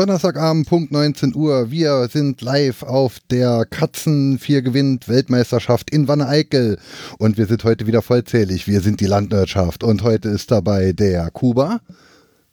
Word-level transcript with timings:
Donnerstagabend, 0.00 0.66
Punkt 0.66 0.92
19 0.92 1.34
Uhr. 1.34 1.70
Wir 1.70 2.08
sind 2.08 2.40
live 2.40 2.84
auf 2.84 3.18
der 3.30 3.66
Katzen 3.68 4.38
4 4.38 4.62
gewinnt 4.62 5.10
Weltmeisterschaft 5.10 5.90
in 5.90 6.08
Wanne-Eickel. 6.08 6.78
Und 7.18 7.36
wir 7.36 7.44
sind 7.44 7.64
heute 7.64 7.86
wieder 7.86 8.00
vollzählig. 8.00 8.66
Wir 8.66 8.80
sind 8.80 9.00
die 9.00 9.06
Landwirtschaft. 9.06 9.84
Und 9.84 10.02
heute 10.02 10.30
ist 10.30 10.50
dabei 10.50 10.92
der 10.94 11.30
Kuba. 11.30 11.82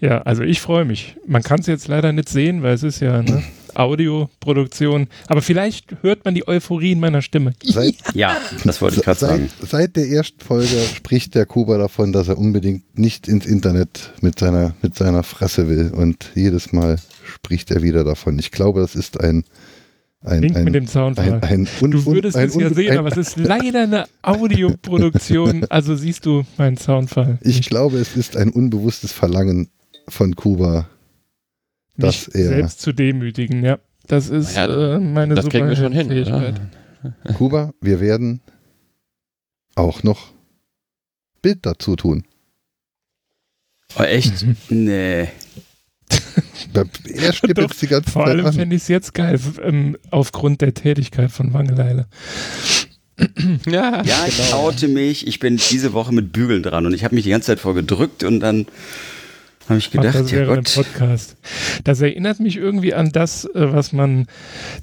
Ja, 0.00 0.22
also 0.22 0.44
ich 0.44 0.60
freue 0.60 0.84
mich. 0.84 1.16
Man 1.26 1.42
kann 1.42 1.58
es 1.58 1.66
jetzt 1.66 1.88
leider 1.88 2.12
nicht 2.12 2.28
sehen, 2.28 2.62
weil 2.62 2.74
es 2.74 2.84
ist 2.84 3.00
ja 3.00 3.18
eine 3.18 3.42
Audioproduktion. 3.74 5.08
Aber 5.26 5.42
vielleicht 5.42 5.96
hört 6.02 6.24
man 6.24 6.36
die 6.36 6.46
Euphorie 6.46 6.92
in 6.92 7.00
meiner 7.00 7.20
Stimme. 7.20 7.52
seit, 7.64 7.96
Ja, 8.14 8.36
das 8.62 8.80
wollte 8.80 8.98
ich 8.98 9.02
gerade 9.02 9.18
seit, 9.18 9.30
sagen. 9.30 9.50
seit 9.60 9.96
der 9.96 10.08
ersten 10.08 10.40
Folge 10.40 10.78
spricht 10.94 11.34
der 11.34 11.44
Kuba 11.44 11.76
davon, 11.76 12.12
dass 12.12 12.28
er 12.28 12.38
unbedingt 12.38 12.96
nicht 12.96 13.26
ins 13.26 13.44
Internet 13.44 14.12
mit 14.20 14.38
seiner, 14.38 14.76
mit 14.82 14.94
seiner 14.94 15.24
Fresse 15.24 15.68
will. 15.68 15.90
Und 15.92 16.30
jedes 16.36 16.72
Mal 16.72 16.96
spricht 17.34 17.72
er 17.72 17.82
wieder 17.82 18.04
davon. 18.04 18.38
Ich 18.38 18.52
glaube, 18.52 18.80
das 18.80 18.94
ist 18.94 19.20
ein. 19.20 19.42
Ein, 20.24 20.42
Link 20.42 20.56
ein, 20.56 20.64
mit 20.64 20.74
dem 20.74 20.86
Zaunfall. 20.86 21.40
ein, 21.42 21.66
ein, 21.80 21.90
Du 21.90 22.06
würdest 22.06 22.36
ein, 22.36 22.48
es 22.48 22.54
ja 22.54 22.72
sehen, 22.72 22.92
ein, 22.92 22.98
aber 22.98 23.08
es 23.10 23.16
ist 23.16 23.36
leider 23.36 23.82
eine 23.82 24.06
Audioproduktion. 24.22 25.66
Also 25.70 25.94
siehst 25.96 26.26
du 26.26 26.44
meinen 26.58 26.76
Soundfall. 26.76 27.38
Ich 27.42 27.56
nicht. 27.56 27.68
glaube, 27.70 27.98
es 27.98 28.16
ist 28.16 28.36
ein 28.36 28.50
unbewusstes 28.50 29.12
Verlangen 29.12 29.68
von 30.08 30.34
Kuba. 30.36 30.88
mich 31.96 32.04
dass 32.06 32.28
er- 32.28 32.48
selbst 32.48 32.80
zu 32.80 32.92
demütigen, 32.92 33.64
ja. 33.64 33.78
Das 34.06 34.28
ist 34.30 34.56
Ja, 34.56 34.96
äh, 34.96 34.98
meine 34.98 35.34
Das 35.34 35.48
kriegen 35.48 35.68
wir 35.68 35.76
schon 35.76 35.92
hin. 35.92 36.08
Fähigkeit. 36.08 36.60
Oder? 37.24 37.34
Kuba, 37.34 37.72
wir 37.80 38.00
werden 38.00 38.40
auch 39.74 40.02
noch 40.02 40.32
Bild 41.40 41.64
dazu 41.66 41.96
tun. 41.96 42.24
Oh, 43.98 44.02
echt? 44.02 44.44
Nee. 44.70 45.28
Er 46.72 47.32
jetzt 47.62 47.82
die 47.82 47.86
ganze 47.86 48.10
Vor 48.10 48.24
Zeit 48.24 48.30
allem 48.36 48.46
an. 48.46 48.52
fände 48.52 48.76
ich 48.76 48.82
es 48.82 48.88
jetzt 48.88 49.14
geil, 49.14 49.38
ähm, 49.62 49.96
aufgrund 50.10 50.60
der 50.60 50.74
Tätigkeit 50.74 51.30
von 51.30 51.52
Wangeleile. 51.52 52.06
Ja, 53.66 54.02
Ja, 54.04 54.24
ich 54.26 54.36
genau. 54.36 54.66
oute 54.68 54.88
mich. 54.88 55.26
Ich 55.26 55.38
bin 55.38 55.56
diese 55.70 55.92
Woche 55.92 56.12
mit 56.12 56.32
Bügeln 56.32 56.62
dran 56.62 56.86
und 56.86 56.94
ich 56.94 57.04
habe 57.04 57.14
mich 57.14 57.24
die 57.24 57.30
ganze 57.30 57.46
Zeit 57.48 57.60
vorgedrückt 57.60 58.24
und 58.24 58.40
dann 58.40 58.66
habe 59.68 59.78
ich 59.78 59.88
Ach, 59.88 59.92
gedacht, 59.92 60.14
das 60.16 60.30
ja 60.30 60.44
Gott. 60.44 60.72
Podcast. 60.74 61.36
Das 61.84 62.00
erinnert 62.00 62.40
mich 62.40 62.56
irgendwie 62.56 62.94
an 62.94 63.10
das, 63.12 63.44
äh, 63.44 63.72
was 63.72 63.92
man 63.92 64.26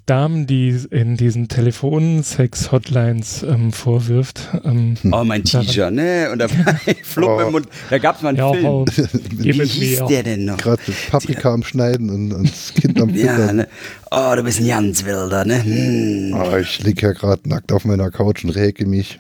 Damen, 0.06 0.48
die 0.48 0.70
in 0.90 1.18
diesen 1.18 1.48
Telefonsex-Hotlines 1.50 3.44
ähm, 3.44 3.72
vorwirft. 3.72 4.48
Ähm, 4.64 4.96
Oh, 5.12 5.24
mein 5.24 5.44
Teacher, 5.44 5.92
ne? 5.92 6.30
Und 6.32 6.40
da 6.40 6.48
Flupp 7.04 7.30
Oh. 7.30 7.40
im 7.42 7.52
Mund. 7.52 7.68
Da 7.90 7.98
gab 7.98 8.16
es 8.18 8.22
mal 8.22 8.30
einen 8.30 8.38
ja, 8.38 8.52
Film. 8.54 8.86
Gib 9.42 9.56
Wie 9.60 9.64
hieß 9.66 10.00
mir. 10.02 10.08
der 10.08 10.24
denn 10.24 10.46
noch? 10.46 10.58
Gerade 10.58 10.82
Paprika 11.12 11.54
am 11.54 11.64
Schneiden 11.64 12.10
und, 12.10 12.32
und 12.34 12.50
das 12.50 12.74
Kind 12.74 13.00
am 13.02 13.10
Ja, 13.16 13.36
Füttern. 13.36 13.56
ne? 13.58 13.68
Oh, 14.12 14.34
du 14.36 14.44
bist 14.44 14.60
ein 14.60 14.68
ganz 14.68 15.04
wilder, 15.06 15.46
ne? 15.46 15.64
Hm. 15.64 16.34
Oh, 16.36 16.58
ich 16.58 16.82
liege 16.84 17.08
ja 17.08 17.12
gerade 17.14 17.48
nackt 17.48 17.72
auf 17.72 17.86
meiner 17.86 18.10
Couch 18.12 18.44
und 18.44 18.52
räke 18.52 18.86
mich. 18.86 19.20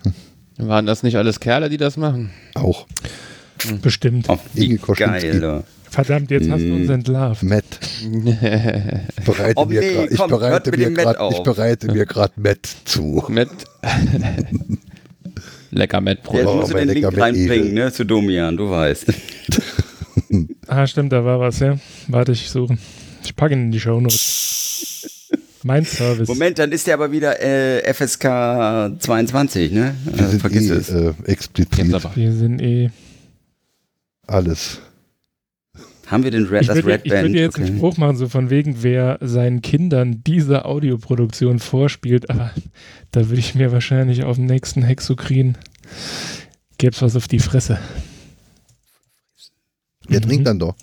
Waren 0.57 0.85
das 0.85 1.03
nicht 1.03 1.15
alles 1.17 1.39
Kerle, 1.39 1.69
die 1.69 1.77
das 1.77 1.95
machen? 1.97 2.31
Auch. 2.55 2.85
Bestimmt. 3.81 4.27
Oh, 4.29 4.37
wie 4.53 4.77
geil, 4.77 5.39
du. 5.39 5.63
Verdammt, 5.91 6.29
jetzt 6.29 6.49
hast 6.49 6.61
du 6.61 6.75
uns 6.75 6.89
entlarvt. 6.89 7.41
Matt. 7.43 7.63
Ich 8.01 9.25
bereite 9.25 9.53
Oh, 9.55 9.65
mir 9.65 9.79
nee, 9.81 10.07
mir 10.71 10.85
dem 10.85 10.93
Matt 10.93 11.03
grad- 11.05 11.17
auf. 11.17 11.33
ich 11.33 11.43
bereite 11.43 11.91
mir 11.91 12.05
gerade 12.05 12.33
Matt 12.37 12.67
zu. 12.85 13.23
Met. 13.27 13.49
Lecker 15.71 15.97
Jetzt 15.97 16.03
Mettbrot. 16.05 16.45
Oh, 16.45 16.55
musst 16.57 16.71
du 16.71 16.73
mein 16.75 16.87
den 16.87 16.95
Link 16.95 17.05
lecker 17.11 17.21
reinbringen, 17.21 17.73
ne? 17.73 17.91
Zu 17.91 18.05
Domian, 18.05 18.57
du 18.57 18.69
weißt. 18.69 19.05
Ah, 20.67 20.85
stimmt, 20.85 21.11
da 21.11 21.25
war 21.25 21.39
was, 21.39 21.57
ja. 21.59 21.79
Warte, 22.07 22.33
ich 22.33 22.47
suche. 22.51 22.77
Ich 23.23 23.35
packe 23.35 23.55
ihn 23.55 23.61
in 23.63 23.71
die 23.71 23.79
Shownotes. 23.79 25.27
mein 25.63 25.83
Service. 25.85 26.27
Moment, 26.27 26.59
dann 26.59 26.71
ist 26.71 26.85
der 26.85 26.93
aber 26.93 27.11
wieder 27.11 27.41
äh, 27.41 27.91
FSK 27.91 28.23
22, 28.99 29.71
ne? 29.71 29.95
Wir 30.05 30.23
Äh, 30.25 30.27
sind 30.29 30.39
vergiss 30.39 30.69
eh, 30.69 30.73
es. 30.73 30.89
äh, 30.91 31.13
explizit 31.25 31.89
Jetzt. 31.89 32.15
Wir 32.15 32.31
sind 32.33 32.61
eh. 32.61 32.91
Alles. 34.29 34.79
Haben 36.07 36.23
wir 36.23 36.31
den 36.31 36.45
Red, 36.47 36.61
Ich 36.61 36.67
das 36.67 36.77
würde 36.77 36.87
Red 36.87 37.01
ich 37.05 37.11
würde 37.11 37.37
jetzt 37.39 37.57
einen 37.57 37.65
Okay. 37.67 37.77
Spruch 37.77 37.97
machen, 37.97 38.17
so 38.17 38.27
von 38.27 38.49
wegen, 38.49 38.81
wer 38.81 39.19
seinen 39.21 39.61
Kindern 39.61 40.23
diese 40.25 40.65
Audioproduktion 40.65 41.59
vorspielt, 41.59 42.29
aber 42.31 42.51
da 43.11 43.27
würde 43.29 43.39
ich 43.39 43.53
mir 43.53 43.71
wahrscheinlich 43.71 44.23
auf 44.23 44.37
dem 44.37 44.45
nächsten 44.47 44.81
Hexokrin 44.81 45.55
gäb's 46.79 47.01
was 47.03 47.15
auf 47.15 47.27
die 47.27 47.39
Fresse. 47.39 47.77
Wer 50.07 50.19
Mhm. 50.21 50.23
trinkt 50.25 50.47
dann 50.47 50.57
doch? 50.59 50.75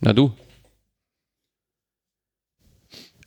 Na 0.00 0.12
du. 0.12 0.32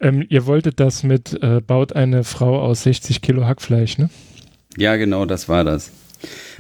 Ähm, 0.01 0.25
ihr 0.27 0.45
wolltet 0.45 0.79
das 0.81 1.03
mit, 1.03 1.41
äh, 1.41 1.61
baut 1.61 1.93
eine 1.93 2.23
Frau 2.25 2.59
aus 2.61 2.83
60 2.83 3.21
Kilo 3.21 3.45
Hackfleisch, 3.45 3.97
ne? 3.97 4.09
Ja, 4.77 4.97
genau, 4.97 5.25
das 5.25 5.47
war 5.47 5.63
das. 5.63 5.91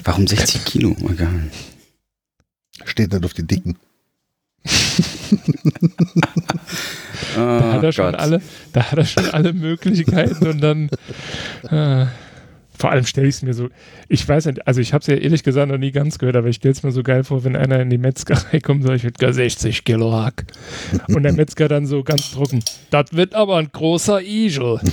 Warum 0.03 0.25
60 0.25 0.63
Kilo? 0.63 0.95
Oh, 1.03 1.09
Egal. 1.09 1.51
Steht 2.83 3.13
nicht 3.13 3.23
auf 3.25 3.33
die 3.33 3.47
Dicken. 3.47 3.77
Da 7.35 7.73
hat 7.73 7.83
Oh 7.83 7.85
er 7.85 7.91
schon 7.91 8.05
Gott. 8.11 8.15
alle, 8.15 8.41
da 8.73 8.91
hat 8.91 8.97
er 8.97 9.05
schon 9.05 9.29
alle 9.29 9.53
Möglichkeiten 9.53 10.47
und 10.47 10.61
dann 10.61 10.89
äh, 11.69 12.05
vor 12.77 12.91
allem 12.91 13.05
stelle 13.05 13.27
ich 13.27 13.35
es 13.35 13.41
mir 13.41 13.53
so, 13.53 13.69
ich 14.07 14.27
weiß 14.27 14.45
nicht, 14.47 14.67
also 14.67 14.81
ich 14.81 14.93
habe 14.93 15.01
es 15.01 15.07
ja 15.07 15.15
ehrlich 15.15 15.43
gesagt 15.43 15.69
noch 15.71 15.77
nie 15.77 15.91
ganz 15.91 16.17
gehört, 16.19 16.35
aber 16.35 16.47
ich 16.47 16.57
stelle 16.57 16.73
es 16.73 16.83
mir 16.83 16.91
so 16.91 17.03
geil 17.03 17.23
vor, 17.23 17.43
wenn 17.43 17.55
einer 17.55 17.79
in 17.79 17.89
die 17.89 17.97
Metzgerei 17.97 18.59
kommt 18.63 18.81
und 18.81 18.87
sagt, 18.87 18.97
ich 18.97 19.03
würde 19.03 19.17
gar 19.19 19.33
60 19.33 19.83
Kilo 19.83 20.11
Hack. 20.13 20.45
Und 21.07 21.23
der 21.23 21.33
Metzger 21.33 21.67
dann 21.67 21.85
so 21.85 22.03
ganz 22.03 22.31
trocken, 22.31 22.63
das 22.89 23.05
wird 23.11 23.33
aber 23.33 23.57
ein 23.57 23.69
großer 23.71 24.21
Igel. 24.21 24.79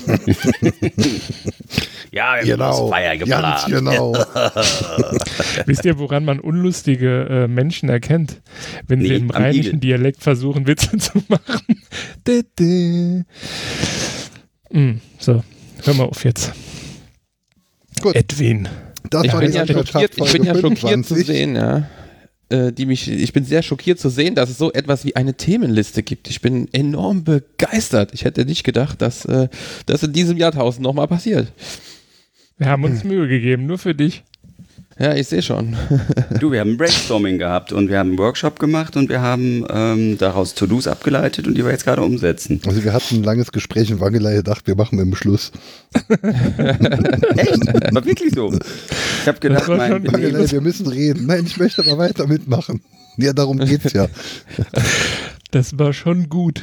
Ja, 2.13 2.37
wir 2.43 2.57
Genau. 2.57 2.89
Feier 2.89 3.17
Ganz 3.17 3.31
geplant. 3.31 3.67
genau. 3.69 4.13
Wisst 5.67 5.87
ihr, 5.87 5.99
woran 5.99 6.27
man 6.27 6.41
unlustige 6.41 7.27
äh, 7.29 7.49
Menschen 7.49 7.89
erkennt? 7.89 8.43
Wenn 8.87 9.01
sie 9.01 9.09
Nee, 9.09 9.17
im 9.17 9.31
am 9.31 9.43
rheinischen 9.43 9.79
Igel. 9.79 9.81
Dialekt 9.81 10.23
versuchen, 10.23 10.67
Witze 10.67 10.95
zu 10.99 11.23
machen. 11.29 11.83
Mm, 14.71 15.01
so, 15.19 15.43
hör 15.85 15.95
mal 15.95 16.05
auf 16.05 16.25
jetzt. 16.25 16.53
Gut. 18.03 18.15
Edwin. 18.15 18.69
Das 19.11 19.25
Ich 19.25 19.33
war 19.33 19.41
bin 19.41 19.53
ja 19.53 19.67
schockiert, 19.67 20.13
ich 20.17 20.33
bin 20.33 20.45
ja 20.45 20.55
schockiert 20.55 21.07
zu 21.07 21.15
25. 21.15 21.27
sehen, 21.27 21.57
ja. 21.57 21.89
Äh, 22.49 22.73
Die 22.73 22.87
mich, 22.87 23.11
ich 23.11 23.33
bin 23.33 23.45
sehr 23.45 23.63
schockiert 23.63 23.99
zu 23.99 24.09
sehen, 24.09 24.35
dass 24.35 24.51
es 24.51 24.59
so 24.59 24.73
etwas 24.73 25.05
wie 25.05 25.17
eine 25.17 25.35
Themenliste 25.35 26.03
gibt. 26.03 26.29
Ich 26.29 26.41
bin 26.41 26.69
enorm 26.73 27.25
begeistert. 27.25 28.13
Ich 28.15 28.25
hätte 28.25 28.45
nicht 28.45 28.65
gedacht, 28.65 29.03
dass 29.03 29.25
äh, 29.25 29.49
das 29.87 30.03
in 30.03 30.13
diesem 30.13 30.37
Jahrtausend 30.37 30.83
nochmal 30.83 31.09
passiert. 31.09 31.53
Wir 32.59 32.69
haben 32.69 32.85
uns 32.85 33.03
Mühe 33.05 33.27
gegeben, 33.29 33.67
nur 33.67 33.79
für 33.79 33.95
dich. 33.95 34.23
Ja, 35.03 35.17
ich 35.17 35.27
sehe 35.27 35.43
schon. 35.43 35.77
Du, 36.39 36.53
wir 36.53 36.61
haben 36.61 36.71
ein 36.71 36.77
Brainstorming 36.77 37.37
gehabt 37.37 37.73
und 37.73 37.89
wir 37.89 37.99
haben 37.99 38.11
einen 38.11 38.19
Workshop 38.19 38.61
gemacht 38.61 38.97
und 38.97 39.09
wir 39.09 39.21
haben 39.21 39.67
ähm, 39.69 40.17
daraus 40.17 40.55
To-Dos 40.55 40.87
abgeleitet 40.87 41.49
und 41.49 41.55
die 41.59 41.65
wir 41.65 41.73
jetzt 41.73 41.85
gerade 41.85 42.03
umsetzen. 42.03 42.61
Also 42.67 42.85
wir 42.85 42.93
hatten 42.93 43.17
ein 43.17 43.25
langes 43.25 43.51
Gespräch 43.51 43.91
in 43.91 43.99
Wangelei 43.99 44.37
gedacht, 44.37 44.65
wir 44.69 44.77
machen 44.77 45.01
im 45.01 45.15
Schluss. 45.17 45.51
Echt? 46.09 47.93
War 47.95 48.05
wirklich 48.05 48.33
so. 48.33 48.53
Ich 48.53 49.27
habe 49.27 49.41
gedacht, 49.41 49.67
mein, 49.69 50.07
Wangelei, 50.07 50.51
wir 50.51 50.61
müssen 50.61 50.87
reden. 50.87 51.27
Nein, 51.27 51.47
ich 51.47 51.59
möchte 51.59 51.83
aber 51.83 51.99
weiter 51.99 52.29
mitmachen. 52.29 52.81
Ja, 53.17 53.33
darum 53.33 53.59
geht's 53.59 53.93
ja. 53.93 54.07
Das 55.51 55.77
war 55.79 55.93
schon 55.93 56.29
gut. 56.29 56.63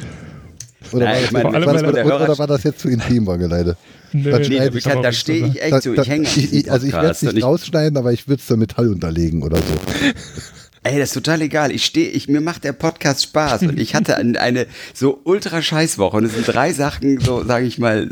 Oder, 0.93 1.05
Nein, 1.05 1.13
war, 1.13 1.19
ich 1.19 1.23
das, 1.23 1.31
meine, 1.31 1.43
war, 1.43 1.51
vor 1.51 1.55
allem, 1.55 1.65
das, 1.65 1.83
weil 1.83 1.91
der 1.91 2.05
oder, 2.05 2.15
Hörer- 2.15 2.23
oder 2.23 2.39
war 2.39 2.47
das 2.47 2.63
jetzt 2.63 2.79
zu 2.79 2.87
intim, 2.87 3.27
Wangeleide? 3.27 3.75
Nö, 4.13 4.31
Das 4.31 4.39
nee, 4.39 4.55
schneide 4.55 4.71
da, 4.71 4.77
ich 4.77 4.83
kann, 4.83 5.03
da 5.03 5.11
stehe 5.11 5.47
ich 5.47 5.61
echt 5.61 5.81
zu. 5.83 5.93
Ich 5.93 6.07
hänge 6.09 6.27
Also 6.69 6.87
ich 6.87 6.93
werde 6.93 7.09
es 7.09 7.21
nicht 7.21 7.43
rausschneiden, 7.43 7.97
aber 7.97 8.11
ich 8.13 8.27
würde 8.27 8.41
es 8.41 8.47
dann 8.47 8.59
Metall 8.59 8.89
unterlegen 8.89 9.43
oder 9.43 9.57
so. 9.57 9.63
Ey, 10.83 10.97
das 10.97 11.09
ist 11.09 11.13
total 11.13 11.41
egal. 11.41 11.71
Ich 11.71 11.83
stehe, 11.83 12.09
ich, 12.09 12.29
mir 12.29 12.39
macht 12.39 12.63
der 12.63 12.71
Podcast 12.71 13.23
Spaß 13.23 13.63
und 13.63 13.79
ich 13.79 13.95
hatte 13.95 14.15
eine, 14.15 14.39
eine 14.39 14.65
so 14.93 15.19
ultra 15.25 15.61
Scheißwoche 15.61 16.15
und 16.15 16.23
es 16.23 16.33
sind 16.33 16.47
drei 16.47 16.71
Sachen, 16.71 17.19
so 17.19 17.43
sage 17.43 17.65
ich 17.65 17.79
mal, 17.79 18.09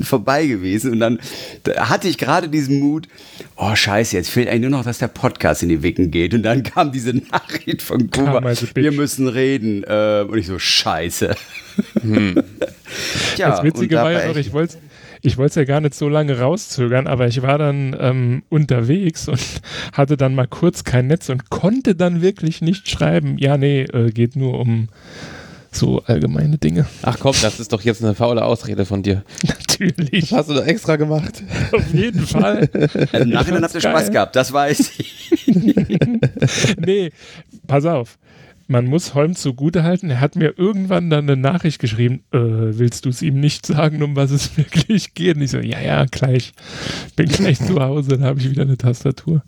vorbei 0.00 0.46
gewesen 0.46 0.92
und 0.92 1.00
dann 1.00 1.20
da 1.64 1.88
hatte 1.88 2.08
ich 2.08 2.16
gerade 2.18 2.48
diesen 2.48 2.80
Mut, 2.80 3.08
oh 3.56 3.74
scheiße, 3.74 4.16
jetzt 4.16 4.30
fehlt 4.30 4.48
eigentlich 4.48 4.62
nur 4.62 4.70
noch, 4.70 4.84
dass 4.84 4.98
der 4.98 5.08
Podcast 5.08 5.62
in 5.62 5.68
die 5.68 5.82
Wicken 5.82 6.10
geht 6.10 6.34
und 6.34 6.42
dann 6.42 6.62
kam 6.64 6.92
diese 6.92 7.14
Nachricht 7.14 7.82
von 7.82 8.10
Kuba, 8.10 8.34
Come 8.34 8.50
as 8.50 8.62
a 8.62 8.66
bitch. 8.66 8.84
wir 8.84 8.92
müssen 8.92 9.28
reden 9.28 9.84
äh, 9.84 10.24
und 10.26 10.38
ich 10.38 10.46
so, 10.46 10.58
scheiße. 10.58 11.34
ja, 13.36 13.50
das 13.50 13.62
Witzige 13.62 13.96
war 13.96 14.12
ja 14.12 14.18
dabei 14.18 14.28
noch, 14.28 14.36
ich 14.36 14.52
wollte 14.52 14.78
ich 15.22 15.38
wollte 15.38 15.50
es 15.50 15.54
ja 15.54 15.64
gar 15.64 15.80
nicht 15.80 15.94
so 15.94 16.08
lange 16.08 16.38
rauszögern, 16.38 17.06
aber 17.06 17.28
ich 17.28 17.42
war 17.42 17.56
dann 17.56 17.96
ähm, 17.98 18.42
unterwegs 18.48 19.28
und 19.28 19.40
hatte 19.92 20.16
dann 20.16 20.34
mal 20.34 20.48
kurz 20.48 20.84
kein 20.84 21.06
Netz 21.06 21.28
und 21.28 21.48
konnte 21.48 21.94
dann 21.94 22.20
wirklich 22.22 22.60
nicht 22.60 22.88
schreiben. 22.88 23.38
Ja, 23.38 23.56
nee, 23.56 23.82
äh, 23.82 24.10
geht 24.10 24.36
nur 24.36 24.58
um 24.58 24.88
so 25.70 26.02
allgemeine 26.04 26.58
Dinge. 26.58 26.86
Ach 27.02 27.16
komm, 27.18 27.34
das 27.40 27.58
ist 27.60 27.72
doch 27.72 27.80
jetzt 27.82 28.02
eine 28.04 28.14
faule 28.14 28.44
Ausrede 28.44 28.84
von 28.84 29.02
dir. 29.02 29.22
Natürlich, 29.46 30.28
Das 30.28 30.32
hast 30.40 30.50
du 30.50 30.54
doch 30.54 30.66
extra 30.66 30.96
gemacht. 30.96 31.42
auf 31.72 31.94
jeden 31.94 32.26
Fall. 32.26 32.68
Also 33.12 33.18
Im 33.18 33.30
Nachhinein 33.30 33.62
habt 33.62 33.74
ihr 33.74 33.80
Spaß 33.80 34.04
Geil. 34.04 34.12
gehabt, 34.12 34.36
das 34.36 34.52
weiß 34.52 34.92
ich. 34.98 35.32
nee, 36.78 37.10
pass 37.66 37.86
auf. 37.86 38.18
Man 38.72 38.86
muss 38.86 39.14
Holm 39.14 39.36
zugutehalten, 39.36 40.10
er 40.10 40.20
hat 40.20 40.34
mir 40.34 40.54
irgendwann 40.58 41.10
dann 41.10 41.28
eine 41.30 41.36
Nachricht 41.40 41.78
geschrieben, 41.78 42.24
äh, 42.32 42.38
willst 42.38 43.04
du 43.04 43.10
es 43.10 43.20
ihm 43.22 43.38
nicht 43.38 43.66
sagen, 43.66 44.02
um 44.02 44.16
was 44.16 44.30
es 44.30 44.56
wirklich 44.56 45.14
geht? 45.14 45.36
Und 45.36 45.42
ich 45.42 45.50
so, 45.50 45.58
ja, 45.58 45.78
ja, 45.80 46.04
gleich. 46.06 46.52
Bin 47.14 47.28
gleich 47.28 47.58
zu 47.58 47.78
Hause, 47.80 48.10
dann 48.12 48.24
habe 48.24 48.40
ich 48.40 48.50
wieder 48.50 48.62
eine 48.62 48.76
Tastatur. 48.78 49.42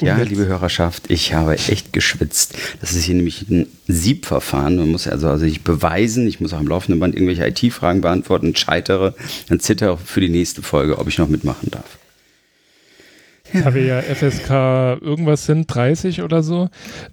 Ja, 0.00 0.18
jetzt- 0.18 0.30
liebe 0.30 0.46
Hörerschaft, 0.46 1.10
ich 1.10 1.34
habe 1.34 1.54
echt 1.56 1.92
geschwitzt. 1.92 2.54
Das 2.80 2.92
ist 2.92 3.04
hier 3.04 3.14
nämlich 3.14 3.48
ein 3.48 3.66
Siebverfahren. 3.86 4.76
Man 4.76 4.90
muss 4.90 5.06
also, 5.06 5.28
also 5.28 5.44
sich 5.44 5.62
beweisen, 5.62 6.26
ich 6.26 6.40
muss 6.40 6.52
auch 6.52 6.58
am 6.58 6.66
laufenden 6.66 6.98
Band 6.98 7.14
irgendwelche 7.14 7.46
IT-Fragen 7.46 8.00
beantworten, 8.00 8.56
scheitere, 8.56 9.14
dann 9.48 9.60
zittere 9.60 9.98
für 9.98 10.20
die 10.20 10.28
nächste 10.30 10.62
Folge, 10.62 10.98
ob 10.98 11.06
ich 11.08 11.18
noch 11.18 11.28
mitmachen 11.28 11.70
darf. 11.70 11.98
Da 13.52 13.74
wir 13.74 13.84
ja 13.84 14.00
FSK 14.00 14.50
irgendwas 15.02 15.46
sind, 15.46 15.72
30 15.72 16.22
oder 16.22 16.42
so, 16.42 16.68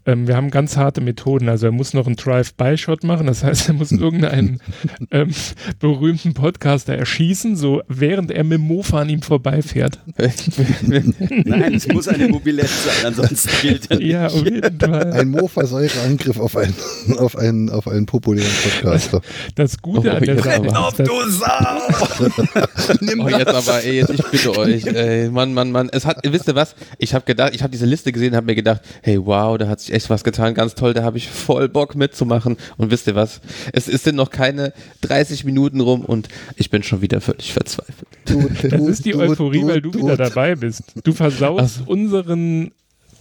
ähm, 0.05 0.27
wir 0.27 0.35
haben 0.35 0.51
ganz 0.51 0.77
harte 0.77 1.01
Methoden. 1.01 1.49
Also 1.49 1.67
er 1.67 1.71
muss 1.71 1.93
noch 1.93 2.07
einen 2.07 2.15
Drive-by-Shot 2.15 3.03
machen, 3.03 3.27
das 3.27 3.43
heißt, 3.43 3.69
er 3.69 3.73
muss 3.73 3.91
irgendeinen 3.91 4.59
ähm, 5.11 5.31
berühmten 5.79 6.33
Podcaster 6.33 6.95
erschießen, 6.95 7.55
so 7.55 7.81
während 7.87 8.31
er 8.31 8.43
mit 8.43 8.59
dem 8.59 8.67
Mofa 8.67 9.01
an 9.01 9.09
ihm 9.09 9.21
vorbeifährt. 9.21 9.99
Nein, 10.81 11.73
es 11.73 11.87
muss 11.87 12.07
eine 12.07 12.27
Mobilette 12.27 12.67
sein, 12.67 13.05
ansonsten 13.07 13.49
gilt 13.61 13.91
er 13.91 13.97
nicht. 13.97 14.07
Ja, 14.07 14.27
auf 14.27 14.45
jeden 14.45 14.79
Fall. 14.79 15.11
Ein 15.13 15.29
Mofa-Säure-Angriff 15.29 16.39
auf 16.39 16.55
einen, 16.55 16.73
auf, 17.17 17.37
einen, 17.37 17.69
auf 17.69 17.87
einen 17.87 18.05
populären 18.05 18.51
Podcaster. 18.63 19.21
Das 19.55 19.81
Gute 19.81 20.11
Oh, 20.11 20.15
an 20.15 20.23
der 20.23 20.41
Sache. 20.41 20.77
Auf 20.77 20.99
ist, 20.99 20.99
dass, 20.99 21.07
du 21.07 21.29
Sau! 21.29 22.95
Nimm 23.01 23.19
Oh, 23.21 23.29
jetzt 23.29 23.47
aber, 23.47 23.83
ey, 23.83 23.97
jetzt, 23.97 24.11
ich 24.11 24.23
bitte 24.31 24.57
euch, 24.57 24.85
ey, 24.85 25.29
Mann, 25.29 25.53
Mann, 25.53 25.71
Mann. 25.71 25.89
Es 25.91 26.05
hat, 26.05 26.23
wisst 26.33 26.47
ihr 26.47 26.55
was? 26.55 26.75
Ich 26.97 27.13
habe 27.13 27.25
gedacht, 27.25 27.53
ich 27.53 27.61
habe 27.61 27.71
diese 27.71 27.85
Liste 27.85 28.11
gesehen, 28.11 28.35
habe 28.35 28.45
mir 28.45 28.55
gedacht, 28.55 28.81
hey, 29.01 29.23
wow, 29.23 29.57
da 29.57 29.67
hat 29.67 29.79
sich 29.79 29.93
echt 29.93 30.09
was 30.09 30.23
getan, 30.23 30.53
ganz 30.53 30.75
toll, 30.75 30.93
da 30.93 31.03
habe 31.03 31.17
ich 31.17 31.29
voll 31.29 31.69
Bock 31.69 31.95
mitzumachen. 31.95 32.57
Und 32.77 32.91
wisst 32.91 33.07
ihr 33.07 33.15
was? 33.15 33.41
Es, 33.73 33.87
es 33.87 34.03
sind 34.03 34.15
noch 34.15 34.29
keine 34.29 34.73
30 35.01 35.45
Minuten 35.45 35.79
rum 35.81 36.05
und 36.05 36.27
ich 36.55 36.69
bin 36.69 36.83
schon 36.83 37.01
wieder 37.01 37.21
völlig 37.21 37.53
verzweifelt. 37.53 38.07
Du, 38.25 38.49
das 38.49 38.61
du, 38.61 38.87
ist 38.87 39.05
die 39.05 39.11
du, 39.11 39.19
Euphorie, 39.19 39.65
weil 39.65 39.81
du 39.81 39.93
wieder 39.93 40.17
du. 40.17 40.23
dabei 40.23 40.55
bist. 40.55 40.83
Du 41.03 41.13
versaust 41.13 41.81
unseren 41.87 42.71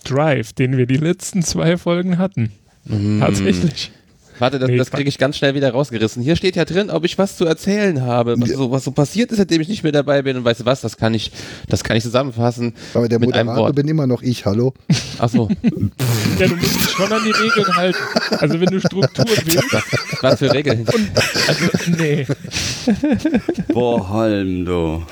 Drive, 0.05 0.53
den 0.53 0.77
wir 0.77 0.87
die 0.87 0.97
letzten 0.97 1.43
zwei 1.43 1.77
Folgen 1.77 2.19
hatten. 2.19 2.53
Tatsächlich. 3.21 3.93
Warte, 4.39 4.59
das, 4.59 4.69
Nee, 4.71 4.77
das 4.77 4.91
kriege 4.91 5.09
ich 5.09 5.19
ganz 5.19 5.37
schnell 5.37 5.55
wieder 5.55 5.71
rausgerissen. 5.73 6.23
Hier 6.23 6.37
steht 6.37 6.55
ja 6.57 6.65
drin, 6.65 6.91
ob 6.91 7.05
ich 7.05 7.19
was 7.19 7.37
zu 7.37 7.45
erzählen 7.45 8.03
habe, 8.03 8.41
was, 8.41 8.51
so, 8.51 8.71
was 8.71 8.85
so 8.85 8.91
passiert 8.93 9.31
ist, 9.33 9.39
seitdem 9.39 9.61
ich 9.61 9.69
nicht 9.69 9.83
mehr 9.83 9.93
dabei 9.93 10.23
bin. 10.23 10.37
Und 10.37 10.45
weißt 10.45 10.61
du 10.61 10.65
was, 10.65 10.81
das 10.81 10.97
kann 10.97 11.15
ich, 11.15 11.33
das 11.69 11.83
kann 11.85 11.97
ich 11.97 12.03
zusammenfassen. 12.05 12.75
Aber 12.95 13.09
der 13.09 13.19
mit 13.19 13.33
einem 13.35 13.47
Moderator 13.47 13.67
Wort. 13.69 13.77
bin 13.77 13.89
immer 13.89 14.07
noch 14.07 14.23
ich, 14.23 14.45
hallo. 14.47 14.75
Achso, 15.19 15.49
Ja, 16.39 16.47
du 16.47 16.57
musst 16.57 16.75
dich 16.77 16.91
schon 16.91 17.13
an 17.13 17.23
die 17.25 17.31
Regeln 17.31 17.77
halten. 17.77 17.99
Also 18.39 18.61
wenn 18.61 18.69
du 18.69 18.81
Struktur 18.81 19.25
willst, 19.45 19.73
was, 19.73 19.85
was 20.23 20.39
für 20.39 20.53
Regeln. 20.53 20.87
also 21.47 21.65
nee. 21.99 22.27
Boah, 23.73 24.09
Holm, 24.09 24.65
du. 24.65 25.03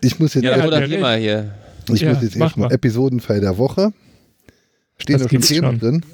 Ich 0.00 0.18
muss 0.18 0.34
jetzt, 0.34 0.44
Ja, 0.44 0.56
Ja, 0.58 0.66
oder 0.66 0.78
der 0.80 0.88
hier 0.88 0.98
mal 1.00 1.18
hier. 1.18 1.50
ich 1.92 2.00
ja, 2.00 2.12
muss 2.12 2.22
jetzt 2.22 2.36
mach 2.36 2.46
erstmal 2.46 2.68
mal. 2.68 2.74
Episodenfall 2.74 3.40
der 3.40 3.56
Woche. 3.58 3.92
Stehen 4.98 5.14
Das 5.14 5.22
da 5.22 5.28
schon 5.28 5.30
gibt's 5.30 5.48
Themen 5.48 5.64
schon. 5.66 5.78
drin? 5.80 6.04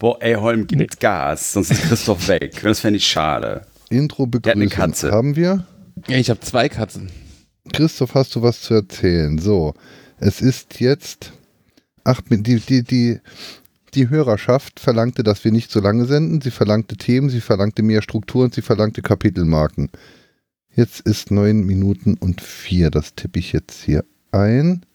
Boah, 0.00 0.16
ey, 0.20 0.34
Holm, 0.34 0.66
gibt 0.66 0.80
Nee. 0.80 0.86
Gas, 0.98 1.52
sonst 1.52 1.70
ist 1.70 1.82
Christoph 1.82 2.26
weg. 2.26 2.58
Das 2.62 2.80
fände 2.80 2.96
ich 2.96 3.06
schade. 3.06 3.66
Intro 3.90 4.26
hat 4.34 4.48
eine 4.48 4.66
Katze. 4.68 5.12
haben 5.12 5.36
wir. 5.36 5.66
Ja, 6.08 6.16
Ich 6.16 6.30
habe 6.30 6.40
zwei 6.40 6.70
Katzen. 6.70 7.10
Christoph, 7.72 8.14
hast 8.14 8.34
du 8.34 8.40
was 8.42 8.62
zu 8.62 8.72
erzählen? 8.74 9.38
So, 9.38 9.74
es 10.18 10.40
ist 10.40 10.80
jetzt. 10.80 11.32
Ach, 12.02 12.22
die, 12.30 12.60
die, 12.60 12.82
die, 12.82 13.20
die 13.92 14.08
Hörerschaft 14.08 14.80
verlangte, 14.80 15.22
dass 15.22 15.44
wir 15.44 15.52
nicht 15.52 15.70
so 15.70 15.80
lange 15.80 16.06
senden. 16.06 16.40
Sie 16.40 16.50
verlangte 16.50 16.96
Themen, 16.96 17.28
sie 17.28 17.42
verlangte 17.42 17.82
mehr 17.82 18.00
Strukturen, 18.00 18.50
sie 18.50 18.62
verlangte 18.62 19.02
Kapitelmarken. 19.02 19.90
Jetzt 20.74 21.00
ist 21.00 21.30
neun 21.30 21.66
Minuten 21.66 22.14
und 22.14 22.40
vier. 22.40 22.90
Das 22.90 23.14
tippe 23.14 23.38
ich 23.38 23.52
jetzt 23.52 23.82
hier 23.82 24.04
ein. 24.32 24.86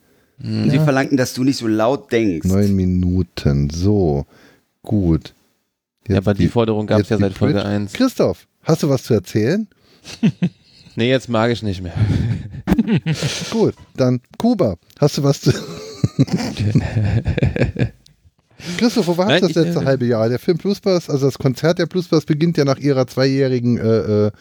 Und 0.42 0.72
sie 0.72 0.80
verlangten, 0.80 1.16
dass 1.16 1.36
du 1.36 1.44
nicht 1.44 1.58
so 1.58 1.68
laut 1.68 2.12
denkst. 2.12 2.48
Neun 2.48 2.76
Minuten. 2.76 3.70
So, 3.70 4.26
gut. 4.86 5.34
Ja, 6.08 6.18
aber 6.18 6.34
die 6.34 6.48
Forderung 6.48 6.88
gab 6.88 7.02
es 7.02 7.10
jetzt 7.10 7.12
ja 7.12 7.18
die 7.18 7.24
seit 7.24 7.38
Folge 7.38 7.60
Twitch. 7.60 7.68
1. 7.68 7.94
Christoph, 7.94 8.48
hast 8.64 8.84
du 8.84 8.90
was 8.90 9.04
zu 9.04 9.14
erzählen? 9.14 9.68
Nee, 10.98 11.10
jetzt 11.10 11.28
mag 11.28 11.52
ich 11.52 11.62
nicht 11.62 11.82
mehr. 11.82 11.94
Gut, 13.52 13.76
dann 13.98 14.22
Kuba, 14.38 14.78
hast 14.98 15.18
du 15.18 15.24
was 15.24 15.42
zu. 15.42 15.52
Christoph, 18.78 19.08
wo 19.08 19.18
warst 19.18 19.30
Nein, 19.30 19.42
du 19.42 19.48
das 19.48 19.58
ich, 19.58 19.58
letzte 19.58 19.82
äh, 19.82 19.86
halbe 19.86 20.06
Jahr? 20.06 20.30
Der 20.30 20.40
Film 20.40 20.58
Plusbus, 20.58 21.10
also 21.10 21.26
das 21.26 21.38
Konzert 21.38 21.80
der 21.80 21.88
Plusbus 21.88 22.24
beginnt 22.26 22.56
ja 22.58 22.64
nach 22.64 22.78
ihrer 22.78 23.08
zweijährigen 23.08 23.78
äh, 23.78 24.28
äh, 24.28 24.32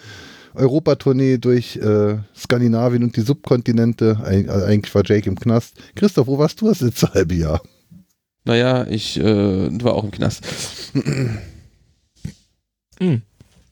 Europatournee 0.54 1.38
durch 1.38 1.76
äh, 1.76 2.18
Skandinavien 2.36 3.02
und 3.02 3.16
die 3.16 3.22
Subkontinente. 3.22 4.20
Eig 4.24 4.48
also 4.48 4.66
eigentlich 4.66 4.94
war 4.94 5.02
Jake 5.04 5.28
im 5.28 5.38
Knast. 5.38 5.74
Christoph, 5.96 6.28
wo 6.28 6.38
warst 6.38 6.60
du 6.60 6.68
das 6.68 6.80
letzte 6.80 7.12
halbe 7.12 7.34
Jahr? 7.34 7.60
Naja, 8.44 8.86
ich 8.88 9.18
äh, 9.18 9.82
war 9.82 9.94
auch 9.94 10.04
im 10.04 10.10
Knast. 10.10 10.44
Hm. 13.00 13.22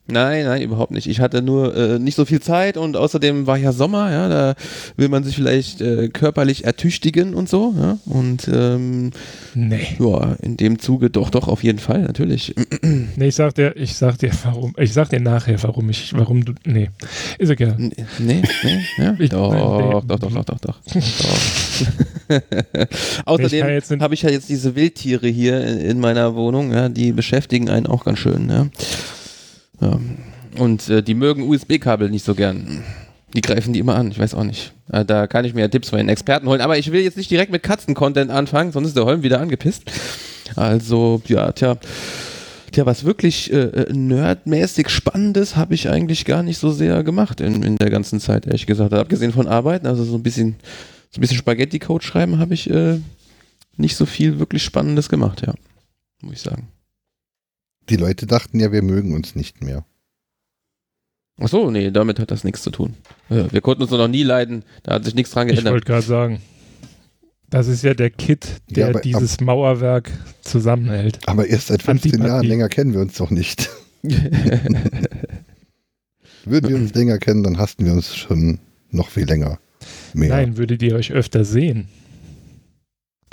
Nein, 0.08 0.44
nein, 0.46 0.62
überhaupt 0.62 0.90
nicht. 0.90 1.06
Ich 1.06 1.20
hatte 1.20 1.42
nur 1.42 1.76
äh, 1.76 1.98
nicht 2.00 2.16
so 2.16 2.24
viel 2.24 2.40
Zeit 2.40 2.76
und 2.76 2.96
außerdem 2.96 3.46
war 3.46 3.56
ja 3.56 3.72
Sommer, 3.72 4.10
ja, 4.10 4.28
da 4.28 4.54
will 4.96 5.08
man 5.08 5.22
sich 5.22 5.36
vielleicht 5.36 5.80
äh, 5.80 6.08
körperlich 6.08 6.64
ertüchtigen 6.64 7.34
und 7.34 7.48
so, 7.48 7.72
ja. 7.80 7.98
Und 8.06 8.48
ähm, 8.52 9.12
Nee. 9.54 9.86
ja, 10.00 10.34
in 10.42 10.56
dem 10.56 10.80
Zuge 10.80 11.08
doch, 11.08 11.30
doch, 11.30 11.46
auf 11.46 11.62
jeden 11.62 11.78
Fall, 11.78 12.02
natürlich. 12.02 12.54
Nee, 13.16 13.28
ich 13.28 13.34
sag 13.36 13.54
dir, 13.54 13.76
ich 13.76 13.94
sag 13.94 14.18
dir, 14.18 14.30
warum. 14.44 14.74
Ich 14.76 14.92
sag 14.92 15.08
dir 15.10 15.20
nachher, 15.20 15.62
warum 15.62 15.88
ich, 15.88 16.12
warum 16.14 16.44
du. 16.44 16.52
Nee. 16.64 16.90
Ist 17.38 17.50
egal. 17.50 17.74
Nee, 17.78 17.92
nee, 18.18 18.42
nee, 18.64 18.80
ja. 18.98 19.14
Ich- 19.18 19.30
doch, 19.30 19.52
nein, 19.52 19.60
doch, 19.62 20.04
doch, 20.04 20.18
doch, 20.18 20.44
doch, 20.44 20.44
doch, 20.44 20.58
doch. 20.60 20.78
Außerdem 23.24 24.00
habe 24.00 24.14
ich 24.14 24.22
ja 24.22 24.30
jetzt 24.30 24.48
diese 24.48 24.74
Wildtiere 24.74 25.28
hier 25.28 25.64
in, 25.64 25.78
in 25.78 26.00
meiner 26.00 26.34
Wohnung, 26.34 26.72
ja, 26.72 26.88
die 26.88 27.12
beschäftigen 27.12 27.68
einen 27.70 27.86
auch 27.86 28.04
ganz 28.04 28.18
schön, 28.18 28.48
ja. 28.50 28.66
Ja. 29.82 30.00
Und 30.58 30.88
äh, 30.88 31.02
die 31.02 31.14
mögen 31.14 31.42
USB-Kabel 31.48 32.10
nicht 32.10 32.24
so 32.24 32.34
gern. 32.34 32.82
Die 33.34 33.40
greifen 33.40 33.72
die 33.72 33.78
immer 33.78 33.94
an, 33.94 34.10
ich 34.10 34.18
weiß 34.18 34.34
auch 34.34 34.44
nicht. 34.44 34.72
Äh, 34.92 35.04
da 35.04 35.26
kann 35.26 35.44
ich 35.44 35.54
mir 35.54 35.62
ja 35.62 35.68
Tipps 35.68 35.88
von 35.88 35.98
den 35.98 36.08
Experten 36.08 36.46
holen, 36.46 36.60
aber 36.60 36.78
ich 36.78 36.92
will 36.92 37.00
jetzt 37.00 37.16
nicht 37.16 37.30
direkt 37.30 37.50
mit 37.50 37.62
Katzen-Content 37.62 38.30
anfangen, 38.30 38.72
sonst 38.72 38.88
ist 38.88 38.96
der 38.96 39.06
Holm 39.06 39.22
wieder 39.22 39.40
angepisst. 39.40 39.90
Also, 40.54 41.22
ja, 41.28 41.50
tja. 41.52 41.78
Tja, 42.72 42.86
was 42.86 43.04
wirklich 43.04 43.52
äh, 43.52 43.58
äh, 43.58 43.92
nerdmäßig 43.92 44.88
Spannendes 44.88 45.56
habe 45.56 45.74
ich 45.74 45.88
eigentlich 45.88 46.24
gar 46.24 46.42
nicht 46.42 46.58
so 46.58 46.70
sehr 46.70 47.02
gemacht 47.04 47.40
in, 47.40 47.62
in 47.62 47.76
der 47.76 47.90
ganzen 47.90 48.18
Zeit, 48.20 48.46
ehrlich 48.46 48.66
gesagt. 48.66 48.92
Abgesehen 48.94 49.32
von 49.32 49.46
Arbeiten, 49.46 49.86
also 49.86 50.04
so 50.04 50.16
ein 50.16 50.22
bisschen, 50.22 50.56
so 51.10 51.18
ein 51.18 51.20
bisschen 51.22 51.36
Spaghetti-Code 51.36 52.04
schreiben, 52.04 52.38
habe 52.38 52.54
ich 52.54 52.68
äh, 52.70 52.98
nicht 53.76 53.96
so 53.96 54.06
viel 54.06 54.38
wirklich 54.38 54.62
Spannendes 54.62 55.08
gemacht, 55.08 55.42
ja. 55.46 55.54
Muss 56.22 56.34
ich 56.34 56.40
sagen. 56.40 56.68
Die 57.88 57.96
Leute 57.96 58.26
dachten 58.26 58.60
ja, 58.60 58.70
wir 58.72 58.82
mögen 58.82 59.12
uns 59.14 59.34
nicht 59.34 59.62
mehr. 59.62 59.84
Ach 61.40 61.48
so, 61.48 61.70
nee, 61.70 61.90
damit 61.90 62.18
hat 62.18 62.30
das 62.30 62.44
nichts 62.44 62.62
zu 62.62 62.70
tun. 62.70 62.94
Äh, 63.30 63.44
wir 63.50 63.60
konnten 63.60 63.82
uns 63.82 63.90
noch 63.90 64.06
nie 64.08 64.22
leiden, 64.22 64.64
da 64.82 64.94
hat 64.94 65.04
sich 65.04 65.14
nichts 65.14 65.32
dran 65.32 65.48
Ich 65.48 65.54
geändert. 65.54 65.72
wollte 65.72 65.86
gerade 65.86 66.02
sagen. 66.06 66.40
Das 67.48 67.66
ist 67.68 67.82
ja 67.82 67.94
der 67.94 68.10
Kit, 68.10 68.62
der 68.70 68.84
Ja, 68.84 68.90
aber- 68.90 69.00
dieses 69.00 69.40
Mauerwerk 69.40 70.10
zusammenhält. 70.42 71.18
Aber 71.26 71.46
erst 71.46 71.66
seit 71.68 71.82
15 71.82 72.12
Antipathie. 72.12 72.28
Jahren, 72.30 72.46
länger 72.46 72.68
kennen 72.68 72.92
wir 72.94 73.00
uns 73.00 73.14
doch 73.16 73.30
nicht. 73.30 73.68
Würden 76.44 76.70
wir 76.70 76.76
uns 76.76 76.94
länger 76.94 77.18
kennen, 77.18 77.42
dann 77.42 77.58
hassten 77.58 77.84
wir 77.86 77.92
uns 77.92 78.14
schon 78.14 78.58
noch 78.90 79.08
viel 79.10 79.24
länger. 79.26 79.58
Mehr. 80.14 80.28
Nein, 80.30 80.56
würdet 80.56 80.82
ihr 80.82 80.94
euch 80.94 81.12
öfter 81.12 81.44
sehen. 81.44 81.88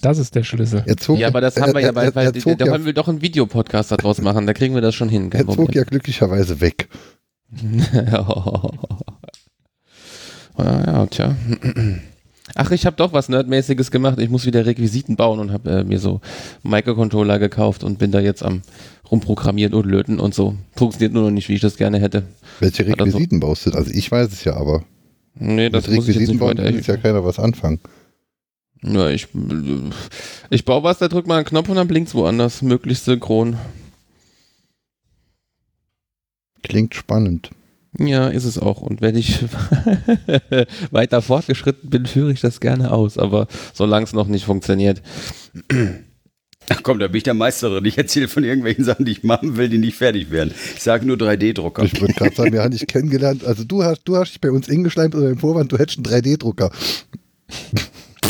Das 0.01 0.17
ist 0.17 0.35
der 0.35 0.43
Schlüssel. 0.43 0.83
Er 0.85 0.97
zog, 0.97 1.17
Ja, 1.19 1.27
aber 1.27 1.41
das 1.41 1.59
haben 1.59 1.73
wir 1.73 1.81
ja, 1.81 1.87
er, 1.89 1.95
weil, 1.95 2.07
er, 2.07 2.15
weil 2.15 2.25
er 2.27 2.33
zog 2.33 2.57
da 2.57 2.65
ja, 2.65 2.71
wollen 2.71 2.85
wir 2.85 2.93
doch 2.93 3.07
einen 3.07 3.21
Videopodcast 3.21 3.91
daraus 3.91 4.21
machen, 4.21 4.47
da 4.47 4.53
kriegen 4.53 4.73
wir 4.75 4.81
das 4.81 4.95
schon 4.95 5.09
hin. 5.09 5.31
er 5.31 5.45
zog 5.45 5.55
Problem. 5.55 5.77
ja 5.77 5.83
glücklicherweise 5.83 6.61
weg. 6.61 6.87
ja, 7.93 8.69
ja, 10.57 11.05
tja. 11.07 11.35
Ach, 12.55 12.71
ich 12.71 12.85
habe 12.85 12.95
doch 12.95 13.13
was 13.13 13.29
Nerdmäßiges 13.29 13.91
gemacht. 13.91 14.19
Ich 14.19 14.29
muss 14.29 14.45
wieder 14.45 14.65
Requisiten 14.65 15.15
bauen 15.15 15.39
und 15.39 15.51
habe 15.51 15.69
äh, 15.69 15.83
mir 15.83 15.99
so 15.99 16.21
Microcontroller 16.63 17.39
gekauft 17.39 17.83
und 17.83 17.99
bin 17.99 18.11
da 18.11 18.19
jetzt 18.19 18.43
am 18.43 18.61
rumprogrammieren 19.11 19.73
und 19.73 19.85
löten 19.85 20.19
und 20.19 20.33
so. 20.33 20.55
Funktioniert 20.75 21.13
nur 21.13 21.23
noch 21.23 21.31
nicht, 21.31 21.49
wie 21.49 21.53
ich 21.55 21.61
das 21.61 21.77
gerne 21.77 21.99
hätte. 21.99 22.23
Welche 22.59 22.85
Requisiten 22.85 23.39
baust 23.39 23.65
du? 23.65 23.71
Also 23.71 23.91
ich 23.91 24.11
weiß 24.11 24.31
es 24.31 24.43
ja, 24.43 24.55
aber 24.55 24.83
Nee, 25.35 25.69
das 25.69 25.87
mit 25.87 25.95
muss 25.95 26.07
ich 26.07 26.15
jetzt 26.15 26.21
Requisiten 26.21 26.31
nicht 26.33 26.39
bauen 26.39 26.49
weiter. 26.57 26.63
kann 26.63 26.75
jetzt 26.75 26.87
ja 26.87 26.97
keiner 26.97 27.23
was 27.23 27.39
anfangen. 27.39 27.79
Ja, 28.81 29.09
ich, 29.09 29.27
ich 30.49 30.65
baue 30.65 30.83
was, 30.83 30.99
da 30.99 31.07
drückt 31.07 31.27
man 31.27 31.37
einen 31.37 31.45
Knopf 31.45 31.69
und 31.69 31.75
dann 31.75 31.87
blinkt's 31.87 32.15
woanders. 32.15 32.61
Möglichst 32.61 33.05
synchron. 33.05 33.57
Klingt 36.63 36.95
spannend. 36.95 37.49
Ja, 37.97 38.27
ist 38.27 38.45
es 38.45 38.57
auch. 38.57 38.81
Und 38.81 39.01
wenn 39.01 39.15
ich 39.15 39.39
weiter 40.91 41.21
fortgeschritten 41.21 41.89
bin, 41.89 42.05
führe 42.05 42.31
ich 42.31 42.39
das 42.39 42.59
gerne 42.59 42.91
aus. 42.91 43.17
Aber 43.17 43.47
solange 43.73 44.05
es 44.05 44.13
noch 44.13 44.27
nicht 44.27 44.45
funktioniert. 44.45 45.01
Ach 46.69 46.83
komm, 46.83 46.99
da 46.99 47.07
bin 47.07 47.17
ich 47.17 47.23
der 47.23 47.33
Meisterin. 47.33 47.83
Ich 47.85 47.97
erzähle 47.97 48.27
von 48.27 48.43
irgendwelchen 48.43 48.85
Sachen, 48.85 49.05
die 49.05 49.11
ich 49.11 49.23
machen 49.23 49.57
will, 49.57 49.69
die 49.69 49.79
nicht 49.79 49.97
fertig 49.97 50.29
werden. 50.29 50.53
Ich 50.75 50.83
sage 50.83 51.05
nur 51.05 51.17
3D-Drucker. 51.17 51.83
Ich 51.83 51.99
würde 51.99 52.13
gerade 52.13 52.35
sagen, 52.35 52.53
wir 52.53 52.61
haben 52.61 52.71
dich 52.71 52.85
kennengelernt. 52.85 53.43
Also 53.43 53.63
du 53.63 53.83
hast, 53.83 54.03
du 54.05 54.15
hast 54.15 54.33
dich 54.33 54.41
bei 54.41 54.51
uns 54.51 54.69
eingeschleimt 54.69 55.15
unter 55.15 55.27
dem 55.27 55.39
Vorwand, 55.39 55.71
du 55.71 55.77
hättest 55.77 55.97
einen 55.97 56.05
3D-Drucker. 56.05 56.71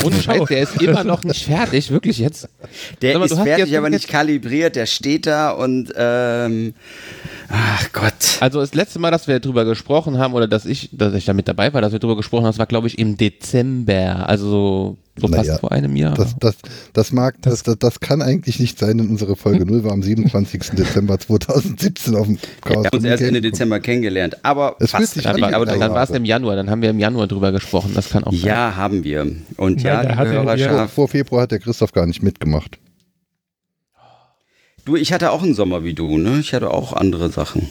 Ohne 0.06 0.22
Scheiß, 0.22 0.48
der 0.50 0.62
ist 0.62 0.82
immer 0.82 1.03
noch 1.03 1.24
nicht 1.24 1.46
fertig. 1.46 1.91
Wirklich 1.91 2.20
jetzt. 2.20 2.50
Der 3.01 3.18
mal, 3.18 3.25
ist 3.25 3.36
fertig, 3.36 3.77
aber 3.77 3.89
nicht 3.89 4.08
kalibriert. 4.08 4.75
Der 4.75 4.86
steht 4.86 5.25
da 5.25 5.51
und 5.51 5.94
ähm, 5.96 6.74
ach 7.50 7.91
Gott. 7.94 8.38
Also 8.39 8.60
das 8.60 8.74
letzte 8.74 9.00
Mal, 9.00 9.12
dass 9.12 9.27
wir 9.27 9.39
drüber 9.39 9.65
gesprochen 9.65 10.18
haben, 10.18 10.34
oder 10.34 10.48
dass 10.48 10.65
ich, 10.65 10.89
dass 10.91 11.13
ich 11.13 11.25
da 11.25 11.34
mit 11.34 11.48
dabei 11.48 11.74
war, 11.74 11.82
dass 11.82 11.91
wir 11.91 12.00
drüber 12.00 12.18
gesprochen 12.18 12.44
haben, 12.44 12.51
das 12.51 12.60
war, 12.60 12.68
glaube 12.68 12.88
ich, 12.88 13.00
im 13.00 13.18
Dezember. 13.18 14.27
Also 14.27 14.98
so, 15.18 15.28
so 15.28 15.34
fast 15.34 15.48
Naja, 15.48 15.60
vor 15.60 15.72
einem 15.72 15.96
Jahr. 15.96 16.13
Das, 16.13 16.36
das, 16.39 16.56
das 16.94 17.12
mag, 17.12 17.36
das, 17.42 17.63
das, 17.63 17.78
das 17.80 18.00
kann 18.00 18.22
eigentlich 18.22 18.60
nicht 18.60 18.80
sein, 18.80 18.98
denn 19.00 19.10
unsere 19.10 19.36
Folge 19.36 19.66
0 19.66 19.84
war 19.84 19.92
am 19.92 20.01
27. 20.01 20.72
Dezember 20.78 21.20
2017 21.20 22.16
auf 22.16 22.25
dem 22.28 22.38
Wir 22.66 22.75
haben 22.78 22.88
uns 22.94 23.04
erst 23.04 23.24
Ende. 23.24 23.42
Dezember 23.42 23.80
kennengelernt. 23.80 24.38
Aber 24.44 24.75
Es 24.80 24.92
fühlt 24.92 25.01
fast. 25.04 25.13
sich 25.16 25.24
dann 25.24 25.36
an 25.36 25.42
war, 25.42 25.54
aber 25.54 25.66
dann 25.66 25.80
war 25.92 26.04
es 26.04 26.10
im 26.12 26.24
Januar, 26.25 26.56
dann 26.56 26.70
haben 26.70 26.82
wir 26.82 26.89
im 26.92 27.00
Januar 27.00 27.28
drüber 27.28 27.51
gesprochen. 27.51 27.92
Das 27.96 28.10
kann 28.10 28.24
auch 28.24 28.32
sein. 28.32 28.42
ja, 28.46 28.75
haben 28.75 29.04
wir. 29.04 29.28
Und 29.58 29.82
ja, 29.82 30.01
liebe 30.01 30.16
hat 30.16 30.28
er- 30.28 30.34
Vor, 30.34 30.44
Hörerschaft. 30.44 30.94
vor 30.94 31.08
Februar 31.10 31.42
hat 31.44 31.51
der 31.51 31.60
Christoph 31.60 31.92
gar 31.92 32.06
nicht 32.06 32.24
mitgemacht. 32.24 32.78
Du, 34.86 34.96
ich 34.96 35.12
hatte 35.12 35.32
auch 35.32 35.44
einen 35.44 35.54
Sommer 35.54 35.84
wie 35.84 35.94
du, 35.94 36.18
ne? 36.18 36.39
Ich 36.39 36.54
hatte 36.54 36.72
auch 36.72 36.94
andere 36.94 37.30
Sachen. 37.30 37.70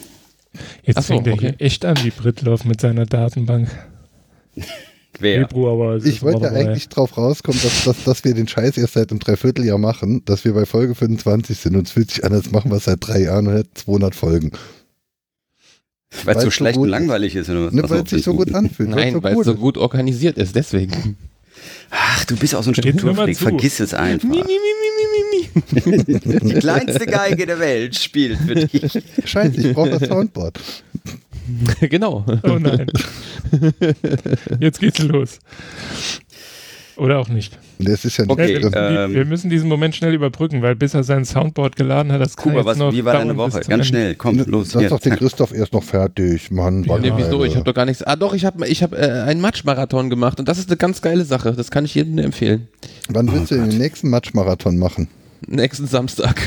Jetzt 0.83 0.97
so, 0.97 1.01
fängt 1.13 1.27
er 1.27 1.33
okay. 1.33 1.53
hier 1.57 1.65
echt 1.65 1.83
an 1.85 1.97
wie 2.03 2.11
Britloff 2.11 2.63
mit 2.65 2.79
seiner 2.81 3.05
Datenbank. 3.05 3.69
Wer? 5.19 5.47
Februar, 5.47 5.73
aber 5.73 5.95
es 5.95 6.05
Ich 6.05 6.17
ist 6.17 6.23
wollte 6.23 6.49
eigentlich 6.51 6.89
drauf 6.89 7.17
rauskommen, 7.17 7.59
dass, 7.61 7.83
dass, 7.83 8.03
dass 8.03 8.23
wir 8.23 8.33
den 8.33 8.47
Scheiß 8.47 8.77
erst 8.77 8.93
seit 8.93 9.11
einem 9.11 9.19
Dreivierteljahr 9.19 9.77
machen, 9.77 10.23
dass 10.25 10.45
wir 10.45 10.53
bei 10.53 10.65
Folge 10.65 10.95
25 10.95 11.57
sind 11.57 11.75
und 11.75 11.87
es 11.87 11.91
fühlt 11.93 12.11
sich 12.11 12.23
an, 12.23 12.33
als 12.33 12.51
machen 12.51 12.71
wir 12.71 12.77
es 12.77 12.85
seit 12.85 12.99
drei 13.05 13.21
Jahren 13.23 13.47
und 13.47 13.55
hätten 13.55 13.75
200 13.75 14.15
Folgen. 14.15 14.51
Weil 16.23 16.35
es 16.37 16.41
so 16.41 16.47
so 16.47 16.51
schlecht 16.51 16.75
gut 16.75 16.83
und 16.87 16.89
ist. 16.93 16.99
langweilig 16.99 17.35
ist. 17.35 17.49
Oder 17.49 17.67
was? 17.67 17.73
Ne, 17.73 17.83
weil 17.87 18.01
es 18.03 18.09
sich 18.09 18.23
so 18.23 18.33
gut 18.33 18.53
anfühlt. 18.53 18.89
Nein, 18.89 19.15
weil 19.15 19.23
weil 19.23 19.31
es 19.33 19.45
so 19.45 19.53
so 19.53 19.55
gut 19.55 19.77
organisiert 19.77 20.37
ist, 20.37 20.55
deswegen. 20.55 21.17
Ach, 21.91 22.25
du 22.25 22.35
bist 22.35 22.55
auch 22.55 22.63
so 22.63 22.71
ein 22.71 22.75
Strukturfreak. 22.75 23.37
Vergiss 23.37 23.79
es 23.79 23.93
einfach. 23.93 24.27
Mi, 24.27 24.37
mi, 24.37 24.43
mi, 24.43 24.89
mi, 24.95 25.81
mi, 25.81 26.19
mi. 26.31 26.39
Die 26.53 26.59
kleinste 26.59 27.05
Geige 27.05 27.45
der 27.45 27.59
Welt 27.59 27.95
spielt 27.95 28.37
für 28.39 28.55
dich. 28.55 29.03
Scheiße, 29.25 29.59
ich 29.61 29.73
brauche 29.73 29.91
das 29.91 30.07
Soundboard. 30.07 30.59
genau. 31.81 32.25
Oh 32.43 32.59
nein. 32.59 32.87
Jetzt 34.59 34.79
geht's 34.79 34.99
los. 34.99 35.39
Oder 36.99 37.19
auch 37.19 37.29
nicht. 37.29 37.57
Das 37.79 38.03
ist 38.03 38.17
ja 38.17 38.25
nicht 38.25 38.31
Okay, 38.33 38.59
das, 38.59 38.73
wir, 38.73 39.05
ähm, 39.05 39.13
wir 39.13 39.23
müssen 39.23 39.49
diesen 39.49 39.69
Moment 39.69 39.95
schnell 39.95 40.13
überbrücken, 40.13 40.61
weil 40.61 40.75
bis 40.75 40.93
er 40.93 41.03
sein 41.03 41.23
Soundboard 41.23 41.77
geladen 41.77 42.11
hat, 42.11 42.19
das 42.19 42.35
kann 42.35 42.51
Kuba, 42.51 42.57
jetzt 42.57 42.65
was, 42.65 42.77
noch 42.77 42.91
wie 42.91 43.05
war 43.05 43.13
deine 43.13 43.37
Woche? 43.37 43.61
Ganz 43.61 43.87
schnell, 43.87 44.15
komm, 44.15 44.37
los. 44.45 44.73
Lass 44.73 44.89
doch 44.89 44.99
den. 44.99 45.15
Christoph 45.15 45.53
erst 45.53 45.71
noch 45.71 45.83
fertig, 45.83 46.51
Mann. 46.51 46.83
Ja, 46.83 46.97
Nee, 46.97 47.13
wieso? 47.15 47.45
Ich 47.45 47.55
habe 47.55 47.63
doch 47.63 47.73
gar 47.73 47.85
nichts. 47.85 48.03
Ah, 48.03 48.17
doch, 48.17 48.33
ich 48.33 48.43
habe 48.43 48.67
ich 48.67 48.83
hab, 48.83 48.93
äh, 48.93 48.97
einen 48.97 49.39
Matschmarathon 49.39 50.09
gemacht 50.09 50.39
und 50.39 50.49
das 50.49 50.59
ist 50.59 50.69
eine 50.69 50.75
ganz 50.75 51.01
geile 51.01 51.23
Sache. 51.23 51.53
Das 51.53 51.71
kann 51.71 51.85
ich 51.85 51.95
jedem 51.95 52.17
empfehlen. 52.17 52.67
Wann 53.07 53.31
willst 53.31 53.51
du 53.51 53.55
den 53.55 53.77
nächsten 53.77 54.09
Matchmarathon 54.09 54.77
machen? 54.77 55.07
Nächsten 55.47 55.87
Samstag. 55.87 56.39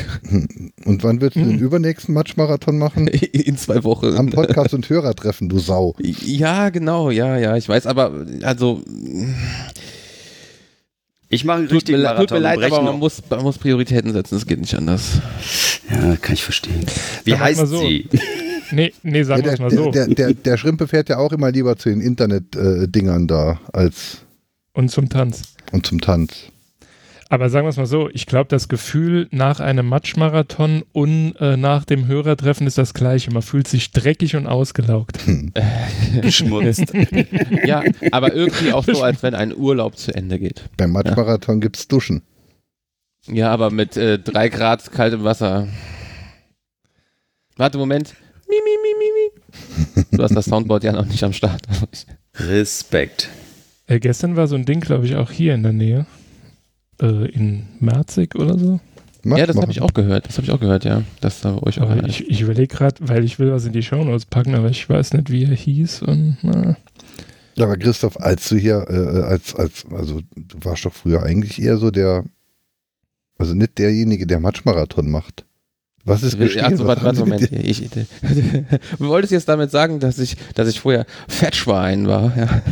Und 0.85 1.03
wann 1.03 1.21
willst 1.21 1.37
du 1.37 1.41
den 1.41 1.59
übernächsten 1.59 2.15
Matchmarathon 2.15 2.79
machen? 2.79 3.07
In 3.09 3.57
zwei 3.57 3.83
Wochen. 3.85 4.17
Am 4.17 4.31
Podcast 4.31 4.75
und 4.75 4.89
Hörertreffen, 4.89 5.49
du 5.49 5.59
Sau. 5.59 5.95
Ja, 6.01 6.69
genau, 6.71 7.11
ja, 7.11 7.37
ja, 7.39 7.57
ich 7.57 7.69
weiß, 7.69 7.87
aber 7.87 8.13
also 8.43 8.83
Ich 11.29 11.45
mache 11.45 11.59
einen 11.59 11.67
tut 11.69 11.77
richtigen 11.77 11.99
mir, 12.03 12.09
tut 12.09 12.31
Marathon. 12.31 12.37
mir 12.39 12.43
leid, 12.43 12.63
aber 12.73 12.83
man 12.83 12.99
muss, 12.99 13.23
man 13.31 13.43
muss 13.43 13.59
Prioritäten 13.59 14.13
setzen, 14.13 14.37
es 14.37 14.47
geht 14.47 14.61
nicht 14.61 14.75
anders. 14.75 15.21
Ja, 15.91 16.17
kann 16.17 16.35
ich 16.35 16.43
verstehen. 16.45 16.85
Wie 17.25 17.31
Sag 17.31 17.39
mal 17.41 17.45
heißt 17.47 17.67
so. 17.67 17.81
sie? 17.81 18.09
Nee, 18.75 18.91
nee, 19.03 19.23
sagen 19.23 19.41
wir 19.45 19.51
der, 19.51 19.53
es 19.53 19.61
mal 19.61 19.71
so. 19.71 19.91
der, 19.91 20.07
der, 20.07 20.15
der, 20.15 20.33
der 20.35 20.57
Schrimpe 20.57 20.89
fährt 20.89 21.11
ja 21.11 21.19
auch 21.19 21.31
immer 21.33 21.51
lieber 21.53 21.77
zu 21.77 21.91
den 21.91 22.01
Internet-Dingern 22.01 23.27
da 23.29 23.61
als 23.71 24.21
Und 24.73 24.91
zum 24.91 25.11
Tanz. 25.11 25.43
und 25.73 25.85
zum 25.85 26.01
Tanz. 26.01 26.47
Aber 27.33 27.49
sagen 27.49 27.65
wir 27.65 27.71
es 27.71 27.79
mal 27.79 27.87
so, 27.87 28.11
ich 28.13 28.27
glaube, 28.27 28.49
das 28.49 28.69
Gefühl 28.69 29.27
nach 29.31 29.59
einem 29.59 29.87
Matschmarathon 29.87 30.83
und 30.93 31.35
äh, 31.41 31.57
nach 31.57 31.87
dem 31.87 32.07
Hörertreffen 32.07 32.67
ist 32.67 32.77
das 32.77 32.93
gleiche. 32.93 33.31
Man 33.31 33.41
fühlt 33.41 33.67
sich 33.67 33.91
dreckig 33.91 34.37
und 34.37 34.47
ausgelaugt. 34.47 35.19
Geschmutzt. 36.21 36.93
Ja, 37.65 37.85
aber 38.11 38.35
irgendwie 38.35 38.75
auch 38.75 38.85
so, 38.85 39.03
als 39.03 39.23
wenn 39.23 39.35
ein 39.35 39.57
Urlaub 39.57 39.97
zu 39.97 40.15
Ende 40.15 40.39
geht. 40.39 40.65
Beim 40.77 40.91
Matchmarathon 40.91 41.63
gibt's 41.63 41.89
Duschen. 41.89 42.21
Ja, 43.27 43.51
aber 43.51 43.71
mit 43.71 43.97
äh, 43.97 44.19
drei 44.19 44.51
Grad 44.51 44.93
kaltem 44.93 45.25
Wasser. 45.25 45.69
Warte, 47.57 47.79
Moment. 47.79 48.15
Mi, 48.47 48.57
mi, 48.63 48.77
mi, 48.83 48.95
mi, 48.99 50.05
mi. 50.05 50.19
Du 50.19 50.23
hast 50.23 50.37
das 50.37 50.45
Soundboard 50.45 50.85
ja 50.85 50.93
noch 50.93 51.07
nicht 51.07 51.25
am 51.25 51.33
Start. 51.33 51.63
Respekt. 52.35 53.31
Äh, 53.87 54.01
gestern 54.01 54.37
war 54.37 54.49
so 54.49 54.55
ein 54.55 54.67
Ding, 54.67 54.81
glaube 54.81 55.07
ich, 55.07 55.17
auch 55.17 55.31
hier 55.31 55.55
in 55.55 55.63
der 55.63 55.73
Nähe. 55.73 56.05
Äh, 57.01 57.27
in 57.31 57.69
Merzig 57.81 58.35
oder 58.35 58.59
so. 58.59 58.81
ja, 59.25 59.47
das 59.47 59.57
habe 59.57 59.71
ich 59.71 59.81
auch 59.81 59.95
gehört. 59.95 60.27
Das 60.27 60.37
habe 60.37 60.47
ich 60.47 60.53
auch 60.53 60.61
gehört, 60.61 60.85
ja. 60.85 61.03
Das 61.21 61.41
da 61.41 61.57
euch 61.63 61.81
auch. 61.81 61.91
Aber 61.91 62.07
ich, 62.07 62.29
ich 62.29 62.41
überlege 62.41 62.69
gerade, 62.75 62.97
weil 63.01 63.25
ich 63.25 63.39
will 63.39 63.53
was 63.53 63.65
in 63.65 63.73
die 63.73 63.83
Shownotes 63.83 64.27
packen, 64.27 64.55
aber 64.55 64.69
ich 64.71 64.89
weiß 64.89 65.13
nicht, 65.15 65.31
wie 65.31 65.45
er 65.45 65.55
hieß. 65.55 66.03
Und, 66.03 66.39
na, 66.43 66.77
Ja, 67.55 67.65
aber 67.67 67.77
Christoph, 67.77 68.21
als 68.21 68.49
du 68.49 68.57
hier, 68.57 68.85
äh, 68.89 69.23
als, 69.23 69.55
als, 69.55 69.85
also 69.91 70.21
du 70.37 70.57
warst 70.65 70.85
doch 70.85 70.93
früher 70.93 71.23
eigentlich 71.23 71.61
eher 71.63 71.77
so 71.77 71.91
der, 71.91 72.25
also 73.39 73.55
nicht 73.55 73.79
derjenige, 73.79 74.27
der 74.27 74.41
Matchmarathon 74.41 75.11
macht. 75.11 75.45
Was 76.05 76.23
ist 76.25 76.37
geschehen? 76.37 76.65
Also, 76.65 76.85
Was 76.85 76.89
warte, 77.01 77.05
warte, 77.05 77.21
Moment. 77.21 77.53
Ich, 77.53 77.89
du 78.99 79.07
wolltest 79.07 79.33
jetzt 79.33 79.49
damit 79.49 79.71
sagen, 79.71 80.01
dass 80.01 80.19
ich, 80.19 80.37
dass 80.55 80.69
ich 80.69 80.81
vorher 80.81 81.07
Fettschwein 81.29 82.09
war, 82.09 82.37
ja. 82.37 82.63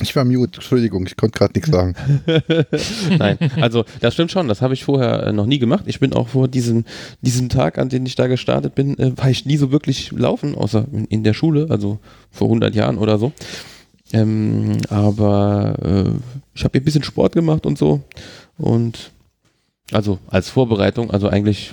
Ich 0.00 0.16
war 0.16 0.24
mute, 0.24 0.56
Entschuldigung, 0.56 1.06
ich 1.06 1.16
konnte 1.16 1.38
gerade 1.38 1.52
nichts 1.54 1.70
sagen. 1.70 1.94
Nein, 3.18 3.38
also 3.60 3.84
das 4.00 4.14
stimmt 4.14 4.32
schon, 4.32 4.48
das 4.48 4.60
habe 4.60 4.74
ich 4.74 4.82
vorher 4.82 5.28
äh, 5.28 5.32
noch 5.32 5.46
nie 5.46 5.60
gemacht. 5.60 5.84
Ich 5.86 6.00
bin 6.00 6.12
auch 6.14 6.28
vor 6.28 6.48
diesem, 6.48 6.84
diesem 7.20 7.48
Tag, 7.48 7.78
an 7.78 7.90
den 7.90 8.04
ich 8.04 8.16
da 8.16 8.26
gestartet 8.26 8.74
bin, 8.74 8.98
äh, 8.98 9.16
war 9.16 9.30
ich 9.30 9.46
nie 9.46 9.56
so 9.56 9.70
wirklich 9.70 10.10
laufen, 10.10 10.56
außer 10.56 10.86
in, 10.90 11.04
in 11.04 11.22
der 11.22 11.32
Schule, 11.32 11.68
also 11.70 12.00
vor 12.32 12.48
100 12.48 12.74
Jahren 12.74 12.98
oder 12.98 13.18
so. 13.18 13.32
Ähm, 14.12 14.78
aber 14.88 15.76
äh, 15.80 16.10
ich 16.54 16.64
habe 16.64 16.76
ein 16.76 16.84
bisschen 16.84 17.04
Sport 17.04 17.34
gemacht 17.34 17.64
und 17.64 17.78
so 17.78 18.02
und 18.58 19.12
also 19.92 20.18
als 20.28 20.48
Vorbereitung, 20.48 21.12
also 21.12 21.28
eigentlich 21.28 21.72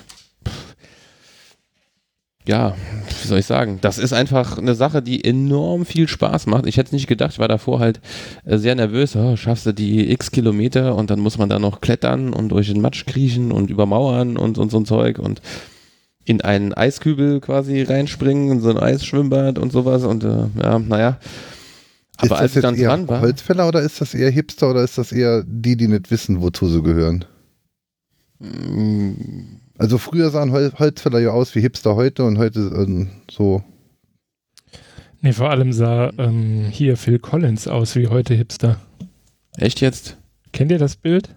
ja, 2.47 2.75
wie 3.21 3.27
soll 3.27 3.39
ich 3.39 3.45
sagen? 3.45 3.77
Das 3.81 3.97
ist 3.97 4.13
einfach 4.13 4.57
eine 4.57 4.73
Sache, 4.73 5.01
die 5.01 5.23
enorm 5.23 5.85
viel 5.85 6.07
Spaß 6.07 6.47
macht. 6.47 6.65
Ich 6.65 6.77
hätte 6.77 6.87
es 6.87 6.93
nicht 6.93 7.07
gedacht, 7.07 7.33
ich 7.33 7.39
war 7.39 7.47
davor 7.47 7.79
halt 7.79 8.01
äh, 8.45 8.57
sehr 8.57 8.75
nervös. 8.75 9.15
Oh, 9.15 9.35
schaffst 9.35 9.65
du 9.65 9.73
die 9.73 10.11
x 10.11 10.31
Kilometer 10.31 10.95
und 10.95 11.09
dann 11.11 11.19
muss 11.19 11.37
man 11.37 11.49
da 11.49 11.59
noch 11.59 11.81
klettern 11.81 12.33
und 12.33 12.49
durch 12.49 12.67
den 12.67 12.81
Matsch 12.81 13.05
kriechen 13.05 13.51
und 13.51 13.69
über 13.69 13.85
Mauern 13.85 14.37
und, 14.37 14.57
und 14.57 14.71
so 14.71 14.79
ein 14.79 14.85
Zeug 14.85 15.19
und 15.19 15.41
in 16.25 16.41
einen 16.41 16.73
Eiskübel 16.73 17.41
quasi 17.41 17.83
reinspringen, 17.83 18.51
in 18.51 18.61
so 18.61 18.69
ein 18.69 18.77
Eisschwimmbad 18.77 19.59
und 19.59 19.71
sowas 19.71 20.03
und 20.03 20.23
äh, 20.23 20.45
ja, 20.61 20.79
naja. 20.79 21.19
Ist 22.21 22.31
Aber 22.31 22.39
als 22.39 22.53
das 22.53 22.57
ich 22.57 22.61
dann 22.61 22.77
dran 22.77 23.07
war, 23.07 23.21
Holzfäller 23.21 23.67
oder 23.67 23.81
ist 23.81 24.01
das 24.01 24.13
eher 24.13 24.29
Hipster 24.29 24.69
oder 24.71 24.83
ist 24.83 24.97
das 24.97 25.11
eher 25.11 25.43
die, 25.45 25.75
die 25.75 25.87
nicht 25.87 26.11
wissen, 26.11 26.41
wozu 26.41 26.67
sie 26.67 26.81
gehören? 26.81 27.25
Also 29.81 29.97
früher 29.97 30.29
sahen 30.29 30.51
Hol 30.51 30.71
Holzfäller 30.77 31.17
ja 31.17 31.31
aus 31.31 31.55
wie 31.55 31.61
Hipster 31.61 31.95
heute 31.95 32.23
und 32.23 32.37
heute 32.37 32.59
ähm, 32.59 33.09
so. 33.31 33.63
nee, 35.21 35.33
vor 35.33 35.49
allem 35.49 35.73
sah 35.73 36.11
ähm, 36.19 36.65
hier 36.69 36.97
Phil 36.97 37.17
Collins 37.17 37.67
aus 37.67 37.95
wie 37.95 38.05
heute 38.05 38.35
Hipster. 38.35 38.79
echt 39.57 39.81
jetzt? 39.81 40.17
Kennt 40.51 40.71
ihr 40.71 40.77
das 40.77 40.97
Bild? 40.97 41.33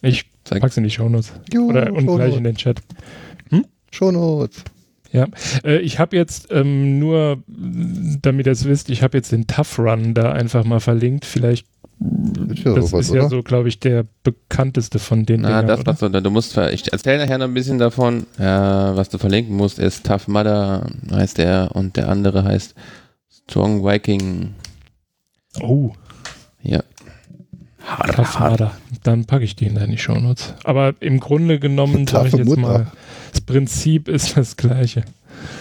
Ich 0.00 0.24
Zeig. 0.44 0.62
pack's 0.62 0.78
in 0.78 0.84
die 0.84 0.90
Shownotes. 0.90 1.34
Jo, 1.52 1.64
Oder 1.66 1.92
und 1.92 2.06
Shownotes. 2.06 2.16
gleich 2.16 2.36
in 2.38 2.44
den 2.44 2.56
Chat. 2.56 2.80
Shownotes. 3.92 4.64
Ja, 5.12 5.26
äh, 5.62 5.76
ich 5.80 5.98
habe 5.98 6.16
jetzt 6.16 6.48
ähm, 6.50 6.98
nur, 6.98 7.42
damit 7.46 8.46
ihr 8.46 8.52
es 8.52 8.64
wisst, 8.64 8.88
ich 8.88 9.02
habe 9.02 9.18
jetzt 9.18 9.32
den 9.32 9.46
Tough 9.46 9.78
Run 9.78 10.14
da 10.14 10.32
einfach 10.32 10.64
mal 10.64 10.80
verlinkt. 10.80 11.26
Vielleicht, 11.26 11.66
ja 11.98 12.74
das 12.74 12.90
sowas, 12.90 13.06
ist 13.06 13.14
ja 13.14 13.20
oder? 13.22 13.30
so, 13.30 13.42
glaube 13.42 13.68
ich, 13.68 13.80
der 13.80 14.04
bekannteste 14.22 14.98
von 14.98 15.24
den 15.24 15.40
Na, 15.42 15.48
Dingern, 15.62 15.66
das 15.66 15.80
oder? 15.80 15.92
was 15.92 16.00
so, 16.00 16.08
du 16.08 16.30
musst, 16.30 16.52
ver- 16.52 16.72
ich 16.72 16.92
erzähle 16.92 17.18
nachher 17.24 17.38
noch 17.38 17.46
ein 17.46 17.54
bisschen 17.54 17.78
davon. 17.78 18.26
Ja, 18.38 18.94
was 18.96 19.08
du 19.08 19.18
verlinken 19.18 19.56
musst, 19.56 19.78
ist 19.78 20.04
Tough 20.06 20.28
Mudder 20.28 20.86
heißt 21.10 21.38
der 21.38 21.70
und 21.74 21.96
der 21.96 22.08
andere 22.08 22.44
heißt 22.44 22.74
Strong 23.48 23.84
Viking. 23.84 24.54
Oh, 25.60 25.92
Ja. 26.62 26.82
Tough 28.14 28.40
Mudder. 28.40 28.72
Dann 29.04 29.24
packe 29.26 29.44
ich 29.44 29.54
den 29.56 29.76
da 29.76 29.82
in 29.82 29.92
die 29.92 29.98
Shownotes. 29.98 30.54
Aber 30.64 30.94
im 31.00 31.20
Grunde 31.20 31.58
genommen, 31.60 32.06
sage 32.06 32.28
ich 32.28 32.34
jetzt 32.34 32.46
Mutter. 32.48 32.60
mal, 32.60 32.86
das 33.32 33.40
Prinzip 33.42 34.08
ist 34.08 34.36
das 34.36 34.56
gleiche. 34.56 35.04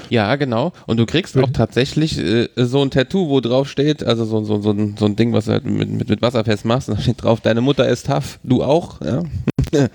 Ja, 0.10 0.36
genau. 0.36 0.74
Und 0.86 0.98
du 0.98 1.06
kriegst 1.06 1.38
auch 1.38 1.50
tatsächlich 1.51 2.18
äh, 2.18 2.48
so 2.56 2.82
ein 2.82 2.92
Tattoo, 2.92 3.30
wo 3.30 3.39
drauf 3.39 3.70
steht, 3.70 4.04
also 4.04 4.25
so, 4.25 4.44
so, 4.44 4.62
so, 4.62 4.72
ein, 4.72 4.96
so 4.98 5.06
ein 5.06 5.15
Ding, 5.15 5.34
was 5.34 5.46
du 5.46 5.51
halt 5.51 5.65
mit, 5.65 5.89
mit, 5.89 6.10
mit 6.10 6.22
Wasser 6.22 6.44
festmachst. 6.44 6.89
Und 6.89 6.98
da 6.98 7.01
steht 7.01 7.24
drauf, 7.24 7.42
deine 7.42 7.62
Mutter 7.62 7.88
ist 7.88 8.08
tough, 8.08 8.39
du 8.44 8.63
auch. 8.63 9.01
Ja. 9.01 9.24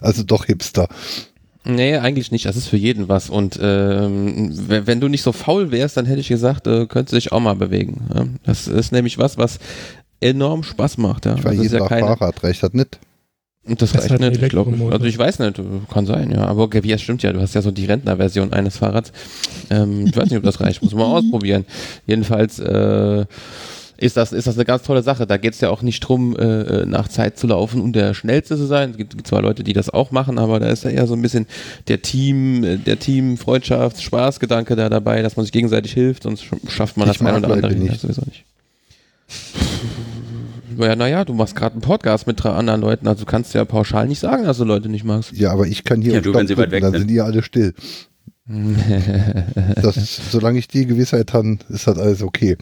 Also 0.00 0.24
doch 0.24 0.46
Hipster. 0.46 0.88
Nee, 1.64 1.96
eigentlich 1.96 2.32
nicht. 2.32 2.46
Das 2.46 2.56
ist 2.56 2.66
für 2.66 2.76
jeden 2.76 3.08
was. 3.08 3.30
Und 3.30 3.58
ähm, 3.62 4.50
wenn, 4.52 5.00
du 5.00 5.08
nicht 5.08 5.22
so 5.22 5.32
faul 5.32 5.70
wärst, 5.70 5.96
dann 5.96 6.06
hätte 6.06 6.20
ich 6.20 6.28
gesagt, 6.28 6.66
äh, 6.66 6.86
könntest 6.86 7.12
du 7.12 7.16
dich 7.16 7.32
auch 7.32 7.40
mal 7.40 7.54
bewegen. 7.54 8.08
Ja. 8.12 8.26
Das 8.44 8.66
ist 8.66 8.90
nämlich 8.90 9.18
was, 9.18 9.38
was 9.38 9.58
enorm 10.20 10.64
Spaß 10.64 10.98
macht. 10.98 11.26
Ja. 11.26 11.36
Ich 11.36 11.44
war 11.44 11.52
das 11.52 11.62
jeden 11.62 11.74
ja 11.74 11.80
Tag 11.80 11.88
keine, 11.88 12.06
Fahrrad, 12.08 12.42
reicht 12.42 12.62
das 12.62 12.72
nicht? 12.72 12.98
Und 13.64 13.80
das, 13.80 13.92
Das 13.92 14.10
reicht 14.10 14.18
nicht. 14.20 14.42
Ich 14.42 14.48
glaub, 14.48 14.66
Elektromotor. 14.66 14.92
also 14.92 15.06
ich 15.06 15.16
weiß 15.16 15.38
nicht, 15.38 15.60
kann 15.92 16.04
sein, 16.06 16.32
ja. 16.32 16.44
Aber 16.46 16.62
okay, 16.64 16.80
ja, 16.84 16.98
stimmt 16.98 17.22
ja, 17.22 17.32
du 17.32 17.40
hast 17.40 17.54
ja 17.54 17.62
so 17.62 17.70
die 17.70 17.84
Rentnerversion 17.84 18.52
eines 18.52 18.76
Fahrrads. 18.78 19.12
Ähm, 19.70 20.06
ich 20.06 20.16
weiß 20.16 20.24
nicht, 20.30 20.36
ob 20.38 20.42
das 20.42 20.60
reicht, 20.60 20.82
muss 20.82 20.92
man 20.94 21.08
mal 21.08 21.18
ausprobieren. 21.18 21.64
Jedenfalls 22.06 22.58
äh, 22.58 23.24
ist, 23.98 24.16
das, 24.16 24.32
ist 24.32 24.48
das 24.48 24.56
eine 24.56 24.64
ganz 24.64 24.82
tolle 24.82 25.04
Sache. 25.04 25.28
Da 25.28 25.36
geht 25.36 25.54
es 25.54 25.60
ja 25.60 25.70
auch 25.70 25.82
nicht 25.82 26.00
drum, 26.00 26.34
äh, 26.36 26.84
nach 26.86 27.06
Zeit 27.06 27.38
zu 27.38 27.46
laufen 27.46 27.80
und 27.80 27.92
der 27.92 28.14
Schnellste 28.14 28.56
zu 28.56 28.66
sein. 28.66 28.90
Es 28.90 28.96
gibt 28.96 29.14
gibt 29.14 29.28
zwar 29.28 29.42
Leute, 29.42 29.62
die 29.62 29.74
das 29.74 29.90
auch 29.90 30.10
machen, 30.10 30.40
aber 30.40 30.58
da 30.58 30.66
ist 30.68 30.82
ja 30.82 30.90
eher 30.90 31.06
so 31.06 31.14
ein 31.14 31.22
bisschen 31.22 31.46
der 31.86 32.02
Team, 32.02 32.64
äh, 32.64 32.76
der 32.78 32.98
Team, 32.98 33.36
Freundschaft, 33.36 34.02
Spaßgedanke 34.02 34.74
da 34.74 34.88
dabei, 34.88 35.22
dass 35.22 35.36
man 35.36 35.44
sich 35.44 35.52
gegenseitig 35.52 35.92
hilft, 35.92 36.24
sonst 36.24 36.42
sch- 36.42 36.68
schafft 36.68 36.96
man 36.96 37.08
Ich 37.08 37.16
das 37.18 37.24
ein 37.24 37.36
oder 37.44 37.52
andere 37.54 37.74
nicht. 37.76 38.00
sowieso 38.00 38.22
nicht. 38.22 38.42
Ja, 40.78 40.96
naja, 40.96 41.24
du 41.24 41.34
machst 41.34 41.56
gerade 41.56 41.72
einen 41.74 41.80
Podcast 41.82 42.26
mit 42.26 42.42
drei 42.42 42.50
anderen 42.50 42.80
Leuten, 42.80 43.06
also 43.08 43.24
du 43.24 43.30
kannst 43.30 43.54
ja 43.54 43.64
pauschal 43.64 44.06
nicht 44.08 44.20
sagen, 44.20 44.44
dass 44.44 44.58
du 44.58 44.64
Leute 44.64 44.88
nicht 44.88 45.04
magst. 45.04 45.32
Ja, 45.32 45.52
aber 45.52 45.66
ich 45.66 45.84
kann 45.84 46.00
hier 46.02 46.14
Ja, 46.14 46.20
du, 46.20 46.34
wenn 46.34 46.46
sie 46.46 46.56
weit 46.56 46.70
weg 46.70 46.82
dann 46.82 46.92
sind. 46.92 47.00
sind 47.02 47.08
die 47.08 47.20
alle 47.20 47.42
still. 47.42 47.74
Das, 49.82 50.20
solange 50.30 50.58
ich 50.58 50.68
die 50.68 50.86
Gewissheit 50.86 51.32
habe, 51.32 51.58
ist 51.68 51.86
das 51.86 51.98
alles 51.98 52.22
okay. 52.22 52.56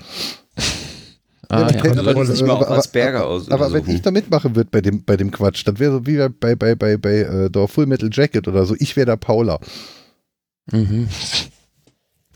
ah, 1.49 1.71
ja. 1.71 1.83
Du 1.83 2.03
mal 2.03 2.51
aber- 2.51 2.71
auf 2.71 2.79
Asperger 2.79 3.21
aber, 3.21 3.29
aus 3.29 3.51
aber 3.51 3.73
wenn 3.73 3.89
ich 3.89 4.03
da 4.03 4.11
mitmachen 4.11 4.55
würde 4.55 4.69
bei 4.71 4.81
dem, 4.81 5.05
bei 5.05 5.17
dem 5.17 5.31
Quatsch, 5.31 5.67
das 5.67 5.79
wäre 5.79 5.93
so 5.93 6.07
wie 6.07 6.17
bei, 6.39 6.55
bei, 6.55 6.75
bei, 6.75 6.97
bei 6.97 7.19
äh, 7.21 7.51
der 7.51 7.67
Full 7.69 7.87
Metal 7.87 8.11
Jacket 8.13 8.47
oder 8.49 8.65
so. 8.67 8.75
Ich 8.79 8.95
wäre 8.97 9.07
der 9.07 9.17
Paula. 9.17 9.59
Mhm. 10.71 11.09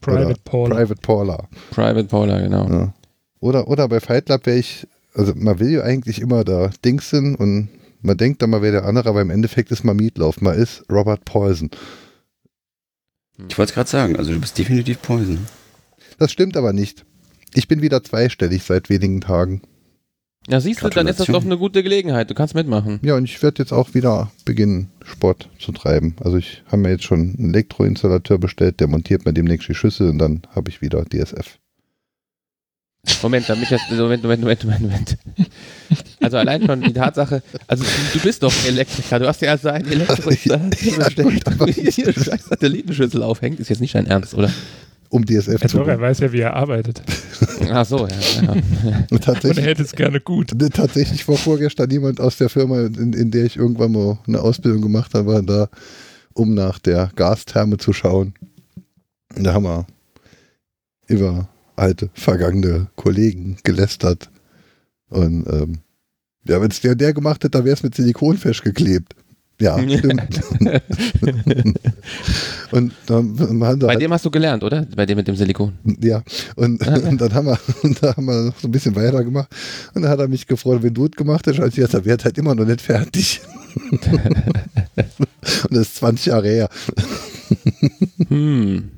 Private 0.00 0.26
Oder 0.26 0.34
Paul. 0.44 0.70
Private 0.70 1.00
Paula. 1.00 1.48
Private 1.70 2.04
Paula, 2.08 2.40
genau. 2.40 2.68
Ja. 2.68 2.94
Oder, 3.40 3.68
oder 3.68 3.88
bei 3.88 4.00
Fight 4.00 4.26
Club 4.26 4.46
wäre 4.46 4.58
ich, 4.58 4.86
also 5.14 5.32
man 5.34 5.58
will 5.60 5.70
ja 5.70 5.82
eigentlich 5.82 6.20
immer 6.20 6.44
da 6.44 6.70
Dingsen 6.84 7.36
und 7.36 7.68
man 8.02 8.16
denkt 8.16 8.42
dann 8.42 8.50
mal 8.50 8.60
wäre 8.60 8.72
der 8.72 8.84
andere, 8.84 9.08
aber 9.08 9.22
im 9.22 9.30
Endeffekt 9.30 9.70
ist 9.70 9.84
man 9.84 9.96
Meatloaf. 9.96 10.40
Man 10.40 10.58
ist 10.58 10.84
Robert 10.90 11.24
Paulson. 11.24 11.70
Ich 13.48 13.58
wollte 13.58 13.70
es 13.70 13.74
gerade 13.74 13.90
sagen, 13.90 14.16
also 14.16 14.32
du 14.32 14.40
bist 14.40 14.58
definitiv 14.58 15.00
Poison. 15.00 15.38
Das 16.18 16.30
stimmt 16.30 16.56
aber 16.56 16.72
nicht. 16.72 17.04
Ich 17.54 17.66
bin 17.66 17.82
wieder 17.82 18.02
zweistellig 18.04 18.62
seit 18.62 18.90
wenigen 18.90 19.20
Tagen. 19.20 19.62
Ja, 20.46 20.60
siehst 20.60 20.82
du, 20.82 20.90
dann 20.90 21.06
ist 21.06 21.20
das 21.20 21.28
doch 21.28 21.44
eine 21.44 21.56
gute 21.56 21.82
Gelegenheit. 21.82 22.28
Du 22.28 22.34
kannst 22.34 22.54
mitmachen. 22.54 23.00
Ja, 23.02 23.16
und 23.16 23.24
ich 23.24 23.42
werde 23.42 23.62
jetzt 23.62 23.72
auch 23.72 23.94
wieder 23.94 24.30
beginnen, 24.44 24.90
Sport 25.02 25.48
zu 25.58 25.72
treiben. 25.72 26.16
Also 26.22 26.36
ich 26.36 26.62
habe 26.66 26.82
mir 26.82 26.90
jetzt 26.90 27.04
schon 27.04 27.34
einen 27.38 27.54
Elektroinstallateur 27.54 28.38
bestellt, 28.38 28.80
der 28.80 28.88
montiert 28.88 29.24
mir 29.24 29.32
demnächst 29.32 29.68
die 29.68 29.74
Schüssel 29.74 30.10
und 30.10 30.18
dann 30.18 30.42
habe 30.54 30.68
ich 30.68 30.82
wieder 30.82 31.04
DSF. 31.06 31.58
Moment, 33.22 33.48
da 33.48 33.54
mich 33.54 33.70
jetzt, 33.70 33.90
Moment, 33.90 34.22
Moment, 34.22 34.40
Moment, 34.42 34.64
Moment, 34.64 34.82
Moment. 34.82 35.18
Also 36.20 36.38
allein 36.38 36.64
schon 36.64 36.80
die 36.80 36.92
Tatsache, 36.92 37.42
also 37.66 37.84
du 38.12 38.18
bist 38.20 38.42
doch 38.42 38.52
Elektriker, 38.66 39.18
du 39.18 39.26
hast 39.26 39.42
ja 39.42 39.50
also 39.50 39.68
einen 39.68 39.86
der 41.66 41.66
hier 41.90 42.12
scheiß 42.12 42.46
Satellitenschüssel 42.46 43.22
aufhängt, 43.22 43.60
ist 43.60 43.68
jetzt 43.68 43.80
nicht 43.80 43.94
dein 43.94 44.06
Ernst, 44.06 44.34
oder? 44.34 44.50
Um 45.10 45.24
DSF 45.24 45.62
Ja, 45.62 45.68
zu 45.68 45.78
doch, 45.78 45.86
er 45.86 46.00
weiß 46.00 46.20
ja, 46.20 46.32
wie 46.32 46.40
er 46.40 46.54
arbeitet. 46.54 47.02
Ach 47.70 47.84
so, 47.84 48.06
ja. 48.06 48.42
ja. 48.42 48.52
Und 48.52 49.12
Und 49.12 49.12
er 49.12 49.20
tatsächlich, 49.20 49.64
hätte 49.64 49.82
es 49.82 49.92
gerne 49.92 50.20
gut. 50.20 50.52
tatsächlich 50.70 51.28
war 51.28 51.36
vorgestern 51.36 51.90
jemand 51.90 52.20
aus 52.20 52.36
der 52.38 52.48
Firma, 52.48 52.80
in, 52.80 53.12
in 53.12 53.30
der 53.30 53.44
ich 53.44 53.56
irgendwann 53.56 53.92
mal 53.92 54.18
eine 54.26 54.40
Ausbildung 54.40 54.80
gemacht 54.80 55.14
habe, 55.14 55.26
war 55.26 55.42
da, 55.42 55.68
um 56.32 56.54
nach 56.54 56.78
der 56.78 57.10
Gastherme 57.14 57.76
zu 57.76 57.92
schauen. 57.92 58.34
Und 59.36 59.44
da 59.44 59.52
haben 59.52 59.64
wir 59.64 59.86
über 61.06 61.48
alte, 61.76 62.10
vergangene 62.14 62.88
Kollegen 62.96 63.56
gelästert. 63.62 64.30
Und 65.08 65.46
ähm, 65.48 65.78
ja, 66.46 66.60
wenn 66.60 66.70
es 66.70 66.80
der 66.80 66.94
der 66.94 67.12
gemacht 67.12 67.42
hätte, 67.44 67.50
dann 67.50 67.64
wäre 67.64 67.74
es 67.74 67.82
mit 67.82 67.94
Silikon 67.94 68.36
festgeklebt. 68.36 69.14
Ja, 69.60 69.78
stimmt. 69.98 70.40
und 72.72 72.92
dann 73.06 73.38
haben 73.38 73.58
wir 73.58 73.76
Bei 73.76 73.88
halt, 73.88 74.02
dem 74.02 74.12
hast 74.12 74.24
du 74.24 74.30
gelernt, 74.30 74.64
oder? 74.64 74.86
Bei 74.96 75.06
dem 75.06 75.16
mit 75.16 75.28
dem 75.28 75.36
Silikon. 75.36 75.74
ja, 76.00 76.22
und, 76.56 76.84
und 76.86 77.20
dann 77.20 77.34
haben 77.34 77.46
wir, 77.46 77.58
da 78.00 78.16
haben 78.16 78.26
wir 78.26 78.42
noch 78.46 78.58
so 78.58 78.66
ein 78.68 78.72
bisschen 78.72 78.96
weiter 78.96 79.22
gemacht. 79.22 79.48
Und 79.94 80.02
dann 80.02 80.10
hat 80.10 80.18
er 80.18 80.28
mich 80.28 80.46
gefreut, 80.46 80.82
wenn 80.82 80.94
du 80.94 81.06
es 81.06 81.12
gemacht 81.12 81.46
hast, 81.46 81.60
als 81.60 81.74
ich 81.74 81.76
gesagt 81.76 81.94
habe, 81.94 82.10
er 82.10 82.18
halt 82.18 82.36
immer 82.38 82.54
noch 82.54 82.66
nicht 82.66 82.80
fertig. 82.80 83.40
und 83.90 84.02
das 85.70 85.80
ist 85.80 85.96
20 85.96 86.26
Jahre 86.26 86.48
her. 86.48 86.68
Hm. 88.28 88.90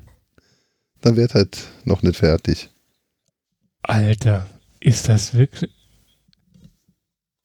Dann 1.06 1.14
wird 1.14 1.34
halt 1.34 1.58
noch 1.84 2.02
nicht 2.02 2.16
fertig. 2.16 2.68
Alter, 3.82 4.44
ist 4.80 5.08
das 5.08 5.34
wirklich. 5.34 5.70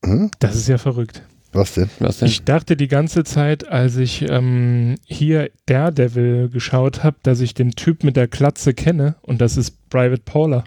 Hm? 0.03 0.31
Das 0.39 0.55
ist 0.55 0.67
ja 0.67 0.79
verrückt. 0.79 1.21
Was 1.51 1.75
denn? 1.75 1.87
Was 1.99 2.17
denn? 2.17 2.27
Ich 2.27 2.43
dachte 2.43 2.75
die 2.75 2.87
ganze 2.87 3.23
Zeit, 3.23 3.67
als 3.67 3.97
ich 3.97 4.23
ähm, 4.27 4.95
hier 5.05 5.51
Daredevil 5.67 6.49
geschaut 6.49 7.03
habe, 7.03 7.17
dass 7.21 7.39
ich 7.39 7.53
den 7.53 7.69
Typ 7.73 8.03
mit 8.03 8.15
der 8.15 8.27
Klatze 8.27 8.73
kenne 8.73 9.13
und 9.21 9.41
das 9.41 9.57
ist 9.57 9.87
Private 9.91 10.23
Paula. 10.25 10.63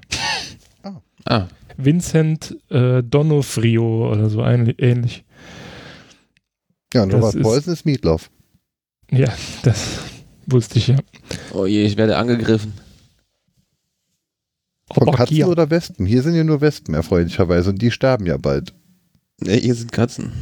Ah, 1.24 1.48
Vincent 1.76 2.57
äh, 2.70 3.02
Donofrio 3.02 4.12
oder 4.12 4.30
so 4.30 4.40
ein, 4.40 4.72
ähnlich. 4.78 5.24
Ja, 6.92 7.02
und 7.02 7.12
Das 7.12 7.20
Robert 7.20 7.35
ist- 7.35 7.42
Paulsen 7.42 7.72
ist 7.72 7.87
Meatloaf. 7.87 8.30
Ja, 9.11 9.35
das 9.64 9.98
wusste 10.46 10.78
ich 10.78 10.87
ja. 10.88 10.96
oh 11.54 11.66
je, 11.66 11.85
ich 11.85 11.96
werde 11.96 12.16
angegriffen. 12.18 12.72
Von 14.92 15.09
Aber 15.09 15.16
Katzen 15.16 15.35
hier- 15.37 15.49
oder 15.49 15.70
Wespen? 15.70 16.07
Hier 16.07 16.23
sind 16.23 16.35
ja 16.35 16.44
nur 16.44 16.61
Wespen, 16.61 16.94
erfreulicherweise. 16.94 17.70
Und 17.70 17.81
die 17.81 17.90
sterben 17.90 18.27
ja 18.27 18.37
bald. 18.37 18.75
Nee, 19.40 19.61
hier 19.61 19.75
sind 19.75 19.92
Katzen. 19.92 20.33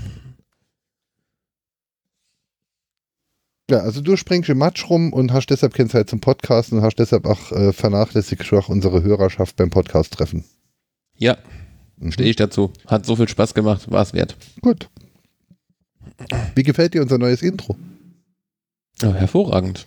Ja, 3.70 3.78
also 3.78 4.00
du 4.00 4.16
springst 4.16 4.48
im 4.50 4.58
Matsch 4.58 4.88
rum 4.90 5.12
und 5.12 5.32
hast 5.32 5.46
deshalb 5.46 5.74
keine 5.74 5.88
Zeit 5.88 6.10
zum 6.10 6.20
Podcasten 6.20 6.78
und 6.78 6.84
hast 6.84 6.96
deshalb 6.98 7.24
auch 7.26 7.52
äh, 7.52 7.72
vernachlässigt 7.72 8.52
auch 8.52 8.68
unsere 8.68 9.02
Hörerschaft 9.02 9.56
beim 9.56 9.70
Podcast 9.70 10.12
treffen. 10.14 10.44
Ja, 11.16 11.38
Mhm. 11.96 12.12
stehe 12.12 12.28
ich 12.30 12.36
dazu. 12.36 12.72
Hat 12.86 13.06
so 13.06 13.16
viel 13.16 13.28
Spaß 13.28 13.54
gemacht, 13.54 13.90
war 13.90 14.02
es 14.02 14.12
wert. 14.12 14.36
Gut. 14.60 14.90
Wie 16.54 16.64
gefällt 16.64 16.94
dir 16.94 17.02
unser 17.02 17.16
neues 17.18 17.42
Intro? 17.42 17.76
Ja, 19.00 19.12
hervorragend. 19.14 19.86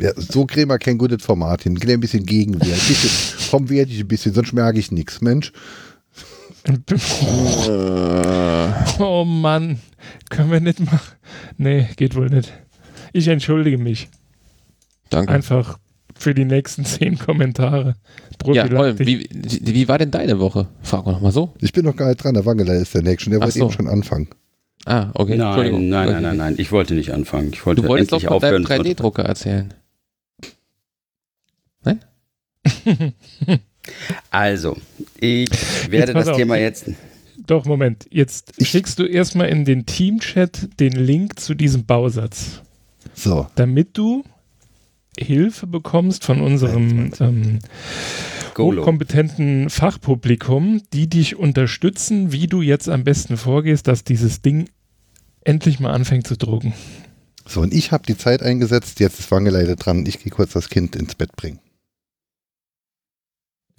Ja, 0.00 0.12
so 0.16 0.46
kriegen 0.46 0.68
wir 0.68 0.78
kein 0.78 0.96
gutes 0.96 1.24
Format 1.24 1.64
hin. 1.64 1.76
Ein 1.80 2.00
bisschen 2.00 2.24
Gegenwehr. 2.24 2.72
Ein 2.74 2.86
bisschen, 2.86 3.10
komm, 3.50 3.68
werde 3.68 3.90
ich 3.90 4.00
ein 4.00 4.08
bisschen, 4.08 4.32
sonst 4.32 4.52
merke 4.52 4.78
ich 4.78 4.92
nichts. 4.92 5.20
Mensch, 5.20 5.52
Oh 8.98 9.24
Mann, 9.24 9.78
können 10.28 10.50
wir 10.50 10.60
nicht 10.60 10.80
machen? 10.80 11.14
Nee, 11.56 11.88
geht 11.96 12.14
wohl 12.14 12.28
nicht. 12.28 12.52
Ich 13.12 13.28
entschuldige 13.28 13.78
mich. 13.78 14.08
Danke. 15.10 15.32
Einfach 15.32 15.78
für 16.14 16.34
die 16.34 16.44
nächsten 16.44 16.84
zehn 16.84 17.18
Kommentare. 17.18 17.94
Ja, 18.46 18.68
Holm, 18.70 18.98
wie, 18.98 19.28
wie 19.30 19.88
war 19.88 19.98
denn 19.98 20.10
deine 20.10 20.38
Woche? 20.38 20.68
Frag 20.82 21.06
mal 21.06 21.12
nochmal 21.12 21.32
so. 21.32 21.54
ich 21.60 21.72
bin 21.72 21.84
noch 21.84 21.96
gar 21.96 22.08
nicht 22.08 22.22
dran. 22.22 22.34
Der 22.34 22.44
Wangeler 22.44 22.74
ist 22.74 22.94
der 22.94 23.02
Nächste. 23.02 23.30
Der 23.30 23.38
Ach 23.38 23.44
wollte 23.44 23.58
so. 23.58 23.64
eben 23.64 23.72
schon 23.72 23.88
anfangen. 23.88 24.28
Ah, 24.84 25.10
okay. 25.14 25.36
Nein, 25.36 25.46
Entschuldigung. 25.48 25.88
nein, 25.88 26.08
nein, 26.10 26.22
nein, 26.22 26.36
nein. 26.36 26.54
Ich 26.58 26.72
wollte 26.72 26.94
nicht 26.94 27.12
anfangen. 27.12 27.50
Ich 27.52 27.64
wollte 27.66 27.82
Du 27.82 27.88
wolltest 27.88 28.12
doch 28.12 28.22
endlich 28.22 28.30
von 28.30 28.40
deinem 28.40 28.64
aufhören. 28.64 28.86
3D-Drucker 28.86 29.22
erzählen. 29.24 29.74
Also, 34.30 34.76
Ich 35.20 35.48
werde 35.90 36.12
das 36.12 36.28
auf. 36.28 36.36
Thema 36.36 36.56
jetzt. 36.56 36.86
Doch, 37.46 37.64
Moment. 37.64 38.06
Jetzt 38.10 38.54
schickst 38.64 38.98
du 38.98 39.04
erstmal 39.04 39.48
in 39.48 39.64
den 39.64 39.86
Teamchat 39.86 40.68
den 40.80 40.92
Link 40.92 41.40
zu 41.40 41.54
diesem 41.54 41.86
Bausatz, 41.86 42.60
So, 43.14 43.46
damit 43.54 43.96
du 43.96 44.24
Hilfe 45.18 45.66
bekommst 45.66 46.24
von 46.24 46.40
unserem 46.42 47.10
ähm, 47.20 47.58
hochkompetenten 48.58 49.70
Fachpublikum, 49.70 50.82
die 50.92 51.08
dich 51.08 51.36
unterstützen, 51.36 52.32
wie 52.32 52.46
du 52.46 52.60
jetzt 52.60 52.88
am 52.88 53.04
besten 53.04 53.36
vorgehst, 53.36 53.88
dass 53.88 54.04
dieses 54.04 54.42
Ding 54.42 54.68
endlich 55.42 55.80
mal 55.80 55.92
anfängt 55.92 56.26
zu 56.26 56.36
drucken. 56.36 56.74
so 57.46 57.62
und 57.62 57.72
ich 57.72 57.90
habe 57.92 58.04
die 58.06 58.18
Zeit 58.18 58.42
eingesetzt, 58.42 59.00
jetzt 59.00 59.18
ist 59.20 59.30
Wangeleide 59.30 59.76
dran, 59.76 60.04
ich 60.06 60.18
gehe 60.18 60.30
kurz 60.30 60.52
das 60.52 60.68
Kind 60.68 60.94
ins 60.96 61.14
Bett 61.14 61.34
bringen. 61.34 61.60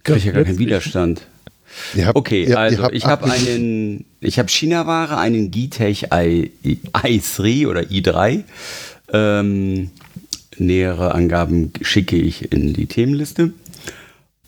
Kriege 0.04 0.20
ich 0.20 0.26
ja 0.26 0.32
gar 0.32 0.44
keinen 0.44 0.60
Widerstand. 0.60 1.22
Habt, 1.98 2.16
Okay, 2.16 2.46
ihr, 2.46 2.60
also 2.60 2.84
ihr 2.84 2.94
ich 2.94 3.06
habe 3.06 3.30
einen, 3.30 4.06
ich 4.22 4.40
habe 4.40 4.50
China-Ware, 4.50 5.18
einen 5.18 5.52
Gitech 5.52 6.08
i, 6.14 6.52
i3 6.64 7.68
oder 7.68 7.82
i3. 7.82 8.44
Ähm, 9.12 9.92
nähere 10.58 11.14
Angaben 11.16 11.72
schicke 11.82 12.16
ich 12.16 12.52
in 12.52 12.74
die 12.74 12.88
Themenliste. 12.88 13.54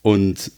Und 0.02 0.52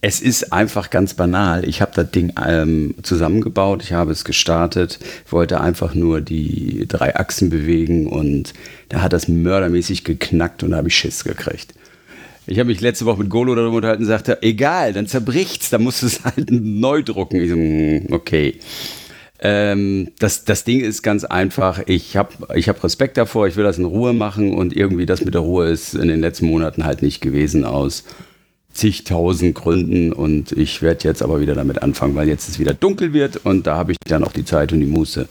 es 0.00 0.20
ist 0.20 0.52
einfach 0.52 0.90
ganz 0.90 1.14
banal. 1.14 1.68
Ich 1.68 1.80
habe 1.80 1.90
das 1.94 2.10
Ding 2.10 2.32
ähm, 2.46 2.94
zusammengebaut, 3.02 3.82
ich 3.82 3.92
habe 3.92 4.12
es 4.12 4.24
gestartet, 4.24 5.00
wollte 5.28 5.60
einfach 5.60 5.94
nur 5.94 6.20
die 6.20 6.86
drei 6.86 7.16
Achsen 7.16 7.50
bewegen 7.50 8.06
und 8.06 8.54
da 8.90 9.02
hat 9.02 9.12
das 9.12 9.26
mördermäßig 9.26 10.04
geknackt 10.04 10.62
und 10.62 10.70
da 10.70 10.76
habe 10.76 10.88
ich 10.88 10.96
Schiss 10.96 11.24
gekriegt. 11.24 11.74
Ich 12.48 12.58
habe 12.58 12.68
mich 12.68 12.80
letzte 12.80 13.04
Woche 13.04 13.20
mit 13.20 13.30
Golo 13.30 13.54
darüber 13.54 13.76
unterhalten 13.76 14.04
und 14.04 14.08
sagte, 14.08 14.42
egal, 14.42 14.94
dann 14.94 15.06
zerbricht's, 15.06 15.68
dann 15.68 15.82
musst 15.82 16.02
du 16.02 16.06
es 16.06 16.24
halt 16.24 16.50
neu 16.50 17.02
drucken. 17.02 17.40
Ich 17.40 17.50
so, 17.50 17.56
hm, 17.56 18.06
okay. 18.10 18.58
Ähm, 19.40 20.10
das, 20.18 20.44
das 20.44 20.64
Ding 20.64 20.80
ist 20.80 21.02
ganz 21.02 21.24
einfach. 21.24 21.82
Ich 21.86 22.16
habe 22.16 22.32
ich 22.56 22.68
hab 22.68 22.82
Respekt 22.82 23.16
davor, 23.18 23.46
ich 23.46 23.56
will 23.56 23.64
das 23.64 23.78
in 23.78 23.84
Ruhe 23.84 24.12
machen 24.12 24.54
und 24.54 24.74
irgendwie 24.74 25.06
das 25.06 25.24
mit 25.24 25.34
der 25.34 25.42
Ruhe 25.42 25.68
ist 25.68 25.94
in 25.94 26.08
den 26.08 26.20
letzten 26.20 26.46
Monaten 26.46 26.84
halt 26.84 27.02
nicht 27.02 27.20
gewesen 27.20 27.64
aus 27.64 28.04
zigtausend 28.72 29.54
Gründen 29.54 30.12
und 30.12 30.52
ich 30.52 30.82
werde 30.82 31.04
jetzt 31.04 31.22
aber 31.22 31.40
wieder 31.40 31.54
damit 31.54 31.82
anfangen, 31.82 32.14
weil 32.14 32.28
jetzt 32.28 32.48
es 32.48 32.58
wieder 32.58 32.74
dunkel 32.74 33.12
wird 33.12 33.44
und 33.44 33.66
da 33.66 33.76
habe 33.76 33.92
ich 33.92 33.98
dann 34.06 34.24
auch 34.24 34.32
die 34.32 34.44
Zeit 34.44 34.72
und 34.72 34.80
die 34.80 34.86
Muße, 34.86 35.28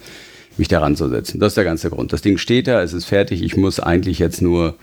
mich 0.59 0.67
daran 0.67 0.95
zu 0.95 1.09
setzen. 1.09 1.39
Das 1.39 1.51
ist 1.51 1.57
der 1.57 1.63
ganze 1.63 1.89
Grund. 1.89 2.13
Das 2.13 2.21
Ding 2.21 2.37
steht 2.37 2.67
da, 2.67 2.81
es 2.81 2.93
ist 2.93 3.05
fertig. 3.05 3.41
Ich 3.41 3.57
muss 3.57 3.79
eigentlich 3.79 4.19
jetzt 4.19 4.41
nur 4.41 4.75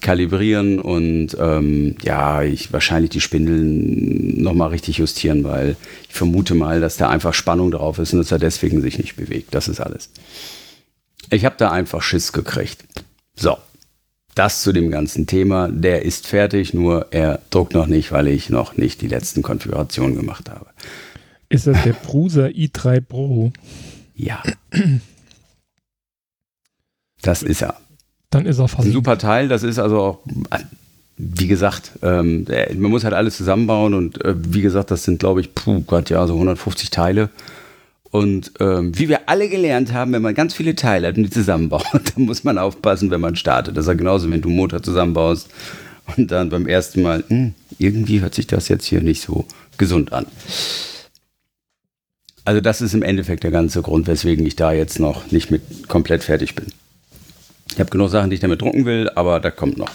kalibrieren 0.00 0.80
und 0.80 1.36
ähm, 1.40 1.96
ja, 2.02 2.42
ich 2.42 2.72
wahrscheinlich 2.72 3.10
die 3.10 3.20
Spindeln 3.20 4.42
nochmal 4.42 4.70
richtig 4.70 4.98
justieren, 4.98 5.44
weil 5.44 5.76
ich 6.08 6.14
vermute 6.14 6.54
mal, 6.54 6.80
dass 6.80 6.96
da 6.96 7.08
einfach 7.08 7.34
Spannung 7.34 7.70
drauf 7.70 7.98
ist 7.98 8.12
und 8.12 8.18
dass 8.18 8.32
er 8.32 8.38
deswegen 8.38 8.80
sich 8.80 8.98
nicht 8.98 9.16
bewegt. 9.16 9.54
Das 9.54 9.68
ist 9.68 9.80
alles. 9.80 10.10
Ich 11.30 11.44
habe 11.44 11.56
da 11.58 11.70
einfach 11.70 12.02
Schiss 12.02 12.32
gekriegt. 12.32 12.84
So, 13.36 13.56
das 14.34 14.62
zu 14.62 14.72
dem 14.72 14.90
ganzen 14.90 15.26
Thema. 15.26 15.68
Der 15.68 16.02
ist 16.02 16.26
fertig, 16.26 16.72
nur 16.72 17.08
er 17.10 17.40
druckt 17.50 17.74
noch 17.74 17.86
nicht, 17.86 18.12
weil 18.12 18.28
ich 18.28 18.50
noch 18.50 18.76
nicht 18.76 19.00
die 19.02 19.08
letzten 19.08 19.42
Konfigurationen 19.42 20.16
gemacht 20.16 20.48
habe. 20.48 20.66
Ist 21.48 21.66
das 21.66 21.82
der 21.82 21.94
Prusa 21.94 22.46
i3 22.46 23.00
Pro? 23.00 23.52
Ja. 24.14 24.42
Das 27.22 27.42
ist 27.42 27.62
er. 27.62 27.74
Dann 28.30 28.46
ist 28.46 28.58
er 28.58 28.64
Ein 28.64 28.68
fast. 28.68 28.92
super 28.92 29.18
Teil, 29.18 29.48
das 29.48 29.62
ist 29.62 29.78
also 29.78 29.98
auch, 30.00 30.18
wie 31.16 31.48
gesagt, 31.48 31.92
ähm, 32.02 32.44
der- 32.44 32.74
man 32.74 32.90
muss 32.90 33.04
halt 33.04 33.14
alles 33.14 33.36
zusammenbauen 33.36 33.94
und 33.94 34.22
äh, 34.24 34.34
wie 34.36 34.60
gesagt, 34.60 34.90
das 34.90 35.04
sind 35.04 35.18
glaube 35.18 35.40
ich, 35.40 35.54
puh 35.54 35.80
Gott, 35.86 36.10
ja, 36.10 36.26
so 36.26 36.34
150 36.34 36.90
Teile. 36.90 37.30
Und 38.10 38.52
ähm, 38.60 38.96
wie 38.98 39.08
wir 39.08 39.28
alle 39.28 39.48
gelernt 39.50 39.92
haben, 39.92 40.12
wenn 40.12 40.22
man 40.22 40.34
ganz 40.34 40.54
viele 40.54 40.74
Teile 40.74 41.08
hat 41.08 41.16
und 41.18 41.24
die 41.24 41.30
zusammenbaut, 41.30 41.84
dann 41.92 42.24
muss 42.24 42.44
man 42.44 42.56
aufpassen, 42.56 43.10
wenn 43.10 43.20
man 43.20 43.36
startet. 43.36 43.76
Das 43.76 43.84
ist 43.84 43.88
ja 43.88 43.94
genauso, 43.94 44.30
wenn 44.30 44.40
du 44.40 44.48
einen 44.48 44.56
Motor 44.56 44.82
zusammenbaust 44.82 45.48
und 46.16 46.30
dann 46.30 46.48
beim 46.48 46.66
ersten 46.66 47.02
Mal, 47.02 47.24
hm, 47.28 47.52
irgendwie 47.78 48.20
hört 48.20 48.34
sich 48.34 48.46
das 48.46 48.68
jetzt 48.68 48.86
hier 48.86 49.02
nicht 49.02 49.20
so 49.22 49.44
gesund 49.76 50.12
an. 50.12 50.26
Also 52.44 52.60
das 52.62 52.80
ist 52.80 52.94
im 52.94 53.02
Endeffekt 53.02 53.44
der 53.44 53.50
ganze 53.50 53.82
Grund, 53.82 54.06
weswegen 54.06 54.46
ich 54.46 54.56
da 54.56 54.72
jetzt 54.72 54.98
noch 55.00 55.30
nicht 55.30 55.50
mit 55.50 55.86
komplett 55.88 56.24
fertig 56.24 56.54
bin. 56.54 56.66
Ich 57.72 57.80
habe 57.80 57.90
genug 57.90 58.10
Sachen, 58.10 58.30
die 58.30 58.34
ich 58.34 58.40
damit 58.40 58.60
drucken 58.60 58.84
will, 58.84 59.10
aber 59.14 59.40
da 59.40 59.50
kommt 59.50 59.78
noch. 59.78 59.90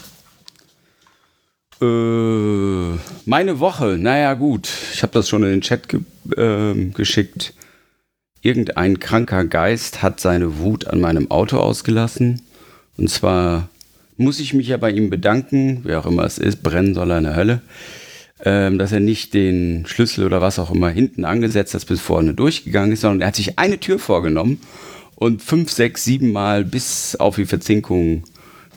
Äh, 1.82 2.98
meine 3.26 3.60
Woche, 3.60 3.98
naja 4.00 4.34
gut, 4.36 4.70
ich 4.94 5.04
habe 5.04 5.14
das 5.14 5.28
schon 5.28 5.44
in 5.44 5.50
den 5.50 5.62
Chat 5.62 5.90
ge 5.90 6.02
ähm, 6.38 6.94
geschickt. 6.94 7.54
Irgendein 8.42 9.00
kranker 9.00 9.46
Geist 9.46 10.02
hat 10.02 10.20
seine 10.20 10.60
Wut 10.60 10.88
an 10.88 11.02
meinem 11.02 11.32
Auto 11.32 11.58
ausgelassen. 11.58 12.42
Und 12.98 13.10
zwar 13.10 13.70
muss 14.18 14.40
ich 14.40 14.54
mich 14.54 14.68
ja 14.68 14.78
bei 14.78 14.92
ihm 14.92 15.10
bedanken, 15.10 15.82
wer 15.84 16.00
auch 16.00 16.06
immer 16.06 16.24
es 16.24 16.38
ist, 16.38 16.62
brennen 16.62 16.94
soll 16.94 17.12
er 17.12 17.18
in 17.18 17.24
der 17.24 17.36
Hölle, 17.36 17.62
ähm, 18.44 18.78
dass 18.78 18.92
er 18.92 19.00
nicht 19.00 19.34
den 19.34 19.86
Schlüssel 19.88 20.26
oder 20.26 20.42
was 20.42 20.60
auch 20.60 20.72
immer 20.72 20.90
hinten 20.90 21.26
angesetzt 21.26 21.74
hat, 21.74 21.86
bis 21.88 22.02
vorne 22.02 22.34
durchgegangen 22.34 22.92
ist, 22.92 23.02
sondern 23.02 23.22
er 23.22 23.28
hat 23.28 23.36
sich 23.36 23.58
eine 23.58 23.80
Tür 23.80 24.00
vorgenommen 24.00 24.60
und 25.16 25.42
fünf, 25.42 25.72
sechs, 25.72 26.04
sieben 26.04 26.32
Mal 26.32 26.66
bis 26.66 27.16
auf 27.16 27.36
die 27.36 27.46
Verzinkung 27.46 28.24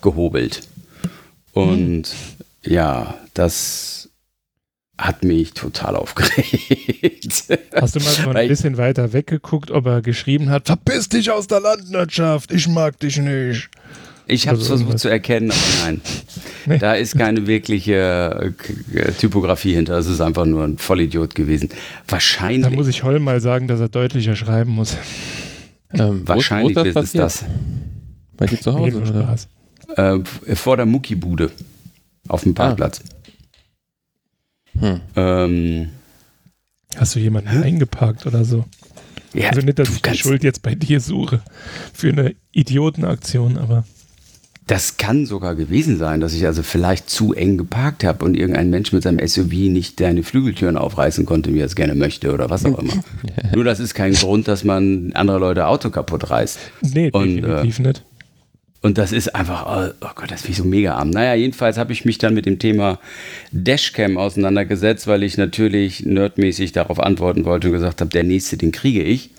gehobelt. 0.03 0.63
Und 1.53 2.05
ja, 2.65 3.15
das 3.35 4.09
hat 4.99 5.25
mich 5.25 5.53
total 5.53 5.97
aufgeregt. 5.97 7.45
Hast 7.75 7.97
du 7.97 8.01
mal 8.01 8.11
so 8.11 8.31
ein 8.31 8.49
bisschen 8.49 8.77
weiter 8.79 9.13
weggeguckt, 9.13 9.71
ob 9.71 9.87
er 9.87 10.01
geschrieben 10.03 10.49
hat, 10.51 10.67
verpiss 10.67 11.09
dich 11.09 11.31
aus 11.31 11.47
der 11.47 11.61
Landwirtschaft, 11.61 12.53
ich 12.53 12.67
mag 12.69 12.99
dich 13.01 13.19
nicht. 13.19 13.69
Ich 14.29 14.49
habe 14.49 14.57
Also 14.57 14.67
versucht 14.69 14.87
irgendwas. 14.89 15.03
zu 15.03 15.09
erkennen, 15.09 15.51
aber 15.51 15.61
nein. 15.85 16.01
Nee. 16.69 16.79
Da 16.79 16.95
ist 16.95 17.17
keine 17.17 17.47
wirkliche 17.47 18.53
äh, 18.93 19.13
Typografie 19.13 19.75
hinter. 19.75 19.99
Es 19.99 20.09
ist 20.09 20.21
einfach 20.21 20.47
nur 20.47 20.65
ein 20.65 20.79
Vollidiot 20.79 21.37
gewesen. 21.37 21.69
Da 21.69 22.15
Wahrscheinlich, 22.15 22.75
muss 22.75 22.89
ich 22.89 23.05
Holm 23.05 23.23
mal 23.23 23.41
sagen, 23.41 23.69
dass 23.69 23.79
er 23.79 23.89
deutlicher 23.89 24.35
schreiben 24.35 24.73
muss. 24.73 24.97
Ähm, 25.99 26.23
wo- 26.23 26.29
wahrscheinlich 26.29 26.77
wo 26.77 26.81
ist 26.83 26.97
es 26.97 27.13
das. 27.13 27.45
Bei 28.37 28.47
dir 28.47 28.61
zu 28.61 28.71
Nee, 28.73 28.79
Hause, 28.93 28.99
nur 28.99 29.03
oder? 29.11 29.23
Spaß. 29.23 29.49
Äh, 30.47 30.55
vor 30.57 30.77
der 30.77 30.87
Muckibude. 30.87 31.51
Auf 32.29 32.43
dem 32.43 32.55
Parkplatz. 32.55 33.01
Hm. 34.79 35.01
Ähm, 35.15 35.89
Hast 36.97 37.15
du 37.15 37.21
jemanden 37.21 37.63
eingeparkt 37.63 38.27
oder 38.27 38.45
so? 38.45 38.65
ja, 39.33 39.49
also 39.51 39.61
nicht, 39.61 39.79
dass 39.79 39.89
ich 39.91 40.03
die 40.03 40.17
Schuld 40.17 40.43
jetzt 40.45 40.63
bei 40.63 40.75
dir 40.75 41.01
suche 41.01 41.41
für 41.93 42.09
eine 42.09 42.35
Idiotenaktion, 42.53 43.59
aber 43.59 43.85
Das 44.67 44.97
kann 44.97 45.27
sogar 45.27 45.55
gewesen 45.55 45.97
sein, 45.97 46.21
dass 46.21 46.35
ich 46.35 46.45
also 46.45 46.65
vielleicht 46.65 47.09
zu 47.09 47.33
eng 47.33 47.57
geparkt 47.57 48.03
habe 48.03 48.25
und 48.25 48.37
irgendein 48.37 48.69
Mensch 48.69 48.93
mit 48.93 49.05
seinem 49.05 49.25
SUV 49.25 49.53
nicht 49.71 50.01
deine 50.01 50.25
Flügeltüren 50.25 50.77
aufreißen 50.77 51.25
konnte, 51.25 51.55
wie 51.55 51.61
er 51.61 51.67
es 51.67 51.77
gerne 51.77 51.95
möchte 51.95 52.33
oder 52.33 52.51
was 52.51 52.65
auch 52.65 52.77
immer. 52.77 52.95
Nur 53.55 53.63
das 53.63 53.79
ist 53.79 53.95
kein 53.95 54.15
Grund, 54.15 54.49
dass 54.49 54.65
man 54.65 55.13
andere 55.15 55.39
Leute 55.39 55.69
Auto 55.69 55.91
kaputt 55.91 56.31
reißt. 56.31 56.59
nee, 56.95 57.11
Und, 57.13 57.37
definitiv 57.37 57.79
nicht. 57.79 58.03
Und 58.83 58.99
das 58.99 59.13
ist 59.13 59.35
einfach, 59.35 59.67
oh, 59.67 59.93
oh 60.01 60.11
Gott, 60.15 60.31
das 60.31 60.43
finde 60.43 60.53
ich 60.53 60.59
so 60.59 60.65
mega 60.65 60.95
arm. 60.95 61.11
Naja, 61.11 61.35
jedenfalls 61.35 61.79
habe 61.79 61.93
ich 61.93 62.05
mich 62.05 62.19
dann 62.19 62.35
mit 62.35 62.47
dem 62.47 62.59
Thema 62.59 62.99
Dashcam 63.51 64.19
auseinandergesetzt, 64.19 65.07
weil 65.07 65.23
ich 65.23 65.37
natürlich 65.37 66.05
nerdmäßig 66.05 66.73
darauf 66.73 67.01
antworten 67.01 67.45
wollte 67.45 67.69
und 67.69 67.73
gesagt 67.73 68.01
habe, 68.01 68.11
der 68.11 68.25
nächste, 68.25 68.57
den 68.57 68.73
kriege 68.73 69.03
ich. 69.03 69.31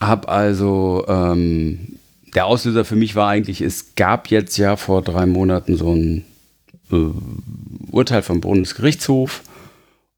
Hab 0.00 0.28
also, 0.28 1.04
ähm, 1.08 1.99
der 2.34 2.46
Auslöser 2.46 2.84
für 2.84 2.96
mich 2.96 3.14
war 3.14 3.28
eigentlich, 3.28 3.60
es 3.60 3.94
gab 3.94 4.28
jetzt 4.28 4.56
ja 4.56 4.76
vor 4.76 5.02
drei 5.02 5.26
Monaten 5.26 5.76
so 5.76 5.92
ein 5.92 6.24
äh, 6.92 7.06
Urteil 7.90 8.22
vom 8.22 8.40
Bundesgerichtshof. 8.40 9.42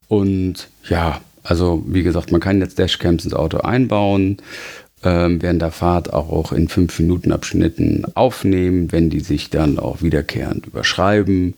Und 0.09 0.69
ja, 0.89 1.21
also 1.43 1.83
wie 1.87 2.03
gesagt, 2.03 2.33
man 2.33 2.41
kann 2.41 2.61
jetzt 2.61 2.79
Dashcams 2.79 3.25
ins 3.25 3.35
Auto 3.35 3.59
einbauen, 3.59 4.39
ähm, 5.03 5.43
während 5.43 5.63
der 5.63 5.73
Fahrt 5.73 6.13
auch 6.13 6.53
in 6.53 6.69
5 6.69 6.99
Minuten 7.01 7.33
Abschnitten 7.33 8.05
aufnehmen, 8.15 8.93
wenn 8.93 9.11
die 9.11 9.21
sich 9.21 9.51
dann 9.51 9.79
auch 9.79 10.03
wiederkehrend 10.03 10.67
überschreiben 10.67 11.55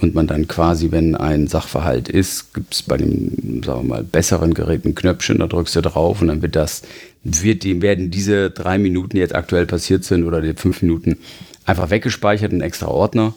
und 0.00 0.14
man 0.14 0.26
dann 0.26 0.46
quasi, 0.46 0.90
wenn 0.90 1.14
ein 1.14 1.46
Sachverhalt 1.46 2.08
ist, 2.08 2.52
gibt 2.52 2.74
es 2.74 2.82
bei 2.82 2.96
dem, 2.96 3.62
sagen 3.64 3.82
wir 3.82 3.96
mal, 3.96 4.04
besseren 4.04 4.52
Gerät 4.54 4.84
ein 4.84 4.94
Knöpfchen, 4.94 5.38
da 5.38 5.46
drückst 5.46 5.76
du 5.76 5.82
drauf 5.82 6.20
und 6.20 6.28
dann 6.28 6.42
wird 6.42 6.56
das, 6.56 6.82
wird 7.22 7.64
werden 7.64 8.10
diese 8.10 8.50
drei 8.50 8.78
Minuten, 8.78 9.10
die 9.10 9.18
jetzt 9.18 9.34
aktuell 9.34 9.66
passiert 9.66 10.04
sind, 10.04 10.24
oder 10.24 10.40
die 10.40 10.54
fünf 10.54 10.82
Minuten 10.82 11.18
einfach 11.64 11.90
weggespeichert 11.90 12.52
in 12.52 12.60
extra 12.60 12.88
Ordner 12.88 13.34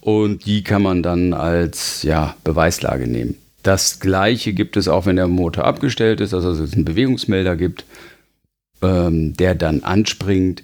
und 0.00 0.46
die 0.46 0.62
kann 0.62 0.82
man 0.82 1.02
dann 1.02 1.32
als 1.32 2.02
ja, 2.02 2.36
Beweislage 2.44 3.06
nehmen. 3.06 3.36
Das 3.62 4.00
gleiche 4.00 4.52
gibt 4.52 4.76
es 4.76 4.88
auch, 4.88 5.06
wenn 5.06 5.16
der 5.16 5.28
Motor 5.28 5.64
abgestellt 5.64 6.20
ist, 6.20 6.34
also 6.34 6.50
es 6.50 6.74
einen 6.74 6.84
Bewegungsmelder 6.84 7.56
gibt, 7.56 7.86
ähm, 8.82 9.34
der 9.34 9.54
dann 9.54 9.82
anspringt. 9.82 10.62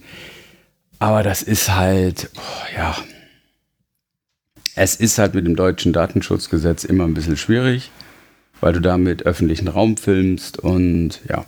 Aber 0.99 1.23
das 1.23 1.43
ist 1.43 1.75
halt, 1.75 2.29
oh, 2.37 2.77
ja, 2.77 2.95
es 4.83 4.97
ist 4.97 5.19
halt 5.19 5.35
mit 5.35 5.45
dem 5.47 5.57
deutschen 5.57 5.93
Datenschutzgesetz 5.93 6.85
immer 6.85 7.05
ein 7.05 7.13
bisschen 7.13 7.37
schwierig. 7.37 7.91
weil 8.63 8.75
du 8.75 8.81
damit 8.81 9.25
öffentlichen 9.25 9.69
Raum 9.69 9.97
filmst 9.97 10.59
und 10.59 11.21
ja. 11.27 11.47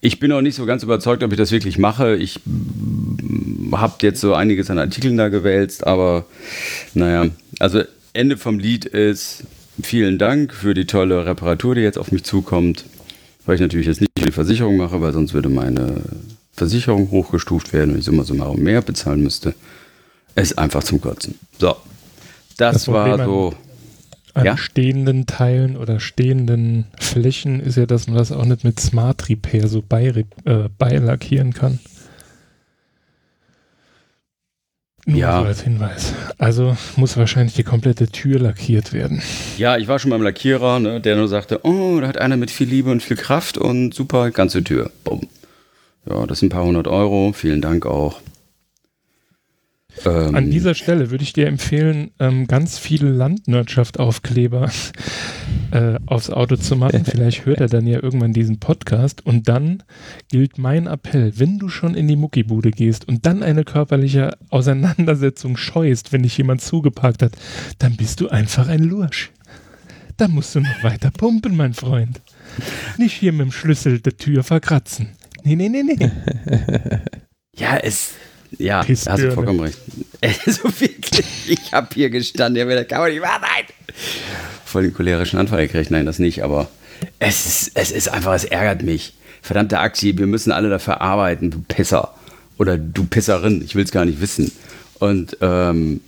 Ich 0.00 0.18
bin 0.18 0.32
auch 0.32 0.40
nicht 0.40 0.54
so 0.54 0.64
ganz 0.64 0.82
überzeugt, 0.82 1.22
ob 1.22 1.30
ich 1.30 1.36
das 1.36 1.50
wirklich 1.50 1.76
mache. 1.76 2.16
Ich 2.16 2.40
habe 3.70 3.94
jetzt 4.00 4.22
so 4.22 4.32
einiges 4.32 4.70
an 4.70 4.78
Artikeln 4.78 5.18
da 5.18 5.28
gewälzt, 5.28 5.86
aber 5.86 6.24
naja, 6.94 7.28
also 7.58 7.82
Ende 8.14 8.38
vom 8.38 8.58
Lied 8.58 8.86
ist 8.86 9.44
vielen 9.82 10.18
Dank 10.18 10.54
für 10.54 10.72
die 10.72 10.86
tolle 10.86 11.26
Reparatur, 11.26 11.74
die 11.74 11.82
jetzt 11.82 11.98
auf 11.98 12.12
mich 12.12 12.24
zukommt, 12.24 12.86
weil 13.44 13.56
ich 13.56 13.60
natürlich 13.60 13.86
jetzt 13.86 14.00
nicht 14.00 14.12
die 14.16 14.32
Versicherung 14.32 14.78
mache, 14.78 15.02
weil 15.02 15.12
sonst 15.12 15.34
würde 15.34 15.50
meine 15.50 16.00
Versicherung 16.54 17.10
hochgestuft 17.10 17.74
werden 17.74 17.92
und 17.92 17.98
ich 18.00 18.08
immer 18.08 18.24
so 18.24 18.32
mal 18.32 18.56
mehr 18.56 18.80
bezahlen 18.80 19.22
müsste. 19.22 19.54
Es 20.36 20.52
ist 20.52 20.58
einfach 20.58 20.84
zum 20.84 21.00
Kotzen. 21.00 21.34
So, 21.58 21.74
das, 22.56 22.74
Das 22.74 22.88
war 22.88 23.24
so. 23.24 23.54
An 24.34 24.44
Ja? 24.44 24.56
stehenden 24.58 25.24
Teilen 25.26 25.76
oder 25.78 25.98
stehenden 25.98 26.86
Flächen 27.00 27.58
ist 27.58 27.76
ja, 27.76 27.86
dass 27.86 28.06
man 28.06 28.18
das 28.18 28.32
auch 28.32 28.44
nicht 28.44 28.64
mit 28.64 28.78
Smart 28.78 29.28
Repair 29.30 29.66
so 29.66 29.82
bei, 29.86 30.08
äh, 30.44 30.68
beilackieren 30.76 31.54
kann. 31.54 31.78
Nur 35.06 35.18
Ja. 35.18 35.40
so 35.40 35.46
als 35.46 35.62
Hinweis. 35.62 36.12
Also 36.36 36.76
muss 36.96 37.16
wahrscheinlich 37.16 37.54
die 37.54 37.62
komplette 37.62 38.08
Tür 38.08 38.38
lackiert 38.40 38.92
werden. 38.92 39.22
Ja, 39.56 39.76
ich 39.78 39.88
war 39.88 39.98
schon 39.98 40.10
beim 40.10 40.20
Lackierer, 40.22 40.80
ne, 40.80 41.00
der 41.00 41.16
nur 41.16 41.28
sagte, 41.28 41.60
oh, 41.64 41.98
da 42.00 42.08
hat 42.08 42.18
einer 42.18 42.36
mit 42.36 42.50
viel 42.50 42.68
Liebe 42.68 42.90
und 42.90 43.02
viel 43.02 43.16
Kraft 43.16 43.56
und 43.56 43.94
super, 43.94 44.30
ganze 44.32 44.62
Tür. 44.64 44.90
Bumm. 45.04 45.28
Ja, 46.10 46.26
das 46.26 46.40
sind 46.40 46.48
ein 46.48 46.56
paar 46.56 46.64
hundert 46.66 46.88
Euro. 46.88 47.32
Vielen 47.32 47.60
Dank 47.62 47.86
auch. 47.86 48.20
Ähm, 50.04 50.34
An 50.34 50.50
dieser 50.50 50.74
Stelle 50.74 51.10
würde 51.10 51.24
ich 51.24 51.32
dir 51.32 51.46
empfehlen, 51.46 52.10
ähm, 52.18 52.46
ganz 52.46 52.78
viele 52.78 53.10
Landwirtschaft-Aufkleber 53.10 54.70
äh, 55.70 55.98
aufs 56.06 56.30
Auto 56.30 56.56
zu 56.56 56.76
machen. 56.76 57.04
Vielleicht 57.10 57.46
hört 57.46 57.60
er 57.60 57.68
dann 57.68 57.86
ja 57.86 58.02
irgendwann 58.02 58.32
diesen 58.32 58.60
Podcast. 58.60 59.24
Und 59.24 59.48
dann 59.48 59.82
gilt 60.28 60.58
mein 60.58 60.86
Appell, 60.86 61.32
wenn 61.38 61.58
du 61.58 61.68
schon 61.68 61.94
in 61.94 62.08
die 62.08 62.16
Muckibude 62.16 62.70
gehst 62.70 63.08
und 63.08 63.26
dann 63.26 63.42
eine 63.42 63.64
körperliche 63.64 64.36
Auseinandersetzung 64.50 65.56
scheust, 65.56 66.12
wenn 66.12 66.22
dich 66.22 66.36
jemand 66.36 66.60
zugeparkt 66.60 67.22
hat, 67.22 67.32
dann 67.78 67.96
bist 67.96 68.20
du 68.20 68.28
einfach 68.28 68.68
ein 68.68 68.82
Lursch. 68.82 69.30
Da 70.16 70.28
musst 70.28 70.54
du 70.54 70.60
noch 70.60 70.82
weiter 70.82 71.10
pumpen, 71.10 71.56
mein 71.56 71.74
Freund. 71.74 72.22
Nicht 72.96 73.12
hier 73.12 73.32
mit 73.32 73.42
dem 73.42 73.52
Schlüssel 73.52 74.00
der 74.00 74.16
Tür 74.16 74.42
verkratzen. 74.44 75.10
Nee, 75.44 75.56
nee, 75.56 75.68
nee, 75.68 75.82
nee. 75.82 76.10
Ja, 77.58 77.78
es. 77.78 78.12
Ja, 78.58 78.82
da 78.82 78.88
hast 78.88 78.88
du 78.88 78.94
Pissbirne. 79.10 79.32
vollkommen 79.32 79.60
recht. 79.60 79.78
Also 80.46 80.64
wirklich, 80.80 81.26
ich 81.46 81.72
habe 81.72 81.88
hier 81.94 82.10
gestanden, 82.10 82.66
mir 82.66 82.74
das 82.74 82.88
kann 82.88 83.00
man 83.00 83.10
nicht 83.10 83.20
wahr 83.20 83.40
sein. 83.40 83.66
Voll 84.64 84.84
den 84.84 84.94
cholerischen 84.94 85.38
Anfall 85.38 85.66
gekriegt, 85.66 85.90
nein, 85.90 86.06
das 86.06 86.18
nicht, 86.18 86.42
aber 86.42 86.68
es 87.18 87.46
ist, 87.46 87.72
es 87.74 87.90
ist 87.90 88.08
einfach, 88.08 88.34
es 88.34 88.44
ärgert 88.44 88.82
mich. 88.82 89.14
Verdammte 89.42 89.78
Axi, 89.78 90.16
wir 90.18 90.26
müssen 90.26 90.52
alle 90.52 90.68
dafür 90.70 91.00
arbeiten, 91.00 91.50
du 91.50 91.62
Pisser. 91.68 92.14
Oder 92.58 92.78
du 92.78 93.04
Pisserin, 93.04 93.62
ich 93.62 93.74
will 93.74 93.84
es 93.84 93.92
gar 93.92 94.04
nicht 94.04 94.20
wissen. 94.20 94.50
Und, 94.98 95.36
ähm, 95.42 96.00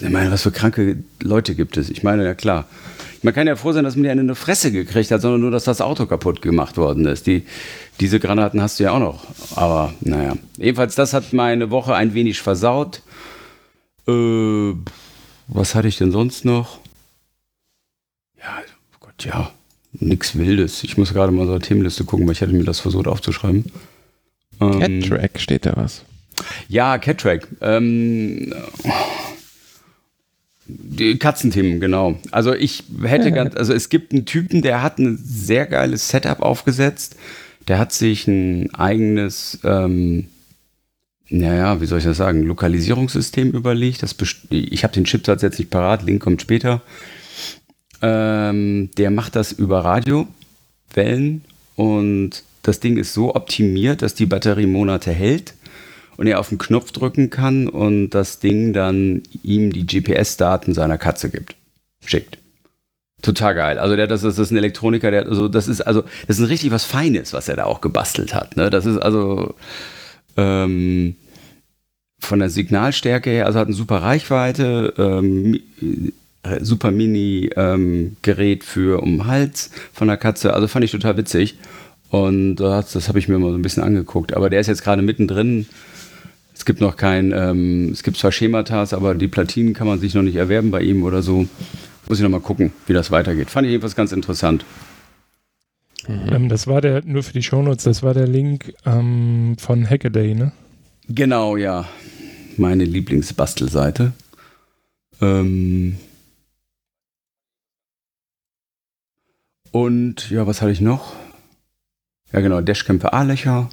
ich 0.00 0.08
meine, 0.08 0.30
was 0.32 0.42
für 0.42 0.50
kranke 0.50 0.96
Leute 1.22 1.54
gibt 1.54 1.76
es? 1.76 1.88
Ich 1.88 2.02
meine, 2.02 2.24
ja 2.24 2.34
klar. 2.34 2.66
Man 3.24 3.32
kann 3.32 3.46
ja 3.46 3.56
froh 3.56 3.72
sein, 3.72 3.84
dass 3.84 3.96
man 3.96 4.02
die 4.02 4.10
eine 4.10 4.20
in 4.20 4.28
die 4.28 4.34
Fresse 4.34 4.70
gekriegt 4.70 5.10
hat, 5.10 5.22
sondern 5.22 5.40
nur, 5.40 5.50
dass 5.50 5.64
das 5.64 5.80
Auto 5.80 6.04
kaputt 6.04 6.42
gemacht 6.42 6.76
worden 6.76 7.06
ist. 7.06 7.26
Die, 7.26 7.46
diese 7.98 8.20
Granaten 8.20 8.60
hast 8.60 8.78
du 8.78 8.84
ja 8.84 8.92
auch 8.92 8.98
noch. 8.98 9.24
Aber 9.56 9.94
naja. 10.02 10.36
Jedenfalls, 10.58 10.94
das 10.94 11.14
hat 11.14 11.32
meine 11.32 11.70
Woche 11.70 11.94
ein 11.94 12.12
wenig 12.12 12.42
versaut. 12.42 13.00
Äh, 14.06 14.74
was 15.48 15.74
hatte 15.74 15.88
ich 15.88 15.96
denn 15.96 16.12
sonst 16.12 16.44
noch? 16.44 16.80
Ja, 18.38 18.58
oh 18.92 18.98
Gott, 19.00 19.24
ja. 19.24 19.50
Nix 19.92 20.36
Wildes. 20.36 20.84
Ich 20.84 20.98
muss 20.98 21.14
gerade 21.14 21.32
mal 21.32 21.46
so 21.46 21.52
eine 21.52 21.62
Themenliste 21.62 22.04
gucken, 22.04 22.26
weil 22.26 22.32
ich 22.34 22.42
hatte 22.42 22.52
mir 22.52 22.64
das 22.64 22.80
versucht 22.80 23.06
aufzuschreiben. 23.06 23.64
Ähm, 24.60 24.80
Cat-Track 24.80 25.40
steht 25.40 25.64
da 25.64 25.72
was. 25.76 26.04
ja, 26.68 26.98
Cattrack. 26.98 27.48
Ähm, 27.62 28.52
die 30.66 31.18
Katzenthemen, 31.18 31.80
genau. 31.80 32.18
Also 32.30 32.54
ich 32.54 32.84
hätte 33.02 33.32
ganz, 33.32 33.54
also 33.56 33.72
es 33.72 33.88
gibt 33.88 34.12
einen 34.12 34.24
Typen, 34.24 34.62
der 34.62 34.82
hat 34.82 34.98
ein 34.98 35.18
sehr 35.22 35.66
geiles 35.66 36.08
Setup 36.08 36.40
aufgesetzt. 36.40 37.16
Der 37.68 37.78
hat 37.78 37.92
sich 37.92 38.26
ein 38.26 38.74
eigenes, 38.74 39.58
ähm, 39.64 40.26
naja, 41.28 41.80
wie 41.80 41.86
soll 41.86 41.98
ich 41.98 42.04
das 42.04 42.18
sagen, 42.18 42.42
Lokalisierungssystem 42.42 43.52
überlegt. 43.52 44.02
Das 44.02 44.14
ich 44.50 44.84
habe 44.84 44.94
den 44.94 45.04
Chipsatz 45.04 45.42
jetzt 45.42 45.58
nicht 45.58 45.70
parat, 45.70 46.02
Link 46.02 46.22
kommt 46.22 46.42
später. 46.42 46.82
Ähm, 48.02 48.90
der 48.98 49.10
macht 49.10 49.34
das 49.34 49.52
über 49.52 49.84
Radiowellen 49.84 51.42
und 51.76 52.42
das 52.62 52.80
Ding 52.80 52.98
ist 52.98 53.14
so 53.14 53.34
optimiert, 53.34 54.02
dass 54.02 54.14
die 54.14 54.26
Batterie 54.26 54.66
Monate 54.66 55.10
hält 55.10 55.54
und 56.16 56.26
er 56.26 56.40
auf 56.40 56.48
den 56.48 56.58
Knopf 56.58 56.92
drücken 56.92 57.30
kann 57.30 57.68
und 57.68 58.10
das 58.10 58.38
Ding 58.38 58.72
dann 58.72 59.22
ihm 59.42 59.72
die 59.72 59.86
GPS-Daten 59.86 60.74
seiner 60.74 60.98
Katze 60.98 61.30
gibt. 61.30 61.56
Schickt. 62.04 62.38
Total 63.22 63.54
geil. 63.54 63.78
Also 63.78 63.96
der, 63.96 64.06
das 64.06 64.22
ist, 64.22 64.38
das 64.38 64.46
ist 64.48 64.50
ein 64.50 64.58
Elektroniker, 64.58 65.10
der, 65.10 65.26
also 65.26 65.48
das 65.48 65.66
ist 65.66 65.80
also, 65.80 66.04
das 66.26 66.38
ist 66.38 66.48
richtig 66.48 66.70
was 66.72 66.84
Feines, 66.84 67.32
was 67.32 67.48
er 67.48 67.56
da 67.56 67.64
auch 67.64 67.80
gebastelt 67.80 68.34
hat. 68.34 68.56
Ne? 68.56 68.68
Das 68.68 68.84
ist 68.84 68.98
also 68.98 69.54
ähm, 70.36 71.16
von 72.18 72.38
der 72.38 72.50
Signalstärke 72.50 73.30
her, 73.30 73.46
also 73.46 73.58
hat 73.58 73.66
eine 73.66 73.76
super 73.76 74.02
Reichweite, 74.02 74.92
ähm, 74.98 75.60
äh, 76.42 76.62
super 76.62 76.90
Mini-Gerät 76.90 78.62
für 78.64 79.02
um 79.02 79.18
den 79.18 79.26
Hals 79.26 79.70
von 79.92 80.08
der 80.08 80.18
Katze. 80.18 80.52
Also 80.52 80.68
fand 80.68 80.84
ich 80.84 80.90
total 80.90 81.16
witzig. 81.16 81.56
Und 82.10 82.56
das, 82.56 82.92
das 82.92 83.08
habe 83.08 83.18
ich 83.18 83.28
mir 83.28 83.38
mal 83.38 83.50
so 83.50 83.56
ein 83.56 83.62
bisschen 83.62 83.82
angeguckt. 83.82 84.34
Aber 84.34 84.50
der 84.50 84.60
ist 84.60 84.66
jetzt 84.66 84.84
gerade 84.84 85.02
mittendrin. 85.02 85.66
Es 86.64 86.66
gibt 86.66 86.80
noch 86.80 86.96
kein, 86.96 87.30
ähm, 87.32 87.90
es 87.92 88.02
gibt 88.02 88.16
zwar 88.16 88.32
Schematas, 88.32 88.94
aber 88.94 89.14
die 89.14 89.28
Platinen 89.28 89.74
kann 89.74 89.86
man 89.86 89.98
sich 90.00 90.14
noch 90.14 90.22
nicht 90.22 90.36
erwerben 90.36 90.70
bei 90.70 90.80
ihm 90.80 91.02
oder 91.02 91.20
so. 91.20 91.46
Muss 92.08 92.16
ich 92.16 92.22
noch 92.22 92.30
mal 92.30 92.40
gucken, 92.40 92.72
wie 92.86 92.94
das 92.94 93.10
weitergeht. 93.10 93.50
Fand 93.50 93.66
ich 93.66 93.72
jedenfalls 93.72 93.94
ganz 93.94 94.12
interessant. 94.12 94.64
Ähm, 96.08 96.48
das 96.48 96.66
war 96.66 96.80
der, 96.80 97.04
nur 97.04 97.22
für 97.22 97.34
die 97.34 97.42
Shownotes, 97.42 97.84
das 97.84 98.02
war 98.02 98.14
der 98.14 98.26
Link 98.26 98.72
ähm, 98.86 99.56
von 99.58 99.84
Hackaday, 99.84 100.34
ne? 100.34 100.52
Genau, 101.06 101.58
ja. 101.58 101.86
Meine 102.56 102.84
Lieblingsbastelseite. 102.84 104.14
Ähm 105.20 105.98
und 109.70 110.30
ja, 110.30 110.46
was 110.46 110.62
hatte 110.62 110.72
ich 110.72 110.80
noch? 110.80 111.12
Ja, 112.32 112.40
genau, 112.40 112.62
Dashcam 112.62 113.00
für 113.00 113.12
A-Löcher, 113.12 113.68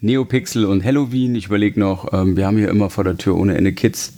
Neopixel 0.00 0.64
und 0.64 0.84
Halloween. 0.84 1.34
Ich 1.34 1.46
überlege 1.46 1.78
noch, 1.80 2.12
ähm, 2.12 2.36
wir 2.36 2.46
haben 2.46 2.56
hier 2.56 2.68
immer 2.68 2.90
vor 2.90 3.04
der 3.04 3.16
Tür 3.16 3.36
ohne 3.36 3.56
Ende 3.56 3.72
Kids, 3.72 4.12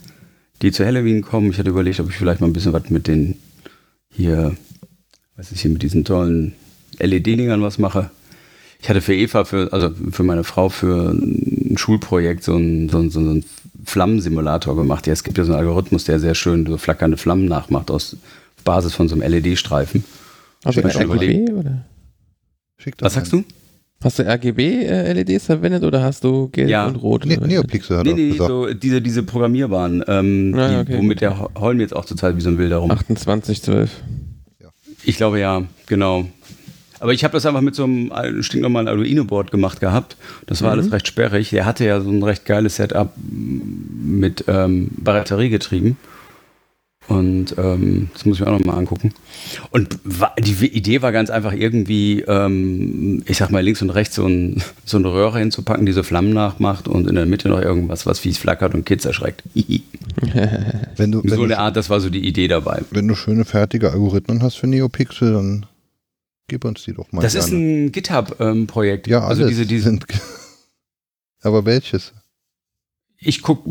die 0.63 0.73
zu 0.73 0.85
Halloween 0.85 1.23
kommen. 1.23 1.51
Ich 1.51 1.59
hatte 1.59 1.71
überlegt, 1.71 2.01
ob 2.01 2.11
ich 2.11 2.17
vielleicht 2.17 2.41
mal 2.41 2.47
ein 2.49 2.53
bisschen 2.53 2.73
was 2.73 2.91
mit 2.91 3.07
den 3.07 3.37
hier, 4.13 4.57
was 5.37 5.53
ist 5.53 5.61
hier 5.61 5.71
mit 5.71 5.83
diesen 5.83 6.05
tollen 6.05 6.55
LED-Dingern 6.99 7.63
was 7.63 7.79
mache. 7.79 8.11
Ich 8.83 8.89
hatte 8.89 9.01
für 9.01 9.15
Eva, 9.15 9.45
für, 9.45 9.73
also 9.73 9.91
für 10.11 10.23
meine 10.23 10.45
Frau, 10.45 10.69
für 10.69 11.11
ein 11.11 11.77
Schulprojekt 11.77 12.43
so 12.43 12.55
einen, 12.55 12.89
so 12.89 13.09
so 13.11 13.21
einen 13.21 13.45
Flammensimulator 13.85 14.77
gemacht. 14.77 15.07
Ja, 15.07 15.13
es 15.13 15.23
gibt 15.23 15.39
ja 15.39 15.45
so 15.45 15.53
einen 15.53 15.61
Algorithmus, 15.61 16.05
der 16.05 16.19
sehr 16.19 16.35
schön 16.35 16.67
so 16.67 16.79
flackernde 16.79 17.17
Flammen 17.17 17.47
nachmacht 17.47 17.91
aus 17.91 18.17
Basis 18.65 18.95
von 18.95 19.09
so 19.09 19.15
einem 19.15 19.31
LED-Streifen. 19.31 20.05
Also 20.65 20.81
Ich 20.81 20.97
RGB 20.97 21.53
oder? 21.53 21.85
Was 22.99 23.15
sagst 23.15 23.33
du? 23.33 23.45
Hast 24.03 24.19
du 24.19 24.23
RGB-LEDs 24.23 25.45
verwendet 25.45 25.85
oder 25.85 26.03
hast 26.03 26.25
du 26.25 26.49
gelb 26.49 26.71
Ja. 26.71 26.87
und 26.87 26.97
rot? 26.97 27.27
Ne? 27.27 27.37
Neopixel 27.37 27.99
hat 27.99 28.07
Nee, 28.07 28.15
nee, 28.15 28.31
gesagt. 28.31 28.49
so 28.49 28.73
diese, 28.73 29.03
diese 29.03 29.23
programmierbaren, 29.23 30.03
ähm, 30.09 30.55
Ah, 30.57 30.69
die, 30.69 30.77
okay, 30.77 30.97
womit 30.99 31.19
gut. 31.19 31.21
der 31.21 31.39
Ho- 31.39 31.51
Holm 31.59 31.81
jetzt 31.81 31.95
auch 31.95 32.07
total 32.07 32.35
wie 32.35 32.41
so 32.41 32.49
ein 32.49 32.57
Wilder 32.57 32.79
rum. 32.79 32.89
2812. 32.91 33.91
Ich 35.05 35.17
glaube 35.17 35.39
ja, 35.39 35.65
genau. 35.87 36.25
Aber 36.99 37.13
ich 37.13 37.25
habe 37.25 37.33
das 37.33 37.45
einfach 37.47 37.61
mit 37.61 37.75
so 37.75 37.85
einem 37.85 38.11
al- 38.13 38.43
stinknormalen 38.43 38.89
Arduino-Board 38.89 39.51
gemacht 39.51 39.81
gehabt. 39.81 40.17
Das 40.47 40.63
war 40.63 40.75
Mhm. 40.75 40.81
alles 40.81 40.93
recht 40.93 41.07
sperrig. 41.07 41.51
Der 41.51 41.67
hatte 41.67 41.85
ja 41.85 42.01
so 42.01 42.11
ein 42.11 42.23
recht 42.23 42.47
geiles 42.47 42.77
Setup 42.77 43.11
mit 43.31 44.45
ähm, 44.49 44.89
Batteriegetrieben. 44.97 45.97
Und 47.09 47.57
ähm, 47.59 48.11
das 48.13 48.25
muss 48.25 48.37
ich 48.37 48.45
mir 48.45 48.53
auch 48.53 48.59
nochmal 48.59 48.79
angucken. 48.79 49.13
Und 49.71 49.99
die 50.39 50.67
Idee 50.67 51.03
war 51.03 51.11
ganz 51.11 51.29
einfach 51.29 51.53
irgendwie, 51.53 52.21
ähm, 52.21 53.23
ich 53.27 53.39
sag 53.39 53.51
mal, 53.51 53.65
links 53.65 53.83
und 53.83 53.91
rechts 53.91 54.15
so, 54.15 54.27
ein, 54.27 54.63
so 54.85 54.97
eine 54.99 55.13
Röhre 55.13 55.39
hinzupacken, 55.39 55.87
die 55.87 55.93
so 55.93 56.03
Flammen 56.03 56.33
nachmacht 56.33 56.87
und 56.87 57.09
in 57.09 57.17
der 57.17 57.27
Mitte 57.27 57.49
noch 57.49 57.61
irgendwas, 57.61 58.07
was 58.07 58.21
fies 58.21 58.39
flackert 58.39 58.75
und 58.75 58.87
Kids 58.87 59.05
erschreckt. 59.05 59.43
Wenn 60.97 61.13
du, 61.13 61.23
wenn, 61.23 61.31
so 61.37 61.43
eine 61.43 61.59
Art, 61.59 61.77
das 61.77 61.89
war 61.89 62.01
so 62.01 62.11
die 62.11 62.27
Idee 62.27 62.47
dabei. 62.47 62.83
wenn 62.91 63.09
du 63.09 63.15
schöne 63.15 63.45
fertige 63.45 63.91
Algorithmen 63.91 64.43
hast 64.43 64.57
für 64.57 64.67
Neopixel, 64.67 65.33
dann 65.33 65.67
gib 66.49 66.65
uns 66.65 66.85
die 66.85 66.93
doch 66.93 67.11
mal. 67.13 67.23
Das 67.23 67.35
ist 67.35 67.49
gerne. 67.49 67.87
ein 67.87 67.93
GitHub-Projekt. 67.93 69.07
ja, 69.07 69.21
also 69.21 69.43
alles 69.43 69.57
diese, 69.57 69.67
diese, 69.67 69.85
sind. 69.85 70.05
Aber 71.43 71.65
welches? 71.65 72.13
Ich 73.19 73.43
guck, 73.43 73.65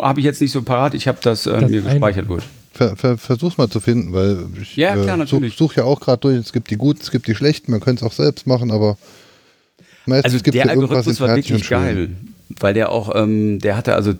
habe 0.00 0.20
ich 0.20 0.24
jetzt 0.24 0.40
nicht 0.40 0.52
so 0.52 0.62
parat, 0.62 0.94
ich 0.94 1.08
habe 1.08 1.18
das, 1.22 1.46
äh, 1.46 1.60
Das 1.60 1.70
mir 1.70 1.82
gespeichert 1.82 2.28
wohl. 2.28 2.42
Ver, 2.74 2.96
ver, 2.96 3.18
versuch's 3.18 3.58
mal 3.58 3.68
zu 3.68 3.80
finden, 3.80 4.12
weil 4.12 4.46
ich 4.60 4.76
Ja, 4.76 4.94
klar, 4.96 5.14
äh, 5.14 5.18
natürlich. 5.18 5.52
such, 5.54 5.70
such 5.72 5.76
ja 5.76 5.84
auch 5.84 6.00
gerade 6.00 6.20
durch. 6.20 6.36
Es 6.38 6.52
gibt 6.52 6.70
die 6.70 6.76
guten, 6.76 7.00
es 7.02 7.10
gibt 7.10 7.26
die 7.26 7.34
schlechten, 7.34 7.70
man 7.70 7.80
könnte 7.80 8.04
es 8.04 8.10
auch 8.10 8.14
selbst 8.14 8.46
machen, 8.46 8.70
aber 8.70 8.96
meistens 10.06 10.32
Also 10.34 10.42
gibt 10.42 10.54
der 10.54 10.66
ja 10.66 10.72
irgendwas 10.74 11.20
war 11.20 11.36
wirklich 11.36 11.68
geil, 11.68 12.10
weil 12.60 12.74
der 12.74 12.90
auch, 12.90 13.14
ähm, 13.14 13.58
der 13.60 13.76
hatte 13.76 13.94
also 13.94 14.14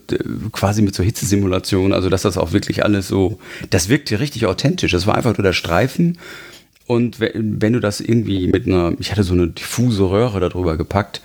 quasi 0.53 0.83
mit 0.83 0.95
so 0.95 1.03
Hitzesimulationen, 1.03 1.93
also 1.93 2.09
dass 2.11 2.23
das 2.23 2.37
auch 2.37 2.53
wirklich 2.53 2.85
alles 2.85 3.09
so, 3.09 3.39
das 3.71 3.89
wirkte 3.89 4.21
richtig 4.21 4.47
authentisch. 4.47 4.93
Das 4.93 5.07
war 5.07 5.15
einfach 5.17 5.37
nur 5.37 5.43
der 5.45 5.53
Streifen 5.55 6.19
und 6.87 7.21
we- 7.21 7.33
wenn 7.35 7.73
du 7.73 7.81
das 7.81 8.01
irgendwie 8.01 8.49
mit 8.49 8.67
einer, 8.67 8.93
ich 8.99 9.11
hatte 9.13 9.23
so 9.25 9.33
eine 9.35 9.49
diffuse 9.49 10.05
Röhre 10.11 10.41
darüber 10.41 10.77
gepackt, 10.77 11.23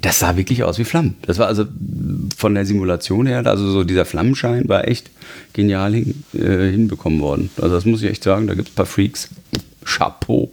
das 0.00 0.20
sah 0.20 0.36
wirklich 0.36 0.62
aus 0.62 0.78
wie 0.78 0.84
Flammen. 0.84 1.16
Das 1.22 1.38
war 1.38 1.48
also 1.48 1.64
von 2.36 2.54
der 2.54 2.64
Simulation 2.64 3.26
her, 3.26 3.44
also 3.44 3.68
so 3.70 3.82
dieser 3.82 4.04
Flammenschein 4.04 4.68
war 4.68 4.86
echt 4.86 5.10
genial 5.52 5.92
hin, 5.92 6.22
äh, 6.34 6.70
hinbekommen 6.70 7.20
worden. 7.20 7.50
Also 7.60 7.74
das 7.74 7.84
muss 7.84 8.02
ich 8.02 8.10
echt 8.10 8.22
sagen, 8.22 8.46
da 8.46 8.54
gibt 8.54 8.68
es 8.68 8.74
ein 8.74 8.76
paar 8.76 8.86
Freaks. 8.86 9.28
Chapeau. 9.84 10.50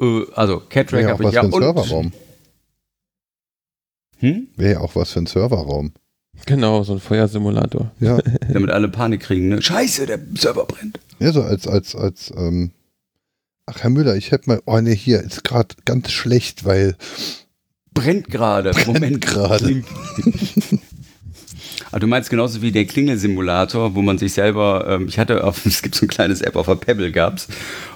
Äh, 0.00 0.22
also 0.34 0.62
Cat 0.68 0.92
Wäre 0.92 1.02
Track 1.02 1.02
ja 1.02 1.08
auch 1.08 1.12
habe 1.12 1.24
was 1.24 1.30
ich 1.30 1.34
ja 1.34 1.40
für 1.42 1.46
ein 1.46 1.52
und 1.52 1.62
Serverraum. 1.62 2.12
hm? 4.18 4.48
Wäre 4.56 4.72
ja 4.72 4.80
auch 4.80 4.96
was 4.96 5.10
für 5.10 5.20
ein 5.20 5.26
Serverraum. 5.26 5.92
Genau, 6.46 6.82
so 6.82 6.94
ein 6.94 7.00
Feuersimulator. 7.00 7.90
Ja, 8.00 8.18
damit 8.52 8.70
alle 8.70 8.88
Panik 8.88 9.20
kriegen. 9.20 9.48
Ne? 9.48 9.60
Scheiße, 9.60 10.06
der 10.06 10.18
Server 10.34 10.64
brennt. 10.64 10.98
ja 11.18 11.32
so 11.32 11.42
als, 11.42 11.68
als, 11.68 11.94
als, 11.94 12.32
ähm, 12.34 12.70
ach 13.66 13.82
Herr 13.82 13.90
Müller, 13.90 14.16
ich 14.16 14.30
hätte 14.30 14.48
mal, 14.48 14.62
oh 14.64 14.80
ne, 14.80 14.92
hier 14.92 15.20
ist 15.20 15.44
gerade 15.44 15.74
ganz 15.84 16.10
schlecht, 16.10 16.64
weil 16.64 16.96
Brennt 17.94 18.28
gerade. 18.30 18.72
Moment. 18.86 19.20
gerade. 19.20 19.82
Aber 21.90 22.00
du 22.00 22.06
meinst 22.06 22.30
genauso 22.30 22.62
wie 22.62 22.72
der 22.72 22.86
Klingelsimulator, 22.86 23.94
wo 23.94 24.00
man 24.02 24.16
sich 24.16 24.32
selber, 24.32 24.86
ähm, 24.88 25.08
ich 25.08 25.18
hatte 25.18 25.44
auf, 25.44 25.66
es 25.66 25.82
gibt 25.82 25.94
so 25.94 26.06
ein 26.06 26.08
kleines 26.08 26.40
App 26.40 26.56
auf 26.56 26.66
der 26.66 26.76
Pebble 26.76 27.12
gab's 27.12 27.48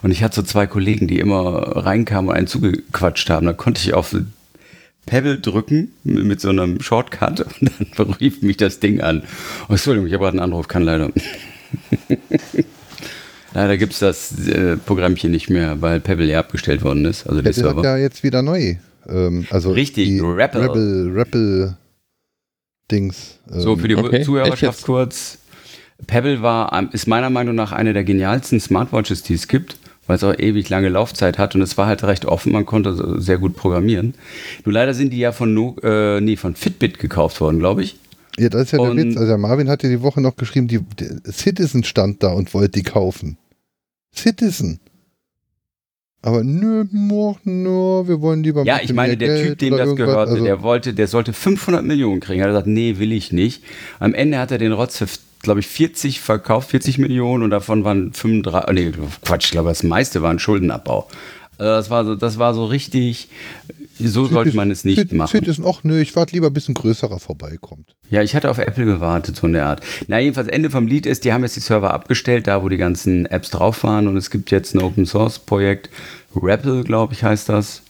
und 0.03 0.11
ich 0.11 0.23
hatte 0.23 0.37
so 0.37 0.43
zwei 0.43 0.67
Kollegen, 0.67 1.07
die 1.09 1.19
immer 1.19 1.77
reinkamen 1.77 2.29
und 2.31 2.37
einen 2.37 2.47
zugequatscht 2.47 3.31
haben. 3.31 3.47
Da 3.47 3.53
konnte 3.55 3.81
ich 3.81 3.95
auf 3.95 4.15
Pebble 5.07 5.39
drücken 5.39 5.93
mit 6.05 6.41
so 6.41 6.51
einem 6.51 6.81
Shortcut 6.81 7.41
und 7.41 7.71
dann 7.97 8.11
rief 8.21 8.43
mich 8.43 8.57
das 8.59 8.81
Ding 8.81 9.01
an. 9.01 9.23
Oh, 9.69 9.73
Entschuldigung, 9.73 10.07
ich 10.09 10.13
habe 10.13 10.25
gerade 10.25 10.37
einen 10.37 10.45
Anruf, 10.45 10.69
kann 10.69 10.83
leider. 10.83 11.11
leider 13.55 13.77
gibt's 13.79 14.01
das 14.01 14.47
äh, 14.47 14.77
Programmchen 14.77 15.31
nicht 15.31 15.49
mehr, 15.49 15.81
weil 15.81 16.01
Pebble 16.01 16.27
ja 16.27 16.41
abgestellt 16.41 16.83
worden 16.83 17.05
ist, 17.07 17.27
also 17.27 17.41
der 17.41 17.53
Der 17.53 17.65
hat 17.65 17.75
Server. 17.75 17.85
ja 17.85 17.97
jetzt 17.97 18.23
wieder 18.25 18.43
neu. 18.43 18.77
Ähm, 19.09 19.47
also 19.51 19.71
Richtig, 19.73 20.09
die 20.09 20.21
Rappel. 20.21 20.63
Rappel, 20.63 21.13
Rappel 21.15 21.77
Dings. 22.91 23.39
Ähm, 23.53 23.61
So, 23.61 23.77
für 23.77 23.89
die 23.89 23.97
okay, 23.97 24.23
Zuhörerschaft 24.23 24.83
kurz. 24.85 25.39
Pebble 26.07 26.43
war, 26.43 26.73
ähm, 26.73 26.91
ist 26.93 27.07
meiner 27.07 27.31
Meinung 27.31 27.55
nach 27.55 27.73
eine 27.73 27.93
der 27.93 28.05
genialsten 28.05 28.61
Smartwatches, 28.61 29.23
die 29.23 29.35
es 29.35 29.49
gibt, 29.49 29.79
weil 30.07 30.17
es 30.17 30.25
auch 30.25 30.39
ewig 30.39 30.69
lange 30.69 30.89
Laufzeit 30.91 31.39
hat 31.39 31.55
und 31.55 31.63
es 31.63 31.79
war 31.79 31.87
halt 31.87 32.05
recht 32.05 32.27
offen, 32.27 32.53
man 32.53 32.67
konnte 32.67 33.21
sehr 33.21 33.39
gut 33.39 33.57
programmieren. 33.57 34.15
Nur 34.65 34.75
leider 34.75 34.93
sind 34.93 35.11
die 35.13 35.19
ja 35.19 35.33
von, 35.33 35.55
no, 35.55 35.75
äh, 35.83 36.21
nee, 36.21 36.37
von 36.37 36.55
Fitbit 36.55 36.99
gekauft 36.99 37.41
worden, 37.41 37.59
glaube 37.59 37.83
ich. 37.83 37.97
Ja, 38.39 38.51
das 38.51 38.65
ist 38.65 38.73
ja 38.73 38.79
der 38.79 38.91
Und- 38.91 38.99
Witz. 38.99 39.17
Also 39.17 39.27
der 39.29 39.39
Marvin 39.39 39.71
hat 39.71 39.83
ja 39.83 39.89
die 39.89 40.03
Woche 40.03 40.21
noch 40.21 40.37
geschrieben, 40.37 40.69
die, 40.69 40.81
der 40.81 41.33
Citizen 41.33 41.83
stand 41.83 42.23
da 42.23 42.33
und 42.33 42.53
wollte 42.53 42.73
die 42.73 42.83
kaufen. 42.83 43.39
Citizen. 44.15 44.81
Aber 46.27 46.43
nö, 46.43 46.85
mach 46.91 47.37
nur, 47.45 48.09
wir 48.09 48.21
wollen 48.21 48.43
lieber 48.43 48.65
Ja, 48.65 48.81
ich 48.83 48.93
meine, 48.93 49.17
der 49.17 49.29
Geld 49.29 49.47
Typ, 49.47 49.59
dem 49.61 49.77
das 49.77 49.95
gehörte, 49.95 50.33
Also, 50.33 50.43
der 50.45 50.61
wollte, 50.61 50.93
der 50.93 51.07
sollte 51.07 51.33
500 51.33 51.85
Millionen 51.85 52.19
kriegen. 52.19 52.41
Er 52.41 52.47
hat 52.47 52.51
gesagt, 52.51 52.67
nee, 52.67 52.99
will 52.99 53.13
ich 53.13 53.31
nicht. 53.31 53.63
Am 54.01 54.13
Ende 54.13 54.39
hat 54.39 54.51
er 54.51 54.59
den 54.59 54.73
Rotz 54.73 54.99
für, 54.99 55.07
glaube 55.43 55.61
ich, 55.61 55.69
40 55.69 56.19
verkauft, 56.21 56.71
40 56.71 56.99
Millionen 56.99 57.45
und 57.45 57.51
davon 57.51 57.85
waren 57.85 58.13
35, 58.13 58.69
oh, 58.69 58.73
nee, 58.73 58.91
Quatsch, 59.25 59.45
ich 59.45 59.51
glaube, 59.53 59.69
das 59.69 59.85
meiste 59.85 60.21
war 60.21 60.33
ein 60.33 60.41
Schuldenabbau. 60.41 61.07
Also 61.59 61.73
das 61.73 61.91
war 61.91 62.05
so, 62.05 62.17
das 62.17 62.39
war 62.41 62.55
so 62.55 62.65
richtig, 62.65 63.29
so 63.99 64.27
sollte 64.27 64.57
man 64.57 64.71
es 64.71 64.85
nicht 64.85 64.99
Citizen, 64.99 65.17
machen. 65.17 65.31
Citizen, 65.31 65.65
ach 65.67 65.83
nö, 65.83 66.01
ich 66.01 66.15
warte 66.17 66.35
lieber, 66.35 66.51
bis 66.51 66.69
ein 66.69 66.75
größerer 66.75 67.19
vorbeikommt. 67.19 67.95
Ja, 68.11 68.23
ich 68.23 68.35
hatte 68.35 68.51
auf 68.51 68.59
Apple 68.59 68.85
gewartet, 68.85 69.37
so 69.37 69.47
in 69.47 69.55
der 69.55 69.67
Art. 69.67 69.83
Na, 70.09 70.19
jedenfalls, 70.19 70.49
Ende 70.49 70.71
vom 70.71 70.87
Lied 70.87 71.07
ist, 71.07 71.25
die 71.25 71.33
haben 71.33 71.43
jetzt 71.43 71.57
die 71.57 71.61
Server 71.61 71.93
abgestellt, 71.93 72.47
da 72.47 72.63
wo 72.63 72.69
die 72.69 72.77
ganzen 72.77 73.27
Apps 73.27 73.51
drauf 73.51 73.83
waren 73.85 74.09
und 74.09 74.17
es 74.17 74.31
gibt 74.31 74.51
jetzt 74.51 74.75
ein 74.75 74.83
Open 74.83 75.07
Source 75.07 75.39
Projekt, 75.39 75.91
Rappel, 76.35 76.85
glaube 76.85 77.15
ich, 77.15 77.23
heißt 77.23 77.49
das. 77.49 77.83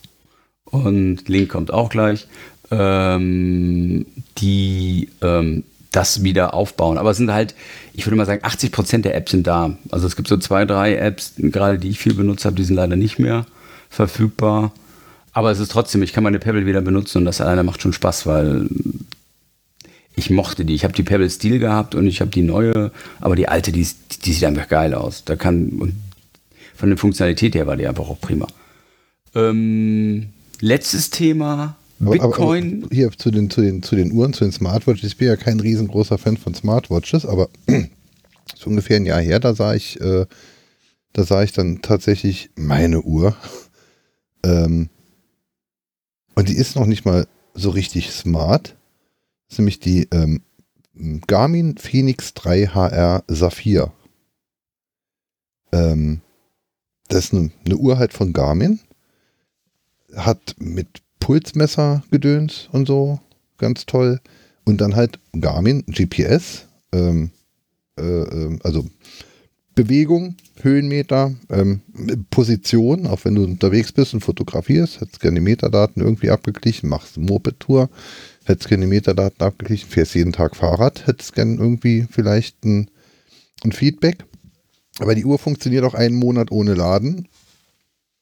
Und 0.64 1.28
Link 1.28 1.50
kommt 1.50 1.72
auch 1.72 1.88
gleich. 1.88 2.26
Ähm, 2.70 4.06
die 4.38 5.08
ähm, 5.22 5.62
das 5.96 6.22
wieder 6.22 6.54
aufbauen. 6.54 6.98
Aber 6.98 7.10
es 7.10 7.16
sind 7.16 7.32
halt, 7.32 7.54
ich 7.94 8.06
würde 8.06 8.16
mal 8.16 8.26
sagen, 8.26 8.44
80 8.44 8.70
Prozent 8.70 9.04
der 9.04 9.16
Apps 9.16 9.30
sind 9.30 9.46
da. 9.46 9.76
Also 9.90 10.06
es 10.06 10.14
gibt 10.14 10.28
so 10.28 10.36
zwei, 10.36 10.64
drei 10.64 10.96
Apps, 10.96 11.34
gerade 11.38 11.78
die 11.78 11.88
ich 11.88 11.98
viel 11.98 12.14
benutzt 12.14 12.44
habe, 12.44 12.54
die 12.54 12.64
sind 12.64 12.76
leider 12.76 12.96
nicht 12.96 13.18
mehr 13.18 13.46
verfügbar. 13.88 14.72
Aber 15.36 15.50
es 15.50 15.58
ist 15.58 15.70
trotzdem, 15.70 16.02
ich 16.02 16.14
kann 16.14 16.24
meine 16.24 16.38
Pebble 16.38 16.64
wieder 16.64 16.80
benutzen 16.80 17.18
und 17.18 17.26
das 17.26 17.42
alleine 17.42 17.62
macht 17.62 17.82
schon 17.82 17.92
Spaß, 17.92 18.24
weil 18.24 18.70
ich 20.14 20.30
mochte 20.30 20.64
die. 20.64 20.74
Ich 20.74 20.82
habe 20.82 20.94
die 20.94 21.02
Pebble 21.02 21.28
Steel 21.28 21.58
gehabt 21.58 21.94
und 21.94 22.06
ich 22.06 22.22
habe 22.22 22.30
die 22.30 22.40
neue, 22.40 22.90
aber 23.20 23.36
die 23.36 23.46
alte, 23.46 23.70
die, 23.70 23.86
die 24.24 24.32
sieht 24.32 24.44
einfach 24.44 24.66
geil 24.66 24.94
aus. 24.94 25.24
Da 25.26 25.36
kann 25.36 25.68
und 25.78 25.92
von 26.74 26.88
der 26.88 26.96
Funktionalität 26.96 27.54
her 27.54 27.66
war 27.66 27.76
die 27.76 27.86
einfach 27.86 28.08
auch 28.08 28.18
prima. 28.18 28.46
Ähm, 29.34 30.30
letztes 30.60 31.10
Thema 31.10 31.76
Aber, 32.00 32.12
Bitcoin. 32.12 32.78
Aber, 32.78 32.86
aber 32.86 32.94
hier 32.94 33.10
zu 33.10 33.30
den, 33.30 33.50
zu, 33.50 33.60
den, 33.60 33.82
zu 33.82 33.94
den 33.94 34.12
Uhren, 34.12 34.32
zu 34.32 34.44
den 34.44 34.52
Smartwatches. 34.52 35.04
Ich 35.06 35.18
bin 35.18 35.28
ja 35.28 35.36
kein 35.36 35.60
riesengroßer 35.60 36.16
Fan 36.16 36.38
von 36.38 36.54
Smartwatches, 36.54 37.26
aber 37.26 37.50
so 38.54 38.70
ungefähr 38.70 38.96
ein 38.96 39.04
Jahr 39.04 39.20
her, 39.20 39.38
da 39.38 39.54
sah 39.54 39.74
ich, 39.74 40.00
äh, 40.00 40.24
da 41.12 41.24
sah 41.24 41.42
ich 41.42 41.52
dann 41.52 41.82
tatsächlich 41.82 42.48
meine 42.56 43.02
Uhr. 43.02 43.36
Ähm, 44.42 44.90
und 46.36 46.48
die 46.48 46.56
ist 46.56 46.76
noch 46.76 46.86
nicht 46.86 47.04
mal 47.04 47.26
so 47.54 47.70
richtig 47.70 48.12
smart. 48.12 48.76
Das 49.48 49.54
ist 49.54 49.58
nämlich 49.58 49.80
die 49.80 50.08
ähm, 50.12 50.42
Garmin 51.26 51.76
Phoenix 51.76 52.34
3 52.34 52.68
HR 52.68 53.24
Saphir. 53.26 53.92
Ähm, 55.72 56.20
das 57.08 57.26
ist 57.26 57.34
eine, 57.34 57.50
eine 57.64 57.76
Uhr 57.76 57.98
halt 57.98 58.12
von 58.12 58.32
Garmin. 58.32 58.80
Hat 60.14 60.54
mit 60.58 61.02
Pulsmesser 61.20 62.04
gedöns 62.10 62.68
und 62.72 62.86
so, 62.86 63.20
ganz 63.58 63.86
toll. 63.86 64.20
Und 64.64 64.80
dann 64.80 64.94
halt 64.94 65.18
Garmin 65.32 65.84
GPS, 65.86 66.66
ähm, 66.92 67.30
äh, 67.98 68.02
ähm, 68.02 68.60
also 68.62 68.86
Bewegung, 69.76 70.36
Höhenmeter, 70.62 71.34
ähm, 71.50 71.82
Position, 72.30 73.06
auch 73.06 73.24
wenn 73.24 73.34
du 73.34 73.44
unterwegs 73.44 73.92
bist 73.92 74.14
und 74.14 74.22
fotografierst, 74.22 75.00
hättest 75.00 75.20
gerne 75.20 75.38
die 75.38 75.44
Metadaten 75.44 76.02
irgendwie 76.02 76.30
abgeglichen, 76.30 76.88
machst 76.88 77.16
eine 77.16 77.26
Moped-Tour, 77.26 77.90
hättest 78.44 78.68
gerne 78.68 78.86
die 78.86 78.90
Metadaten 78.90 79.46
abgeglichen, 79.46 79.88
fährst 79.88 80.14
jeden 80.14 80.32
Tag 80.32 80.56
Fahrrad, 80.56 81.06
hättest 81.06 81.34
gerne 81.34 81.56
irgendwie 81.56 82.06
vielleicht 82.10 82.64
ein, 82.64 82.90
ein 83.64 83.72
Feedback. 83.72 84.24
Aber 84.98 85.14
die 85.14 85.26
Uhr 85.26 85.38
funktioniert 85.38 85.84
auch 85.84 85.94
einen 85.94 86.16
Monat 86.16 86.50
ohne 86.50 86.72
Laden, 86.72 87.28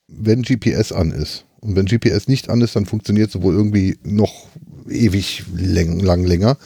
wenn 0.09 0.43
GPS 0.43 0.91
an 0.91 1.13
ist. 1.13 1.45
Und 1.61 1.77
wenn 1.77 1.87
GPS 1.87 2.27
nicht 2.27 2.51
an 2.51 2.63
ist, 2.63 2.75
dann 2.75 2.85
funktioniert 2.85 3.31
sie 3.31 3.43
wohl 3.43 3.55
irgendwie 3.55 3.97
noch 4.03 4.49
ewig 4.91 5.45
läng, 5.55 6.01
lang 6.01 6.25
länger. 6.25 6.59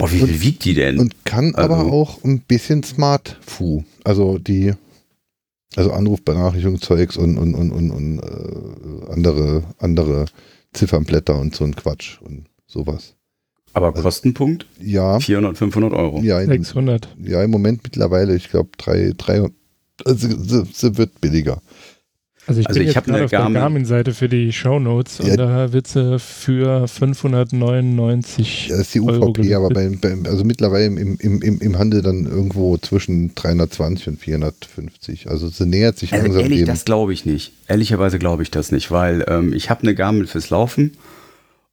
Boah, 0.00 0.10
wie 0.12 0.18
viel 0.18 0.40
wiegt 0.42 0.64
die 0.64 0.74
denn? 0.74 0.98
Und 0.98 1.24
kann 1.24 1.54
Also- 1.54 1.72
aber 1.74 1.92
auch 1.92 2.22
ein 2.24 2.40
bisschen 2.40 2.82
Smart 2.82 3.38
Fu. 3.46 3.84
Also 4.04 4.38
die, 4.38 4.72
also 5.76 5.92
Anrufbenachrichtigungszeugs 5.92 7.16
und, 7.16 7.38
und, 7.38 7.54
und, 7.54 7.70
und, 7.70 7.90
und 7.90 8.18
äh, 8.18 9.12
andere, 9.12 9.62
andere 9.78 10.24
Ziffernblätter 10.72 11.38
und 11.38 11.54
so 11.54 11.64
ein 11.64 11.74
Quatsch 11.76 12.20
und 12.22 12.46
sowas. 12.66 13.14
aber 13.72 13.92
Kostenpunkt? 13.92 14.66
Ja, 14.80 15.20
400, 15.20 15.56
500 15.58 15.92
Euro. 15.92 16.20
ja, 16.22 16.40
in, 16.40 16.48
600. 16.48 17.08
ja, 17.22 17.42
im 17.42 17.50
Moment 17.50 17.82
mittlerweile, 17.84 18.34
ich 18.36 18.48
glaube, 18.50 18.70
drei, 18.78 19.12
drei, 19.16 19.46
also 20.04 20.28
sie, 20.28 20.64
sie 20.72 20.96
wird 20.98 21.20
billiger. 21.20 21.60
Also 22.46 22.60
ich 22.62 22.66
Also 22.68 22.80
bin 22.80 22.88
ich 22.88 22.94
jetzt 22.94 23.04
eine 23.06 23.12
gerade 23.18 23.24
auf 23.26 23.30
der 23.30 23.38
Garmin- 23.40 23.54
Garmin-Seite 23.60 24.12
für 24.14 24.28
die 24.28 24.52
Shownotes 24.52 25.20
und 25.20 25.28
Ja. 25.28 25.36
da 25.36 25.72
wird 25.72 25.86
sie 25.86 26.18
für 26.18 26.88
599 26.88 28.68
Ja, 28.68 28.76
das 28.78 28.86
ist 28.86 28.94
die 28.94 29.00
Euro 29.00 29.26
UVP, 29.28 29.54
aber 29.54 29.68
bei, 29.68 29.88
bei, 30.00 30.16
also 30.28 30.44
mittlerweile 30.44 30.86
im, 30.86 30.96
im, 31.18 31.42
im, 31.42 31.58
im 31.60 31.78
Handel 31.78 32.02
dann 32.02 32.26
irgendwo 32.26 32.76
zwischen 32.78 33.34
320 33.34 34.08
und 34.08 34.20
450. 34.20 35.28
Also 35.28 35.48
sie 35.48 35.66
nähert 35.66 35.98
sich 35.98 36.12
Also 36.12 36.24
langsam 36.24 36.42
ehrlich, 36.42 36.60
dem. 36.60 36.66
das 36.66 36.84
glaube 36.84 37.12
ich 37.12 37.24
nicht. 37.26 37.52
Ehrlicherweise 37.68 38.18
glaube 38.18 38.42
ich 38.42 38.50
das 38.50 38.72
nicht, 38.72 38.90
weil 38.90 39.24
ähm, 39.28 39.52
ich 39.52 39.70
habe 39.70 39.82
eine 39.82 39.94
Garmin 39.94 40.26
fürs 40.26 40.50
Laufen 40.50 40.92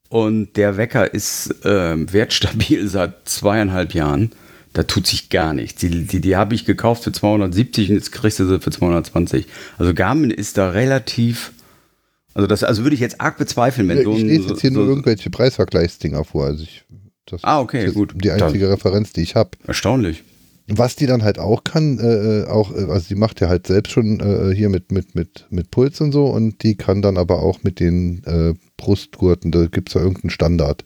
und 0.09 0.55
der 0.57 0.78
Wecker 0.78 1.13
ist 1.13 1.55
ähm, 1.65 2.11
wertstabil 2.11 2.88
seit 2.89 3.28
zweieinhalb 3.28 3.93
Jahren. 3.93 4.32
Da 4.78 4.84
tut 4.84 5.08
sich 5.08 5.30
gar 5.32 5.56
nichts. 5.56 5.80
Die, 5.82 6.06
die, 6.06 6.22
die 6.22 6.36
habe 6.36 6.54
ich 6.54 6.64
gekauft 6.64 7.04
für 7.04 7.12
270 7.12 7.90
und 7.90 7.96
jetzt 7.96 8.12
kriegst 8.12 8.38
du 8.38 8.46
sie 8.46 8.60
für 8.60 8.70
220. 8.70 9.48
Also 9.80 9.92
Garmin 9.96 10.30
ist 10.30 10.56
da 10.60 10.70
relativ. 10.70 11.52
Also 12.36 12.46
das, 12.46 12.64
also 12.64 12.84
würde 12.84 12.94
ich 12.94 13.00
jetzt 13.00 13.20
arg 13.20 13.40
bezweifeln, 13.40 13.88
wenn 13.90 13.98
Ja, 13.98 14.04
so 14.04 14.14
ich 14.14 14.20
ein. 14.22 14.28
lese 14.28 14.44
so, 14.44 14.50
jetzt 14.50 14.62
hier 14.62 14.72
so, 14.72 14.78
nur 14.82 14.88
irgendwelche 14.88 15.32
Preisvergleichsdinger 15.32 16.24
vor. 16.24 16.46
Also 16.46 16.62
ich 16.62 16.86
Das 17.26 17.44
Ah, 17.44 17.60
okay, 17.60 17.86
ist 17.88 17.96
gut. 17.96 18.14
die 18.24 18.30
einzige 18.30 18.70
Referenz, 18.70 19.14
die 19.14 19.22
ich 19.22 19.34
habe. 19.34 19.50
Erstaunlich. 19.66 20.24
Was 20.68 20.96
die 20.96 21.08
dann 21.08 21.24
halt 21.24 21.40
auch 21.40 21.64
kann, 21.64 21.98
äh, 21.98 22.46
auch, 22.48 22.72
äh, 22.76 22.84
also 22.92 23.08
die 23.08 23.16
macht 23.16 23.42
ja 23.42 23.50
halt 23.50 23.66
selbst 23.66 23.94
schon 23.94 24.20
äh, 24.20 24.54
hier 24.54 24.70
mit, 24.70 24.92
mit, 24.92 25.16
mit, 25.16 25.48
mit 25.50 25.72
Puls 25.72 26.00
und 26.02 26.12
so 26.12 26.28
und 26.28 26.62
die 26.62 26.76
kann 26.76 27.02
dann 27.02 27.18
aber 27.18 27.42
auch 27.42 27.64
mit 27.64 27.80
den 27.80 28.24
äh, 28.26 28.54
Brustgurten, 28.78 29.50
da 29.52 29.66
gibt 29.66 29.90
es 29.90 29.96
ja 29.96 30.02
irgendeinen 30.02 30.30
Standard 30.30 30.86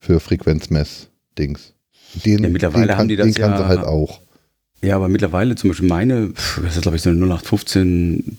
für 0.00 0.18
Frequenzmess-Dings. 0.18 1.74
Den, 2.14 2.42
Ja, 2.42 2.48
mittlerweile 2.48 2.84
den 2.86 2.88
kann, 2.88 2.98
haben 2.98 3.08
die 3.08 3.16
das 3.16 3.26
den 3.26 3.34
kann 3.34 3.50
ja- 3.52 3.58
sie 3.58 3.64
halt 3.66 3.80
auch. 3.84 4.20
Ja, 4.82 4.96
aber 4.96 5.08
mittlerweile 5.08 5.56
zum 5.56 5.70
Beispiel 5.70 5.88
meine, 5.88 6.30
das 6.62 6.76
ist 6.76 6.82
glaube 6.82 6.96
ich 6.96 7.02
so 7.02 7.10
eine 7.10 7.18
0815, 7.18 8.38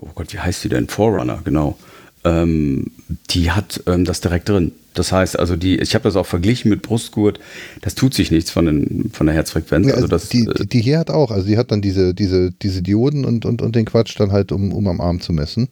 oh 0.00 0.08
Gott, 0.14 0.32
wie 0.32 0.38
heißt 0.38 0.64
die 0.64 0.68
denn? 0.68 0.88
Forerunner, 0.88 1.40
genau. 1.44 1.78
Ähm, 2.24 2.90
die 3.30 3.52
hat 3.52 3.82
ähm, 3.86 4.04
das 4.04 4.20
direkt 4.20 4.48
drin. 4.48 4.72
Das 4.94 5.12
heißt, 5.12 5.38
also 5.38 5.54
die, 5.56 5.76
ich 5.78 5.94
habe 5.94 6.02
das 6.04 6.16
auch 6.16 6.26
verglichen 6.26 6.70
mit 6.70 6.82
Brustgurt, 6.82 7.38
das 7.82 7.94
tut 7.94 8.14
sich 8.14 8.30
nichts 8.32 8.50
von, 8.50 8.66
den, 8.66 9.10
von 9.12 9.26
der 9.26 9.36
Herzfrequenz. 9.36 9.86
Ja, 9.86 9.94
also 9.94 10.06
also 10.06 10.16
das, 10.16 10.28
die, 10.30 10.46
äh, 10.46 10.54
die, 10.54 10.66
die 10.66 10.80
hier 10.80 10.98
hat 10.98 11.10
auch, 11.10 11.30
also 11.30 11.46
die 11.46 11.56
hat 11.58 11.70
dann 11.70 11.82
diese, 11.82 12.14
diese, 12.14 12.50
diese 12.50 12.82
Dioden 12.82 13.24
und, 13.24 13.44
und, 13.44 13.62
und 13.62 13.76
den 13.76 13.84
Quatsch 13.84 14.18
dann 14.18 14.32
halt, 14.32 14.50
um, 14.52 14.72
um 14.72 14.88
am 14.88 15.00
Arm 15.00 15.20
zu 15.20 15.32
messen. 15.32 15.68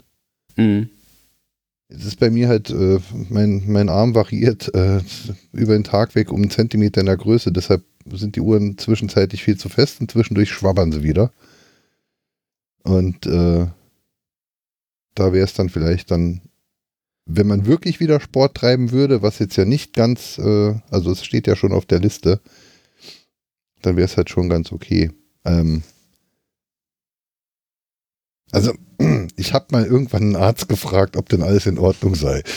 mh. 0.57 0.87
Es 1.97 2.05
ist 2.05 2.19
bei 2.19 2.31
mir 2.31 2.49
halt, 2.49 2.71
äh, 2.71 2.99
mein, 3.29 3.63
mein 3.67 3.89
Arm 3.89 4.15
variiert 4.15 4.75
äh, 4.75 5.01
über 5.53 5.75
den 5.75 5.85
Tag 5.85 6.15
weg 6.15 6.33
um 6.33 6.43
einen 6.43 6.51
Zentimeter 6.51 7.01
in 7.01 7.07
der 7.07 7.17
Größe, 7.17 7.53
deshalb 7.53 7.85
sind 8.13 8.37
die 8.37 8.41
Uhren 8.41 8.77
zwischenzeitlich 8.79 9.43
viel 9.43 9.57
zu 9.57 9.69
fest 9.69 10.01
und 10.01 10.11
zwischendurch 10.11 10.51
schwabbern 10.51 10.93
sie 10.93 11.03
wieder. 11.03 11.33
Und 12.83 13.27
äh, 13.27 13.67
da 15.15 15.33
wäre 15.33 15.45
es 15.45 15.55
dann 15.55 15.71
vielleicht 15.71 16.11
dann, 16.11 16.43
wenn 17.27 17.47
man 17.47 17.67
wirklich 17.67 18.01
wieder 18.01 18.21
Sport 18.21 18.57
treiben 18.57 18.91
würde, 18.91 19.23
was 19.23 19.39
jetzt 19.39 19.57
ja 19.57 19.65
nicht 19.65 19.95
ganz, 19.95 20.39
äh, 20.39 20.75
also 20.91 21.13
es 21.13 21.25
steht 21.25 21.47
ja 21.47 21.57
schon 21.57 21.73
auf 21.73 21.87
der 21.87 22.01
Liste, 22.01 22.41
dann 23.81 23.97
wäre 23.97 24.07
es 24.07 24.17
halt 24.17 24.31
schon 24.31 24.49
ganz 24.49 24.73
okay. 24.73 25.11
Ähm, 25.45 25.83
also, 28.53 28.73
ich 29.37 29.53
habe 29.53 29.67
mal 29.71 29.85
irgendwann 29.85 30.23
einen 30.23 30.37
Arzt 30.37 30.69
gefragt, 30.69 31.17
ob 31.17 31.29
denn 31.29 31.43
alles 31.43 31.67
in 31.67 31.79
Ordnung 31.79 32.15
sei. 32.15 32.43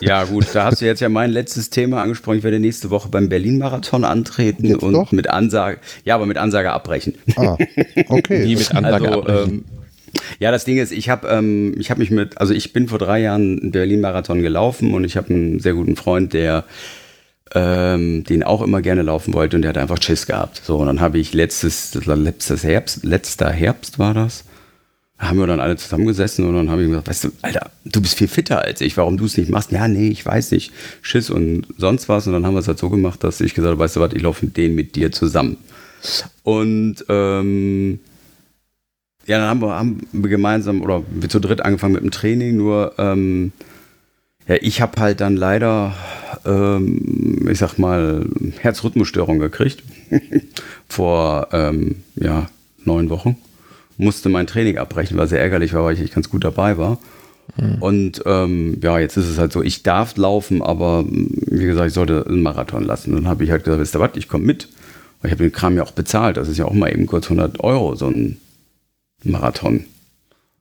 Ja, 0.00 0.24
gut, 0.24 0.46
da 0.52 0.64
hast 0.64 0.82
du 0.82 0.84
jetzt 0.84 1.00
ja 1.00 1.08
mein 1.08 1.30
letztes 1.30 1.70
Thema 1.70 2.02
angesprochen. 2.02 2.38
Ich 2.38 2.44
werde 2.44 2.60
nächste 2.60 2.90
Woche 2.90 3.08
beim 3.08 3.28
Berlin-Marathon 3.30 4.04
antreten 4.04 4.66
Jetzt 4.66 4.82
und 4.82 4.92
doch? 4.92 5.12
mit 5.12 5.30
Ansage, 5.30 5.78
ja, 6.04 6.14
aber 6.14 6.26
mit 6.26 6.36
Ansage 6.36 6.72
abbrechen. 6.72 7.14
Ah, 7.36 7.56
okay. 8.08 8.44
Nie 8.44 8.56
mit 8.56 8.74
Ansage 8.74 9.08
Also, 9.08 9.20
abbrechen. 9.22 9.52
ähm, 9.52 9.64
ja, 10.38 10.50
das 10.50 10.64
Ding 10.64 10.76
ist, 10.78 10.92
ich 10.92 11.08
habe 11.08 11.28
ähm, 11.28 11.74
ich 11.78 11.90
hab 11.90 11.96
mich 11.98 12.10
mit, 12.10 12.38
also 12.38 12.52
ich 12.52 12.72
bin 12.72 12.88
vor 12.88 12.98
drei 12.98 13.20
Jahren 13.20 13.60
einen 13.60 13.70
Berlin-Marathon 13.70 14.42
gelaufen 14.42 14.92
und 14.92 15.04
ich 15.04 15.16
habe 15.16 15.32
einen 15.32 15.58
sehr 15.60 15.72
guten 15.74 15.96
Freund, 15.96 16.34
der 16.34 16.64
ähm, 17.54 18.24
den 18.24 18.42
auch 18.42 18.62
immer 18.62 18.80
gerne 18.82 19.02
laufen 19.02 19.34
wollte 19.34 19.56
und 19.56 19.62
der 19.62 19.70
hat 19.70 19.78
einfach 19.78 20.00
Schiss 20.02 20.26
gehabt. 20.26 20.62
So, 20.64 20.78
und 20.78 20.86
dann 20.86 21.00
habe 21.00 21.18
ich 21.18 21.34
letztes, 21.34 21.94
letztes 21.94 22.64
Herbst, 22.64 23.04
letzter 23.04 23.50
Herbst 23.50 23.98
war 23.98 24.14
das, 24.14 24.44
haben 25.18 25.38
wir 25.38 25.46
dann 25.46 25.60
alle 25.60 25.76
zusammengesessen 25.76 26.46
und 26.46 26.54
dann 26.54 26.70
habe 26.70 26.82
ich 26.82 26.88
gesagt, 26.88 27.08
weißt 27.08 27.24
du, 27.24 27.32
Alter, 27.42 27.70
du 27.84 28.00
bist 28.00 28.16
viel 28.16 28.28
fitter 28.28 28.62
als 28.62 28.80
ich, 28.80 28.96
warum 28.96 29.16
du 29.16 29.26
es 29.26 29.36
nicht 29.36 29.50
machst? 29.50 29.70
Ja, 29.70 29.86
nee, 29.86 30.08
ich 30.08 30.24
weiß 30.24 30.50
nicht, 30.50 30.72
Schiss 31.00 31.30
und 31.30 31.66
sonst 31.78 32.08
was. 32.08 32.26
Und 32.26 32.32
dann 32.32 32.44
haben 32.44 32.54
wir 32.54 32.60
es 32.60 32.68
halt 32.68 32.78
so 32.78 32.90
gemacht, 32.90 33.22
dass 33.22 33.40
ich 33.40 33.54
gesagt 33.54 33.70
habe, 33.72 33.80
weißt 33.80 33.96
du 33.96 34.00
was, 34.00 34.12
ich 34.14 34.22
laufe 34.22 34.46
mit 34.46 34.56
denen 34.56 34.74
mit 34.74 34.96
dir 34.96 35.12
zusammen. 35.12 35.58
Und 36.42 37.04
ähm, 37.08 38.00
ja, 39.26 39.38
dann 39.38 39.48
haben 39.48 39.60
wir, 39.60 39.74
haben 39.74 40.00
wir 40.10 40.30
gemeinsam 40.30 40.82
oder 40.82 41.02
wir 41.08 41.28
zu 41.28 41.38
dritt 41.38 41.64
angefangen 41.64 41.94
mit 41.94 42.02
dem 42.02 42.10
Training, 42.10 42.56
nur 42.56 42.94
ähm, 42.98 43.52
ja, 44.48 44.56
ich 44.60 44.80
habe 44.80 45.00
halt 45.00 45.20
dann 45.20 45.36
leider, 45.36 45.94
ähm, 46.44 47.48
ich 47.50 47.58
sag 47.58 47.78
mal, 47.78 48.26
Herzrhythmusstörung 48.58 49.38
gekriegt 49.38 49.82
vor 50.88 51.48
ähm, 51.52 51.96
ja, 52.16 52.48
neun 52.84 53.10
Wochen. 53.10 53.36
Musste 53.98 54.28
mein 54.28 54.46
Training 54.46 54.78
abbrechen, 54.78 55.16
was 55.16 55.30
sehr 55.30 55.40
ärgerlich 55.40 55.74
war, 55.74 55.84
weil 55.84 55.94
ich 55.94 56.00
echt 56.00 56.14
ganz 56.14 56.28
gut 56.28 56.44
dabei 56.44 56.78
war. 56.78 56.98
Und 57.80 58.22
ähm, 58.24 58.78
ja, 58.82 58.98
jetzt 58.98 59.16
ist 59.16 59.28
es 59.28 59.38
halt 59.38 59.52
so, 59.52 59.62
ich 59.62 59.82
darf 59.82 60.16
laufen, 60.16 60.62
aber 60.62 61.04
wie 61.06 61.66
gesagt, 61.66 61.88
ich 61.88 61.94
sollte 61.94 62.24
einen 62.26 62.42
Marathon 62.42 62.82
lassen. 62.82 63.12
Dann 63.12 63.28
habe 63.28 63.44
ich 63.44 63.50
halt 63.50 63.64
gesagt, 63.64 63.80
wisst 63.80 63.94
ihr 63.94 64.00
was, 64.00 64.12
ich 64.14 64.28
komme 64.28 64.44
mit. 64.44 64.68
Ich 65.22 65.30
habe 65.30 65.44
den 65.44 65.52
Kram 65.52 65.76
ja 65.76 65.82
auch 65.82 65.92
bezahlt. 65.92 66.36
Das 66.36 66.48
ist 66.48 66.58
ja 66.58 66.64
auch 66.64 66.72
mal 66.72 66.90
eben 66.90 67.06
kurz 67.06 67.26
100 67.26 67.60
Euro, 67.60 67.94
so 67.94 68.06
ein 68.08 68.38
Marathon. 69.22 69.84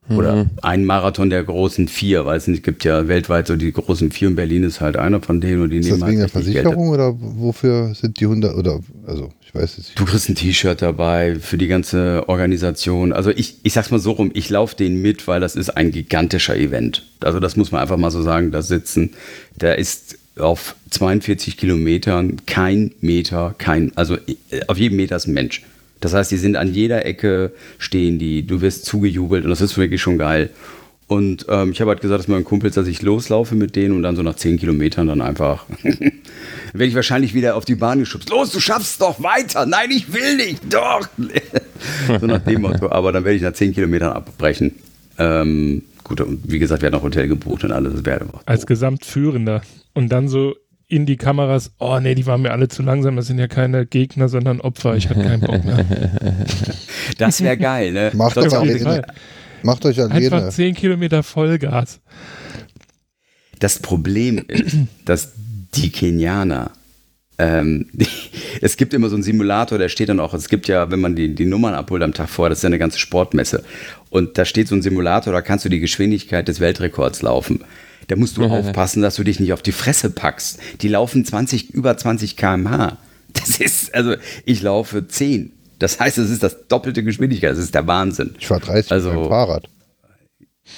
Oder 0.10 0.50
ein 0.64 0.84
Marathon 0.84 1.30
der 1.30 1.44
großen 1.44 1.88
vier, 1.88 2.26
weil 2.26 2.38
es 2.38 2.48
nicht 2.48 2.64
gibt 2.64 2.84
ja 2.84 3.08
weltweit 3.08 3.48
so 3.48 3.56
die 3.56 3.72
großen 3.72 4.12
vier 4.12 4.30
und 4.30 4.36
Berlin 4.36 4.64
ist 4.64 4.82
halt 4.82 4.98
einer 4.98 5.22
von 5.22 5.40
denen 5.42 5.62
und 5.62 5.70
die 5.70 5.78
Ist 5.78 5.92
das 5.92 6.00
nehmen 6.00 6.10
wegen 6.10 6.20
der 6.20 6.34
halt 6.34 6.34
Geld. 6.34 6.46
Versicherung 6.64 6.90
oder 6.90 7.16
wofür 7.18 7.94
sind 7.94 8.20
die 8.20 8.26
100 8.26 8.56
oder, 8.56 8.80
also 9.06 9.32
ich 9.46 9.54
weiß 9.54 9.78
es 9.78 9.78
nicht. 9.78 10.00
Du 10.00 10.06
kriegst 10.06 10.28
ein 10.28 10.36
T-Shirt 10.36 10.82
dabei 10.82 11.36
für 11.36 11.58
die 11.58 11.68
ganze 11.68 12.28
Organisation. 12.28 13.14
Also 13.14 13.30
ich, 13.30 13.58
ich 13.64 13.74
sag's 13.74 13.92
mal 13.92 14.00
so 14.00 14.12
rum, 14.12 14.32
ich 14.34 14.50
laufe 14.50 14.76
den 14.76 15.02
mit, 15.02 15.28
weil 15.28 15.40
das 15.40 15.56
ist 15.56 15.70
ein 15.70 15.92
gigantischer 15.92 16.58
Event. 16.58 17.04
Also 17.22 17.40
das 17.40 17.56
muss 17.56 17.72
man 17.72 17.82
einfach 17.82 17.98
mal 17.98 18.12
so 18.12 18.24
sagen, 18.24 18.52
da 18.52 18.64
sitzen, 18.64 19.12
da 19.58 19.74
ist 19.74 20.18
auf 20.38 20.76
42 20.90 21.58
Kilometern 21.58 22.38
kein 22.48 22.92
Meter, 23.02 23.54
kein, 23.58 23.92
also 23.96 24.16
äh, 24.16 24.62
auf 24.68 24.78
jedem 24.78 24.98
Meter 24.98 25.16
ist 25.16 25.28
ein 25.28 25.34
Mensch. 25.34 25.62
Das 26.02 26.14
heißt, 26.14 26.32
die 26.32 26.38
sind 26.38 26.58
an 26.58 26.74
jeder 26.74 27.06
Ecke 27.06 27.54
stehen 27.78 28.20
die, 28.20 28.46
du 28.46 28.62
wirst 28.62 28.86
zugejubelt 28.86 29.44
und 29.44 29.50
das 29.50 29.62
ist 29.62 29.78
wirklich 29.78 30.02
schon 30.02 30.18
geil. 30.18 30.50
Und 31.08 31.46
ähm, 31.50 31.72
ich 31.72 31.82
habe 31.82 31.90
halt 31.90 32.02
gesagt, 32.02 32.20
dass 32.20 32.28
meinen 32.28 32.46
Kumpels, 32.46 32.76
dass 32.76 32.88
ich 32.88 33.02
loslaufe 33.02 33.56
mit 33.56 33.76
denen 33.76 33.96
und 33.96 34.04
dann 34.04 34.16
so 34.16 34.24
nach 34.24 34.36
10 34.36 34.58
Kilometern 34.58 35.08
dann 35.08 35.22
einfach 35.22 35.66
werde 36.74 36.86
ich 36.86 36.96
wahrscheinlich 36.96 37.34
wieder 37.34 37.56
auf 37.56 37.66
die 37.66 37.76
Bahn 37.76 38.00
geschubst. 38.00 38.30
Los, 38.30 38.52
du 38.52 38.60
schaffst 38.60 39.02
doch 39.02 39.22
weiter. 39.22 39.66
Nein, 39.66 39.92
ich 39.92 40.14
will 40.14 40.38
nicht. 40.38 40.62
Doch. 40.74 41.08
so 42.20 42.26
nach 42.26 42.40
dem 42.40 42.62
Motto. 42.62 42.90
Aber 42.90 43.12
dann 43.12 43.26
werde 43.26 43.36
ich 43.36 43.42
nach 43.42 43.54
10 43.54 43.74
Kilometern 43.74 44.14
abbrechen. 44.14 44.74
Ähm, 45.18 45.84
gut, 46.04 46.22
und 46.22 46.40
wie 46.50 46.60
gesagt, 46.60 46.82
wir 46.82 46.88
hatten 46.88 46.96
auch 46.96 47.04
Hotel 47.04 47.28
gebucht 47.28 47.64
und 47.64 47.72
alles. 47.72 47.94
Das 47.94 48.06
wäre 48.06 48.26
Als 48.46 48.66
Gesamtführender. 48.66 49.62
Und 49.94 50.10
dann 50.12 50.30
so 50.30 50.56
in 50.92 51.06
die 51.06 51.16
Kameras, 51.16 51.72
oh 51.80 52.00
nee, 52.02 52.16
die 52.16 52.26
waren 52.26 52.42
mir 52.42 52.52
alle 52.52 52.68
zu 52.68 52.84
langsam, 52.84 53.16
das 53.16 53.28
sind 53.28 53.40
ja 53.40 53.48
keine 53.48 53.86
Gegner, 53.86 54.28
sondern 54.28 54.60
Opfer, 54.60 54.98
ich 54.98 55.10
hatte 55.10 55.24
keinen 55.24 55.40
Bock 55.40 55.64
mehr. 55.64 55.86
das 57.18 57.42
wäre 57.42 57.56
geil, 57.56 57.94
ne? 57.94 58.12
Macht 58.16 58.36
mit- 58.36 58.54
alleine. 58.54 59.04
Macht 59.64 59.86
euch 59.86 60.02
Einfach 60.02 60.38
alleine. 60.38 60.50
10 60.50 60.76
Kilometer 60.76 61.24
Vollgas. 61.24 62.02
Das 63.60 63.80
Problem 63.80 64.44
ist, 64.48 64.76
dass 65.06 65.32
die 65.76 65.92
Kenianer, 65.92 66.72
ähm, 67.38 67.88
es 68.62 68.76
gibt 68.76 68.94
immer 68.94 69.08
so 69.08 69.16
einen 69.16 69.24
Simulator, 69.24 69.78
der 69.78 69.88
steht 69.88 70.10
dann 70.10 70.20
auch, 70.20 70.34
es 70.34 70.50
gibt 70.50 70.68
ja, 70.68 70.92
wenn 70.92 71.00
man 71.00 71.16
die, 71.16 71.34
die 71.34 71.46
Nummern 71.46 71.74
abholt 71.74 72.04
am 72.04 72.14
Tag 72.14 72.28
vorher, 72.28 72.50
das 72.50 72.60
ist 72.60 72.64
ja 72.64 72.68
eine 72.68 72.80
ganze 72.80 73.00
Sportmesse. 73.00 73.64
Und 74.10 74.38
da 74.38 74.44
steht 74.44 74.68
so 74.68 74.76
ein 74.76 74.82
Simulator, 74.82 75.32
da 75.32 75.42
kannst 75.42 75.64
du 75.64 75.70
die 75.70 75.80
Geschwindigkeit 75.80 76.50
des 76.50 76.60
Weltrekords 76.60 77.22
laufen. 77.22 77.64
Da 78.08 78.16
musst 78.16 78.38
du 78.38 78.44
aufpassen, 78.46 79.02
dass 79.02 79.16
du 79.16 79.24
dich 79.24 79.40
nicht 79.40 79.54
auf 79.54 79.62
die 79.62 79.72
Fresse 79.72 80.10
packst. 80.10 80.60
Die 80.82 80.88
laufen 80.88 81.24
20, 81.24 81.70
über 81.74 81.96
20 81.96 82.36
km/h. 82.36 82.98
Das 83.34 83.60
ist, 83.60 83.94
also 83.96 84.16
ich 84.46 84.62
laufe 84.62 85.08
10. 85.08 85.54
Das 85.80 86.00
heißt, 86.00 86.18
es 86.18 86.30
ist 86.30 86.44
das 86.44 86.68
doppelte 86.68 87.04
Geschwindigkeit. 87.04 87.52
Das 87.52 87.60
ist 87.60 87.74
der 87.74 87.88
Wahnsinn. 87.88 88.36
Ich 88.40 88.50
war 88.50 88.60
30 88.60 88.92
Also- 88.92 89.10
mit 89.14 89.20
dem 89.20 89.30
Fahrrad. 89.30 89.70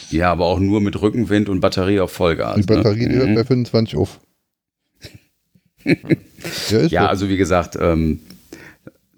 Ja, 0.10 0.32
aber 0.32 0.46
auch 0.46 0.60
nur 0.60 0.82
mit 0.82 1.00
Rückenwind 1.02 1.50
und 1.50 1.60
Batterie 1.60 2.00
auf 2.00 2.12
Vollgas. 2.12 2.56
Die 2.56 2.62
Batterie, 2.64 3.08
ne? 3.08 3.16
hört 3.16 3.36
bei 3.36 3.44
25 3.44 3.96
auf. 3.98 4.20
ja, 5.84 5.94
ist 6.44 6.92
Ja, 6.92 7.02
so. 7.04 7.08
also 7.08 7.30
wie 7.30 7.38
gesagt, 7.38 7.78
ähm, 7.80 8.20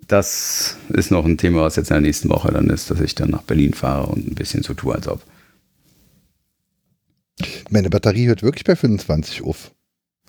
das 0.08 0.78
ist 0.90 1.12
noch 1.12 1.26
ein 1.26 1.38
Thema, 1.38 1.62
was 1.62 1.76
jetzt 1.76 1.90
in 1.90 1.96
der 1.96 2.02
nächsten 2.02 2.30
Woche 2.30 2.52
dann 2.52 2.70
ist, 2.70 2.90
dass 2.92 3.00
ich 3.00 3.16
dann 3.16 3.30
nach 3.32 3.44
Berlin 3.44 3.74
fahre 3.74 4.08
und 4.08 4.28
ein 4.28 4.36
bisschen 4.36 4.64
so 4.64 4.74
tue, 4.74 4.94
als 4.96 5.08
ob. 5.08 5.22
Meine 7.70 7.90
Batterie 7.90 8.28
hört 8.28 8.44
wirklich 8.44 8.64
bei 8.64 8.76
25 8.76 9.44
auf. 9.44 9.72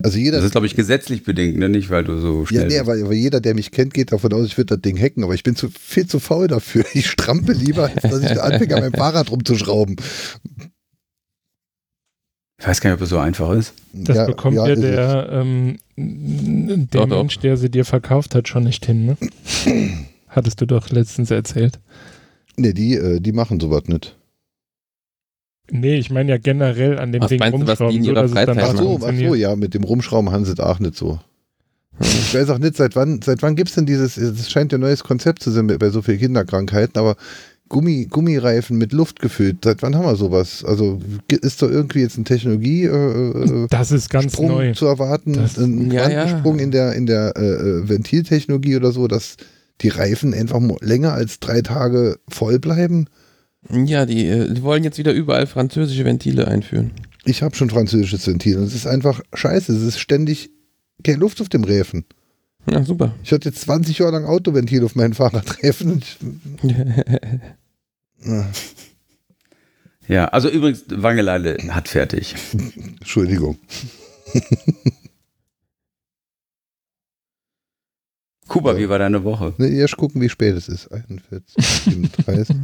Also 0.02 0.18
jeder, 0.18 0.36
Das 0.36 0.44
ist, 0.46 0.50
glaube 0.52 0.66
ich, 0.66 0.76
gesetzlich 0.76 1.24
bedingt, 1.24 1.56
ne? 1.56 1.70
nicht 1.70 1.88
weil 1.88 2.04
du 2.04 2.18
so 2.20 2.40
ja, 2.42 2.46
schnell 2.46 2.66
nee, 2.68 2.78
aber, 2.78 2.92
aber 2.92 3.14
jeder, 3.14 3.40
der 3.40 3.54
mich 3.54 3.70
kennt, 3.70 3.94
geht 3.94 4.12
davon 4.12 4.32
aus, 4.34 4.44
ich 4.46 4.58
würde 4.58 4.76
das 4.76 4.82
Ding 4.82 4.98
hacken, 4.98 5.24
aber 5.24 5.32
ich 5.34 5.42
bin 5.42 5.56
zu, 5.56 5.70
viel 5.70 6.06
zu 6.06 6.18
faul 6.20 6.48
dafür. 6.48 6.84
Ich 6.94 7.08
strampe 7.08 7.52
lieber, 7.52 7.84
als 7.84 8.02
dass 8.02 8.22
ich 8.22 8.40
anfange, 8.40 8.74
an 8.74 8.80
meinem 8.82 8.92
Fahrrad 8.94 9.30
rumzuschrauben. 9.30 9.96
Ich 12.58 12.66
weiß 12.66 12.80
gar 12.80 12.90
nicht, 12.90 12.98
ob 12.98 13.02
es 13.04 13.10
so 13.10 13.18
einfach 13.18 13.52
ist. 13.52 13.74
Das 13.92 14.16
Ja, 14.16 14.26
bekommt 14.26 14.56
ja, 14.56 14.66
ja, 14.66 14.74
der, 14.76 15.28
ähm, 15.32 15.78
der 15.96 16.76
Doch, 17.02 17.08
doch. 17.08 17.18
Mensch, 17.18 17.38
der 17.38 17.56
sie 17.56 17.70
dir 17.70 17.84
verkauft 17.84 18.34
hat, 18.34 18.48
schon 18.48 18.64
nicht 18.64 18.84
hin, 18.84 19.06
ne? 19.06 19.16
Hattest 20.28 20.60
du 20.60 20.66
doch 20.66 20.90
letztens 20.90 21.30
erzählt. 21.30 21.78
Nee, 22.56 22.72
die, 22.72 22.94
äh, 22.96 23.20
die 23.20 23.32
machen 23.32 23.60
sowas 23.60 23.84
nicht. 23.86 24.15
Nee, 25.70 25.96
ich 25.96 26.10
meine 26.10 26.30
ja 26.30 26.38
generell 26.38 26.98
an 26.98 27.12
dem 27.12 27.22
Was 27.22 27.28
Ding 27.30 27.38
meinst 27.40 27.60
du, 27.60 27.66
was 27.66 27.78
die 27.78 27.84
rumschrauben, 27.84 27.96
in 27.96 28.04
so 28.04 28.10
ihrer 28.12 28.22
dass 28.22 28.30
es 28.30 28.34
dann 28.34 28.46
Freizeit 28.46 28.64
Ach 28.64 28.74
auch 28.74 29.00
so, 29.00 29.06
ach 29.06 29.14
so, 29.16 29.34
ja, 29.34 29.56
mit 29.56 29.74
dem 29.74 29.84
Rumschrauben 29.84 30.30
haben 30.32 30.44
sie 30.44 30.52
es 30.52 30.60
auch 30.60 30.78
nicht 30.78 30.96
so. 30.96 31.18
Ich 32.00 32.34
weiß 32.34 32.50
auch 32.50 32.58
nicht, 32.58 32.76
seit 32.76 32.94
wann, 32.94 33.20
seit 33.22 33.42
wann 33.42 33.56
gibt 33.56 33.70
es 33.70 33.74
denn 33.74 33.86
dieses, 33.86 34.16
es 34.18 34.50
scheint 34.50 34.70
ja 34.72 34.78
ein 34.78 34.82
neues 34.82 35.02
Konzept 35.02 35.42
zu 35.42 35.50
sein 35.50 35.66
bei 35.66 35.88
so 35.90 36.02
vielen 36.02 36.18
Kinderkrankheiten, 36.18 36.98
aber 37.00 37.16
Gummi, 37.68 38.06
Gummireifen 38.08 38.78
mit 38.78 38.92
Luft 38.92 39.20
gefüllt. 39.20 39.58
Seit 39.64 39.82
wann 39.82 39.96
haben 39.96 40.04
wir 40.04 40.14
sowas? 40.14 40.64
Also 40.64 41.00
ist 41.28 41.62
da 41.62 41.66
irgendwie 41.66 42.00
jetzt 42.00 42.16
eine 42.16 42.24
Technologie 42.24 42.84
äh, 42.84 42.90
äh, 42.92 43.66
Das 43.70 43.90
ist 43.90 44.08
ganz 44.08 44.34
Sprung 44.34 44.48
neu. 44.48 44.72
zu 44.72 44.86
erwarten, 44.86 45.32
Das- 45.32 45.58
ein 45.58 45.90
Ja, 45.90 46.08
ja. 46.08 46.42
In 46.44 46.70
der 46.70 46.92
in 46.92 47.06
der 47.06 47.32
äh, 47.36 47.40
äh, 47.44 47.88
Ventiltechnologie 47.88 48.76
oder 48.76 48.92
so, 48.92 49.08
dass 49.08 49.36
die 49.80 49.88
Reifen 49.88 50.32
einfach 50.32 50.60
länger 50.80 51.12
als 51.12 51.40
drei 51.40 51.60
Tage 51.62 52.18
voll 52.28 52.58
bleiben? 52.60 53.06
Ja, 53.70 54.06
die, 54.06 54.26
äh, 54.26 54.52
die 54.52 54.62
wollen 54.62 54.84
jetzt 54.84 54.98
wieder 54.98 55.12
überall 55.12 55.46
französische 55.46 56.04
Ventile 56.04 56.48
einführen. 56.48 56.92
Ich 57.24 57.42
habe 57.42 57.56
schon 57.56 57.70
französisches 57.70 58.26
Ventil 58.26 58.58
und 58.58 58.64
es 58.64 58.74
ist 58.74 58.86
einfach 58.86 59.20
scheiße. 59.34 59.72
Es 59.72 59.82
ist 59.82 59.98
ständig 59.98 60.50
keine 61.02 61.18
Luft 61.18 61.40
auf 61.40 61.48
dem 61.48 61.64
Reifen. 61.64 62.04
Ja, 62.70 62.84
super. 62.84 63.14
Ich 63.22 63.32
hatte 63.32 63.48
jetzt 63.48 63.60
20 63.62 63.98
Jahre 63.98 64.12
lang 64.12 64.24
Autoventil 64.24 64.84
auf 64.84 64.94
meinen 64.94 65.14
Fahrradreifen. 65.14 66.02
Äh, 68.22 68.42
Ja, 70.08 70.26
also 70.26 70.48
übrigens, 70.48 70.84
Wangeleile 70.88 71.56
hat 71.70 71.88
fertig. 71.88 72.34
Entschuldigung. 73.00 73.58
Kuba, 78.48 78.78
wie 78.78 78.88
war 78.88 78.98
deine 78.98 79.24
Woche? 79.24 79.54
Ne, 79.58 79.68
erst 79.68 79.96
gucken, 79.96 80.20
wie 80.20 80.28
spät 80.28 80.54
es 80.54 80.68
ist. 80.68 80.92
41, 80.92 81.56
37. 81.56 82.56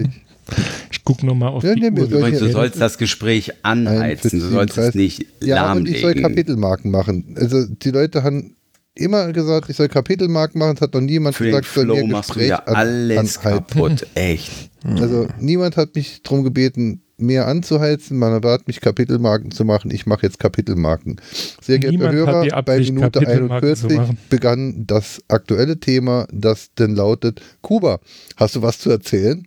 Ich 0.90 1.05
gucke 1.05 1.26
nochmal 1.26 1.50
auf 1.50 1.64
Ja, 1.64 1.74
die 1.74 1.82
Uhr. 1.90 2.05
Übrigens, 2.05 2.38
du 2.38 2.50
sollst 2.50 2.80
das 2.80 2.98
Gespräch 2.98 3.53
anheizen, 3.62 4.40
du 4.40 4.46
sollst 4.48 4.78
es 4.78 4.92
37. 4.92 4.94
nicht 4.94 5.26
Ja, 5.42 5.72
und 5.72 5.88
ich 5.88 6.00
soll. 6.00 6.14
Kapitelmarken 6.14 6.90
machen. 6.90 7.34
Also 7.38 7.66
die 7.66 7.90
Leute 7.90 8.22
haben 8.22 8.55
immer 8.94 9.32
gesagt, 9.32 9.70
ich 9.70 9.76
soll 9.76 9.88
Kapitelmarken 9.88 10.59
machen. 10.59 10.74
Es 10.76 10.80
hat 10.82 10.94
noch 10.94 11.00
niemand 11.00 11.34
Für 11.34 11.46
gesagt, 11.46 11.66
ich 11.66 11.72
soll 11.72 11.86
du 11.86 12.07
Gespräch 12.09 12.48
ja 12.48 12.57
an- 12.59 12.74
alles 12.76 13.38
anhalten. 13.38 13.66
kaputt, 13.66 14.07
echt. 14.14 14.50
Also 14.84 15.28
niemand 15.38 15.76
hat 15.76 15.94
mich 15.94 16.22
darum 16.24 16.42
gebeten, 16.42 17.03
mehr 17.16 17.46
anzuheizen. 17.46 18.18
Man 18.18 18.40
bat 18.40 18.66
mich, 18.66 18.80
Kapitelmarken 18.80 19.53
zu 19.53 19.64
machen. 19.64 19.92
Ich 19.92 20.07
mache 20.07 20.26
jetzt 20.26 20.40
Kapitelmarken. 20.40 21.20
Sehr 21.62 21.78
geehrte 21.78 21.96
Niemand 21.98 22.09
hat 22.11 22.26
Hörer, 22.26 22.42
die 22.42 22.48
bei 22.50 22.57
Absicht, 22.57 22.92
Minute 22.92 23.20
Kapitelmarken 23.20 23.76
zu 23.76 23.86
41 23.86 23.96
machen. 23.98 24.18
begann 24.28 24.84
das 24.88 25.20
aktuelle 25.28 25.78
Thema, 25.78 26.26
das 26.32 26.74
denn 26.74 26.96
lautet, 26.96 27.40
Kuba, 27.61 28.00
hast 28.36 28.57
du 28.57 28.62
was 28.62 28.78
zu 28.80 28.90
erzählen? 28.90 29.46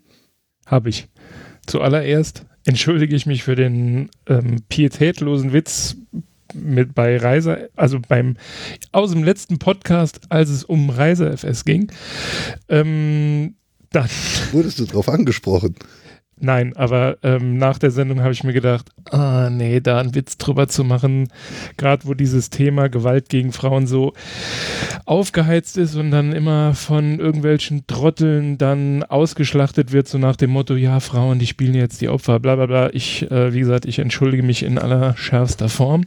Habe 0.65 0.89
ich. 0.89 1.07
Zuallererst 1.65 2.45
entschuldige 2.65 3.15
ich 3.15 3.25
mich 3.25 3.43
für 3.43 3.55
den 3.55 4.09
ähm, 4.27 4.61
pietätlosen 4.69 5.53
Witz 5.53 5.97
mit 6.53 6.95
bei 6.95 7.17
Reise, 7.17 7.69
also 7.75 7.99
beim 7.99 8.37
aus 8.91 9.11
dem 9.11 9.23
letzten 9.23 9.59
Podcast, 9.59 10.21
als 10.29 10.49
es 10.49 10.63
um 10.63 10.89
Reise 10.89 11.35
FS 11.37 11.65
ging. 11.65 11.91
Ähm, 12.69 13.55
dann 13.91 14.09
Wurdest 14.51 14.79
du 14.79 14.85
drauf 14.85 15.09
angesprochen? 15.09 15.75
Nein, 16.37 16.75
aber 16.75 17.17
ähm, 17.23 17.57
nach 17.57 17.77
der 17.79 17.91
Sendung 17.91 18.19
habe 18.21 18.33
ich 18.33 18.43
mir 18.43 18.51
gedacht, 18.51 18.87
ah 19.09 19.49
nee, 19.49 19.79
da 19.79 19.99
einen 19.99 20.15
Witz 20.15 20.37
drüber 20.37 20.67
zu 20.67 20.83
machen, 20.83 21.29
gerade 21.77 22.05
wo 22.05 22.13
dieses 22.13 22.49
Thema 22.49 22.89
Gewalt 22.89 23.29
gegen 23.29 23.53
Frauen 23.53 23.87
so 23.87 24.11
aufgeheizt 25.05 25.77
ist 25.77 25.95
und 25.95 26.11
dann 26.11 26.33
immer 26.33 26.73
von 26.73 27.19
irgendwelchen 27.19 27.87
Trotteln 27.87 28.57
dann 28.57 29.03
ausgeschlachtet 29.03 29.91
wird, 29.93 30.07
so 30.09 30.17
nach 30.17 30.35
dem 30.35 30.49
Motto, 30.51 30.75
ja, 30.75 30.99
Frauen, 30.99 31.39
die 31.39 31.47
spielen 31.47 31.73
jetzt 31.73 32.01
die 32.01 32.09
Opfer, 32.09 32.39
bla 32.41 32.55
bla 32.55 32.65
bla. 32.65 32.89
Ich, 32.91 33.29
äh, 33.31 33.53
wie 33.53 33.59
gesagt, 33.59 33.85
ich 33.85 33.99
entschuldige 33.99 34.43
mich 34.43 34.63
in 34.63 34.77
aller 34.77 35.15
schärfster 35.17 35.69
Form. 35.69 36.03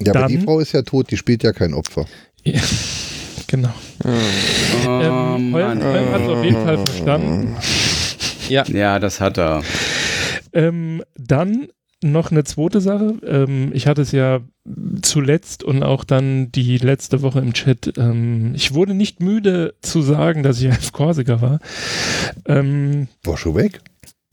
Ja, 0.00 0.14
aber 0.14 0.28
die 0.28 0.36
Dann- 0.36 0.44
Frau 0.44 0.60
ist 0.60 0.72
ja 0.72 0.80
tot, 0.82 1.10
die 1.10 1.16
spielt 1.18 1.42
ja 1.42 1.52
kein 1.52 1.74
Opfer. 1.74 2.06
Ja, 2.42 2.60
genau. 3.48 3.72
Oh, 4.04 4.08
Ähm, 4.88 5.52
Holm. 5.52 5.82
Holm 5.82 6.10
hat 6.12 6.20
es 6.22 6.28
auf 6.28 6.42
jeden 6.44 6.64
Fall 6.64 6.78
verstanden. 6.78 7.56
Ja, 8.48 8.64
Ja, 8.66 8.98
das 8.98 9.20
hat 9.20 9.38
er. 9.38 9.62
Ähm, 10.52 11.02
dann 11.16 11.68
noch 12.04 12.30
eine 12.30 12.44
zweite 12.44 12.80
Sache. 12.80 13.14
Ähm, 13.24 13.70
ich 13.74 13.86
hatte 13.86 14.02
es 14.02 14.12
ja 14.12 14.40
zuletzt 15.02 15.62
und 15.64 15.82
auch 15.82 16.04
dann 16.04 16.50
die 16.52 16.78
letzte 16.78 17.22
Woche 17.22 17.38
im 17.40 17.52
Chat. 17.52 17.96
Ähm, 17.96 18.52
ich 18.54 18.74
wurde 18.74 18.94
nicht 18.94 19.20
müde 19.20 19.74
zu 19.82 20.02
sagen, 20.02 20.42
dass 20.42 20.60
ich 20.60 20.68
auf 20.70 20.92
Korsika 20.92 21.40
war. 21.40 21.58
Ähm, 22.46 23.08
War 23.24 23.36
schon 23.36 23.54
weg? 23.54 23.80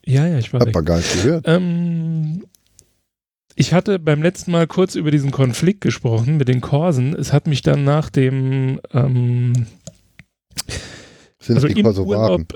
ja, 0.05 0.25
ja, 0.27 0.39
ich 0.39 0.51
war 0.53 0.61
Hat 0.61 0.73
weg. 0.73 0.85
gar 0.85 0.97
nicht 0.97 1.13
gehört. 1.13 1.45
Ähm, 1.47 2.43
ich 3.55 3.73
hatte 3.73 3.99
beim 3.99 4.23
letzten 4.23 4.51
Mal 4.51 4.65
kurz 4.67 4.95
über 4.95 5.11
diesen 5.11 5.31
Konflikt 5.31 5.81
gesprochen 5.81 6.37
mit 6.37 6.47
den 6.47 6.61
Korsen. 6.61 7.13
Es 7.13 7.33
hat 7.33 7.45
mich 7.45 7.61
dann 7.61 7.83
nach 7.83 8.09
dem 8.09 8.79
ähm, 8.93 9.67
Sind 11.39 11.55
also 11.57 11.67
die 11.67 11.79
im. 11.79 11.85
Urlaub 11.85 12.53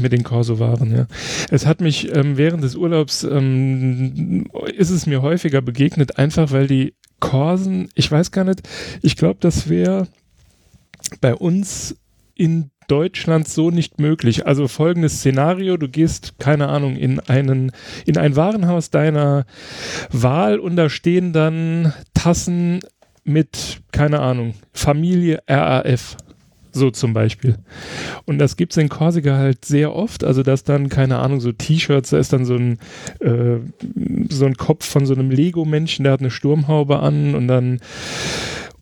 mit 0.00 0.12
den 0.12 0.22
Kosovaren, 0.22 0.94
ja. 0.94 1.06
Es 1.50 1.66
hat 1.66 1.80
mich 1.80 2.14
ähm, 2.14 2.36
während 2.36 2.62
des 2.64 2.74
Urlaubs 2.74 3.24
ähm, 3.24 4.46
ist 4.76 4.90
es 4.90 5.06
mir 5.06 5.22
häufiger 5.22 5.60
begegnet, 5.60 6.18
einfach 6.18 6.52
weil 6.52 6.66
die 6.66 6.94
Korsen, 7.20 7.88
ich 7.94 8.10
weiß 8.10 8.32
gar 8.32 8.44
nicht, 8.44 8.68
ich 9.02 9.16
glaube, 9.16 9.38
das 9.40 9.68
wäre 9.68 10.08
bei 11.20 11.34
uns 11.34 11.96
in 12.34 12.70
Deutschland 12.88 13.48
so 13.48 13.70
nicht 13.70 14.00
möglich. 14.00 14.46
Also 14.46 14.68
folgendes 14.68 15.18
Szenario, 15.18 15.76
du 15.76 15.88
gehst, 15.88 16.38
keine 16.38 16.68
Ahnung, 16.68 16.96
in 16.96 17.20
einen, 17.20 17.72
in 18.04 18.18
ein 18.18 18.36
Warenhaus 18.36 18.90
deiner 18.90 19.46
Wahl 20.10 20.58
und 20.58 20.76
da 20.76 20.90
stehen 20.90 21.32
dann 21.32 21.92
Tassen 22.12 22.80
mit, 23.24 23.80
keine 23.92 24.20
Ahnung, 24.20 24.54
Familie 24.72 25.42
RAF. 25.48 26.16
So 26.72 26.90
zum 26.90 27.12
Beispiel. 27.12 27.56
Und 28.24 28.38
das 28.38 28.56
gibt 28.56 28.72
es 28.72 28.78
in 28.78 28.88
Korsika 28.88 29.36
halt 29.36 29.64
sehr 29.64 29.94
oft. 29.94 30.24
Also, 30.24 30.42
dass 30.42 30.64
dann, 30.64 30.88
keine 30.88 31.18
Ahnung, 31.18 31.40
so 31.40 31.52
T-Shirts, 31.52 32.10
da 32.10 32.18
ist 32.18 32.32
dann 32.32 32.44
so 32.44 32.54
ein, 32.54 32.78
äh, 33.20 33.58
so 34.30 34.46
ein 34.46 34.56
Kopf 34.56 34.86
von 34.86 35.06
so 35.06 35.14
einem 35.14 35.30
Lego-Menschen, 35.30 36.04
der 36.04 36.12
hat 36.12 36.20
eine 36.20 36.30
Sturmhaube 36.30 37.00
an 37.00 37.34
und 37.34 37.48
dann 37.48 37.80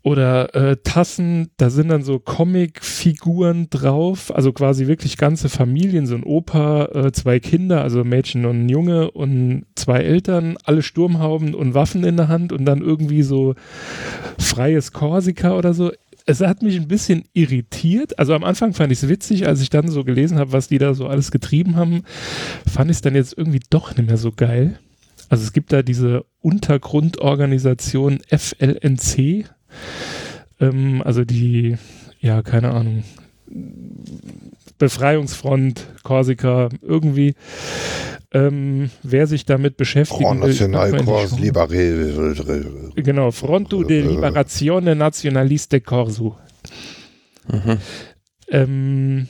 oder 0.03 0.55
äh, 0.55 0.77
Tassen, 0.83 1.51
da 1.59 1.69
sind 1.69 1.89
dann 1.89 2.03
so 2.03 2.19
Comic-Figuren 2.19 3.69
drauf, 3.69 4.35
also 4.35 4.53
quasi 4.53 4.87
wirklich 4.87 5.19
ganze 5.19 5.51
Familien, 5.51 6.07
so 6.07 6.15
ein 6.15 6.25
Opa, 6.25 6.87
äh, 6.87 7.13
zwei 7.13 7.39
Kinder, 7.39 7.83
also 7.83 8.01
ein 8.01 8.09
Mädchen 8.09 8.47
und 8.47 8.65
ein 8.65 8.69
Junge 8.71 9.11
und 9.11 9.67
zwei 9.75 9.99
Eltern, 9.99 10.57
alle 10.65 10.83
Sturmhauben 10.83 11.55
und 11.55 11.75
Waffen 11.75 12.05
in 12.05 12.17
der 12.17 12.29
Hand 12.29 12.53
und 12.53 12.65
dann 12.65 12.81
irgendwie 12.81 13.23
so 13.23 13.55
freies 14.39 14.93
Korsika 14.93 15.55
oder 15.57 15.75
so. 15.75 15.93
Es 16.31 16.41
hat 16.41 16.63
mich 16.63 16.77
ein 16.77 16.87
bisschen 16.87 17.25
irritiert. 17.33 18.17
Also 18.21 18.35
am 18.35 18.45
Anfang 18.45 18.73
fand 18.73 18.93
ich 18.93 19.03
es 19.03 19.09
witzig, 19.09 19.49
als 19.49 19.61
ich 19.63 19.69
dann 19.69 19.89
so 19.89 20.05
gelesen 20.05 20.39
habe, 20.39 20.53
was 20.53 20.69
die 20.69 20.79
da 20.79 20.95
so 20.95 21.09
alles 21.09 21.33
getrieben 21.33 21.75
haben, 21.75 22.05
fand 22.69 22.89
ich 22.89 22.99
es 22.99 23.01
dann 23.03 23.17
jetzt 23.17 23.37
irgendwie 23.37 23.61
doch 23.69 23.97
nicht 23.97 24.07
mehr 24.07 24.17
so 24.17 24.31
geil. 24.31 24.79
Also 25.29 25.43
es 25.43 25.53
gibt 25.53 25.73
da 25.73 25.83
diese 25.83 26.25
Untergrundorganisation 26.41 28.21
FLNC, 28.29 29.47
ähm, 30.61 31.03
also 31.05 31.25
die, 31.25 31.77
ja, 32.21 32.43
keine 32.43 32.71
Ahnung, 32.71 33.03
Befreiungsfront, 34.81 35.87
Korsika, 36.03 36.71
irgendwie. 36.83 37.35
Ähm, 38.33 38.91
wer 39.03 39.27
sich 39.27 39.45
damit 39.45 39.77
beschäftigen 39.77 40.23
Front 40.23 40.43
will, 40.43 40.49
National 40.49 40.93
nicht- 40.93 41.39
Liberal. 41.41 42.93
Genau, 42.97 43.31
Fronto 43.31 43.85
de 43.85 44.03
Liberazione 44.03 44.97
Nazionaliste 44.97 45.81
Corso. 45.81 46.37
Mhm. 47.49 47.79
Ähm, 48.49 49.29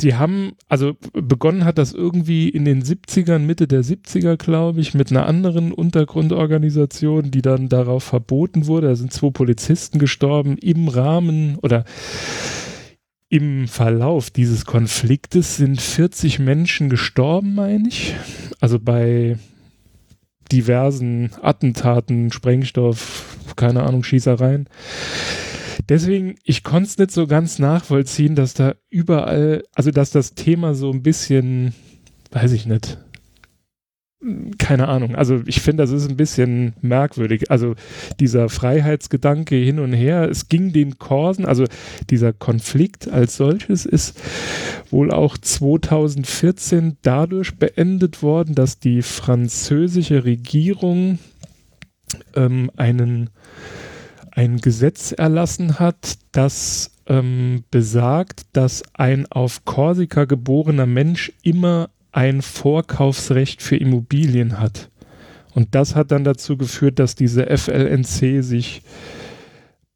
die 0.00 0.14
haben, 0.14 0.52
also 0.68 0.94
begonnen 1.12 1.64
hat 1.64 1.78
das 1.78 1.92
irgendwie 1.92 2.48
in 2.48 2.64
den 2.64 2.82
70ern, 2.82 3.38
Mitte 3.40 3.66
der 3.68 3.82
70er, 3.82 4.36
glaube 4.36 4.80
ich, 4.80 4.94
mit 4.94 5.10
einer 5.10 5.26
anderen 5.26 5.72
Untergrundorganisation, 5.72 7.30
die 7.30 7.42
dann 7.42 7.68
darauf 7.68 8.04
verboten 8.04 8.66
wurde. 8.66 8.88
Da 8.88 8.96
sind 8.96 9.12
zwei 9.12 9.30
Polizisten 9.30 9.98
gestorben 9.98 10.58
im 10.58 10.88
Rahmen 10.88 11.56
oder 11.62 11.84
im 13.32 13.66
Verlauf 13.66 14.28
dieses 14.28 14.66
Konfliktes 14.66 15.56
sind 15.56 15.80
40 15.80 16.38
Menschen 16.38 16.90
gestorben, 16.90 17.54
meine 17.54 17.88
ich. 17.88 18.14
Also 18.60 18.78
bei 18.78 19.38
diversen 20.52 21.30
Attentaten, 21.40 22.30
Sprengstoff, 22.30 23.38
keine 23.56 23.84
Ahnung, 23.84 24.04
Schießereien. 24.04 24.68
Deswegen, 25.88 26.34
ich 26.44 26.62
konnte 26.62 26.90
es 26.90 26.98
nicht 26.98 27.10
so 27.10 27.26
ganz 27.26 27.58
nachvollziehen, 27.58 28.34
dass 28.34 28.52
da 28.52 28.74
überall, 28.90 29.64
also 29.74 29.90
dass 29.90 30.10
das 30.10 30.34
Thema 30.34 30.74
so 30.74 30.90
ein 30.90 31.02
bisschen, 31.02 31.72
weiß 32.32 32.52
ich 32.52 32.66
nicht, 32.66 32.98
keine 34.58 34.88
Ahnung. 34.88 35.16
Also 35.16 35.42
ich 35.46 35.60
finde, 35.60 35.82
das 35.82 35.90
ist 35.90 36.08
ein 36.08 36.16
bisschen 36.16 36.74
merkwürdig. 36.80 37.50
Also 37.50 37.74
dieser 38.20 38.48
Freiheitsgedanke 38.48 39.56
hin 39.56 39.80
und 39.80 39.92
her, 39.92 40.28
es 40.30 40.48
ging 40.48 40.72
den 40.72 40.98
Korsen, 40.98 41.44
also 41.44 41.64
dieser 42.08 42.32
Konflikt 42.32 43.08
als 43.08 43.36
solches 43.36 43.84
ist 43.84 44.20
wohl 44.90 45.10
auch 45.10 45.36
2014 45.36 46.98
dadurch 47.02 47.56
beendet 47.56 48.22
worden, 48.22 48.54
dass 48.54 48.78
die 48.78 49.02
französische 49.02 50.24
Regierung 50.24 51.18
ähm, 52.36 52.70
einen 52.76 53.30
ein 54.34 54.58
Gesetz 54.58 55.12
erlassen 55.12 55.78
hat, 55.78 56.18
das 56.32 56.90
ähm, 57.06 57.64
besagt, 57.70 58.44
dass 58.54 58.82
ein 58.94 59.26
auf 59.30 59.64
Korsika 59.64 60.24
geborener 60.24 60.86
Mensch 60.86 61.32
immer 61.42 61.90
ein 62.12 62.42
Vorkaufsrecht 62.42 63.62
für 63.62 63.76
Immobilien 63.76 64.60
hat. 64.60 64.90
Und 65.54 65.74
das 65.74 65.94
hat 65.94 66.10
dann 66.12 66.24
dazu 66.24 66.56
geführt, 66.56 66.98
dass 66.98 67.14
diese 67.14 67.46
FLNC 67.56 68.42
sich, 68.42 68.82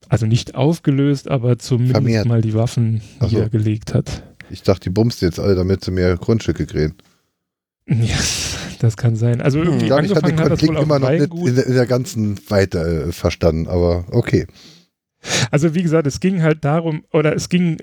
also 0.09 0.27
nicht 0.27 0.55
aufgelöst, 0.55 1.29
aber 1.29 1.59
zumindest 1.59 1.95
Vermehrt. 1.97 2.27
mal 2.27 2.43
die 2.43 2.55
Waffen 2.55 3.01
Ach 3.21 3.29
so. 3.29 3.37
niedergelegt 3.37 3.95
hat. 3.95 4.23
Ich 4.51 4.63
dachte, 4.63 4.85
die 4.85 4.91
bumst 4.91 5.23
jetzt 5.23 5.41
alle, 5.41 5.55
damit 5.55 5.85
sie 5.85 5.91
mehr 5.91 6.17
Grundstücke 6.17 6.67
kriegen. 6.67 6.95
Ja, 7.89 8.17
das 8.81 8.97
kann 8.97 9.17
sein. 9.17 9.41
Also 9.41 9.59
irgendwie 9.61 9.85
Ich 9.85 9.87
glaube, 9.87 10.05
ich 10.05 10.13
den 10.13 10.17
angefangen 10.19 10.39
hat 10.41 10.51
das 10.53 10.59
Konflikt 10.61 10.71
wohl 10.73 10.77
auf 10.79 10.85
immer 10.85 10.99
noch 10.99 11.11
nicht 11.11 11.21
Weingut. 11.23 11.49
in 11.49 11.55
der, 11.57 11.67
in 11.67 11.75
der 11.75 11.87
ganzen 11.87 12.51
Weite 12.51 12.79
äh, 13.09 13.13
verstanden, 13.13 13.67
aber 13.69 14.05
okay. 14.11 14.47
Also 15.51 15.75
wie 15.75 15.83
gesagt, 15.83 16.07
es 16.07 16.21
ging 16.21 16.43
halt 16.43 16.65
darum, 16.65 17.05
oder 17.13 17.35
es 17.35 17.49
ging 17.49 17.77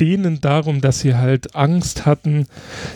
denen 0.00 0.40
darum, 0.40 0.80
dass 0.80 1.00
sie 1.00 1.14
halt 1.14 1.54
Angst 1.54 2.06
hatten, 2.06 2.46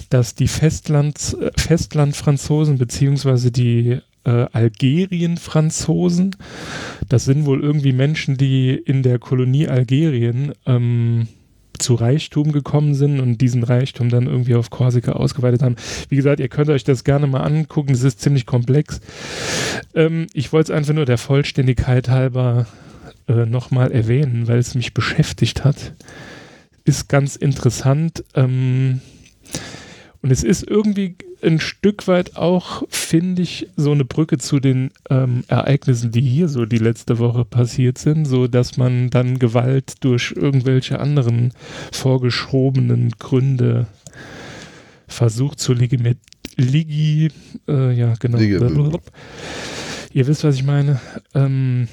dass 0.09 0.35
die 0.35 0.49
Festlands, 0.49 1.35
äh, 1.35 1.51
Festlandfranzosen 1.57 2.79
beziehungsweise 2.79 3.51
die 3.51 4.01
äh, 4.25 4.47
Algerien-Franzosen, 4.53 6.37
das 7.09 7.25
sind 7.25 7.47
wohl 7.47 7.63
irgendwie 7.63 7.93
Menschen, 7.93 8.37
die 8.37 8.75
in 8.75 9.03
der 9.03 9.19
Kolonie 9.19 9.69
Algerien 9.69 10.53
ähm, 10.67 11.29
zu 11.79 11.95
Reichtum 11.95 12.53
gekommen 12.53 12.95
sind 12.95 13.21
und 13.21 13.41
diesen 13.41 13.65
Reichtum 13.65 14.11
dann 14.11 14.27
irgendwie 14.27 14.55
auf 14.55 14.71
Korsika 14.71 15.13
ausgeweitet 15.13 15.63
haben. 15.63 15.77
Wie 16.09 16.17
gesagt, 16.17 16.41
ihr 16.41 16.49
könnt 16.49 16.69
euch 16.69 16.85
das 16.85 17.05
gerne 17.05 17.27
mal 17.27 17.41
angucken, 17.41 17.93
das 17.93 18.03
ist 18.03 18.21
ziemlich 18.21 18.47
komplex. 18.47 19.01
Ähm, 19.95 20.27
ich 20.35 20.53
wollte 20.53 20.73
es 20.73 20.77
einfach 20.77 20.95
nur 20.95 21.07
der 21.07 21.19
Vollständigkeit 21.19 22.09
halber 22.09 22.67
äh, 23.31 23.47
nochmal 23.47 23.93
erwähnen, 23.93 24.49
weil 24.49 24.59
es 24.59 24.75
mich 24.75 24.93
beschäftigt 24.95 25.65
hat. 25.65 25.95
Ist 26.85 27.09
ganz 27.09 27.37
interessant. 27.37 28.25
Ähm, 28.35 29.01
und 30.23 30.31
es 30.31 30.43
ist 30.43 30.69
irgendwie 30.69 31.15
ein 31.43 31.61
Stück 31.61 32.07
weit 32.07 32.37
auch, 32.37 32.83
finde 32.91 33.41
ich, 33.43 33.69
so 33.77 33.93
eine 33.93 34.05
Brücke 34.05 34.37
zu 34.37 34.61
den 34.61 34.91
ähm, 35.09 35.45
Ereignissen, 35.49 36.11
die 36.11 36.21
hier 36.21 36.49
so 36.49 36.67
die 36.67 36.79
letzte 36.79 37.19
Woche 37.19 37.47
passiert 37.47 37.97
sind, 37.97 38.27
so 38.27 38.47
dass 38.47 38.77
man 38.77 39.09
dann 39.09 39.39
Gewalt 39.39 39.95
durch 40.05 40.35
irgendwelche 40.37 40.99
anderen 41.01 41.53
vorgeschobenen 41.93 43.13
Gründe 43.19 43.87
versucht 45.09 45.59
zu 45.61 45.73
legitimieren. 45.73 46.19
Ligi, 46.57 47.31
äh, 47.69 47.93
ja, 47.93 48.15
genau. 48.19 48.37
Legi- 48.37 48.59
Ihr 50.13 50.27
wisst, 50.27 50.45
was 50.45 50.57
ich 50.57 50.65
meine. 50.65 51.01
Ähm, 51.35 51.89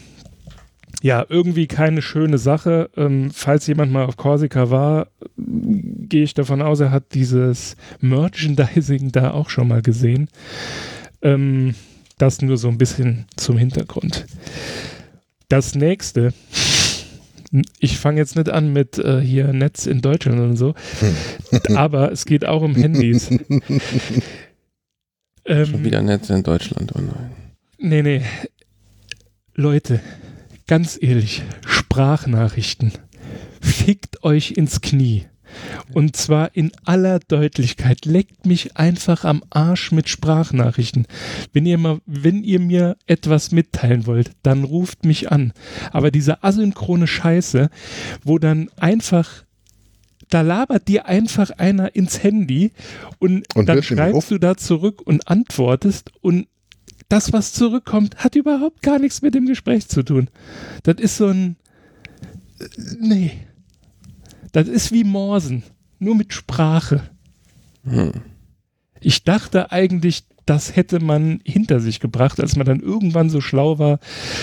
ja, 1.01 1.25
irgendwie 1.29 1.67
keine 1.67 2.01
schöne 2.01 2.37
Sache. 2.37 2.89
Ähm, 2.97 3.31
falls 3.31 3.67
jemand 3.67 3.91
mal 3.91 4.05
auf 4.05 4.17
Korsika 4.17 4.69
war, 4.69 5.07
gehe 5.37 6.23
ich 6.23 6.33
davon 6.33 6.61
aus, 6.61 6.79
er 6.79 6.91
hat 6.91 7.13
dieses 7.13 7.75
Merchandising 8.01 9.11
da 9.11 9.31
auch 9.31 9.49
schon 9.49 9.67
mal 9.67 9.81
gesehen. 9.81 10.29
Ähm, 11.21 11.75
das 12.17 12.41
nur 12.41 12.57
so 12.57 12.67
ein 12.67 12.77
bisschen 12.77 13.25
zum 13.35 13.57
Hintergrund. 13.57 14.25
Das 15.49 15.75
nächste, 15.75 16.33
ich 17.79 17.97
fange 17.97 18.19
jetzt 18.19 18.35
nicht 18.35 18.49
an 18.49 18.73
mit 18.73 18.97
äh, 18.97 19.21
hier 19.21 19.53
Netz 19.53 19.85
in 19.85 20.01
Deutschland 20.01 20.39
und 20.39 20.57
so, 20.57 20.73
aber 21.75 22.11
es 22.11 22.25
geht 22.25 22.45
auch 22.45 22.61
um 22.61 22.75
Handys. 22.75 23.29
Ähm, 25.49 25.65
Schon 25.65 25.85
wieder 25.85 26.01
Netz 26.01 26.29
in 26.29 26.43
Deutschland, 26.43 26.91
oh 26.93 26.99
nein. 26.99 27.31
Nee, 27.77 28.01
nee. 28.01 28.21
Leute, 29.55 30.01
ganz 30.67 30.97
ehrlich, 31.01 31.43
Sprachnachrichten. 31.65 32.91
Fickt 33.61 34.23
euch 34.23 34.51
ins 34.51 34.81
Knie. 34.81 35.25
Und 35.93 36.15
zwar 36.15 36.55
in 36.55 36.71
aller 36.83 37.19
Deutlichkeit. 37.19 38.05
Leckt 38.05 38.45
mich 38.45 38.75
einfach 38.77 39.23
am 39.23 39.43
Arsch 39.49 39.91
mit 39.91 40.09
Sprachnachrichten. 40.09 41.07
Wenn 41.53 41.65
ihr 41.65 41.77
mal, 41.77 41.99
wenn 42.05 42.43
ihr 42.43 42.59
mir 42.59 42.97
etwas 43.07 43.51
mitteilen 43.51 44.05
wollt, 44.05 44.31
dann 44.43 44.63
ruft 44.63 45.05
mich 45.05 45.31
an. 45.31 45.53
Aber 45.91 46.11
diese 46.11 46.43
asynchrone 46.43 47.07
Scheiße, 47.07 47.69
wo 48.23 48.37
dann 48.37 48.69
einfach 48.77 49.45
da 50.29 50.41
labert 50.41 50.89
dir 50.89 51.05
einfach 51.05 51.51
einer 51.51 51.95
ins 51.95 52.21
Handy 52.21 52.71
und, 53.17 53.45
Und 53.55 53.69
dann 53.69 53.81
schreibst 53.81 54.29
du 54.29 54.37
da 54.37 54.57
zurück 54.57 55.01
und 55.05 55.27
antwortest 55.29 56.11
und 56.19 56.47
das, 57.09 57.33
was 57.33 57.53
zurückkommt, 57.53 58.17
hat 58.17 58.35
überhaupt 58.35 58.81
gar 58.81 58.99
nichts 58.99 59.21
mit 59.21 59.35
dem 59.35 59.45
Gespräch 59.45 59.87
zu 59.87 60.03
tun. 60.03 60.29
Das 60.83 60.95
ist 60.97 61.17
so 61.17 61.27
ein. 61.27 61.55
äh, 62.59 62.65
Nee. 62.99 63.31
Das 64.51 64.67
ist 64.67 64.91
wie 64.91 65.03
Morsen. 65.03 65.63
Nur 65.99 66.15
mit 66.15 66.33
Sprache. 66.33 67.09
Hm. 67.83 68.11
Ich 68.99 69.23
dachte 69.23 69.71
eigentlich, 69.71 70.23
das 70.47 70.75
hätte 70.75 70.99
man 71.01 71.41
hinter 71.43 71.79
sich 71.79 71.99
gebracht, 71.99 72.39
als 72.39 72.55
man 72.55 72.65
dann 72.65 72.79
irgendwann 72.79 73.29
so 73.29 73.41
schlau 73.41 73.79
war, 73.79 73.99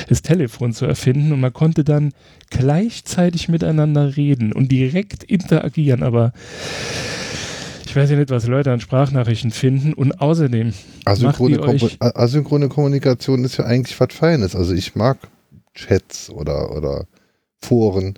das 0.09 0.23
Telefon 0.23 0.73
zu 0.73 0.85
erfinden 0.85 1.33
und 1.33 1.41
man 1.41 1.53
konnte 1.53 1.83
dann 1.83 2.13
gleichzeitig 2.51 3.49
miteinander 3.49 4.17
reden 4.17 4.53
und 4.53 4.71
direkt 4.71 5.25
interagieren. 5.25 6.03
Aber 6.03 6.33
ich 7.95 8.03
weiß 8.03 8.11
ja 8.11 8.17
nicht, 8.17 8.31
was 8.31 8.49
Leute 8.49 8.73
an 8.73 8.81
Sprachnachrichten 8.81 9.53
finden 9.53 9.93
und 9.95 10.21
außerdem 10.21 10.73
Asynchrone, 11.05 11.59
Kompo- 11.59 11.91
asynchrone 12.01 12.69
Kommunikation 12.69 13.45
ist 13.45 13.57
ja 13.59 13.67
eigentlich 13.67 13.99
was 14.01 14.13
Feines. 14.13 14.57
Also 14.57 14.75
ich 14.75 14.97
mag 14.97 15.17
Chats 15.75 16.29
oder, 16.29 16.77
oder 16.77 17.07
Foren, 17.63 18.15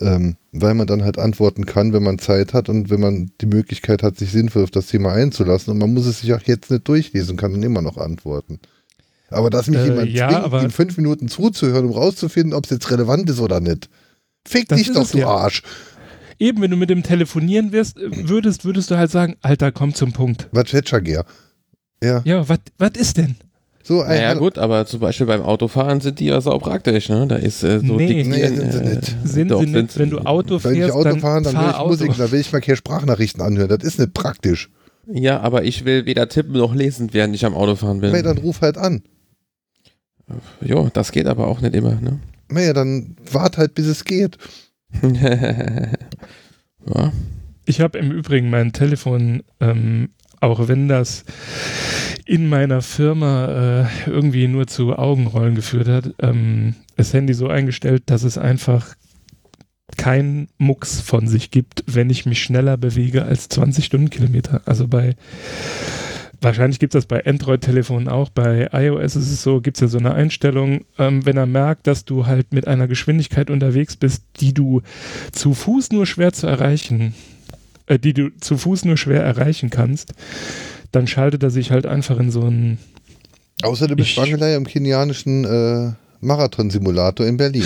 ähm, 0.00 0.36
weil 0.52 0.74
man 0.74 0.86
dann 0.86 1.02
halt 1.02 1.18
antworten 1.18 1.66
kann, 1.66 1.92
wenn 1.92 2.04
man 2.04 2.20
Zeit 2.20 2.54
hat 2.54 2.68
und 2.68 2.90
wenn 2.90 3.00
man 3.00 3.32
die 3.40 3.46
Möglichkeit 3.46 4.04
hat, 4.04 4.16
sich 4.18 4.30
sinnvoll 4.30 4.62
auf 4.62 4.70
das 4.70 4.86
Thema 4.86 5.12
einzulassen. 5.14 5.72
Und 5.72 5.78
man 5.78 5.92
muss 5.92 6.06
es 6.06 6.20
sich 6.20 6.32
auch 6.32 6.42
jetzt 6.42 6.70
nicht 6.70 6.86
durchlesen, 6.86 7.36
kann 7.36 7.50
dann 7.50 7.64
immer 7.64 7.82
noch 7.82 7.96
antworten. 7.96 8.60
Aber 9.30 9.50
dass 9.50 9.66
mich 9.66 9.80
Äh, 9.80 9.86
jemand 9.86 10.10
ja, 10.10 10.48
zwingt, 10.48 10.62
in 10.62 10.70
fünf 10.70 10.96
Minuten 10.96 11.26
zuzuhören, 11.26 11.86
um 11.86 11.92
rauszufinden, 11.92 12.54
ob 12.54 12.66
es 12.66 12.70
jetzt 12.70 12.88
relevant 12.92 13.28
ist 13.28 13.40
oder 13.40 13.58
nicht. 13.58 13.88
Fick 14.46 14.68
dich 14.68 14.92
doch, 14.92 15.10
du 15.10 15.18
ja. 15.18 15.26
Arsch. 15.26 15.64
Eben, 16.38 16.60
wenn 16.62 16.70
du 16.70 16.76
mit 16.76 16.90
dem 16.90 17.02
telefonieren 17.02 17.72
wirst, 17.72 17.98
äh, 17.98 18.28
würdest, 18.28 18.64
würdest 18.64 18.90
du 18.90 18.96
halt 18.96 19.10
sagen, 19.10 19.36
Alter, 19.40 19.72
komm 19.72 19.94
zum 19.94 20.12
Punkt. 20.12 20.48
Was 20.52 20.70
Chatschagär. 20.70 21.24
Ja, 22.02 22.22
Ja, 22.24 22.44
was 22.48 22.90
ist 22.96 23.16
denn? 23.16 23.36
so 23.88 24.02
ein 24.02 24.08
Naja 24.08 24.34
gut, 24.34 24.58
aber 24.58 24.84
zum 24.86 25.00
Beispiel 25.00 25.26
beim 25.26 25.40
Autofahren 25.42 26.00
sind 26.02 26.20
die 26.20 26.26
ja 26.26 26.40
sau 26.42 26.58
praktisch, 26.58 27.08
ne? 27.08 27.26
Da 27.26 27.36
ist 27.36 27.62
äh, 27.64 27.80
so 27.80 27.96
Nee. 27.96 28.22
Nee, 28.22 28.46
sind 28.46 28.72
sie 28.72 28.78
äh, 28.78 28.94
nicht. 28.94 29.16
Sind 29.24 29.50
doch, 29.50 29.60
sie 29.60 29.66
nicht, 29.66 29.98
wenn 29.98 30.10
du 30.10 30.18
Auto 30.18 30.62
Wenn 30.62 30.72
ich 30.74 30.78
fährst, 30.80 30.94
Auto 30.94 31.08
dann, 31.08 31.20
fahre, 31.20 31.42
dann 31.42 31.54
will 31.54 31.60
fahr 31.60 31.70
ich 31.70 31.76
Auto. 31.76 31.88
Musik, 31.88 32.12
da 32.18 32.30
will 32.30 32.40
ich 32.40 32.52
mal 32.52 32.60
keine 32.60 32.76
Sprachnachrichten 32.76 33.40
anhören. 33.42 33.68
Das 33.68 33.82
ist 33.82 33.98
nicht 33.98 34.12
praktisch. 34.12 34.68
Ja, 35.10 35.40
aber 35.40 35.64
ich 35.64 35.86
will 35.86 36.04
weder 36.04 36.28
tippen 36.28 36.52
noch 36.52 36.74
lesen, 36.74 37.08
während 37.12 37.34
ich 37.34 37.46
am 37.46 37.54
Autofahren 37.54 38.00
bin. 38.00 38.12
Nee, 38.12 38.20
dann 38.22 38.36
ruf 38.36 38.60
halt 38.60 38.76
an. 38.76 39.02
Jo, 40.60 40.90
das 40.92 41.10
geht 41.10 41.26
aber 41.26 41.46
auch 41.46 41.62
nicht 41.62 41.74
immer, 41.74 41.94
ne? 41.94 42.20
Naja, 42.50 42.74
dann 42.74 43.16
wart 43.32 43.56
halt, 43.56 43.74
bis 43.74 43.86
es 43.86 44.04
geht. 44.04 44.36
ja. 46.86 47.12
Ich 47.64 47.80
habe 47.80 47.98
im 47.98 48.10
Übrigen 48.10 48.50
mein 48.50 48.72
Telefon, 48.72 49.42
ähm, 49.60 50.10
auch 50.40 50.68
wenn 50.68 50.88
das 50.88 51.24
in 52.24 52.48
meiner 52.48 52.82
Firma 52.82 53.86
äh, 54.06 54.10
irgendwie 54.10 54.48
nur 54.48 54.66
zu 54.66 54.96
Augenrollen 54.96 55.54
geführt 55.54 55.88
hat, 55.88 56.14
ähm, 56.20 56.74
das 56.96 57.12
Handy 57.12 57.34
so 57.34 57.48
eingestellt, 57.48 58.04
dass 58.06 58.22
es 58.22 58.38
einfach 58.38 58.94
kein 59.96 60.48
Mucks 60.58 61.00
von 61.00 61.26
sich 61.26 61.50
gibt, 61.50 61.84
wenn 61.86 62.10
ich 62.10 62.26
mich 62.26 62.42
schneller 62.42 62.76
bewege 62.76 63.24
als 63.24 63.48
20 63.48 63.84
Stundenkilometer. 63.84 64.62
Also 64.66 64.86
bei 64.86 65.16
Wahrscheinlich 66.40 66.78
gibt 66.78 66.94
es 66.94 67.00
das 67.00 67.06
bei 67.06 67.24
Android-Telefonen 67.26 68.08
auch. 68.08 68.28
Bei 68.28 68.68
iOS 68.72 69.16
ist 69.16 69.30
es 69.32 69.42
so, 69.42 69.60
gibt 69.60 69.76
es 69.76 69.80
ja 69.80 69.88
so 69.88 69.98
eine 69.98 70.14
Einstellung, 70.14 70.84
ähm, 70.98 71.26
wenn 71.26 71.36
er 71.36 71.46
merkt, 71.46 71.86
dass 71.88 72.04
du 72.04 72.26
halt 72.26 72.52
mit 72.52 72.68
einer 72.68 72.86
Geschwindigkeit 72.86 73.50
unterwegs 73.50 73.96
bist, 73.96 74.22
die 74.40 74.54
du 74.54 74.82
zu 75.32 75.52
Fuß 75.54 75.90
nur 75.90 76.06
schwer 76.06 76.32
zu 76.32 76.46
erreichen, 76.46 77.14
äh, 77.86 77.98
die 77.98 78.12
du 78.12 78.30
zu 78.40 78.56
Fuß 78.56 78.84
nur 78.84 78.96
schwer 78.96 79.22
erreichen 79.24 79.70
kannst, 79.70 80.12
dann 80.92 81.08
schaltet 81.08 81.42
er 81.42 81.50
sich 81.50 81.72
halt 81.72 81.86
einfach 81.86 82.18
in 82.20 82.30
so 82.30 82.42
ein 82.42 82.78
Außer 83.62 83.88
du 83.88 83.96
bist 83.96 84.10
Ich- 84.10 84.16
Bangelei 84.16 84.54
im 84.54 84.64
kenianischen 84.64 85.44
äh, 85.44 85.92
Marathon-Simulator 86.20 87.26
in 87.26 87.36
Berlin. 87.36 87.64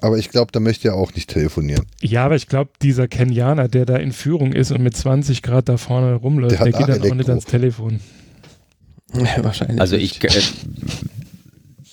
Aber 0.00 0.18
ich 0.18 0.30
glaube, 0.30 0.52
da 0.52 0.60
möchte 0.60 0.88
er 0.88 0.94
auch 0.96 1.14
nicht 1.14 1.30
telefonieren. 1.30 1.86
Ja, 2.02 2.24
aber 2.26 2.36
ich 2.36 2.46
glaube, 2.48 2.70
dieser 2.82 3.08
Kenianer, 3.08 3.68
der 3.68 3.86
da 3.86 3.96
in 3.96 4.12
Führung 4.12 4.52
ist 4.52 4.70
und 4.70 4.82
mit 4.82 4.96
20 4.96 5.42
Grad 5.42 5.68
da 5.68 5.76
vorne 5.76 6.14
rumläuft, 6.14 6.52
Der 6.58 6.64
der, 6.64 6.72
geht 6.72 6.80
dann 6.82 6.90
auch 6.90 7.04
Elektro. 7.04 7.14
nicht 7.16 7.28
ans 7.30 7.44
Telefon. 7.46 8.00
Wahrscheinlich. 9.42 9.80
Also 9.80 9.96
ich, 9.96 10.22
äh, 10.24 10.28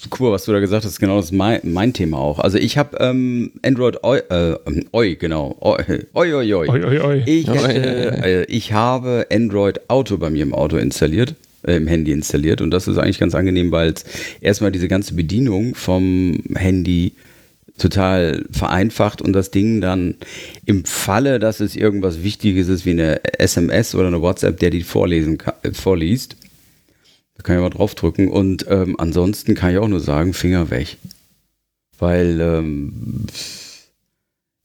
Kur, 0.09 0.31
was 0.31 0.45
du 0.45 0.51
da 0.51 0.59
gesagt 0.59 0.83
hast, 0.83 0.99
genau 0.99 1.17
das 1.17 1.25
ist 1.25 1.31
mein, 1.31 1.59
mein 1.63 1.93
Thema 1.93 2.17
auch. 2.17 2.39
Also 2.39 2.57
ich 2.57 2.77
habe 2.77 2.97
ähm, 2.99 3.51
Android 3.63 4.03
Oi, 4.03 4.17
äh, 4.29 4.55
ähm, 4.65 4.85
Oi, 4.91 5.15
genau. 5.15 5.55
Oi, 5.61 5.77
oi, 6.13 6.33
oi, 6.33 6.53
oi. 6.55 6.67
Oi, 6.69 6.99
oi. 6.99 7.23
Ich, 7.25 7.47
Oi, 7.49 7.57
hätte, 7.57 8.13
oi, 8.13 8.21
oi. 8.21 8.41
äh, 8.41 8.43
ich 8.45 8.73
habe 8.73 9.27
Android 9.31 9.89
Auto 9.89 10.17
bei 10.17 10.29
mir 10.31 10.41
im 10.43 10.53
Auto 10.53 10.77
installiert. 10.77 11.35
äh, 11.63 11.75
im 11.75 11.85
Handy 11.87 12.11
installiert. 12.11 12.59
Und 12.61 12.71
das 12.71 12.87
ist 12.87 12.97
eigentlich 12.97 13.19
ganz 13.19 13.35
angenehm, 13.35 13.71
weil 13.71 13.91
es 13.91 14.03
erstmal 14.41 14.71
diese 14.71 14.87
ganze 14.87 15.13
Bedienung 15.13 15.75
vom 15.75 16.39
Handy 16.55 17.13
total 17.81 18.45
vereinfacht 18.51 19.21
und 19.21 19.33
das 19.33 19.51
Ding 19.51 19.81
dann 19.81 20.15
im 20.65 20.85
Falle, 20.85 21.39
dass 21.39 21.59
es 21.59 21.75
irgendwas 21.75 22.23
Wichtiges 22.23 22.69
ist 22.69 22.85
wie 22.85 22.91
eine 22.91 23.23
SMS 23.39 23.95
oder 23.95 24.07
eine 24.07 24.21
WhatsApp, 24.21 24.59
der 24.59 24.69
die 24.69 24.83
vorlesen 24.83 25.37
kann, 25.37 25.55
äh, 25.63 25.71
vorliest, 25.71 26.35
da 27.35 27.43
kann 27.43 27.55
ich 27.55 27.61
mal 27.61 27.69
draufdrücken 27.69 28.29
und 28.29 28.65
ähm, 28.69 28.95
ansonsten 28.99 29.55
kann 29.55 29.71
ich 29.71 29.79
auch 29.79 29.87
nur 29.87 29.99
sagen, 29.99 30.33
Finger 30.33 30.69
weg. 30.69 30.97
Weil 31.97 32.39
ähm, 32.39 33.25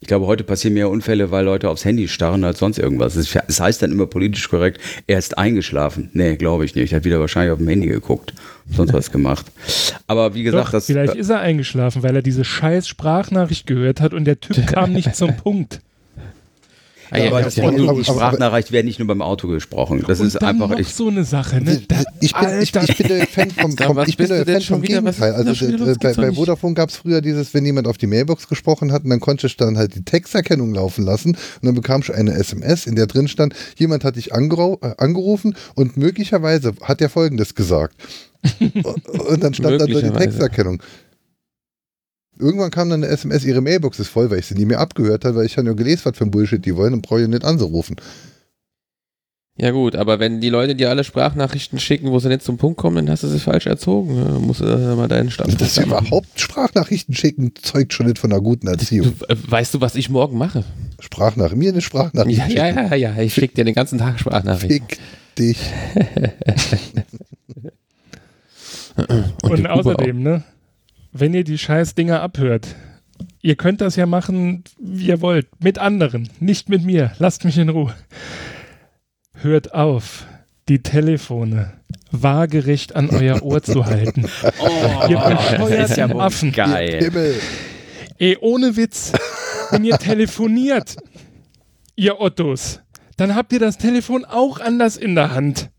ich 0.01 0.09
glaube, 0.09 0.27
heute 0.27 0.45
passieren 0.45 0.75
mehr 0.75 0.91
Unfälle, 0.91 1.31
weil 1.31 1.45
Leute 1.45 1.71
aufs 1.71 1.85
Handy 1.85 2.07
starren 2.07 2.45
als 2.45 2.59
sonst 2.59 2.79
irgendwas. 2.79 3.17
Es 3.17 3.61
heißt 3.61 3.81
dann 3.81 3.93
immer 3.93 4.07
politisch 4.07 4.49
korrekt, 4.49 4.79
er 5.07 5.19
ist 5.19 5.39
eingeschlafen. 5.39 6.11
Nee, 6.13 6.37
glaube 6.37 6.67
ich 6.67 6.75
nicht. 6.75 6.93
Er 6.93 6.99
hat 6.99 7.05
wieder 7.05 7.19
wahrscheinlich 7.19 7.53
auf 7.53 7.59
dem 7.59 7.69
Handy 7.69 7.87
geguckt, 7.89 8.35
sonst 8.71 8.93
was 8.93 9.11
gemacht. 9.11 9.47
Aber 10.07 10.35
wie 10.35 10.43
gesagt, 10.43 10.67
Doch, 10.67 10.73
das 10.73 10.87
vielleicht 10.87 11.15
ist 11.15 11.31
er 11.31 11.41
eingeschlafen, 11.41 12.03
weil 12.03 12.15
er 12.15 12.23
diese 12.23 12.45
scheiß 12.45 12.87
Sprachnachricht 12.89 13.67
gehört 13.67 14.03
hat 14.03 14.13
und 14.13 14.27
der 14.27 14.39
Typ 14.39 14.67
kam 14.67 14.93
nicht 14.93 15.17
zum 15.17 15.35
Punkt. 15.39 15.81
Ah, 17.11 17.19
ja, 17.19 17.27
aber 17.29 17.39
ja, 17.39 17.45
das 17.45 17.57
ja. 17.57 17.71
Die 17.71 18.05
Sprachnachricht 18.05 18.73
werden 18.73 18.87
nicht 18.87 18.99
nur 18.99 19.09
beim 19.09 19.23
Auto 19.23 19.49
gesprochen. 19.49 20.05
Das 20.07 20.21
und 20.21 20.27
ist 20.27 20.35
dann 20.35 20.51
einfach 20.51 20.69
noch 20.69 20.79
ich. 20.79 20.89
so 20.89 21.09
eine 21.09 21.25
Sache, 21.25 21.61
ne? 21.61 21.83
Da, 21.87 22.03
Ich 22.21 22.33
bin, 22.33 22.61
ich, 22.61 22.75
ich 22.75 22.97
bin 22.99 23.09
der 23.09 23.27
Fan 23.27 23.51
vom, 23.51 23.77
vom, 23.77 23.97
was 23.97 24.09
ich 24.09 24.17
bin 24.17 24.29
du 24.29 24.45
der 24.45 24.47
Fan 24.47 24.63
vom? 24.63 24.83
Was 24.83 24.89
Gegenteil. 24.89 25.33
Also 25.33 25.67
äh, 25.67 25.95
bei, 26.01 26.13
bei. 26.15 26.33
Vodafone 26.33 26.75
gab 26.75 26.89
es 26.89 26.97
früher 26.97 27.21
dieses, 27.21 27.55
wenn 27.55 27.65
jemand 27.65 27.87
auf 27.87 27.99
die 27.99 28.07
Mailbox 28.07 28.49
gesprochen 28.49 28.93
hat, 28.93 29.05
und 29.05 29.11
dann 29.11 29.21
konnte 29.21 29.47
ich 29.47 29.57
dann 29.57 29.77
halt 29.79 29.95
die 29.95 30.05
Texterkennung 30.05 30.75
laufen 30.75 31.05
lassen 31.05 31.31
und 31.31 31.63
dann 31.63 31.75
bekam 31.75 32.01
ich 32.03 32.13
eine 32.13 32.33
SMS, 32.35 32.87
in 32.87 32.97
der 32.97 33.07
drin 33.07 33.29
stand, 33.29 33.55
jemand 33.77 34.05
hat 34.05 34.17
dich 34.17 34.33
äh, 34.33 34.35
angerufen 34.99 35.57
und 35.75 35.97
möglicherweise 35.97 36.75
hat 36.83 37.01
er 37.01 37.09
folgendes 37.09 37.55
gesagt. 37.55 37.95
und 38.61 39.43
dann 39.43 39.55
stand 39.55 39.81
da 39.81 39.87
drin 39.87 40.13
die. 40.13 40.19
Texterkennung. 40.19 40.83
Irgendwann 42.39 42.71
kam 42.71 42.91
dann 42.91 43.03
eine 43.03 43.13
SMS, 43.13 43.45
ihre 43.45 43.61
Mailbox 43.61 43.99
ist 43.99 44.09
voll, 44.09 44.31
weil 44.31 44.41
ich 44.41 44.47
sie 44.47 44.55
nie 44.55 44.67
mehr 44.67 44.81
abgehört 44.81 45.25
habe, 45.25 45.37
weil 45.37 45.47
ich 45.47 45.57
habe 45.57 45.69
ja 45.69 45.75
gelesen, 45.75 46.03
was 46.05 46.17
für 46.17 46.25
ein 46.25 46.31
Bullshit 46.31 46.65
die 46.65 46.77
wollen 46.77 46.93
und 46.95 47.03
brauche 47.03 47.23
ich 47.23 47.29
nicht 47.29 47.45
anzurufen. 47.45 47.97
Ja 49.59 49.71
gut, 49.71 49.97
aber 49.97 50.19
wenn 50.19 50.43
die 50.43 50.51
Leute 50.51 50.75
dir 50.75 50.91
alle 50.91 51.03
Sprachnachrichten 51.03 51.79
schicken, 51.79 52.11
wo 52.11 52.19
sie 52.19 52.29
nicht 52.29 52.43
zum 52.43 52.59
Punkt 52.59 52.77
kommen, 52.77 52.97
dann 52.97 53.11
hast 53.11 53.23
du 53.23 53.29
sie 53.29 53.39
falsch 53.39 53.67
erzogen. 53.67 54.15
Ja, 54.15 54.39
musst 54.39 54.61
du 54.61 54.67
mal 54.67 55.09
deinen 55.09 55.31
Standpunkt 55.31 55.63
Dass 55.63 55.77
sie 55.77 55.81
da 55.81 55.87
überhaupt 55.87 56.39
Sprachnachrichten 56.39 57.15
schicken, 57.15 57.55
zeugt 57.55 57.95
schon 57.95 58.05
nicht 58.05 58.19
von 58.19 58.31
einer 58.31 58.43
guten 58.43 58.67
Erziehung. 58.69 59.15
Du, 59.19 59.25
äh, 59.33 59.37
weißt 59.49 59.73
du, 59.73 59.81
was 59.81 59.95
ich 59.95 60.11
morgen 60.11 60.37
mache? 60.37 60.63
Sprachnach 61.01 61.55
mir 61.55 61.71
eine 61.71 61.81
Sprachnachricht. 61.81 62.39
Ja, 62.51 62.69
ja, 62.69 62.87
ja, 62.89 62.95
ja. 62.95 63.17
Ich 63.23 63.33
schicke 63.33 63.55
dir 63.55 63.65
den 63.65 63.75
ganzen 63.75 63.99
Tag 63.99 64.21
Sprachnachrichten. 64.21 64.89
Fick 64.89 64.99
dich. 65.39 65.59
Und, 68.97 69.35
Kuba 69.43 69.71
außerdem, 69.71 70.23
ne? 70.23 70.45
Wenn 71.19 71.33
ihr 71.33 71.45
die 71.45 71.57
scheiß 71.57 71.95
Dinger 71.95 72.21
abhört, 72.21 72.77
ihr 73.41 73.57
könnt 73.57 73.81
das 73.81 73.97
ja 73.97 74.05
machen, 74.05 74.65
wie 74.79 75.07
ihr 75.07 75.23
wollt. 75.23 75.49
Mit 75.63 75.79
anderen, 75.79 76.29
nicht 76.41 76.69
mit 76.69 76.85
mir. 76.85 77.13
Lasst 77.19 77.45
mich 77.45 77.57
in 77.57 77.71
Ruhe. 77.71 77.95
Hört 79.35 79.73
auf, 79.73 80.27
die 80.69 80.83
Telefone 80.83 81.73
waagerecht 82.11 82.95
an 82.97 83.09
euer 83.11 83.43
Ohr 83.43 83.63
zu 83.63 83.87
halten. 83.87 84.27
Oh, 84.59 85.09
Ihr 85.09 85.19
bescheuerten 85.19 86.11
wohl 86.15 86.21
Affen. 86.21 86.53
geil. 86.53 87.35
Ey, 88.19 88.37
ohne 88.41 88.77
Witz, 88.77 89.13
wenn 89.71 89.85
ihr 89.85 89.97
telefoniert, 89.99 90.97
ihr 91.95 92.21
Ottos, 92.21 92.81
dann 93.17 93.35
habt 93.35 93.53
ihr 93.53 93.61
das 93.61 93.79
Telefon 93.79 94.25
auch 94.25 94.61
anders 94.61 94.97
in 94.97 95.15
der 95.15 95.33
Hand. 95.35 95.71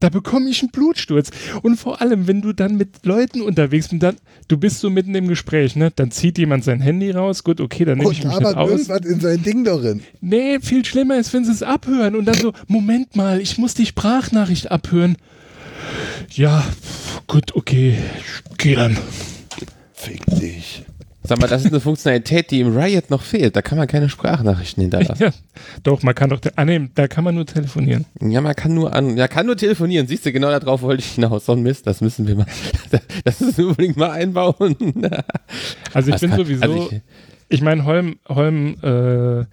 Da 0.00 0.08
bekomme 0.10 0.50
ich 0.50 0.60
einen 0.60 0.70
Blutsturz. 0.70 1.30
Und 1.62 1.76
vor 1.76 2.00
allem, 2.00 2.26
wenn 2.26 2.42
du 2.42 2.52
dann 2.52 2.76
mit 2.76 3.04
Leuten 3.04 3.40
unterwegs 3.40 3.88
bist, 3.88 4.02
dann, 4.02 4.16
du 4.48 4.56
bist 4.58 4.80
so 4.80 4.90
mitten 4.90 5.14
im 5.14 5.28
Gespräch, 5.28 5.76
ne? 5.76 5.90
Dann 5.94 6.10
zieht 6.10 6.38
jemand 6.38 6.64
sein 6.64 6.80
Handy 6.80 7.10
raus, 7.10 7.44
gut, 7.44 7.60
okay, 7.60 7.84
dann 7.84 7.98
nehme 7.98 8.12
ich 8.12 8.24
mich 8.24 8.26
nicht 8.26 8.46
aber 8.46 8.60
aus. 8.60 8.70
irgendwas 8.70 9.00
in 9.00 9.20
sein 9.20 9.42
Ding 9.42 9.64
darin. 9.64 10.02
Nee, 10.20 10.60
viel 10.60 10.84
schlimmer 10.84 11.16
ist, 11.16 11.32
wenn 11.32 11.44
sie 11.44 11.52
es 11.52 11.62
abhören 11.62 12.14
und 12.14 12.26
dann 12.26 12.36
so, 12.36 12.52
Moment 12.66 13.16
mal, 13.16 13.40
ich 13.40 13.58
muss 13.58 13.74
die 13.74 13.86
Sprachnachricht 13.86 14.70
abhören. 14.70 15.16
Ja, 16.32 16.64
gut, 17.26 17.54
okay, 17.54 17.96
geh 18.58 18.74
dann. 18.74 18.96
Fick 19.92 20.24
dich. 20.26 20.84
Sag 21.28 21.40
mal, 21.40 21.46
das 21.48 21.64
ist 21.64 21.70
eine 21.72 21.80
Funktionalität, 21.80 22.50
die 22.50 22.60
im 22.60 22.76
Riot 22.76 23.10
noch 23.10 23.22
fehlt. 23.22 23.56
Da 23.56 23.62
kann 23.62 23.78
man 23.78 23.86
keine 23.88 24.08
Sprachnachrichten 24.08 24.80
hinterlassen. 24.82 25.22
Ja, 25.22 25.30
doch, 25.82 26.02
man 26.02 26.14
kann 26.14 26.30
doch, 26.30 26.40
ah, 26.56 26.64
nee, 26.64 26.88
da 26.94 27.08
kann 27.08 27.24
man 27.24 27.34
nur 27.34 27.46
telefonieren. 27.46 28.04
Ja, 28.20 28.40
man 28.40 28.54
kann 28.54 28.74
nur 28.74 28.94
an, 28.94 29.16
ja, 29.16 29.28
kann 29.28 29.46
nur 29.46 29.56
telefonieren. 29.56 30.06
Siehst 30.06 30.24
du, 30.26 30.32
genau 30.32 30.48
darauf 30.50 30.82
wollte 30.82 31.00
ich 31.00 31.12
hinaus. 31.12 31.46
So 31.46 31.52
ein 31.52 31.62
Mist, 31.62 31.86
das 31.86 32.00
müssen 32.00 32.26
wir 32.26 32.34
mal, 32.36 32.46
das 33.24 33.40
müssen 33.40 33.56
wir 33.58 33.68
unbedingt 33.68 33.96
mal 33.96 34.10
einbauen. 34.10 34.76
Also 35.94 36.08
ich 36.08 36.14
Das 36.14 36.20
bin 36.20 36.30
kann- 36.30 36.38
sowieso, 36.40 36.62
also 36.62 36.88
ich- 36.92 37.00
ich 37.48 37.62
meine, 37.62 37.84
Holm, 37.84 38.16
Holm 38.28 38.76
äh, 38.82 39.44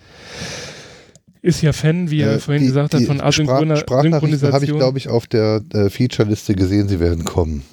ist 1.42 1.62
ja 1.62 1.74
Fan, 1.74 2.10
wie 2.10 2.22
er 2.22 2.36
Äh, 2.36 2.40
vorhin 2.40 2.64
die- 2.64 2.68
gesagt 2.70 2.94
hat, 2.94 3.04
von 3.04 3.18
Sprach- 3.18 3.28
asynchroner 3.28 3.76
Sprachnachrichten 3.78 4.52
habe 4.54 4.66
ich, 4.66 4.72
glaube 4.72 4.98
ich, 4.98 5.10
auf 5.10 5.28
der 5.28 5.62
äh, 5.74 5.90
Feature-Liste 5.90 6.56
gesehen, 6.56 6.88
sie 6.88 7.00
werden 7.00 7.24
kommen. 7.26 7.64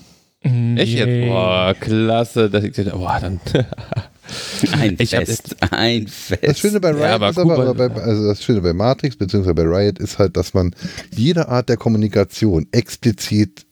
Mm, 0.43 0.77
Echt 0.77 0.95
jetzt? 0.95 1.29
Boah, 1.29 1.75
klasse. 1.79 2.49
Das, 2.51 2.65
boah, 2.93 3.19
dann. 3.21 3.41
Ein 4.73 4.97
Ich 4.99 5.15
hab 5.15 5.27
Fest. 5.27 5.57
Ein 5.73 6.07
Fest. 6.07 6.43
Das 6.45 6.59
Schöne 6.61 6.81
bei 6.81 6.91
Riot 6.91 7.01
Ja, 7.03 7.15
aber 7.17 7.31
ist 7.31 7.39
aber, 7.39 7.59
aber 7.69 7.89
bei, 7.89 8.01
also 8.03 8.27
das 8.29 8.43
Schöne 8.43 8.61
bei 8.61 8.73
Matrix 8.73 9.17
bzw. 9.17 9.53
bei 9.53 9.63
Riot 9.63 9.99
ist 9.99 10.19
halt, 10.19 10.37
dass 10.37 10.55
man 10.55 10.75
jede 11.15 11.49
Art 11.49 11.69
der 11.69 11.77
Kommunikation 11.77 12.67
explizit 12.71 13.67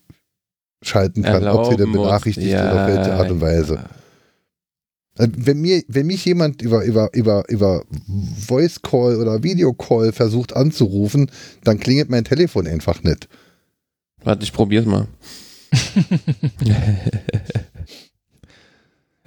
schalten 0.82 1.22
kann, 1.22 1.46
ob 1.46 1.66
sie 1.66 1.76
denn 1.76 1.80
Erlauben 1.86 1.96
muss. 1.96 2.06
benachrichtigt 2.08 2.48
Ja, 2.48 2.72
oder 2.72 2.82
auf 2.82 2.88
welche 2.88 3.12
Art 3.14 3.30
und 3.30 3.40
Weise. 3.40 3.84
Äh, 5.18 5.28
Wenn, 5.36 5.60
mir, 5.60 5.82
wenn 5.88 6.06
mich 6.06 6.24
jemand 6.24 6.60
über, 6.62 6.84
über, 6.84 7.10
über, 7.14 7.44
über 7.48 7.84
Voice 8.46 8.82
Call 8.82 9.16
oder 9.16 9.42
Video 9.42 9.72
Call 9.74 10.12
versucht 10.12 10.54
anzurufen, 10.56 11.30
dann 11.64 11.78
klingelt 11.78 12.10
mein 12.10 12.24
Telefon 12.24 12.66
einfach 12.66 13.02
nicht. 13.04 13.28
Warte, 14.24 14.42
ich 14.44 14.52
probier's 14.52 14.86
mal. 14.86 15.06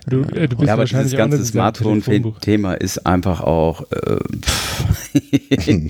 Du, 0.07 0.21
äh, 0.23 0.47
du 0.47 0.55
bist 0.57 0.67
Ja, 0.67 0.73
aber 0.73 0.85
dieses 0.85 1.11
ganze. 1.15 1.45
Smartphone-Thema 1.45 2.73
ist 2.73 3.05
einfach 3.05 3.41
auch 3.41 3.85
äh, 3.91 4.17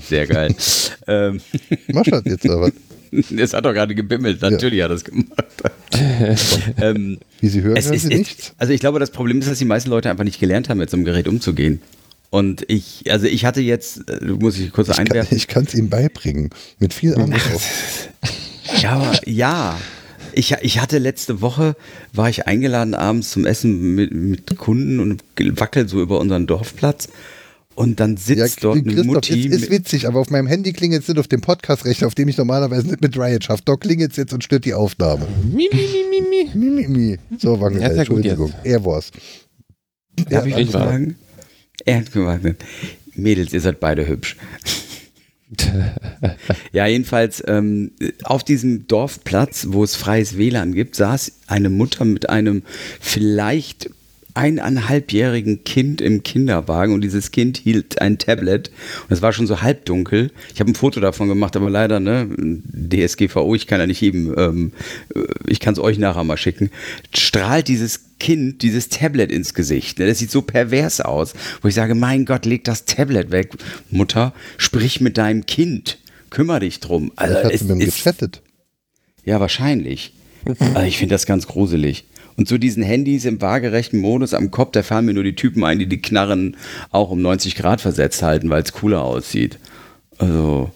sehr 0.06 0.26
geil. 0.26 0.54
ähm, 1.06 1.40
Mach 1.88 2.02
das 2.04 2.22
jetzt 2.26 2.48
aber. 2.48 2.70
es 3.36 3.52
hat 3.54 3.64
doch 3.64 3.72
gerade 3.72 3.94
gebimmelt, 3.94 4.42
natürlich 4.42 4.82
hat 4.82 4.90
es 4.90 5.04
gemacht. 5.04 5.32
ähm, 6.80 7.18
Wie 7.40 7.48
Sie 7.48 7.62
hören, 7.62 7.76
es 7.76 7.86
hören 7.86 7.94
ist, 7.94 8.02
Sie 8.02 8.08
nichts. 8.08 8.54
also 8.58 8.72
ich 8.72 8.80
glaube, 8.80 8.98
das 8.98 9.10
Problem 9.10 9.38
ist, 9.38 9.50
dass 9.50 9.58
die 9.58 9.64
meisten 9.64 9.88
Leute 9.90 10.10
einfach 10.10 10.24
nicht 10.24 10.40
gelernt 10.40 10.68
haben, 10.68 10.78
mit 10.78 10.90
so 10.90 10.96
einem 10.96 11.04
Gerät 11.04 11.26
umzugehen. 11.28 11.80
Und 12.30 12.64
ich, 12.68 13.10
also 13.10 13.26
ich 13.26 13.44
hatte 13.44 13.60
jetzt, 13.60 14.08
äh, 14.10 14.18
du 14.24 14.36
musst 14.36 14.58
dich 14.58 14.72
kurz 14.72 14.88
Ich 14.88 14.96
kann 14.96 15.06
einwerfen. 15.08 15.38
es 15.38 15.74
Ihnen 15.74 15.90
beibringen. 15.90 16.50
Mit 16.78 16.94
viel 16.94 17.14
Anlauf. 17.14 18.08
Ja, 18.80 18.92
aber, 18.92 19.28
ja. 19.28 19.78
Ich, 20.34 20.52
ich 20.62 20.80
hatte 20.80 20.98
letzte 20.98 21.40
Woche, 21.40 21.76
war 22.12 22.28
ich 22.30 22.46
eingeladen 22.46 22.94
abends 22.94 23.30
zum 23.30 23.46
Essen 23.46 23.94
mit, 23.94 24.12
mit 24.12 24.56
Kunden 24.58 25.00
und 25.00 25.22
wackel 25.38 25.88
so 25.88 26.00
über 26.00 26.18
unseren 26.20 26.46
Dorfplatz. 26.46 27.08
Und 27.74 28.00
dann 28.00 28.18
sitzt 28.18 28.56
Ja, 28.56 28.62
dort 28.62 28.76
eine 28.78 28.84
Christoph, 28.84 29.06
Mutti. 29.06 29.46
ist, 29.48 29.62
ist 29.62 29.70
witzig, 29.70 30.06
aber 30.06 30.20
auf 30.20 30.28
meinem 30.28 30.46
Handy 30.46 30.74
klingelt 30.74 31.02
es 31.02 31.08
nicht 31.08 31.18
auf 31.18 31.28
dem 31.28 31.40
Podcast-Rechner, 31.40 32.06
auf 32.06 32.14
dem 32.14 32.28
ich 32.28 32.36
normalerweise 32.36 32.86
nicht 32.86 33.00
mit 33.00 33.16
Riot 33.18 33.44
schaffe. 33.44 33.62
Da 33.64 33.76
klingelt 33.76 34.10
es 34.10 34.18
jetzt 34.18 34.34
und 34.34 34.44
stört 34.44 34.66
die 34.66 34.74
Aufnahme. 34.74 35.26
Mi, 35.50 35.68
mi, 35.72 35.80
mi, 36.10 36.20
mi, 36.20 36.20
mi. 36.20 36.50
Mi, 36.54 36.86
mi, 36.86 36.88
mi. 36.88 37.18
So, 37.38 37.58
Wangel, 37.60 37.80
Ja, 37.80 37.88
Entschuldigung. 37.88 38.52
Er 38.62 38.84
war's. 38.84 39.10
Darf 40.28 40.44
ich 40.44 40.54
ich 40.56 40.66
was 40.68 40.74
war- 40.74 40.84
sagen? 40.90 41.16
Er 41.86 41.96
hat 42.00 42.12
gesagt, 42.12 42.64
Mädels, 43.14 43.52
ihr 43.54 43.60
seid 43.62 43.80
beide 43.80 44.06
hübsch. 44.06 44.36
ja, 46.72 46.86
jedenfalls 46.86 47.42
ähm, 47.46 47.92
auf 48.24 48.44
diesem 48.44 48.86
Dorfplatz, 48.86 49.66
wo 49.70 49.84
es 49.84 49.96
freies 49.96 50.38
WLAN 50.38 50.72
gibt, 50.72 50.96
saß 50.96 51.32
eine 51.46 51.70
Mutter 51.70 52.04
mit 52.04 52.30
einem 52.30 52.62
vielleicht 53.00 53.90
eineinhalbjährigen 54.34 55.64
Kind 55.64 56.00
im 56.00 56.22
Kinderwagen 56.22 56.94
und 56.94 57.02
dieses 57.02 57.30
Kind 57.32 57.58
hielt 57.58 58.00
ein 58.00 58.18
Tablet 58.18 58.70
und 59.08 59.12
es 59.12 59.22
war 59.22 59.32
schon 59.32 59.46
so 59.46 59.60
halbdunkel. 59.60 60.30
Ich 60.54 60.60
habe 60.60 60.70
ein 60.70 60.74
Foto 60.74 61.00
davon 61.00 61.28
gemacht, 61.28 61.54
aber 61.56 61.68
leider, 61.68 62.00
ne, 62.00 62.28
DSGVO, 62.38 63.54
ich 63.54 63.66
kann 63.66 63.80
ja 63.80 63.86
nicht 63.86 64.00
jedem, 64.00 64.34
ähm, 64.38 64.72
äh, 65.14 65.20
ich 65.46 65.60
kann 65.60 65.74
es 65.74 65.78
euch 65.78 65.98
nachher 65.98 66.24
mal 66.24 66.36
schicken, 66.36 66.70
strahlt 67.14 67.68
dieses 67.68 68.00
Kind 68.22 68.62
dieses 68.62 68.88
Tablet 68.88 69.32
ins 69.32 69.52
Gesicht. 69.52 69.98
Ne, 69.98 70.06
Das 70.06 70.18
sieht 70.20 70.30
so 70.30 70.42
pervers 70.42 71.00
aus, 71.00 71.34
wo 71.60 71.66
ich 71.68 71.74
sage, 71.74 71.96
mein 71.96 72.24
Gott, 72.24 72.46
leg 72.46 72.62
das 72.62 72.84
Tablet 72.84 73.32
weg. 73.32 73.50
Mutter, 73.90 74.32
sprich 74.58 75.00
mit 75.00 75.18
deinem 75.18 75.44
Kind. 75.46 75.98
Kümmer 76.30 76.60
dich 76.60 76.78
drum. 76.78 77.10
Also, 77.16 77.34
Das 77.34 77.44
hat 77.44 77.52
es 77.52 77.60
sie 77.60 77.66
mit 77.66 77.76
ihm 77.82 77.88
ist, 77.88 77.96
gechattet. 77.98 78.40
ja, 79.24 79.40
wahrscheinlich. 79.40 80.12
Also 80.74 80.86
ich 80.86 80.98
finde 80.98 81.14
das 81.16 81.26
ganz 81.26 81.46
gruselig. 81.48 82.04
Und 82.36 82.48
zu 82.48 82.58
diesen 82.58 82.82
Handys 82.82 83.24
im 83.24 83.40
waagerechten 83.40 84.00
Modus 84.00 84.34
am 84.34 84.50
Kopf, 84.50 84.70
da 84.72 84.82
fallen 84.82 85.04
mir 85.06 85.14
nur 85.14 85.24
die 85.24 85.34
Typen 85.34 85.64
ein, 85.64 85.78
die 85.80 85.86
die 85.86 86.00
Knarren 86.00 86.56
auch 86.90 87.10
um 87.10 87.20
90 87.20 87.56
Grad 87.56 87.80
versetzt 87.80 88.22
halten, 88.22 88.50
weil 88.50 88.62
es 88.62 88.72
cooler 88.72 89.02
aussieht. 89.02 89.58
Also, 90.18 90.70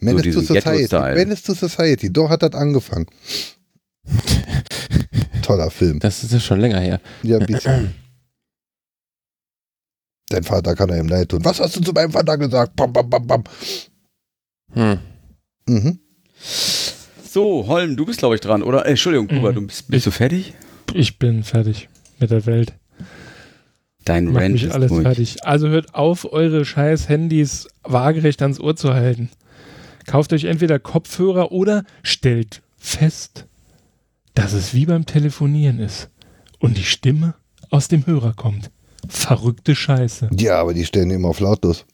Menace 0.00 0.22
to 0.22 0.40
diesen 0.40 0.46
Society. 0.46 1.14
Menace 1.14 1.42
to 1.42 1.54
Society, 1.54 2.12
da 2.12 2.28
hat 2.28 2.42
das 2.42 2.52
angefangen. 2.52 3.06
Toller 5.42 5.70
Film. 5.70 5.98
Das 6.00 6.22
ist 6.24 6.32
ja 6.32 6.40
schon 6.40 6.60
länger 6.60 6.80
her. 6.80 7.00
Ja, 7.22 7.38
ein 7.38 7.46
bisschen. 7.46 7.94
Dein 10.28 10.42
Vater 10.42 10.74
kann 10.74 10.88
er 10.90 10.98
ihm 10.98 11.08
leid 11.08 11.28
tun. 11.28 11.44
Was 11.44 11.60
hast 11.60 11.76
du 11.76 11.80
zu 11.80 11.92
meinem 11.92 12.10
Vater 12.10 12.36
gesagt? 12.36 12.74
Bam, 12.74 12.92
bam, 12.92 13.08
bam, 13.08 13.26
bam. 13.26 13.44
Hm. 14.72 14.98
Mhm. 15.68 15.98
So, 17.30 17.66
Holm, 17.68 17.96
du 17.96 18.04
bist, 18.06 18.18
glaube 18.18 18.34
ich, 18.34 18.40
dran, 18.40 18.62
oder? 18.62 18.84
Äh, 18.86 18.90
Entschuldigung, 18.90 19.28
Kuba, 19.28 19.50
Mhm. 19.50 19.54
du 19.54 19.66
bist, 19.66 19.88
bist 19.88 20.06
du 20.06 20.10
fertig? 20.10 20.54
Ich 20.94 21.18
bin 21.18 21.44
fertig 21.44 21.88
mit 22.18 22.30
der 22.30 22.44
Welt. 22.46 22.72
Dein 24.04 24.34
Rant 24.36 24.52
mich 24.52 24.64
ist 24.64 24.72
alles 24.72 24.90
durch. 24.90 25.02
fertig. 25.02 25.44
Also 25.44 25.68
hört 25.68 25.94
auf, 25.94 26.32
eure 26.32 26.64
scheiß 26.64 27.08
Handys 27.08 27.68
waagerecht 27.82 28.40
ans 28.42 28.58
Ohr 28.60 28.74
zu 28.76 28.94
halten. 28.94 29.30
Kauft 30.06 30.32
euch 30.32 30.44
entweder 30.44 30.78
Kopfhörer 30.78 31.50
oder 31.52 31.84
stellt 32.04 32.62
fest, 32.78 33.46
dass 34.36 34.52
es 34.52 34.72
wie 34.74 34.86
beim 34.86 35.04
Telefonieren 35.06 35.80
ist 35.80 36.08
und 36.60 36.76
die 36.76 36.84
Stimme 36.84 37.34
aus 37.70 37.88
dem 37.88 38.06
Hörer 38.06 38.34
kommt. 38.34 38.70
Verrückte 39.08 39.74
Scheiße. 39.74 40.30
Ja, 40.38 40.60
aber 40.60 40.74
die 40.74 40.84
stellen 40.84 41.10
immer 41.10 41.28
auf 41.28 41.40
lautlos. 41.40 41.84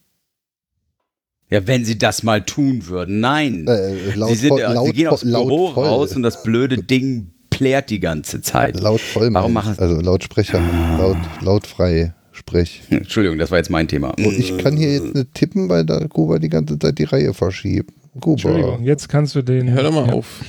Ja, 1.51 1.67
wenn 1.67 1.85
sie 1.85 1.99
das 1.99 2.23
mal 2.23 2.43
tun 2.45 2.87
würden. 2.87 3.21
Nein. 3.21 3.67
Äh, 3.67 4.15
laut, 4.15 4.31
sie, 4.31 4.35
sind, 4.37 4.49
voll- 4.51 4.61
äh, 4.61 4.73
laut, 4.73 4.87
sie 4.87 4.93
gehen 4.93 5.09
aufs 5.09 5.23
laut 5.25 5.47
Büro 5.49 5.73
voll. 5.73 5.87
raus 5.87 6.17
und 6.17 6.23
das 6.23 6.43
blöde 6.43 6.83
Ding 6.83 7.31
plärt 7.51 7.91
die 7.91 8.01
ganze 8.01 8.41
Zeit. 8.41 8.81
Laut 8.81 9.01
voll. 9.01 9.33
Warum 9.35 9.53
machen-. 9.53 9.79
Also 9.79 10.01
Lautsprecher, 10.01 10.61
laut, 10.99 11.19
lautfrei 11.43 12.15
sprech. 12.33 12.83
Entschuldigung, 12.89 13.39
das 13.39 13.51
war 13.51 13.59
jetzt 13.59 13.69
mein 13.71 13.87
Thema. 13.87 14.11
Und 14.17 14.39
ich 14.39 14.57
kann 14.59 14.77
hier 14.79 14.93
jetzt 14.95 15.15
nicht 15.15 15.35
tippen, 15.35 15.69
weil 15.69 15.85
da 15.85 16.07
Kuba 16.09 16.39
die 16.39 16.49
ganze 16.49 16.79
Zeit 16.79 16.99
die 16.99 17.05
Reihe 17.05 17.35
verschiebt. 17.35 17.93
Entschuldigung, 18.15 18.77
Kuba. 18.77 18.85
jetzt 18.85 19.09
kannst 19.11 19.35
du 19.35 19.43
den. 19.43 19.71
Hör 19.71 19.83
doch 19.83 19.93
mal 19.93 20.07
Ja. 20.07 20.13
auf. 20.15 20.43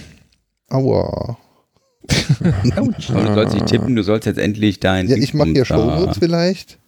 Aua. 0.69 1.37
Du 3.07 3.33
sollst 3.33 3.53
nicht 3.53 3.67
tippen, 3.67 3.95
du 3.95 4.03
sollst 4.03 4.25
jetzt 4.25 4.37
endlich 4.39 4.79
dein. 4.79 5.07
Ja, 5.07 5.15
ich 5.15 5.33
mache 5.33 5.49
hier 5.49 5.59
da- 5.61 5.65
Shownotes 5.65 6.17
vielleicht. 6.17 6.79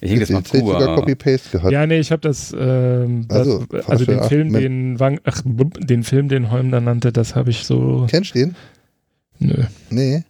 Ich 0.00 0.10
hätte 0.10 0.20
jetzt 0.20 0.30
mal 0.30 0.44
sogar. 0.44 0.94
Copy-Paste 0.96 1.50
gehabt. 1.52 1.72
Ja, 1.72 1.86
nee, 1.86 1.98
ich 1.98 2.12
habe 2.12 2.20
das, 2.20 2.54
ähm, 2.58 3.24
das 3.28 3.38
Also, 3.38 3.64
also, 3.86 4.04
den 4.04 4.20
ach, 4.20 4.28
Film, 4.28 4.48
Mensch. 4.50 4.62
den 4.62 5.00
Wang, 5.00 5.20
ach, 5.24 5.40
den 5.44 6.04
Film, 6.04 6.28
den 6.28 6.50
Holm 6.50 6.70
da 6.70 6.80
nannte, 6.82 7.12
das 7.12 7.34
habe 7.34 7.48
ich 7.50 7.64
so, 7.64 8.06
Kennst 8.10 8.34
du 8.34 8.38
den? 8.40 8.56
nö. 9.38 9.54
Nee. 9.88 10.24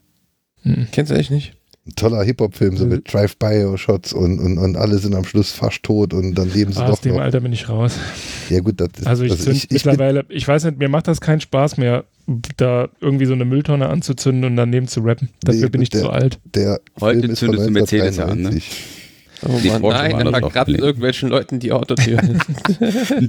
Hm. 0.62 0.86
Kennst 0.92 1.10
du 1.10 1.16
echt 1.16 1.32
nicht? 1.32 1.55
Ein 1.88 1.94
toller 1.94 2.24
Hip-Hop-Film, 2.24 2.76
so 2.76 2.84
Mhm. 2.84 2.90
mit 2.90 3.12
Drive-By-Shots 3.12 4.12
und, 4.12 4.40
und, 4.40 4.58
und 4.58 4.76
alle 4.76 4.98
sind 4.98 5.14
am 5.14 5.24
Schluss 5.24 5.52
fast 5.52 5.84
tot 5.84 6.12
und 6.14 6.34
dann 6.34 6.52
leben 6.52 6.72
sie 6.72 6.80
Ah, 6.80 6.86
doch 6.86 6.94
aus 6.94 7.00
dem 7.00 7.14
noch. 7.14 7.20
Alter 7.22 7.40
bin 7.40 7.52
ich 7.52 7.68
raus. 7.68 7.92
Ja 8.50 8.58
gut, 8.60 8.80
das 8.80 8.88
ist, 8.98 9.06
Also 9.06 9.22
ich 9.24 9.38
zünd 9.38 9.56
ich 9.56 9.68
bin, 9.68 9.76
mittlerweile, 9.76 10.24
ich 10.28 10.48
weiß 10.48 10.64
nicht, 10.64 10.78
mir 10.78 10.88
macht 10.88 11.06
das 11.06 11.20
keinen 11.20 11.40
Spaß 11.40 11.76
mehr, 11.76 12.04
da 12.56 12.88
irgendwie 13.00 13.26
so 13.26 13.34
eine 13.34 13.44
Mülltonne 13.44 13.88
anzuzünden 13.88 14.44
und 14.44 14.56
daneben 14.56 14.88
zu 14.88 14.98
rappen. 15.00 15.28
Dafür 15.44 15.60
Nee, 15.62 15.68
bin 15.68 15.82
ich 15.82 15.90
der- 15.90 16.00
zu 16.00 16.10
alt. 16.10 16.40
der 16.54 16.80
Heute 17.00 17.20
Film 17.20 17.32
ist 17.32 17.38
von 17.38 17.48
zündest 17.50 17.68
du 17.68 17.72
Mercedes 17.72 18.18
an, 18.18 18.40
ne? 18.42 18.48
1993. 18.48 18.64
Oh 19.42 19.60
Die 19.62 19.68
Mann, 19.68 19.82
nein, 19.82 20.12
waren 20.14 20.24
das 20.32 20.38
verkratzt 20.40 20.70
doch. 20.72 20.78
irgendwelchen 20.78 21.28
Leuten 21.28 21.58
die 21.60 21.70
Autotür. 21.70 22.18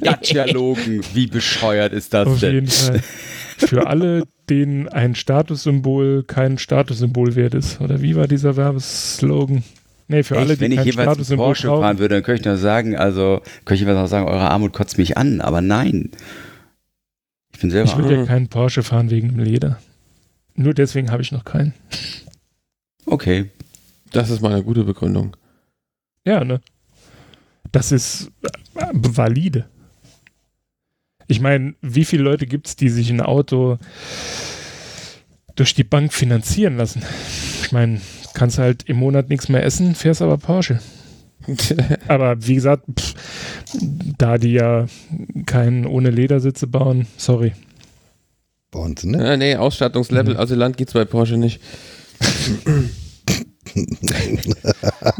Dacia-Logen, 0.01 1.01
wie 1.13 1.27
bescheuert 1.27 1.93
ist 1.93 2.13
das 2.13 2.27
Auf 2.27 2.39
denn? 2.39 2.53
jeden 2.55 2.67
Fall. 2.67 3.01
Für 3.57 3.87
alle, 3.87 4.23
denen 4.49 4.87
ein 4.87 5.15
Statussymbol 5.15 6.23
kein 6.23 6.57
Statussymbol 6.57 7.35
wert 7.35 7.53
ist. 7.53 7.81
Oder 7.81 8.01
wie 8.01 8.15
war 8.15 8.27
dieser 8.27 8.55
Werbeslogan? 8.55 9.63
Nee, 10.07 10.23
für 10.23 10.37
alle, 10.37 10.51
Echt, 10.53 10.61
die 10.61 10.65
wenn 10.65 10.71
ich 10.71 10.77
kein 10.77 10.85
jeweils 10.85 10.99
einen 10.99 11.13
Statussymbol 11.15 11.45
Porsche 11.47 11.67
brauchen. 11.67 11.81
fahren 11.81 11.99
würde, 11.99 12.15
dann 12.15 12.23
könnte 12.23 12.41
ich 12.41 12.45
nur 12.45 12.57
sagen, 12.57 12.95
also 12.95 13.41
könnte 13.65 13.83
ich 13.83 13.89
was 13.89 13.97
auch 13.97 14.07
sagen, 14.07 14.27
eure 14.27 14.49
Armut 14.51 14.73
kotzt 14.73 14.97
mich 14.97 15.17
an, 15.17 15.41
aber 15.41 15.59
nein. 15.61 16.11
Ich 17.53 17.59
bin 17.59 17.71
selber 17.71 17.89
Ich 17.89 17.97
will 17.97 18.05
arm. 18.05 18.13
ja 18.19 18.25
keinen 18.25 18.47
Porsche 18.47 18.83
fahren 18.83 19.09
wegen 19.09 19.29
dem 19.29 19.39
Leder. 19.39 19.79
Nur 20.55 20.73
deswegen 20.73 21.11
habe 21.11 21.21
ich 21.23 21.31
noch 21.31 21.43
keinen. 21.43 21.73
Okay. 23.05 23.49
Das 24.11 24.29
ist 24.29 24.41
mal 24.41 24.53
eine 24.53 24.63
gute 24.63 24.83
Begründung. 24.83 25.35
Ja, 26.25 26.43
ne? 26.43 26.61
Das 27.71 27.91
ist 27.91 28.31
äh, 28.75 28.85
valide. 28.93 29.65
Ich 31.27 31.39
meine, 31.39 31.75
wie 31.81 32.05
viele 32.05 32.23
Leute 32.23 32.45
gibt 32.47 32.67
es, 32.67 32.75
die 32.75 32.89
sich 32.89 33.09
ein 33.09 33.21
Auto 33.21 33.77
durch 35.55 35.73
die 35.75 35.83
Bank 35.83 36.13
finanzieren 36.13 36.77
lassen? 36.77 37.01
Ich 37.63 37.71
meine, 37.71 37.99
kannst 38.33 38.59
halt 38.59 38.83
im 38.83 38.97
Monat 38.97 39.29
nichts 39.29 39.49
mehr 39.49 39.63
essen, 39.63 39.95
fährst 39.95 40.21
aber 40.21 40.37
Porsche. 40.37 40.79
Aber 42.09 42.45
wie 42.45 42.55
gesagt, 42.55 42.83
pff, 42.99 43.13
da 44.17 44.37
die 44.37 44.51
ja 44.51 44.87
keinen 45.45 45.85
ohne 45.85 46.09
Ledersitze 46.09 46.67
bauen, 46.67 47.07
sorry. 47.15 47.53
Bei 48.71 48.79
uns, 48.79 49.05
ne? 49.05 49.23
Ja, 49.25 49.37
nee, 49.37 49.55
Ausstattungslevel 49.55 50.33
Mhm. 50.33 50.39
Asylant 50.41 50.75
geht's 50.75 50.91
bei 50.93 51.05
Porsche 51.05 51.37
nicht. 51.37 51.61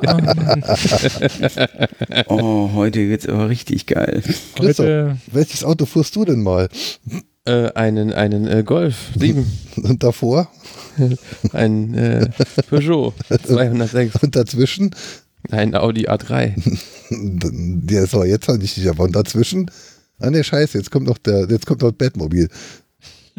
Mann. 0.03 0.63
Oh, 2.27 2.71
heute 2.73 3.09
wird's 3.09 3.27
aber 3.27 3.49
richtig 3.49 3.85
geil. 3.85 4.21
Heute, 4.59 5.17
Welches 5.31 5.63
Auto 5.63 5.85
fuhrst 5.85 6.15
du 6.15 6.25
denn 6.25 6.41
mal? 6.41 6.69
Äh, 7.45 7.71
einen 7.73 8.11
einen 8.13 8.47
äh, 8.47 8.63
Golf 8.63 9.11
7, 9.17 9.45
Und 9.83 10.03
davor? 10.03 10.49
ein 11.53 11.93
äh, 11.93 12.29
Peugeot 12.69 13.13
206, 13.29 14.15
Und 14.23 14.35
dazwischen? 14.35 14.91
ein 15.49 15.75
Audi 15.75 16.07
A3. 16.09 16.53
Der 17.09 18.03
ist 18.03 18.13
aber 18.13 18.25
jetzt 18.25 18.47
halt 18.47 18.61
nicht 18.61 18.73
sicher. 18.75 18.89
Aber 18.91 19.03
und 19.05 19.15
dazwischen? 19.15 19.71
Ah 20.19 20.29
ne, 20.29 20.43
scheiße, 20.43 20.77
jetzt 20.77 20.91
kommt 20.91 21.07
noch 21.07 21.17
der, 21.19 21.47
jetzt 21.49 21.65
kommt 21.65 21.81
noch 21.83 21.91
Batmobil. 21.91 22.49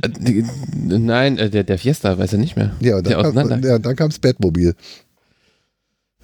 Äh, 0.02 0.42
Nein, 0.74 1.38
äh, 1.38 1.50
der, 1.50 1.64
der 1.64 1.78
Fiesta, 1.78 2.18
weiß 2.18 2.32
er 2.34 2.38
nicht 2.38 2.56
mehr. 2.56 2.72
Ja, 2.80 2.96
und 2.96 3.06
Der 3.06 3.22
dann, 3.22 3.48
kam, 3.48 3.62
ja, 3.62 3.78
dann 3.78 3.96
kam 3.96 4.08
das 4.10 4.18
Batmobil. 4.18 4.74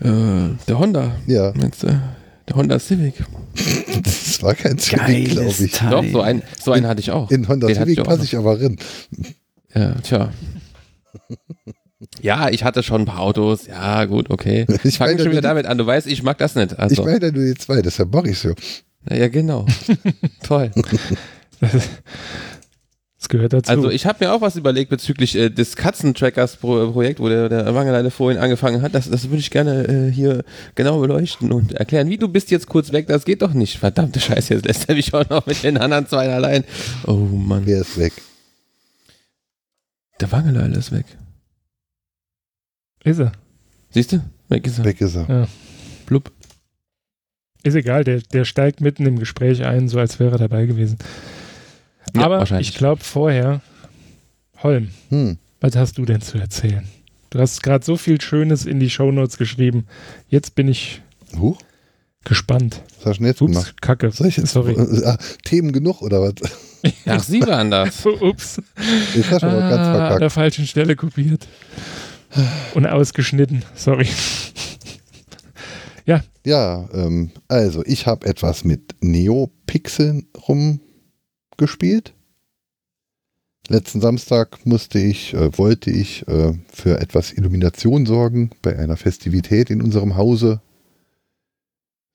Äh, 0.01 0.07
der 0.68 0.79
Honda, 0.79 1.16
Ja, 1.27 1.53
meinst 1.57 1.83
du? 1.83 1.87
Der 2.49 2.57
Honda 2.57 2.79
Civic. 2.79 3.14
das 4.03 4.43
war 4.43 4.55
kein 4.55 4.79
Civic, 4.79 5.31
glaube 5.31 5.49
ich. 5.59 5.72
Teil. 5.72 5.91
Doch, 5.91 6.05
so, 6.05 6.20
ein, 6.20 6.43
so 6.62 6.72
einen 6.72 6.87
hatte 6.87 7.01
ich 7.01 7.11
auch. 7.11 7.31
In 7.31 7.49
Honda 7.49 7.68
Den 7.68 7.77
Civic 7.77 7.99
ich 7.99 8.05
passe 8.05 8.25
ich 8.25 8.37
aber 8.37 8.61
rein. 8.61 8.77
Ja, 9.75 9.95
tja. 10.03 10.31
Ja, 12.20 12.51
ich 12.51 12.64
hatte 12.64 12.83
schon 12.83 13.03
ein 13.03 13.07
paar 13.07 13.20
Autos. 13.20 13.66
Ja, 13.66 14.05
gut, 14.05 14.29
okay. 14.31 14.66
Ich 14.85 15.01
meine 15.01 15.18
schon 15.22 15.31
wieder 15.33 15.41
damit 15.41 15.64
an. 15.66 15.79
Du 15.79 15.87
weißt, 15.87 16.07
ich 16.07 16.22
mag 16.22 16.37
das 16.39 16.55
nicht. 16.55 16.72
Ich 16.72 16.79
Also, 16.79 17.05
meine 17.05 17.33
nur 17.33 17.45
die 17.45 17.55
zwei, 17.55 17.81
deshalb 17.81 18.12
mache 18.12 18.29
ich 18.31 18.39
so. 18.39 18.53
ja, 19.09 19.29
genau. 19.29 19.66
Toll. 20.43 20.70
das 23.25 23.29
gehört 23.31 23.53
dazu. 23.55 23.70
Also 23.70 23.91
ich 23.91 24.05
habe 24.07 24.25
mir 24.25 24.33
auch 24.33 24.41
was 24.43 24.57
überlegt 24.57 24.91
bezüglich 24.91 25.35
äh, 25.35 25.49
des 25.49 25.77
Katzentrackers-Projekt, 25.77 27.20
wo 27.20 27.29
der, 27.29 27.49
der 27.49 27.75
Wangeleine 27.75 28.11
vorhin 28.11 28.41
angefangen 28.41 28.83
hat. 28.83 28.95
Das, 28.95 29.09
das 29.09 29.25
würde 29.25 29.39
ich 29.39 29.51
gerne 29.51 29.87
äh, 29.87 30.12
hier 30.12 30.45
genau 30.75 31.01
beleuchten 31.01 31.51
und 31.51 31.72
erklären. 31.72 32.11
Wie, 32.11 32.18
du 32.18 32.29
bist 32.29 32.51
jetzt 32.51 32.68
kurz 32.68 32.93
weg, 32.93 33.07
das 33.07 33.25
geht 33.25 33.41
doch 33.41 33.55
nicht. 33.55 33.79
Verdammte 33.79 34.20
Scheiße, 34.20 34.55
jetzt 34.55 34.66
lässt 34.66 34.89
er 34.89 34.95
mich 34.95 35.14
auch 35.14 35.29
noch 35.31 35.47
mit 35.47 35.62
den 35.62 35.79
anderen 35.79 36.07
zwei 36.07 36.29
allein. 36.33 36.64
Oh 37.07 37.14
Mann, 37.14 37.62
Wer 37.64 37.81
ist 37.81 37.99
weg? 37.99 38.12
der 40.20 40.31
Wangeleine 40.31 40.77
ist 40.77 40.93
weg. 40.93 41.07
ist 43.05 43.18
er. 43.18 43.33
Siehst 43.91 44.12
du? 44.12 44.22
Weg 44.49 44.66
ist 44.66 44.79
er. 44.79 44.85
Weg 44.85 45.01
ist 45.01 45.16
er. 45.16 45.49
Blub. 46.07 46.31
Ist 47.62 47.75
egal, 47.75 48.05
der, 48.05 48.20
der 48.20 48.45
steigt 48.45 48.81
mitten 48.81 49.07
im 49.07 49.18
Gespräch 49.18 49.64
ein, 49.64 49.89
so 49.89 49.99
als 49.99 50.20
wäre 50.20 50.33
er 50.33 50.39
dabei 50.39 50.66
gewesen. 50.66 50.99
Ja, 52.15 52.23
Aber 52.23 52.61
ich 52.61 52.75
glaube 52.75 53.03
vorher, 53.03 53.61
Holm, 54.63 54.91
Hm. 55.11 55.39
was 55.61 55.77
hast 55.77 55.99
du 55.99 56.05
denn 56.05 56.21
zu 56.21 56.39
erzählen? 56.39 56.87
Du 57.31 57.39
hast 57.41 57.63
gerade 57.63 57.85
so 57.85 57.97
viel 57.97 58.21
Schönes 58.21 58.65
in 58.67 58.79
die 58.81 58.91
Shownotes 58.91 59.37
geschrieben. 59.39 59.87
Jetzt 60.29 60.55
bin 60.55 60.69
ich 60.69 61.03
Huch, 61.39 61.59
gespannt. 62.25 62.83
was 62.99 63.07
hast 63.07 63.17
du 63.17 63.23
denn 63.23 63.27
jetzt 63.27 63.43
Ups, 63.43 63.53
gemacht? 63.53 63.83
Kacke. 63.83 64.11
Soll 64.13 64.29
ich 64.29 64.37
jetzt 64.37 64.53
Sorry. 64.53 64.75
äh, 64.79 65.05
ah, 65.05 65.19
Themen 65.45 65.73
genug 65.73 66.01
oder 66.03 66.21
was? 66.23 66.35
Ach, 67.07 67.23
sie 67.23 67.41
waren 67.43 67.71
das. 67.71 68.05
Ups. 68.21 68.61
Hast 68.77 69.43
du 69.43 69.47
aber 69.47 69.61
ganz 69.61 69.73
Ah, 69.73 69.93
an 69.93 69.93
der 69.95 70.09
verkackt. 70.11 70.33
falschen 70.33 70.67
Stelle 70.67 70.95
kopiert. 70.97 71.49
Und 72.75 72.87
ausgeschnitten. 72.87 73.65
Sorry. 73.75 74.09
Ja, 76.47 76.87
ähm, 76.93 77.31
also 77.49 77.83
ich 77.87 78.07
habe 78.07 78.27
etwas 78.27 78.65
mit 78.65 78.95
Neopixeln 79.01 80.27
rumgespielt. 81.55 82.15
Letzten 83.69 84.01
Samstag 84.01 84.67
musste 84.67 84.99
ich, 84.99 85.33
äh, 85.33 85.57
wollte 85.57 85.91
ich 85.91 86.29
äh, 86.29 86.53
für 86.71 87.01
etwas 87.01 87.33
Illumination 87.33 88.05
sorgen 88.05 88.51
bei 88.61 88.79
einer 88.79 88.99
Festivität 88.99 89.71
in 89.71 89.81
unserem 89.81 90.17
Hause. 90.17 90.61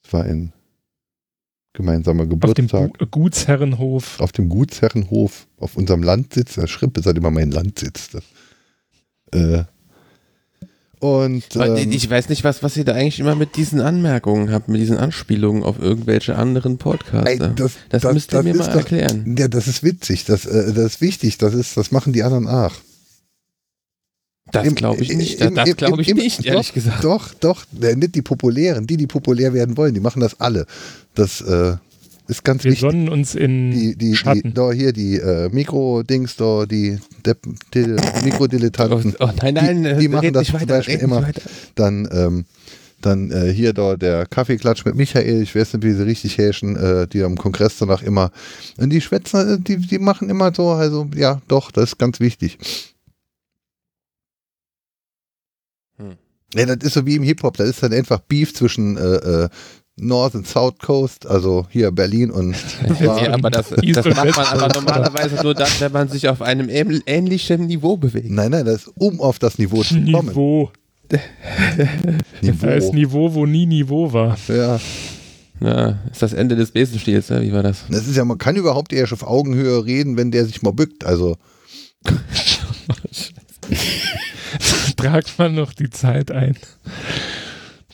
Es 0.06 0.14
war 0.14 0.24
ein 0.26 0.54
gemeinsamer 1.74 2.24
Auf 2.24 2.30
dem 2.30 2.40
Geburtstag 2.40 3.00
Gu 3.00 3.06
Gutsherrenhof. 3.08 4.20
auf 4.20 4.32
dem 4.32 4.50
Gutsherrenhof 4.50 5.48
auf 5.58 5.76
unserem 5.76 6.04
Landsitz. 6.04 6.54
Der 6.56 6.68
Schripp 6.68 6.98
ist 6.98 7.08
halt 7.08 7.18
immer 7.18 7.32
mein 7.32 7.50
Landsitz. 7.50 8.10
Das, 8.10 8.24
äh, 9.32 9.64
Und 11.00 11.44
ähm, 11.56 11.92
ich 11.92 12.10
weiß 12.10 12.28
nicht, 12.28 12.44
was, 12.44 12.62
was 12.62 12.76
ihr 12.76 12.84
da 12.84 12.94
eigentlich 12.94 13.22
immer 13.22 13.36
mit 13.36 13.56
diesen 13.56 13.80
Anmerkungen 13.80 14.52
habt, 14.52 14.68
mit 14.68 14.82
diesen 14.82 14.98
Anspielungen 14.98 15.64
auf 15.64 15.80
irgendwelche 15.80 16.36
anderen 16.36 16.78
Podcasts. 16.78 17.30
ey, 17.30 17.40
das, 17.56 17.74
das, 17.90 18.04
müsst 18.14 18.34
ihr 18.34 18.44
mir 18.44 18.52
ist 18.52 18.58
mal 18.60 18.68
doch- 18.68 18.76
erklären. 18.76 19.36
Ja, 19.40 19.48
das 19.48 19.68
ist 19.68 19.82
witzig, 19.82 20.26
das, 20.26 20.46
äh, 20.46 20.74
das 20.74 20.86
ist 20.96 21.02
wichtig, 21.02 21.38
das 21.38 21.54
ist, 21.54 21.78
das 21.78 21.92
machen 21.92 22.12
die 22.12 22.22
anderen 22.24 22.48
auch. 22.50 22.74
Das 24.52 24.74
glaube 24.76 25.02
ich 25.04 25.14
nicht. 25.16 25.40
im- 25.42 25.54
Das 25.56 25.76
glaube 25.78 26.02
ich 26.02 26.10
im- 26.10 26.18
nicht, 26.18 26.44
ehrlich 26.46 26.68
doch, 26.70 26.74
gesagt. 26.74 27.04
Doch, 27.04 27.34
doch, 27.36 27.66
äh, 27.82 27.96
nicht 27.96 28.16
die 28.16 28.22
populären, 28.24 28.88
die, 28.88 28.98
die 28.98 29.08
populär 29.08 29.54
werden 29.54 29.78
wollen, 29.78 29.94
die 29.94 30.00
machen 30.00 30.20
das 30.22 30.40
alle. 30.42 30.66
Das 31.14 31.40
äh, 31.42 31.76
ist 32.30 32.44
ganz 32.44 32.64
Wir 32.64 32.72
wichtig. 32.72 32.82
sonnen 32.90 33.10
uns 33.10 33.36
in 33.36 33.72
Die, 33.72 33.96
die, 33.98 34.10
die, 34.10 34.16
Schatten. 34.16 34.54
da 34.54 34.72
hier 34.72 34.94
die 34.94 35.16
äh, 35.18 35.50
Mikro-Dings, 35.50 36.36
da 36.38 36.66
die, 36.66 37.00
die 37.74 37.96
Oh, 37.98 38.24
Mikrodilettanten. 38.24 39.16
oh, 39.20 39.30
nein, 39.42 39.54
nein, 39.56 39.84
die, 39.84 39.96
die 40.02 40.08
machen 40.08 40.32
das 40.34 40.42
nicht 40.44 40.52
zum 40.52 40.62
weiter, 40.62 40.78
Beispiel 40.78 40.96
immer. 41.00 41.24
weiter. 41.24 41.42
Dann, 41.76 42.08
ähm, 42.12 42.46
dann 43.02 43.32
äh, 43.32 43.52
hier 43.54 43.74
da 43.74 43.96
der 43.96 44.26
Kaffeeklatsch 44.26 44.86
mit 44.86 44.96
Michael, 44.96 45.42
ich 45.42 45.56
weiß 45.56 45.74
nicht, 45.74 45.84
wie 45.84 45.94
sie 45.94 46.04
richtig 46.06 46.38
häschen, 46.38 46.76
äh, 46.76 47.08
die 47.08 47.24
am 47.24 47.38
Kongress 47.38 47.78
danach 47.78 48.04
immer. 48.04 48.32
Und 48.78 48.90
die 48.92 49.02
Schwätzer, 49.02 49.54
äh, 49.54 49.58
die, 49.60 49.78
die 49.78 50.00
machen 50.00 50.30
immer 50.30 50.54
so, 50.54 50.70
also 50.72 51.08
ja, 51.16 51.42
doch, 51.48 51.72
das 51.72 51.92
ist 51.92 51.98
ganz 51.98 52.20
wichtig. 52.20 52.58
Hm. 55.98 56.18
Ja, 56.56 56.66
das 56.66 56.78
ist 56.88 56.94
so 56.94 57.06
wie 57.06 57.16
im 57.16 57.24
Hip-Hop, 57.24 57.58
das 57.58 57.70
ist 57.70 57.84
dann 57.84 57.94
einfach 57.94 58.20
Beef 58.22 58.54
zwischen 58.54 58.98
äh, 58.98 59.02
äh, 59.46 59.50
North 60.02 60.36
und 60.36 60.48
South 60.48 60.78
Coast, 60.80 61.26
also 61.28 61.66
hier 61.70 61.92
Berlin 61.92 62.32
und 62.32 62.56
Ja, 63.00 63.34
aber 63.34 63.50
das, 63.50 63.70
das 63.70 64.06
macht 64.06 64.36
man 64.36 64.46
aber 64.46 64.68
normalerweise 64.74 65.36
nur 65.44 65.54
dann, 65.54 65.70
wenn 65.80 65.92
man 65.92 66.08
sich 66.10 66.28
auf 66.30 66.42
einem 66.42 66.68
ähn- 66.70 67.02
ähnlichen 67.06 67.68
Niveau 67.68 67.98
bewegt. 67.98 68.30
Nein, 68.30 68.52
nein, 68.52 68.66
das 68.66 68.84
ist 68.88 68.92
um 68.98 69.20
auf 69.22 69.40
das 69.40 69.58
Niveau 69.58 69.84
zu 69.84 69.96
kommen. 69.96 70.28
Niveau. 70.30 70.72
Da 72.62 72.70
ist 72.70 72.94
Niveau, 72.94 73.34
wo 73.34 73.46
nie 73.48 73.66
Niveau 73.66 74.14
war. 74.14 74.38
Ja, 74.48 74.80
Ja, 75.60 75.98
ist 76.12 76.22
das 76.22 76.34
Ende 76.34 76.56
des 76.56 76.72
Besenstiels, 76.72 77.30
ne? 77.30 77.42
wie 77.42 77.52
war 77.52 77.64
das? 77.64 77.84
das 77.90 78.08
ist 78.08 78.16
ja, 78.16 78.24
man 78.26 78.38
kann 78.38 78.56
überhaupt 78.56 78.94
erst 78.94 79.12
auf 79.14 79.24
Augenhöhe 79.24 79.84
reden, 79.86 80.18
wenn 80.18 80.30
der 80.32 80.46
sich 80.46 80.62
mal 80.62 80.72
bückt. 80.72 81.04
Also, 81.06 81.36
Tragt 84.98 85.38
man 85.38 85.56
noch 85.56 85.74
die 85.74 85.90
Zeit 85.90 86.32
ein. 86.32 86.56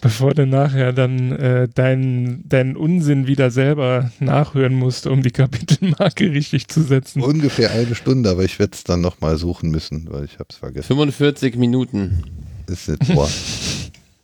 Bevor 0.01 0.33
du 0.33 0.45
nachher 0.45 0.91
dann 0.93 1.31
äh, 1.31 1.67
deinen 1.73 2.47
deinen 2.47 2.75
Unsinn 2.75 3.27
wieder 3.27 3.49
selber 3.49 4.11
nachhören 4.19 4.75
musst, 4.75 5.07
um 5.07 5.21
die 5.23 5.31
Kapitelmarke 5.31 6.31
richtig 6.31 6.67
zu 6.67 6.81
setzen. 6.83 7.21
ungefähr 7.21 7.71
eine 7.71 7.95
Stunde, 7.95 8.29
aber 8.29 8.43
ich 8.43 8.59
werde 8.59 8.73
es 8.73 8.83
dann 8.83 9.01
nochmal 9.01 9.37
suchen 9.37 9.71
müssen, 9.71 10.07
weil 10.11 10.25
ich 10.25 10.33
habe 10.33 10.45
es 10.49 10.57
vergessen. 10.57 10.87
45 10.87 11.55
Minuten, 11.55 12.23
Ist 12.67 12.89
nicht 12.89 13.05
vor. 13.05 13.29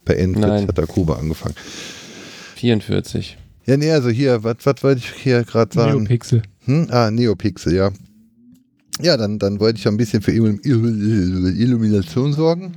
Per 0.06 0.18
Endfit 0.18 0.42
Nein. 0.42 0.68
hat 0.68 0.78
der 0.78 0.88
Kuba 0.88 1.16
angefangen. 1.16 1.56
44. 2.56 3.38
Ja, 3.66 3.78
nee, 3.78 3.92
also 3.92 4.10
hier, 4.10 4.44
was 4.44 4.58
wollte 4.84 5.00
ich 5.00 5.12
hier 5.24 5.44
gerade 5.44 5.74
sagen? 5.74 5.98
Neopixel. 6.00 6.42
Hm? 6.66 6.88
Ah, 6.90 7.10
Neopixel, 7.12 7.74
ja. 7.76 7.92
Ja, 9.02 9.18
dann, 9.18 9.40
dann 9.40 9.60
wollte 9.60 9.78
ich 9.80 9.86
ja 9.86 9.92
ein 9.92 9.98
bisschen 9.98 10.22
für 10.22 10.32
Illum- 10.32 10.60
Illum- 10.64 11.56
Illumination 11.56 12.34
sorgen. 12.34 12.74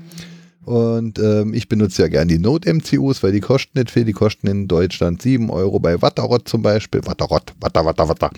Und 0.64 1.18
ähm, 1.18 1.52
ich 1.54 1.68
benutze 1.68 2.02
ja 2.02 2.08
gern 2.08 2.28
die 2.28 2.38
Node-MCUs, 2.38 3.22
weil 3.22 3.32
die 3.32 3.40
kosten 3.40 3.78
nicht 3.78 3.90
viel. 3.90 4.04
Die 4.04 4.12
kosten 4.12 4.46
in 4.46 4.68
Deutschland 4.68 5.20
7 5.20 5.50
Euro 5.50 5.78
bei 5.78 6.00
Watterott 6.00 6.48
zum 6.48 6.62
Beispiel. 6.62 7.04
Watterott, 7.04 7.52
Watter, 7.60 7.84
Watter, 7.84 8.08
Watter. 8.08 8.30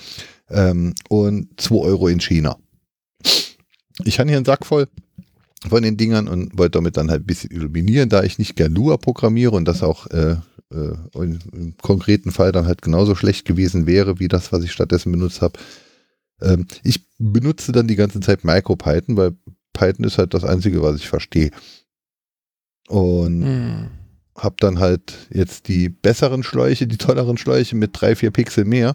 Ähm, 0.51 0.95
und 1.09 1.61
2 1.61 1.75
Euro 1.77 2.09
in 2.09 2.21
China. 2.21 2.57
Ich 4.05 4.19
habe 4.19 4.29
hier 4.29 4.37
einen 4.37 4.45
Sack 4.45 4.67
voll 4.67 4.89
von 5.69 5.83
den 5.83 5.97
Dingern 5.97 6.29
und 6.29 6.59
wollte 6.59 6.79
damit 6.79 6.97
dann 6.97 7.11
halt 7.11 7.23
ein 7.23 7.27
bisschen 7.27 7.51
illuminieren, 7.51 8.09
da 8.09 8.23
ich 8.23 8.39
nicht 8.39 8.57
gern 8.57 8.73
Lua 8.73 8.97
programmiere 8.97 9.53
und 9.53 9.65
das 9.65 9.83
auch 9.83 10.07
äh, 10.09 10.37
äh, 10.73 10.95
im, 11.15 11.39
im 11.53 11.77
konkreten 11.79 12.31
Fall 12.31 12.53
dann 12.53 12.67
halt 12.67 12.83
genauso 12.83 13.15
schlecht 13.15 13.47
gewesen 13.47 13.87
wäre, 13.87 14.19
wie 14.19 14.29
das, 14.29 14.53
was 14.53 14.65
ich 14.65 14.73
stattdessen 14.73 15.13
benutzt 15.13 15.43
habe. 15.43 15.59
Ähm, 16.41 16.67
ich 16.83 17.07
benutze 17.19 17.73
dann 17.73 17.89
die 17.89 17.97
ganze 17.97 18.21
Zeit 18.21 18.45
MicroPython, 18.45 19.17
weil 19.17 19.37
Python 19.73 20.05
ist 20.05 20.19
halt 20.19 20.35
das 20.35 20.45
Einzige, 20.45 20.83
was 20.83 20.97
ich 20.97 21.09
verstehe. 21.09 21.51
Und 22.89 23.43
Hm. 23.45 23.91
habe 24.37 24.57
dann 24.61 24.79
halt 24.79 25.15
jetzt 25.33 25.69
die 25.69 25.89
besseren 25.89 26.43
Schläuche, 26.43 26.87
die 26.87 26.99
tolleren 26.99 27.37
Schläuche 27.39 27.77
mit 27.77 27.91
drei, 28.01 28.15
vier 28.15 28.31
Pixel 28.31 28.65
mehr 28.65 28.95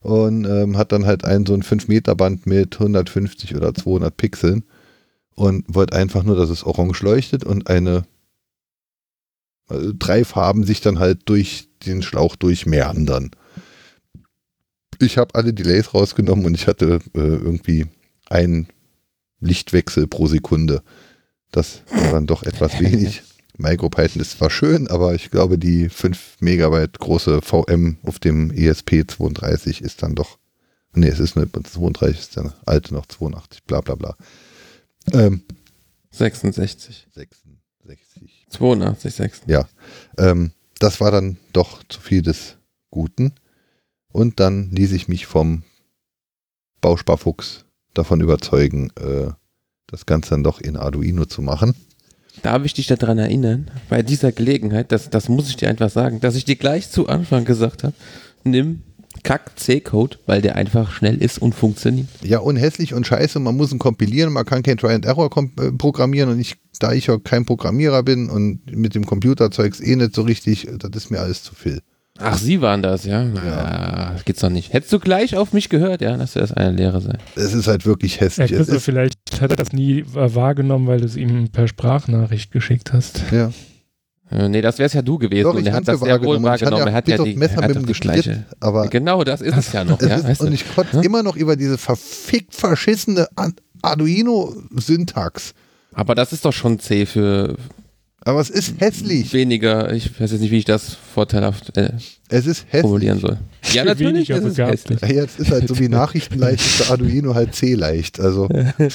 und 0.00 0.46
ähm, 0.46 0.76
hat 0.78 0.92
dann 0.92 1.04
halt 1.06 1.24
ein 1.24 1.44
so 1.44 1.54
ein 1.54 1.62
5 1.62 1.88
Meter 1.88 2.14
Band 2.14 2.46
mit 2.46 2.74
150 2.80 3.54
oder 3.56 3.74
200 3.74 4.16
Pixeln 4.16 4.64
und 5.34 5.64
wollte 5.68 5.96
einfach 5.96 6.22
nur, 6.22 6.36
dass 6.36 6.50
es 6.50 6.64
orange 6.64 7.02
leuchtet 7.02 7.44
und 7.44 7.68
eine 7.68 8.04
also 9.68 9.92
drei 9.96 10.24
Farben 10.24 10.64
sich 10.64 10.80
dann 10.80 10.98
halt 10.98 11.28
durch 11.28 11.68
den 11.86 12.02
Schlauch 12.02 12.36
durchmeandern. 12.36 13.30
Ich 14.98 15.16
habe 15.16 15.34
alle 15.34 15.54
Delays 15.54 15.94
rausgenommen 15.94 16.44
und 16.44 16.54
ich 16.54 16.66
hatte 16.66 16.98
äh, 17.14 17.20
irgendwie 17.20 17.86
einen 18.28 18.66
Lichtwechsel 19.40 20.06
pro 20.06 20.26
Sekunde. 20.26 20.82
Das 21.50 21.82
war 21.90 22.12
dann 22.12 22.26
doch 22.26 22.42
etwas 22.42 22.80
wenig. 22.80 23.22
MicroPython 23.58 24.22
ist 24.22 24.32
zwar 24.32 24.50
schön, 24.50 24.88
aber 24.88 25.14
ich 25.14 25.30
glaube, 25.30 25.58
die 25.58 25.88
5 25.88 26.38
Megabyte 26.40 26.98
große 26.98 27.42
VM 27.42 27.98
auf 28.04 28.18
dem 28.18 28.50
E 28.52 28.70
ESP32 28.70 29.82
ist 29.82 30.02
dann 30.02 30.14
doch. 30.14 30.38
Nee, 30.94 31.08
es 31.08 31.20
ist 31.20 31.36
nur 31.36 31.48
32, 31.52 32.18
ist 32.18 32.36
der 32.36 32.54
alte 32.66 32.94
noch 32.94 33.06
82, 33.06 33.62
bla 33.64 33.80
bla 33.80 33.94
bla. 33.94 34.16
Ähm, 35.12 35.42
66. 36.10 37.06
66. 37.14 38.46
82, 38.50 39.14
6. 39.14 39.42
Ähm, 40.18 40.52
das 40.78 41.00
war 41.00 41.10
dann 41.10 41.36
doch 41.52 41.84
zu 41.88 42.00
viel 42.00 42.22
des 42.22 42.56
Guten. 42.90 43.34
Und 44.12 44.40
dann 44.40 44.70
ließ 44.70 44.92
ich 44.92 45.06
mich 45.06 45.26
vom 45.26 45.62
Bausparfuchs 46.80 47.64
davon 47.94 48.20
überzeugen, 48.20 48.90
äh, 48.96 49.30
das 49.90 50.06
Ganze 50.06 50.30
dann 50.30 50.42
doch 50.44 50.60
in 50.60 50.76
Arduino 50.76 51.24
zu 51.24 51.42
machen. 51.42 51.74
Darf 52.42 52.64
ich 52.64 52.74
dich 52.74 52.86
daran 52.86 53.18
erinnern, 53.18 53.70
bei 53.88 54.02
dieser 54.02 54.32
Gelegenheit, 54.32 54.92
das, 54.92 55.10
das 55.10 55.28
muss 55.28 55.48
ich 55.50 55.56
dir 55.56 55.68
einfach 55.68 55.90
sagen, 55.90 56.20
dass 56.20 56.36
ich 56.36 56.44
dir 56.44 56.56
gleich 56.56 56.90
zu 56.90 57.08
Anfang 57.08 57.44
gesagt 57.44 57.82
habe, 57.84 57.94
nimm 58.44 58.82
Kack-C-Code, 59.24 60.18
weil 60.26 60.40
der 60.40 60.56
einfach 60.56 60.92
schnell 60.92 61.16
ist 61.22 61.38
und 61.42 61.54
funktioniert. 61.54 62.06
Ja, 62.22 62.38
und 62.38 62.56
hässlich 62.56 62.94
und 62.94 63.06
scheiße, 63.06 63.38
man 63.40 63.56
muss 63.56 63.72
ihn 63.72 63.78
kompilieren, 63.78 64.32
man 64.32 64.46
kann 64.46 64.62
kein 64.62 64.76
Try 64.78 64.92
and 64.94 65.04
Error 65.04 65.28
äh, 65.58 65.72
programmieren 65.72 66.30
und 66.30 66.40
ich, 66.40 66.56
da 66.78 66.92
ich 66.92 67.06
ja 67.08 67.18
kein 67.18 67.44
Programmierer 67.44 68.02
bin 68.02 68.30
und 68.30 68.60
mit 68.74 68.94
dem 68.94 69.04
Computerzeugs 69.04 69.80
eh 69.80 69.96
nicht 69.96 70.14
so 70.14 70.22
richtig, 70.22 70.68
das 70.78 70.90
ist 70.94 71.10
mir 71.10 71.20
alles 71.20 71.42
zu 71.42 71.54
viel. 71.54 71.80
Ach, 72.22 72.36
sie 72.36 72.60
waren 72.60 72.82
das, 72.82 73.04
ja? 73.04 73.22
Ja, 73.24 74.10
das 74.12 74.24
geht's 74.26 74.40
doch 74.40 74.50
nicht. 74.50 74.72
Hättest 74.74 74.92
du 74.92 74.98
gleich 74.98 75.36
auf 75.36 75.54
mich 75.54 75.70
gehört, 75.70 76.02
ja, 76.02 76.16
dass 76.18 76.34
das 76.34 76.52
eine 76.52 76.72
Lehre 76.76 77.00
sei. 77.00 77.14
Es 77.34 77.54
ist 77.54 77.66
halt 77.66 77.86
wirklich 77.86 78.16
Ja, 78.16 78.22
hässlich. 78.22 78.50
es 78.52 78.56
Christoph, 78.58 78.76
ist, 78.76 78.84
vielleicht 78.84 79.19
hat 79.40 79.50
er 79.50 79.56
das 79.56 79.72
nie 79.72 80.00
äh, 80.00 80.34
wahrgenommen, 80.34 80.86
weil 80.86 81.00
du 81.00 81.06
es 81.06 81.16
ihm 81.16 81.48
per 81.50 81.68
Sprachnachricht 81.68 82.50
geschickt 82.52 82.92
hast. 82.92 83.22
ja. 83.32 83.50
Äh, 84.32 84.48
nee, 84.48 84.60
das 84.62 84.78
wär's 84.78 84.92
ja 84.92 85.02
du 85.02 85.18
gewesen 85.18 85.42
Doch, 85.42 85.56
und 85.56 85.66
er 85.66 85.72
hat 85.72 85.88
das 85.88 85.98
ja 86.00 86.06
sehr 86.06 86.22
wohl 86.22 86.40
wahrgenommen. 86.40 86.86
Er 86.86 86.92
hat 86.94 87.08
ja 87.08 87.18
die, 87.18 87.34
Messer 87.34 87.62
er 87.62 87.68
hat 87.68 87.74
mit 87.74 87.86
gestritt, 87.88 88.22
gleiche. 88.22 88.44
aber 88.60 88.86
Genau, 88.86 89.24
das 89.24 89.40
ist 89.40 89.56
es 89.56 89.72
ja 89.72 89.82
noch, 89.82 90.00
Es 90.00 90.08
ja, 90.08 90.14
ist, 90.18 90.24
weißt 90.24 90.40
und 90.42 90.46
du? 90.50 90.54
ich 90.54 90.72
kotze 90.72 90.96
Ja? 90.98 91.02
immer 91.02 91.24
noch 91.24 91.34
über 91.34 91.56
diese 91.56 91.76
verfickt 91.78 92.54
verschissene 92.54 93.26
Arduino-Syntax. 93.82 95.52
Aber 95.92 96.14
das 96.14 96.32
ist 96.32 96.44
doch 96.44 96.52
schon 96.52 96.78
C 96.78 97.06
für 97.06 97.56
Aber 98.24 98.40
es 98.40 98.50
ist 98.50 98.80
hässlich. 98.80 99.32
weniger, 99.32 99.92
ich 99.92 100.20
weiß 100.20 100.30
jetzt 100.30 100.40
nicht, 100.40 100.50
wie 100.52 100.58
ich 100.58 100.64
das 100.64 100.94
vorteilhaft 100.94 101.76
äh, 101.76 101.90
Es 102.28 102.46
ist 102.46 102.64
hässlich. 102.68 102.82
formulieren 102.82 103.18
soll. 103.18 103.38
Ja, 103.72 103.84
natürlich, 103.84 104.28
weniger 104.28 104.36
ist 104.36 104.56
Begabte. 104.56 104.72
hässlich. 104.72 105.00
Ja, 105.02 105.08
Jetzt 105.08 105.38
ist 105.38 105.50
halt 105.50 105.68
so 105.68 105.78
wie 105.78 105.88
Nachrichtenleicht 106.00 106.60
ist 106.60 106.80
der 106.80 106.90
Arduino 106.90 107.34
halt 107.34 107.54
C-leicht. 107.54 108.20
Also 108.20 108.48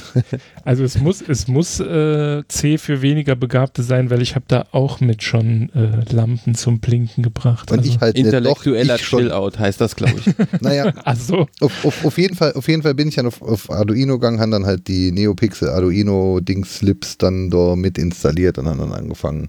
Also 0.64 0.84
es 0.84 1.00
muss, 1.00 1.22
es 1.22 1.48
muss 1.48 1.80
äh, 1.80 2.44
C 2.48 2.78
für 2.78 3.02
weniger 3.02 3.36
Begabte 3.36 3.84
sein, 3.84 4.10
weil 4.10 4.22
ich 4.22 4.36
habe 4.36 4.46
da 4.48 4.66
auch 4.72 5.00
mit 5.00 5.24
schon 5.24 5.70
äh, 5.74 6.14
Lampen 6.14 6.56
zum 6.56 6.80
Blinken 6.80 7.24
gebracht. 7.24 7.72
und 7.72 7.80
also, 7.80 7.90
ich 7.90 8.00
halt 8.00 8.18
Intellektueller 8.18 8.96
ich 8.96 9.06
schon. 9.06 9.20
Chill-Out 9.20 9.60
heißt 9.60 9.80
das, 9.80 9.96
glaube 9.96 10.16
ich. 10.20 10.62
Naja, 10.62 10.94
also 11.04 11.48
auf, 11.60 11.86
auf, 11.86 12.06
auf, 12.06 12.18
jeden 12.18 12.36
Fall, 12.36 12.54
auf 12.54 12.68
jeden 12.68 12.82
Fall 12.82 12.96
bin 12.96 13.08
ich 13.08 13.16
dann 13.16 13.28
auf, 13.28 13.42
auf 13.42 13.70
Arduino 13.70 14.16
gegangen, 14.16 14.40
haben 14.40 14.52
dann 14.52 14.66
halt 14.66 14.88
die 14.88 15.12
Neopixel 15.12 15.70
Arduino 15.70 16.40
Dings 16.40 16.76
Slips 16.78 17.18
dann 17.18 17.50
da 17.50 17.76
mit 17.76 17.98
installiert 17.98 18.58
und 18.58 18.68
haben 18.68 18.80
dann 18.80 18.92
angefangen 18.92 19.48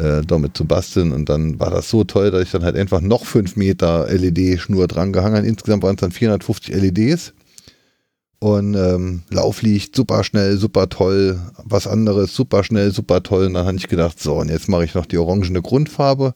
äh, 0.00 0.22
damit 0.26 0.56
zu 0.56 0.64
basteln 0.64 1.12
und 1.12 1.28
dann 1.28 1.60
war 1.60 1.70
das 1.70 1.90
so 1.90 2.04
toll, 2.04 2.30
dass 2.30 2.42
ich 2.42 2.50
dann 2.50 2.64
halt 2.64 2.76
einfach 2.76 3.00
noch 3.00 3.24
5 3.24 3.56
Meter 3.56 4.06
LED-Schnur 4.08 4.88
dran 4.88 5.12
gehangen 5.12 5.36
habe. 5.36 5.46
Insgesamt 5.46 5.82
waren 5.82 5.96
es 5.96 6.00
dann 6.00 6.12
450 6.12 6.74
LEDs 6.74 7.32
und 8.38 8.74
ähm, 8.74 9.22
Lauflicht 9.30 9.94
super 9.94 10.24
schnell, 10.24 10.56
super 10.56 10.88
toll, 10.88 11.38
was 11.62 11.86
anderes 11.86 12.34
super 12.34 12.64
schnell, 12.64 12.90
super 12.92 13.22
toll 13.22 13.46
und 13.46 13.54
dann 13.54 13.66
habe 13.66 13.76
ich 13.76 13.88
gedacht, 13.88 14.20
so 14.20 14.36
und 14.36 14.50
jetzt 14.50 14.68
mache 14.68 14.84
ich 14.84 14.94
noch 14.94 15.06
die 15.06 15.18
orangene 15.18 15.62
Grundfarbe. 15.62 16.34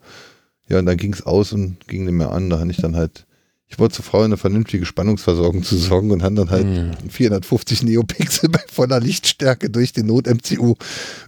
Ja, 0.69 0.79
und 0.79 0.87
dann 0.87 0.97
ging 0.97 1.13
es 1.13 1.25
aus 1.27 1.53
und 1.53 1.87
ging 1.89 2.05
nicht 2.05 2.15
mehr 2.15 2.33
an. 2.33 2.49
Da 2.49 2.59
habe 2.59 2.71
ich 2.71 2.79
dann 2.79 2.97
halt 2.97 3.27
ich 3.75 3.81
war 3.81 3.91
zu 3.91 4.03
faul, 4.03 4.25
eine 4.25 4.37
vernünftige 4.37 4.87
Spannungsversorgung 4.87 5.65
zu 5.65 5.77
sorgen 5.77 6.13
und 6.13 6.23
haben 6.23 6.37
dann 6.37 6.51
halt 6.51 6.65
Mhm. 6.65 6.93
450 7.11 7.83
Neopixel 7.83 8.49
bei 8.49 8.61
voller 8.71 9.01
Lichtstärke 9.01 9.69
durch 9.69 9.93
den 9.93 10.07
Not-MCU 10.07 10.75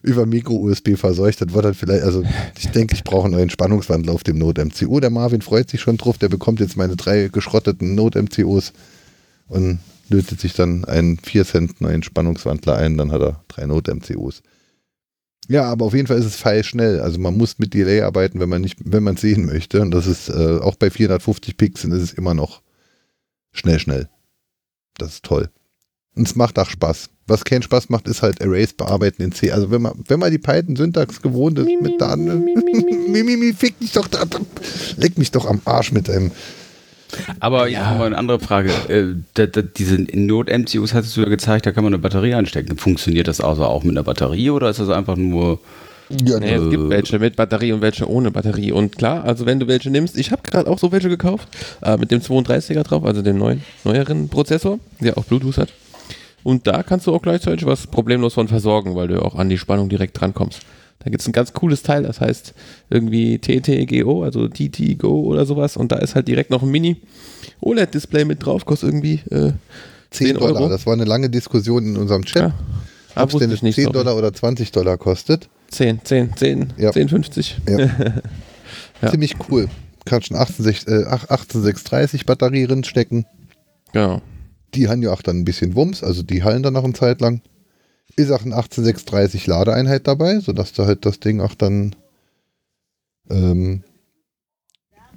über 0.02 0.26
Micro-USB 0.26 0.96
verseucht. 0.96 1.40
Das 1.40 1.52
war 1.52 1.62
dann 1.62 1.74
vielleicht, 1.74 2.04
also 2.04 2.22
ich 2.56 2.68
denke, 2.68 2.94
ich 2.94 3.02
brauche 3.02 3.24
einen 3.24 3.34
neuen 3.34 3.50
Spannungswandler 3.50 4.12
auf 4.12 4.22
dem 4.22 4.38
Not-MCU. 4.38 5.00
Der 5.00 5.10
Marvin 5.10 5.42
freut 5.42 5.68
sich 5.70 5.80
schon 5.80 5.96
drauf, 5.96 6.18
der 6.18 6.28
bekommt 6.28 6.60
jetzt 6.60 6.76
meine 6.76 6.94
drei 6.94 7.28
geschrotteten 7.32 7.96
Not-MCUs 7.96 8.72
und 9.48 9.80
lötet 10.08 10.40
sich 10.40 10.54
dann 10.54 10.84
einen 10.84 11.18
4 11.18 11.44
Cent 11.44 11.80
neuen 11.80 12.04
Spannungswandler 12.04 12.76
ein, 12.76 12.96
dann 12.96 13.10
hat 13.10 13.22
er 13.22 13.40
drei 13.48 13.66
Not-MCUs. 13.66 14.42
Ja, 15.48 15.64
aber 15.64 15.84
auf 15.84 15.94
jeden 15.94 16.06
Fall 16.06 16.18
ist 16.18 16.24
es 16.24 16.36
feilschnell. 16.36 17.00
Also 17.00 17.18
man 17.20 17.36
muss 17.36 17.58
mit 17.58 17.74
Delay 17.74 18.02
arbeiten, 18.02 18.40
wenn 18.40 18.48
man 18.48 18.62
nicht, 18.62 18.78
wenn 18.84 19.02
man 19.02 19.14
es 19.14 19.20
sehen 19.20 19.46
möchte. 19.46 19.80
Und 19.80 19.92
das 19.92 20.06
ist 20.06 20.28
äh, 20.28 20.58
auch 20.60 20.76
bei 20.76 20.90
450 20.90 21.56
Pixeln 21.56 21.92
ist 21.92 22.02
es 22.02 22.12
immer 22.12 22.34
noch 22.34 22.62
schnell, 23.52 23.78
schnell. 23.78 24.08
Das 24.98 25.14
ist 25.14 25.24
toll. 25.24 25.50
Und 26.16 26.26
es 26.26 26.34
macht 26.34 26.58
auch 26.58 26.68
Spaß. 26.68 27.10
Was 27.28 27.44
keinen 27.44 27.62
Spaß 27.62 27.88
macht, 27.88 28.08
ist 28.08 28.22
halt 28.22 28.40
Erase 28.40 28.74
bearbeiten 28.76 29.22
in 29.22 29.32
C. 29.32 29.50
Also 29.50 29.70
wenn 29.70 29.82
man, 29.82 29.94
wenn 30.06 30.20
man 30.20 30.30
die 30.30 30.38
Python-Syntax 30.38 31.20
gewohnt 31.20 31.58
ist 31.58 31.68
mit 31.82 32.00
da, 32.00 32.16
Mimimi, 32.16 33.52
fick 33.52 33.78
dich 33.80 33.92
doch 33.92 34.06
da, 34.08 34.24
leck 34.96 35.18
mich 35.18 35.32
doch 35.32 35.46
am 35.46 35.60
Arsch 35.64 35.92
mit 35.92 36.08
deinem. 36.08 36.30
Aber 37.40 37.68
ja, 37.68 37.86
haben 37.86 37.98
wir 37.98 38.06
eine 38.06 38.18
andere 38.18 38.40
Frage. 38.40 38.70
Äh, 38.88 39.14
da, 39.34 39.46
da, 39.46 39.62
diese 39.62 39.96
Not-MCUs 40.12 40.94
hattest 40.94 41.16
du 41.16 41.22
ja 41.22 41.28
gezeigt, 41.28 41.66
da 41.66 41.72
kann 41.72 41.84
man 41.84 41.92
eine 41.92 42.02
Batterie 42.02 42.34
anstecken. 42.34 42.76
Funktioniert 42.76 43.28
das 43.28 43.40
also 43.40 43.64
auch 43.64 43.84
mit 43.84 43.92
einer 43.92 44.02
Batterie 44.02 44.50
oder 44.50 44.70
ist 44.70 44.80
das 44.80 44.88
einfach 44.88 45.16
nur. 45.16 45.60
Ja, 46.08 46.38
Nee, 46.38 46.54
es 46.54 46.70
gibt 46.70 46.88
welche 46.88 47.18
mit 47.18 47.34
Batterie 47.34 47.72
und 47.72 47.80
welche 47.80 48.08
ohne 48.08 48.30
Batterie. 48.30 48.70
Und 48.70 48.96
klar, 48.96 49.24
also 49.24 49.44
wenn 49.44 49.58
du 49.58 49.66
welche 49.66 49.90
nimmst, 49.90 50.16
ich 50.16 50.30
habe 50.30 50.42
gerade 50.42 50.70
auch 50.70 50.78
so 50.78 50.92
welche 50.92 51.08
gekauft, 51.08 51.48
äh, 51.82 51.96
mit 51.96 52.12
dem 52.12 52.20
32er 52.20 52.84
drauf, 52.84 53.04
also 53.04 53.22
dem 53.22 53.38
neuen, 53.38 53.64
neueren 53.82 54.28
Prozessor, 54.28 54.78
der 55.00 55.18
auch 55.18 55.24
Bluetooth 55.24 55.58
hat. 55.58 55.70
Und 56.44 56.68
da 56.68 56.84
kannst 56.84 57.08
du 57.08 57.12
auch 57.12 57.22
gleichzeitig 57.22 57.66
was 57.66 57.88
problemlos 57.88 58.34
von 58.34 58.46
versorgen, 58.46 58.94
weil 58.94 59.08
du 59.08 59.20
auch 59.20 59.34
an 59.34 59.48
die 59.48 59.58
Spannung 59.58 59.88
direkt 59.88 60.20
drankommst. 60.20 60.60
Da 61.00 61.10
gibt 61.10 61.20
es 61.20 61.28
ein 61.28 61.32
ganz 61.32 61.52
cooles 61.52 61.82
Teil, 61.82 62.02
das 62.02 62.20
heißt 62.20 62.54
irgendwie 62.90 63.38
TTGO, 63.38 64.24
also 64.24 64.48
TTGO 64.48 65.20
oder 65.20 65.46
sowas. 65.46 65.76
Und 65.76 65.92
da 65.92 65.96
ist 65.98 66.14
halt 66.16 66.26
direkt 66.26 66.50
noch 66.50 66.62
ein 66.62 66.70
Mini-OLED-Display 66.70 68.24
mit 68.24 68.44
drauf, 68.44 68.64
kostet 68.64 68.88
irgendwie 68.90 69.20
äh, 69.30 69.52
10 70.10 70.26
10 70.28 70.34
Dollar. 70.38 70.60
Euro. 70.62 70.68
Das 70.68 70.86
war 70.86 70.94
eine 70.94 71.04
lange 71.04 71.30
Diskussion 71.30 71.84
in 71.86 71.96
unserem 71.96 72.24
Chat. 72.24 72.42
Ja. 72.42 72.54
Ah, 73.14 73.22
Ob 73.22 73.28
es 73.28 73.34
wusste 73.34 73.46
denn 73.48 73.54
ich 73.56 73.62
nicht, 73.62 73.74
10 73.76 73.84
sorry. 73.84 73.94
Dollar 73.94 74.16
oder 74.16 74.32
20 74.32 74.72
Dollar 74.72 74.98
kostet. 74.98 75.48
10, 75.70 76.00
10, 76.04 76.36
10, 76.36 76.72
Ja. 76.76 76.92
10, 76.92 77.08
50. 77.08 77.58
Ja. 77.68 77.90
Ja. 79.02 79.10
Ziemlich 79.10 79.34
cool. 79.50 79.68
Kannst 80.06 80.28
schon 80.28 80.38
186, 80.38 80.88
äh, 80.88 81.04
18630 81.04 82.24
Batterie 82.24 82.66
drin 82.66 82.82
stecken. 82.82 83.26
Genau. 83.92 84.22
Die 84.74 84.88
haben 84.88 85.02
ja 85.02 85.12
auch 85.12 85.20
dann 85.20 85.38
ein 85.40 85.44
bisschen 85.44 85.74
Wumms, 85.74 86.02
also 86.02 86.22
die 86.22 86.42
hallen 86.44 86.62
dann 86.62 86.72
noch 86.72 86.82
eine 86.84 86.94
Zeit 86.94 87.20
lang. 87.20 87.42
Ist 88.16 88.30
auch 88.30 88.42
ein 88.44 88.52
18630 88.52 89.46
Ladeeinheit 89.46 90.06
dabei, 90.06 90.40
sodass 90.40 90.72
du 90.72 90.84
halt 90.84 91.04
das 91.04 91.20
Ding 91.20 91.40
auch 91.40 91.54
dann 91.54 91.94
ähm, 93.30 93.82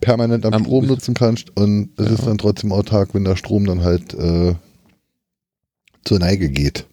permanent 0.02 0.46
am, 0.46 0.54
Am 0.54 0.64
Strom 0.64 0.84
US 0.84 0.90
nutzen 0.90 1.14
kannst 1.14 1.56
und 1.58 1.90
es 1.98 2.08
Ja. 2.08 2.14
ist 2.14 2.28
dann 2.28 2.38
trotzdem 2.38 2.72
autark, 2.72 3.14
wenn 3.14 3.24
der 3.24 3.36
Strom 3.36 3.66
dann 3.66 3.84
halt 3.84 4.14
äh, 4.14 4.56
zur 6.06 6.20
Neige 6.20 6.50
geht. 6.50 6.86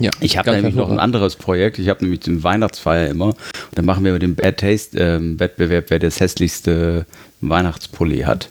Ja, 0.00 0.10
Ich 0.20 0.36
habe 0.36 0.50
nämlich 0.50 0.74
noch 0.74 0.90
ein 0.90 0.98
anderes 0.98 1.36
Projekt. 1.36 1.78
Ich 1.78 1.88
habe 1.88 2.02
nämlich 2.02 2.20
den 2.20 2.42
Weihnachtsfeier 2.42 3.08
immer. 3.08 3.26
Und 3.26 3.36
dann 3.76 3.84
machen 3.84 4.04
wir 4.04 4.12
mit 4.12 4.22
dem 4.22 4.34
Bad 4.34 4.58
Taste 4.58 4.98
ähm, 4.98 5.38
Wettbewerb, 5.38 5.86
wer 5.90 6.00
das 6.00 6.18
hässlichste 6.18 7.06
Weihnachtspulli 7.40 8.22
hat. 8.22 8.48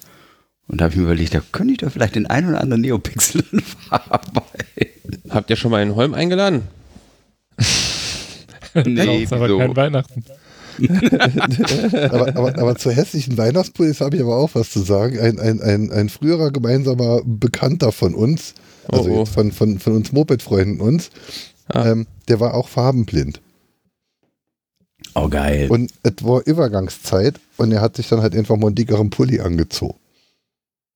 Und 0.68 0.80
da 0.80 0.86
habe 0.86 0.93
ich 0.93 0.97
mir 0.97 1.03
überlegt, 1.05 1.34
da 1.34 1.41
könnte 1.51 1.74
ich 1.74 1.80
doch 1.80 1.91
vielleicht 1.91 2.16
den 2.16 2.26
einen 2.28 2.49
oder 2.49 2.61
anderen 2.61 2.82
Neopixel 2.82 3.43
verarbeiten. 3.89 5.22
Habt 5.30 5.49
ihr 5.49 5.55
schon 5.55 5.72
mal 5.72 5.84
in 5.84 5.95
Holm 5.95 6.14
eingeladen? 6.14 6.64
Nee, 8.86 9.22
ist 9.22 9.32
aber 9.32 9.45
wieso? 9.45 9.59
kein 9.59 9.76
Weihnachten. 9.76 10.26
aber, 12.09 12.28
aber, 12.36 12.57
aber 12.57 12.76
zur 12.76 12.91
hässlichen 12.91 13.38
Weihnachtspulis 13.38 14.01
habe 14.01 14.16
ich 14.16 14.22
aber 14.24 14.36
auch 14.36 14.49
was 14.55 14.72
zu 14.72 14.80
sagen. 14.80 15.20
Ein, 15.20 15.39
ein, 15.39 15.61
ein, 15.61 15.91
ein 15.91 16.09
früherer 16.09 16.49
gemeinsamer 16.49 17.22
Bekannter 17.24 17.91
von 17.91 18.16
uns, 18.16 18.55
also 18.88 19.11
Oh, 19.11 19.14
oh. 19.14 19.20
jetzt 19.20 19.34
von, 19.36 19.51
von, 19.51 19.78
von 19.78 19.93
uns 19.93 20.11
Moped-Freunden 20.11 20.82
uns, 20.82 21.11
Ah. 21.68 21.86
ähm, 21.91 22.07
der 22.28 22.39
war 22.39 22.55
auch 22.55 22.68
farbenblind. 22.68 23.41
Oh, 25.14 25.30
geil. 25.30 25.68
Und 25.70 25.91
es 26.01 26.14
war 26.22 26.41
Übergangszeit 26.47 27.39
und 27.57 27.72
er 27.72 27.80
hat 27.82 27.95
sich 27.95 28.09
dann 28.09 28.22
halt 28.22 28.36
einfach 28.36 28.57
mal 28.57 28.68
einen 28.68 28.76
dickeren 28.76 29.11
Pulli 29.11 29.39
angezogen. 29.39 29.99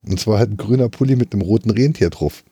Und 0.07 0.19
zwar 0.19 0.39
halt 0.39 0.51
ein 0.51 0.57
grüner 0.57 0.89
Pulli 0.89 1.15
mit 1.15 1.33
einem 1.33 1.41
roten 1.41 1.69
Rentier 1.69 2.09
drauf. 2.09 2.43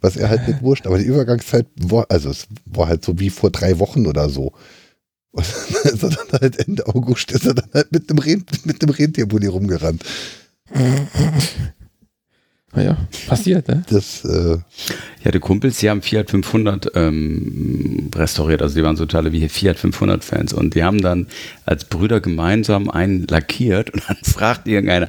Was 0.00 0.16
er 0.16 0.28
halt 0.28 0.48
nicht 0.48 0.62
wurscht, 0.62 0.86
aber 0.86 0.98
die 0.98 1.04
Übergangszeit 1.04 1.66
war, 1.76 2.06
also 2.08 2.30
es 2.30 2.48
war 2.64 2.88
halt 2.88 3.04
so 3.04 3.20
wie 3.20 3.30
vor 3.30 3.50
drei 3.50 3.78
Wochen 3.78 4.06
oder 4.06 4.28
so. 4.28 4.52
Und 5.30 5.46
dann 5.70 5.92
ist 5.92 6.02
er 6.02 6.10
dann 6.10 6.40
halt 6.40 6.58
Ende 6.58 6.86
August 6.86 7.30
ist 7.32 7.46
er 7.46 7.54
dann 7.54 7.70
halt 7.72 7.92
mit 7.92 8.10
einem, 8.10 8.18
Ren 8.18 8.44
mit 8.64 8.82
einem 8.82 8.90
Rentierpulli 8.92 9.46
rumgerannt. 9.46 10.02
Naja, 12.74 12.96
passiert, 13.26 13.68
ne? 13.68 13.84
Das, 13.90 14.24
äh, 14.24 14.56
Ich 15.20 15.26
hatte 15.26 15.40
Kumpels, 15.40 15.78
die 15.78 15.90
haben 15.90 16.00
Fiat 16.00 16.30
500 16.30 16.92
ähm, 16.94 18.10
restauriert, 18.14 18.62
also 18.62 18.74
die 18.74 18.82
waren 18.82 18.96
so 18.96 19.04
tolle 19.04 19.30
wie 19.32 19.46
Fiat 19.48 19.78
500 19.78 20.24
Fans 20.24 20.54
und 20.54 20.74
die 20.74 20.82
haben 20.82 21.02
dann 21.02 21.26
als 21.66 21.84
Brüder 21.84 22.20
gemeinsam 22.20 22.88
einen 22.88 23.26
lackiert 23.26 23.90
und 23.90 24.02
dann 24.08 24.16
fragt 24.22 24.66
irgendeiner, 24.66 25.08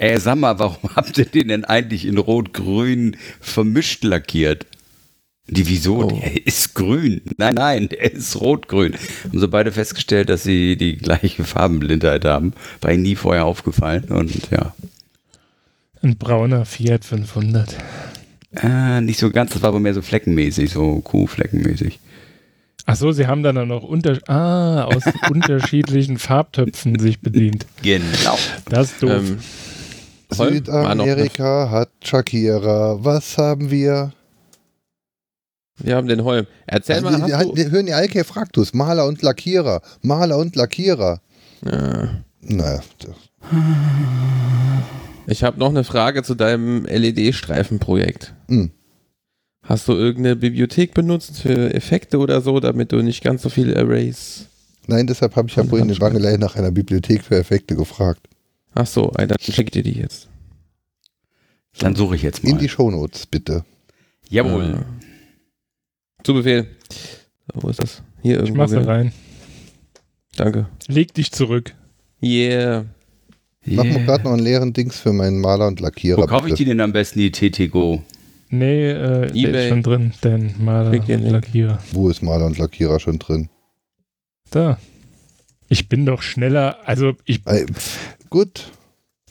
ey, 0.00 0.18
sag 0.18 0.36
mal, 0.36 0.58
warum 0.58 0.90
habt 0.96 1.18
ihr 1.18 1.26
den 1.26 1.48
denn 1.48 1.64
eigentlich 1.64 2.06
in 2.06 2.18
Rot-Grün 2.18 3.16
vermischt 3.40 4.02
lackiert? 4.02 4.66
Die, 5.46 5.66
wieso? 5.66 6.04
Oh. 6.04 6.20
Der 6.20 6.46
ist 6.46 6.74
grün. 6.74 7.22
Nein, 7.36 7.54
nein, 7.56 7.88
der 7.88 8.12
ist 8.12 8.40
rot-grün. 8.40 8.94
Haben 9.24 9.38
so 9.40 9.48
beide 9.48 9.72
festgestellt, 9.72 10.28
dass 10.28 10.44
sie 10.44 10.76
die 10.76 10.96
gleiche 10.96 11.42
Farbenblindheit 11.42 12.24
haben. 12.24 12.52
War 12.80 12.92
ihnen 12.92 13.02
nie 13.02 13.16
vorher 13.16 13.46
aufgefallen 13.46 14.04
und 14.04 14.32
ja. 14.52 14.74
Ein 16.02 16.16
brauner 16.16 16.64
Fiat 16.66 17.04
500. 17.04 17.76
Äh, 18.62 19.00
nicht 19.00 19.18
so 19.18 19.30
ganz, 19.30 19.52
das 19.52 19.62
war 19.62 19.70
aber 19.70 19.80
mehr 19.80 19.94
so 19.94 20.02
fleckenmäßig, 20.02 20.70
so 20.70 21.00
Kuhfleckenmäßig. 21.00 21.98
Ach 22.86 22.96
so, 22.96 23.10
sie 23.10 23.26
haben 23.26 23.42
dann 23.42 23.58
auch 23.58 23.66
noch 23.66 23.82
unter 23.82 24.18
ah, 24.28 24.84
aus 24.84 25.02
unterschiedlichen 25.30 26.18
Farbtöpfen 26.18 26.98
sich 27.00 27.20
bedient. 27.20 27.66
Genau. 27.82 28.38
Das 28.68 28.92
ist 28.92 29.02
doof. 29.02 29.10
Ähm, 29.10 29.38
Holm 30.38 30.54
Südamerika 30.54 31.70
hat 31.70 31.90
Shakira. 32.02 33.02
Was 33.04 33.38
haben 33.38 33.70
wir? 33.70 34.12
wir 35.82 35.96
haben 35.96 36.08
den 36.08 36.24
Holm. 36.24 36.46
Erzähl 36.66 36.96
Also 36.96 37.10
mal, 37.10 37.20
die, 37.20 37.26
die, 37.26 37.34
hast 37.34 37.46
du, 37.46 37.54
die 37.54 37.70
hören 37.70 37.86
ja 37.86 37.96
Alke 37.96 38.24
Fraktus, 38.24 38.74
Maler 38.74 39.06
und 39.06 39.22
Lackierer. 39.22 39.80
Maler 40.02 40.38
und 40.38 40.56
Lackierer. 40.56 41.20
Ja. 41.64 42.22
Naja, 42.42 42.80
ich 45.26 45.44
habe 45.44 45.58
noch 45.58 45.68
eine 45.68 45.84
Frage 45.84 46.22
zu 46.22 46.34
deinem 46.34 46.84
LED-Streifenprojekt. 46.86 48.34
Hm. 48.48 48.70
Hast 49.62 49.88
du 49.88 49.92
irgendeine 49.92 50.36
Bibliothek 50.36 50.94
benutzt 50.94 51.40
für 51.40 51.74
Effekte 51.74 52.18
oder 52.18 52.40
so, 52.40 52.60
damit 52.60 52.92
du 52.92 53.02
nicht 53.02 53.22
ganz 53.22 53.42
so 53.42 53.48
viel 53.50 53.76
Arrays... 53.76 54.46
nein, 54.86 55.06
deshalb 55.06 55.36
habe 55.36 55.48
ich 55.48 55.56
ja 55.56 55.64
vorhin 55.64 55.88
in. 55.88 56.00
Wangelei 56.00 56.36
nach 56.38 56.56
einer 56.56 56.70
Bibliothek 56.70 57.22
für 57.22 57.36
Effekte 57.36 57.76
gefragt. 57.76 58.26
Ach 58.74 58.86
so, 58.86 59.12
ey, 59.16 59.26
dann 59.26 59.36
ich 59.40 59.56
dir 59.56 59.82
die 59.82 59.92
jetzt. 59.98 60.28
Dann 61.78 61.94
suche 61.96 62.16
ich 62.16 62.22
jetzt 62.22 62.44
In 62.44 62.52
mal. 62.52 62.58
die 62.58 62.68
Shownotes, 62.68 63.26
bitte. 63.26 63.64
Jawohl. 64.28 64.84
Äh, 66.20 66.24
zu 66.24 66.34
Befehl. 66.34 66.66
Wo 67.54 67.68
ist 67.68 67.82
das? 67.82 68.02
Hier 68.22 68.34
ich 68.34 68.40
irgendwo. 68.40 68.58
mach 68.62 68.68
sie 68.68 68.76
gell? 68.76 68.84
rein. 68.84 69.12
Danke. 70.36 70.66
Leg 70.88 71.14
dich 71.14 71.32
zurück. 71.32 71.74
Yeah. 72.22 72.84
Mach 73.66 73.84
mir 73.84 73.90
Yeah. 73.94 74.04
gerade 74.04 74.24
noch 74.24 74.32
einen 74.32 74.42
leeren 74.42 74.72
Dings 74.72 74.98
für 74.98 75.12
meinen 75.12 75.40
Maler 75.40 75.66
und 75.66 75.80
Lackierer. 75.80 76.20
Wo 76.22 76.26
kaufe 76.26 76.48
ich 76.48 76.54
die 76.54 76.64
denn 76.64 76.80
am 76.80 76.92
besten, 76.92 77.18
die 77.18 77.30
TT-Go? 77.30 78.02
Nee, 78.50 78.90
äh, 78.90 78.94
der 79.32 79.34
Ebay. 79.34 79.62
ist 79.64 79.68
schon 79.68 79.82
drin, 79.82 80.12
denn 80.24 80.54
Maler 80.58 80.90
Klick 80.90 81.06
den 81.06 81.24
und. 81.24 81.30
Lackierer. 81.30 81.78
Wo 81.92 82.08
ist 82.08 82.22
Maler 82.22 82.46
und 82.46 82.58
Lackierer 82.58 82.98
schon 83.00 83.18
drin? 83.18 83.48
Da. 84.50 84.78
Ich 85.68 85.88
bin 85.88 86.04
doch 86.06 86.22
schneller. 86.22 86.78
Also 86.84 87.12
ich, 87.26 87.42
gut. 88.30 88.70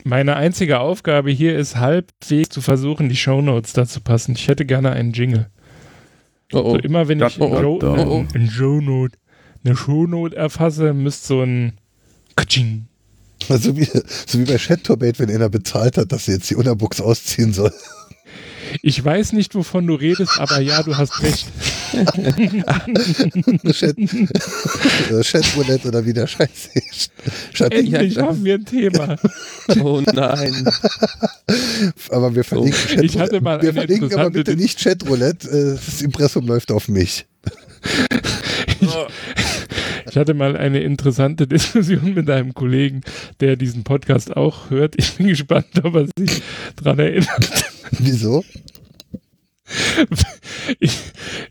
meine 0.03 0.35
einzige 0.35 0.79
Aufgabe 0.79 1.31
hier 1.31 1.57
ist 1.57 1.75
halbwegs 1.77 2.49
zu 2.49 2.61
versuchen, 2.61 3.09
die 3.09 3.15
Shownotes 3.15 3.73
dazu 3.73 3.99
passen. 4.01 4.33
Ich 4.35 4.47
hätte 4.47 4.65
gerne 4.65 4.91
einen 4.91 5.11
Jingle. 5.13 5.49
Oh, 6.53 6.59
oh. 6.59 6.71
So 6.71 6.77
immer 6.77 7.07
wenn 7.07 7.19
ich 7.21 7.37
Da- 7.37 7.45
ein 7.45 7.61
Show- 7.61 7.79
da- 7.79 7.93
eine- 7.93 8.27
ein 8.33 8.49
Shownote, 8.49 9.17
eine 9.63 9.75
Shownote 9.75 10.35
erfasse, 10.35 10.93
müsste 10.93 11.27
so 11.27 11.41
ein 11.41 11.73
Katsching. 12.35 12.85
So 13.47 13.75
wie, 13.77 13.85
so 13.85 14.37
wie 14.39 14.43
bei 14.45 14.57
Chat-Turbate, 14.57 15.19
wenn 15.19 15.29
einer 15.29 15.49
bezahlt 15.49 15.97
hat, 15.97 16.11
dass 16.11 16.25
sie 16.25 16.33
jetzt 16.33 16.49
die 16.49 16.55
Unterbuchs 16.55 16.99
ausziehen 17.01 17.53
soll. 17.53 17.71
Ich 18.81 19.03
weiß 19.03 19.33
nicht, 19.33 19.55
wovon 19.55 19.85
du 19.87 19.95
redest, 19.95 20.39
aber 20.39 20.59
ja, 20.59 20.83
du 20.83 20.95
hast 20.97 21.21
recht. 21.21 21.47
Chat, 23.71 23.97
äh, 23.97 25.23
Chatroulette 25.23 25.87
oder 25.87 26.05
wie 26.05 26.13
der 26.13 26.27
Scheiß 26.27 26.69
ist. 26.73 27.11
Chat, 27.53 27.73
Endlich 27.73 28.17
haben 28.17 28.43
wir 28.43 28.55
ein 28.55 28.65
Thema. 28.65 29.15
Oh 29.81 30.01
nein. 30.13 30.69
aber 32.09 32.35
wir 32.35 32.43
verlinken 32.43 32.79
Oh, 32.97 33.01
ich 33.01 33.17
hatte 33.17 33.41
mal 33.41 33.61
Wir 33.61 33.69
eine 33.69 33.79
verlinken 33.81 34.13
aber 34.13 34.29
bitte 34.29 34.55
nicht 34.55 34.79
Chatroulette. 34.79 35.47
Äh, 35.49 35.79
Das 35.85 36.01
Impressum 36.01 36.47
läuft 36.47 36.71
auf 36.71 36.87
mich. 36.87 37.25
Ich 38.81 38.89
hatte 40.17 40.33
mal 40.33 40.57
eine 40.57 40.81
interessante 40.81 41.47
Diskussion 41.47 42.13
mit 42.13 42.29
einem 42.29 42.53
Kollegen, 42.53 43.01
der 43.39 43.55
diesen 43.55 43.83
Podcast 43.83 44.35
auch 44.35 44.69
hört. 44.69 44.95
Ich 44.97 45.15
bin 45.15 45.27
gespannt, 45.27 45.67
ob 45.83 45.95
er 45.95 46.07
sich 46.17 46.41
daran 46.75 46.99
erinnert. 46.99 47.65
Wieso? 47.91 48.43
Ich, 50.79 50.99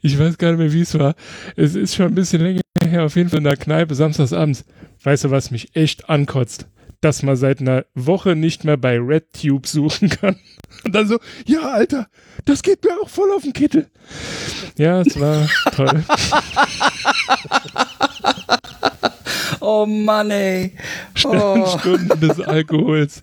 ich 0.03 0.19
weiß 0.19 0.39
gar 0.39 0.51
nicht 0.51 0.59
mehr, 0.59 0.73
wie 0.73 0.81
es 0.81 0.99
war. 0.99 1.15
Es 1.57 1.75
ist 1.75 1.95
schon 1.95 2.07
ein 2.07 2.15
bisschen 2.15 2.43
länger 2.43 2.63
her, 2.83 3.05
auf 3.05 3.17
jeden 3.17 3.31
Fall 3.31 3.39
in 3.39 3.45
der 3.45 3.57
Kneipe, 3.57 3.95
samstagsabends. 3.95 4.65
Weißt 5.03 5.25
du, 5.25 5.31
was 5.31 5.51
mich 5.51 5.77
echt 5.77 6.09
ankotzt? 6.09 6.67
Dass 7.01 7.23
man 7.23 7.37
seit 7.37 7.61
einer 7.61 7.85
Woche 7.95 8.35
nicht 8.35 8.65
mehr 8.65 8.77
bei 8.77 8.99
RedTube 8.99 9.67
suchen 9.67 10.09
kann. 10.09 10.37
Und 10.85 10.95
dann 10.95 11.07
so, 11.07 11.19
ja, 11.47 11.61
Alter, 11.71 12.09
das 12.45 12.63
geht 12.63 12.85
mir 12.85 13.01
auch 13.01 13.09
voll 13.09 13.31
auf 13.33 13.43
den 13.43 13.53
Kittel. 13.53 13.87
Ja, 14.77 15.01
es 15.01 15.19
war 15.19 15.49
toll. 15.75 16.05
Oh 19.61 19.87
Mann, 19.87 20.31
ey. 20.31 20.75
Oh. 21.25 21.79
Stunden 21.79 22.21
des 22.21 22.41
Alkohols. 22.41 23.23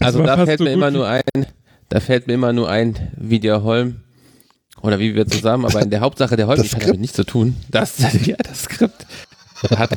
Also 0.00 0.24
da 0.24 0.44
fällt 0.44 0.58
so 0.58 0.64
mir 0.64 0.72
immer 0.72 0.90
nur 0.90 1.06
ein, 1.06 1.22
da 1.88 2.00
fällt 2.00 2.26
mir 2.26 2.34
immer 2.34 2.52
nur 2.52 2.68
ein, 2.68 3.12
wie 3.16 3.40
der 3.40 3.62
Holm 3.62 4.00
oder 4.82 4.98
wie 4.98 5.14
wir 5.14 5.26
zusammen, 5.26 5.64
aber 5.64 5.80
in 5.80 5.90
der 5.90 6.00
Hauptsache 6.00 6.36
der 6.36 6.46
Holm, 6.46 6.58
Das 6.58 6.66
ich 6.66 6.74
hat 6.74 6.82
damit 6.82 7.00
nichts 7.00 7.16
zu 7.16 7.24
tun. 7.24 7.56
Das, 7.70 7.98
ja, 8.26 8.36
das 8.42 8.64
Skript. 8.64 9.06
Hat 9.76 9.90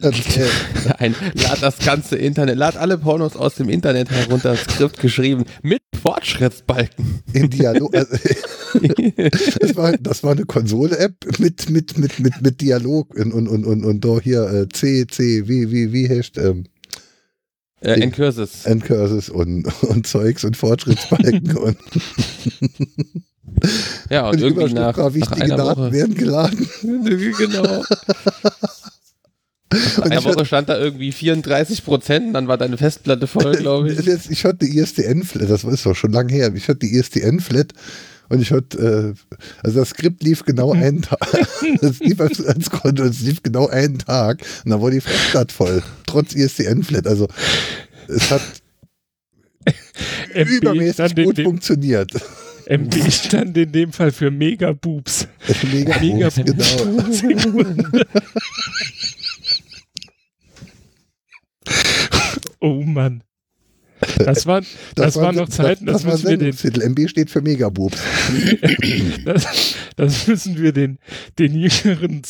Das, 0.00 0.14
äh, 0.36 0.48
ein, 0.98 1.14
lad 1.34 1.62
das 1.62 1.78
ganze 1.78 2.16
Internet, 2.16 2.56
lad 2.56 2.76
alle 2.76 2.98
Pornos 2.98 3.36
aus 3.36 3.54
dem 3.54 3.68
Internet 3.68 4.10
herunter, 4.10 4.56
Skript 4.56 5.00
geschrieben 5.00 5.44
mit 5.62 5.82
Fortschrittsbalken. 6.02 7.22
in 7.32 7.50
Dialog. 7.50 7.94
Also, 8.74 8.88
das, 9.60 9.76
war, 9.76 9.92
das 9.98 10.24
war 10.24 10.32
eine 10.32 10.46
Konsole-App 10.46 11.38
mit, 11.38 11.70
mit, 11.70 11.96
mit, 11.96 12.18
mit, 12.18 12.42
mit 12.42 12.60
Dialog 12.60 13.14
und, 13.14 13.32
und, 13.32 13.46
und, 13.46 13.64
und, 13.64 13.84
und 13.84 14.04
da 14.04 14.18
hier 14.20 14.42
äh, 14.52 14.68
C, 14.68 15.06
C, 15.06 15.46
wie, 15.46 15.70
wie, 15.70 15.92
wie 15.92 16.08
heißt 16.08 16.38
ähm, 16.38 16.64
Äh, 17.80 18.00
Encurses. 18.00 18.64
Endcurses 18.66 19.28
und, 19.28 19.66
und 19.84 20.06
Zeugs 20.08 20.42
und 20.44 20.56
Fortschrittsbalken 20.56 21.56
und, 21.56 21.76
Ja, 24.10 24.28
und 24.28 24.42
und 24.42 24.42
irgendwie 24.42 24.74
nach, 24.74 24.96
nach 24.96 25.14
wichtige 25.14 25.42
einer 25.42 25.56
Daten 25.56 25.80
Woche. 25.82 25.92
werden 25.92 26.14
geladen. 26.14 26.68
genau. 27.38 27.84
Einer 30.02 30.18
ich 30.18 30.24
Woche 30.24 30.44
stand 30.44 30.68
da 30.68 30.78
irgendwie 30.78 31.12
34 31.12 31.84
Prozent, 31.84 32.34
dann 32.34 32.48
war 32.48 32.58
deine 32.58 32.76
Festplatte 32.76 33.26
voll, 33.26 33.52
glaube 33.56 33.92
ich. 33.92 34.30
Ich 34.30 34.44
hatte 34.44 34.66
die 34.66 34.78
ISDN-Flat, 34.78 35.50
das 35.50 35.64
ist 35.64 35.86
doch 35.86 35.94
schon 35.94 36.12
lange 36.12 36.32
her, 36.32 36.52
ich 36.54 36.68
hatte 36.68 36.80
die 36.80 36.94
ISDN-Flat 36.94 37.72
und 38.28 38.40
ich 38.40 38.52
hatte, 38.52 39.14
äh, 39.16 39.38
also 39.62 39.80
das 39.80 39.90
Skript 39.90 40.22
lief 40.22 40.44
genau 40.44 40.72
einen 40.74 41.02
Tag, 41.02 41.20
das 41.80 41.98
lief 42.00 42.20
als, 42.20 42.44
als 42.44 42.70
Konto, 42.70 43.04
es 43.04 43.20
lief 43.20 43.42
genau 43.42 43.68
einen 43.68 43.98
Tag 43.98 44.42
und 44.64 44.70
dann 44.70 44.80
war 44.82 44.90
die 44.90 45.00
Festplatte 45.00 45.54
voll, 45.54 45.82
trotz 46.06 46.34
ISDN-Flat, 46.34 47.06
also 47.06 47.28
es 48.08 48.30
hat 48.30 48.42
übermäßig 50.34 51.14
gut 51.16 51.40
funktioniert. 51.40 52.12
MB 52.66 53.12
stand 53.12 53.56
in 53.56 53.72
dem 53.72 53.92
Fall 53.92 54.10
für 54.10 54.30
Mega-Boobs. 54.30 55.28
Mega, 55.70 55.98
Mega 56.00 56.30
Moves, 56.30 56.36
genau. 56.36 57.04
Oh 62.64 62.82
Mann. 62.82 63.22
Das, 64.16 64.46
war, 64.46 64.62
das, 64.94 65.16
waren 65.16 65.36
noch 65.36 65.50
Zeiten, 65.50 65.84
das, 65.84 66.02
das, 66.02 66.04
müssen 66.04 66.28
wir 66.30 66.36
den, 66.38 66.52
Sendungstitel. 66.52 66.82
MB 66.82 67.10
steht 67.10 67.30
für 67.30 67.42
Megaboobs. 67.42 67.98
das, 69.26 69.74
das 69.96 70.26
müssen 70.26 70.58
wir 70.58 70.72
den, 70.72 70.98
den 71.38 71.54
jüngeren 71.54 72.22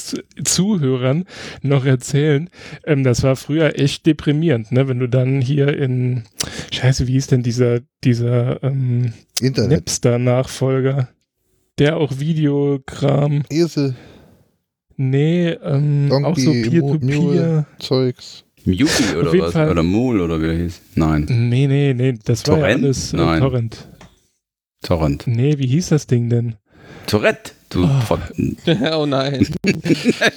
Zuhörern 0.44 1.24
noch 1.62 1.84
erzählen. 1.84 2.50
Ähm, 2.84 3.04
das 3.04 3.22
war 3.22 3.36
früher 3.36 3.78
echt 3.78 4.06
deprimierend, 4.06 4.72
ne? 4.72 4.88
Wenn 4.88 4.98
du 4.98 5.08
dann 5.08 5.40
hier 5.40 5.68
in, 5.78 6.24
scheiße, 6.72 7.06
wie 7.06 7.12
hieß 7.12 7.28
denn 7.28 7.44
dieser, 7.44 7.80
dieser 8.02 8.60
ähm. 8.64 9.12
Napster-Nachfolger, 9.40 11.10
der 11.78 11.96
auch 11.96 12.18
Videokram, 12.18 13.44
Esel, 13.50 13.94
nee, 14.96 15.50
ähm, 15.50 16.08
Donkey, 16.08 16.26
auch 16.26 16.38
so 16.38 16.50
Peer-to-Peer. 16.50 17.20
Mule. 17.20 17.66
Zeugs. 17.78 18.43
Yuki 18.64 19.16
oder 19.16 19.32
was? 19.32 19.52
Fall. 19.52 19.70
Oder 19.70 19.82
Mool 19.82 20.20
oder 20.20 20.40
wie 20.40 20.46
der 20.46 20.56
hieß? 20.56 20.80
Nein. 20.94 21.26
Nee, 21.28 21.66
nee, 21.66 21.94
nee, 21.94 22.14
das 22.24 22.46
war 22.46 22.56
ja 22.56 22.60
Torrent? 22.62 22.84
alles 22.84 23.12
äh, 23.12 23.16
Nein. 23.16 23.40
Torrent. 23.40 23.88
Torrent. 24.82 25.26
Nee, 25.26 25.58
wie 25.58 25.66
hieß 25.66 25.90
das 25.90 26.06
Ding 26.06 26.30
denn? 26.30 26.56
Tourette. 27.06 27.52
Du 27.74 27.84
Oh. 27.84 28.18
Oh 28.92 29.06
nein. 29.06 29.46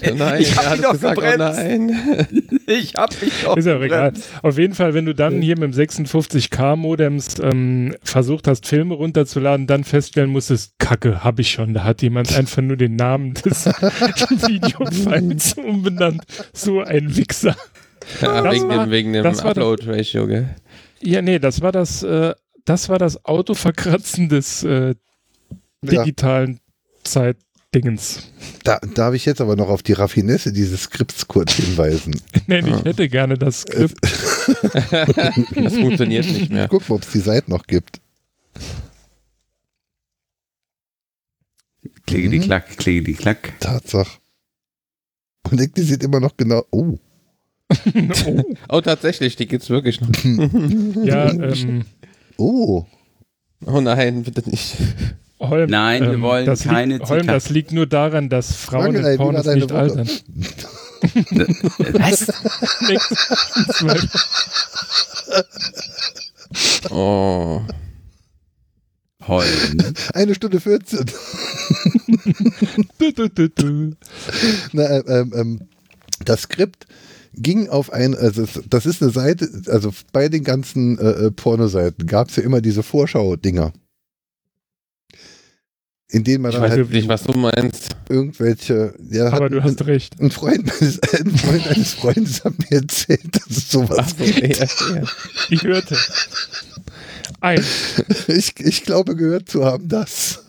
Oh 0.10 0.16
nein, 0.16 0.42
Ich 0.42 0.58
hab 0.58 0.66
hat 0.66 0.78
ihn 0.78 0.82
doch 0.82 0.94
es 0.94 1.02
gesagt, 1.02 1.20
oh 1.20 1.38
nein. 1.38 2.28
Ich 2.68 2.96
hab 2.96 3.22
mich 3.22 3.32
doch 3.44 3.56
Ist 3.56 3.66
ja 3.66 3.78
auch 3.78 3.82
egal. 3.82 4.14
Auf 4.42 4.58
jeden 4.58 4.74
Fall, 4.74 4.94
wenn 4.94 5.06
du 5.06 5.14
dann 5.14 5.42
hier 5.42 5.58
mit 5.58 5.72
dem 5.74 5.80
56K-Modems 5.80 7.36
ähm, 7.42 7.96
versucht 8.04 8.48
hast, 8.48 8.66
Filme 8.68 8.96
runterzuladen, 8.96 9.68
dann 9.68 9.84
feststellen 9.84 10.32
musstest, 10.32 10.74
Kacke, 10.80 11.24
hab 11.24 11.40
ich 11.40 11.52
schon. 11.52 11.74
Da 11.74 11.84
hat 11.84 12.02
jemand 12.02 12.36
einfach 12.36 12.62
nur 12.62 12.76
den 12.76 12.96
Namen 12.96 13.36
des 13.36 13.66
Videofiles 14.48 15.54
umbenannt. 15.54 16.24
So 16.54 16.82
ein 16.82 17.16
Wichser. 17.16 17.56
Ja, 18.22 18.42
Das 18.42 18.54
wegen, 18.56 18.68
war- 18.70 18.86
dem, 18.86 18.92
wegen 18.92 19.14
dem 19.14 19.24
das 19.24 19.44
war 19.44 19.54
das- 19.54 19.64
Upload-Ratio, 19.64 20.28
gell? 20.28 20.56
Ja, 21.02 21.22
nee, 21.22 21.40
das 21.40 21.62
war 21.62 21.72
das, 21.72 22.04
äh, 22.04 22.34
das 22.66 22.90
war 22.90 22.98
das 23.00 23.24
Autoverkratzen 23.26 24.30
des 24.30 24.64
äh, 24.64 24.96
Ja, 25.84 26.04
digitalen 26.04 26.60
Zeitdingens. 27.04 28.24
da 28.64 28.80
darf 28.96 29.14
ich 29.14 29.26
jetzt 29.26 29.40
aber 29.42 29.56
noch 29.56 29.70
auf 29.70 29.84
die 29.84 29.94
Raffinesse 29.94 30.52
dieses 30.52 30.84
Skripts 30.84 31.28
kurz 31.28 31.54
hinweisen. 31.54 32.20
Nee, 32.48 32.60
ich 32.60 32.84
hätte 32.86 33.08
gerne 33.10 33.38
das 33.38 33.62
Skript. 33.62 33.98
Das 35.56 35.74
funktioniert 35.74 36.26
nicht 36.26 36.50
mehr. 36.52 36.68
Guck 36.70 36.88
mal, 36.90 36.96
ob 36.96 37.04
es 37.04 37.12
die 37.12 37.20
Seite 37.20 37.50
noch 37.52 37.68
gibt. 37.68 38.00
Klicke 42.06 42.30
die 42.30 42.40
Klack, 42.40 42.78
klicke 42.78 43.04
die 43.04 43.14
Klack. 43.14 43.54
Tatsache. 43.60 44.20
Und 45.50 45.78
die 45.78 45.82
sieht 45.82 46.04
immer 46.04 46.20
noch 46.20 46.36
genau. 46.38 46.66
Oh, 46.72 46.98
oh, 47.70 48.44
Oh, 48.70 48.82
tatsächlich, 48.82 49.36
die 49.36 49.48
gibt's 49.48 49.70
wirklich 49.70 50.02
noch. 50.02 50.10
ja, 51.06 51.30
ähm, 51.32 51.86
oh. 52.38 52.86
Oh 53.66 53.82
nein, 53.82 54.24
bitte 54.24 54.50
nicht. 54.50 54.76
Holm, 55.40 55.70
Nein, 55.70 56.04
wir 56.04 56.14
ähm, 56.14 56.22
wollen 56.22 56.46
das 56.48 56.64
keine 56.64 56.98
liegt, 56.98 57.10
Holm, 57.10 57.28
das 57.28 57.50
liegt 57.50 57.72
nur 57.72 57.86
daran, 57.86 58.30
dass 58.30 58.56
Frauen 58.56 58.96
Wangelei, 58.96 59.12
in 59.14 59.18
Pornos 59.18 59.46
nicht 59.46 59.70
Woche? 59.70 59.80
altern. 59.80 60.08
Was? 61.94 62.28
Oh. 66.90 67.62
Holm. 69.28 69.78
Eine 70.14 70.34
Stunde 70.34 70.62
14. 70.62 71.06
Du, 72.98 73.12
du, 73.12 73.30
du, 73.30 73.50
du. 73.50 73.92
Na, 74.72 75.06
ähm, 75.06 75.34
ähm, 75.36 75.60
das 76.24 76.44
Skript 76.44 76.88
ging 77.38 77.70
auf 77.70 77.92
ein, 77.92 78.16
also 78.16 78.48
das 78.68 78.86
ist 78.86 79.02
eine 79.02 79.12
Seite, 79.12 79.50
also 79.68 79.92
bei 80.12 80.30
den 80.30 80.44
ganzen 80.44 80.98
äh, 81.00 81.26
äh, 81.28 81.32
Pornoseiten 81.32 82.06
gab 82.08 82.30
es 82.30 82.36
ja 82.36 82.44
immer 82.44 82.62
diese 82.62 82.84
Vorschau-Dinger. 82.84 83.74
In 86.10 86.24
denen 86.24 86.42
man 86.42 86.52
Ich 86.52 86.56
dann 86.56 86.64
weiß 86.64 86.72
halt 86.78 86.90
nicht, 86.90 87.10
was 87.10 87.24
du 87.24 87.38
meinst. 87.38 87.90
irgendwelche, 88.08 88.94
ja, 89.12 89.28
Aber 89.34 89.50
du 89.50 89.62
hast 89.62 89.86
recht. 89.86 90.18
ein 90.22 90.32
Freund 90.32 90.66
meines, 90.66 91.00
ein 91.14 91.32
Freund 91.38 91.68
eines 91.68 91.94
Freundes 91.96 92.46
hat 92.46 92.58
mir 92.60 92.78
erzählt, 92.78 93.36
dass 93.36 93.58
es 93.58 93.70
sowas 93.70 93.98
Ach 94.00 94.10
so, 94.18 94.24
gibt. 94.24 94.58
ja, 94.58 94.96
ja. 94.96 95.04
Ich 95.50 95.64
hörte. 95.64 95.98
Ein. 97.42 97.64
Ich, 98.28 98.54
ich 98.60 98.84
glaube 98.84 99.16
gehört 99.18 99.50
zu 99.50 99.66
haben, 99.66 99.88
dass. 99.90 100.44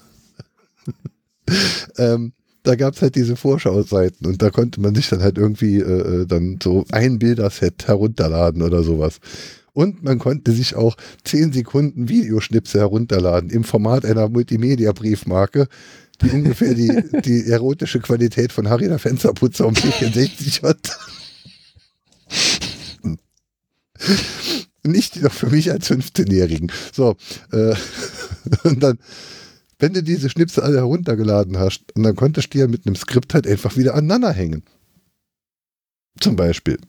ähm, 1.98 2.32
da 2.68 2.76
gab 2.76 2.94
es 2.94 3.00
halt 3.00 3.14
diese 3.14 3.34
Vorschauseiten 3.34 4.26
und 4.26 4.42
da 4.42 4.50
konnte 4.50 4.78
man 4.82 4.94
sich 4.94 5.08
dann 5.08 5.22
halt 5.22 5.38
irgendwie 5.38 5.78
äh, 5.78 6.22
äh, 6.22 6.26
dann 6.26 6.58
so 6.62 6.84
ein 6.92 7.18
Bilderset 7.18 7.88
herunterladen 7.88 8.60
oder 8.60 8.82
sowas. 8.82 9.20
Und 9.72 10.02
man 10.02 10.18
konnte 10.18 10.52
sich 10.52 10.76
auch 10.76 10.96
10 11.24 11.54
Sekunden 11.54 12.10
Videoschnipsel 12.10 12.80
herunterladen 12.80 13.48
im 13.48 13.64
Format 13.64 14.04
einer 14.04 14.28
Multimedia-Briefmarke, 14.28 15.68
die 16.20 16.30
ungefähr 16.30 16.74
die, 16.74 16.92
die 17.24 17.50
erotische 17.50 18.00
Qualität 18.00 18.52
von 18.52 18.68
Harry 18.68 18.88
der 18.88 18.98
Fensterputzer 18.98 19.66
um 19.66 19.74
64 19.74 20.62
hat. 20.62 20.98
Nicht 24.82 25.24
doch 25.24 25.32
für 25.32 25.48
mich 25.48 25.70
als 25.70 25.90
15-Jährigen. 25.90 26.70
So, 26.92 27.16
äh, 27.52 27.74
und 28.64 28.82
dann, 28.82 28.98
wenn 29.78 29.92
du 29.94 30.02
diese 30.02 30.28
Schnipsel 30.30 30.62
alle 30.62 30.78
heruntergeladen 30.78 31.58
hast, 31.58 31.82
und 31.94 32.02
dann 32.02 32.16
konntest 32.16 32.52
du 32.54 32.58
ja 32.58 32.66
mit 32.66 32.86
einem 32.86 32.96
Skript 32.96 33.34
halt 33.34 33.46
einfach 33.46 33.76
wieder 33.76 33.94
aneinander 33.94 34.32
hängen. 34.32 34.62
Zum 36.20 36.36
Beispiel. 36.36 36.78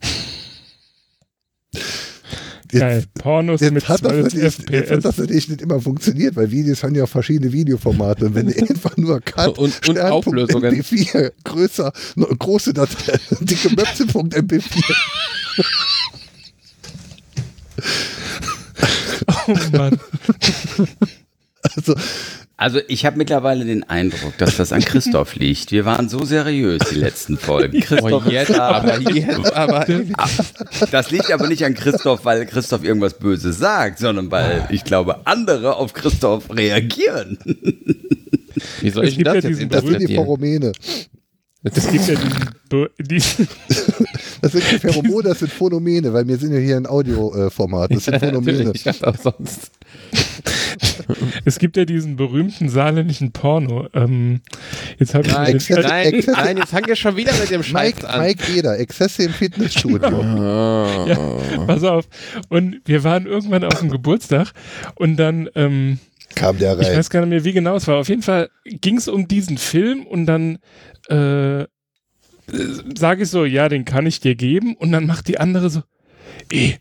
Geil. 2.71 3.05
Pornos 3.15 3.61
Jetzt 3.61 3.73
mit 3.73 3.89
hat, 3.89 4.03
das 4.05 4.11
12 4.11 4.23
natürlich, 4.25 4.57
jetzt 4.57 4.59
hat 4.69 4.75
FPS. 4.85 5.03
das 5.03 5.17
natürlich 5.17 5.49
nicht 5.49 5.61
immer 5.61 5.81
funktioniert, 5.81 6.35
weil 6.35 6.51
Videos 6.51 6.83
haben 6.83 6.93
ja 6.93 7.03
auch 7.05 7.09
verschiedene 7.09 7.51
Videoformate. 7.51 8.27
Und 8.27 8.35
wenn 8.35 8.45
du 8.45 8.55
einfach 8.69 8.95
nur 8.95 9.19
Cut, 9.21 9.57
Und- 9.57 9.87
und 9.89 9.99
Auflösungen. 9.99 10.75
MP4, 10.75 11.31
größer, 11.45 11.91
große 12.37 12.73
Datei, 12.73 13.19
dicke 13.39 13.69
Möpse.mp4. 13.69 14.95
Oh 19.27 19.55
Mann. 19.77 19.99
Also, 21.75 21.95
Also 22.59 22.81
ich 22.89 23.05
habe 23.05 23.17
mittlerweile 23.17 23.63
den 23.63 23.83
Eindruck, 23.89 24.37
dass 24.37 24.57
das 24.57 24.73
an 24.73 24.81
Christoph 24.81 25.35
liegt. 25.35 25.71
Wir 25.71 25.85
waren 25.85 26.09
so 26.09 26.25
seriös 26.25 26.81
die 26.91 26.95
letzten 26.95 27.37
Folgen. 27.37 27.79
Christoph 27.79 28.25
Oh, 28.27 28.29
jetzt 28.29 28.59
aber, 28.59 28.99
jetzt 29.13 29.53
aber. 29.53 29.85
Das 30.91 31.09
liegt 31.09 31.31
aber 31.31 31.47
nicht 31.47 31.63
an 31.63 31.73
Christoph, 31.73 32.25
weil 32.25 32.45
Christoph 32.45 32.83
irgendwas 32.83 33.17
Böses 33.17 33.59
sagt, 33.59 33.99
sondern 33.99 34.29
weil 34.29 34.67
ich 34.71 34.83
glaube, 34.83 35.25
andere 35.25 35.77
auf 35.77 35.93
Christoph 35.93 36.53
reagieren. 36.53 37.39
Wie 38.81 38.89
soll 38.89 39.05
Es 39.05 39.13
ich 39.13 39.23
das 39.23 39.35
ja 39.35 39.39
jetzt 39.39 39.47
diesen 39.47 39.69
das 39.69 39.85
sind 39.85 39.99
die 39.99 40.13
interpretieren? 40.13 40.25
Pheromene. 40.25 40.71
Es 41.63 41.89
gibt 41.89 42.07
ja 42.09 42.15
diesen, 42.99 43.47
Das 44.41 44.51
sind 44.51 44.63
die 44.69 44.79
Pheromone, 44.79 45.29
das 45.29 45.39
sind 45.39 45.51
Phonomene, 45.53 46.11
weil 46.11 46.27
wir 46.27 46.37
sind 46.37 46.51
ja 46.51 46.59
hier 46.59 46.75
ein 46.75 46.87
Audioformat. 46.87 47.95
Das 47.95 48.03
sind 48.03 48.19
Phonomene. 48.19 48.65
Natürlich, 48.65 48.85
was 48.85 49.03
auch 49.03 49.15
sonst. 49.15 49.71
es 51.45 51.59
gibt 51.59 51.77
ja 51.77 51.85
diesen 51.85 52.15
berühmten 52.15 52.69
saarländischen 52.69 53.31
Porno. 53.31 53.87
Ähm, 53.93 54.41
jetzt 54.97 55.13
habe 55.15 55.27
ich 55.27 55.33
den, 55.33 55.57
Exzess- 55.59 55.87
nein, 55.87 56.23
nein, 56.27 56.57
jetzt 56.57 56.69
fang 56.69 56.83
ich 56.91 56.99
schon 56.99 57.15
wieder 57.15 57.33
mit 57.33 57.49
dem 57.51 57.63
Scheiß 57.63 57.95
Mike, 57.95 58.09
an. 58.09 58.21
Mike 58.21 58.43
Eder, 58.53 58.79
Exzesse 58.79 59.23
im 59.23 59.33
Fitnessstudio. 59.33 60.09
Ja, 61.09 61.37
pass 61.65 61.83
auf. 61.83 62.05
Und 62.49 62.81
wir 62.85 63.03
waren 63.03 63.25
irgendwann 63.25 63.63
auf 63.63 63.79
dem 63.79 63.89
Geburtstag 63.89 64.51
und 64.95 65.17
dann, 65.17 65.49
ähm, 65.55 65.99
Kam 66.35 66.57
der 66.57 66.79
ich 66.79 66.87
rein. 66.87 66.97
weiß 66.97 67.09
gar 67.09 67.21
nicht 67.21 67.29
mehr, 67.29 67.43
wie 67.43 67.53
genau 67.53 67.75
es 67.75 67.87
war. 67.87 67.97
Auf 67.97 68.09
jeden 68.09 68.21
Fall 68.21 68.49
ging 68.65 68.97
es 68.97 69.07
um 69.07 69.27
diesen 69.27 69.57
Film 69.57 70.05
und 70.05 70.25
dann 70.25 70.59
äh, 71.07 71.65
sage 72.97 73.23
ich 73.23 73.29
so, 73.29 73.45
ja, 73.45 73.69
den 73.69 73.85
kann 73.85 74.05
ich 74.05 74.19
dir 74.19 74.35
geben. 74.35 74.75
Und 74.75 74.91
dann 74.91 75.05
macht 75.05 75.27
die 75.27 75.39
andere 75.39 75.69
so, 75.69 75.81
eh, 76.51 76.73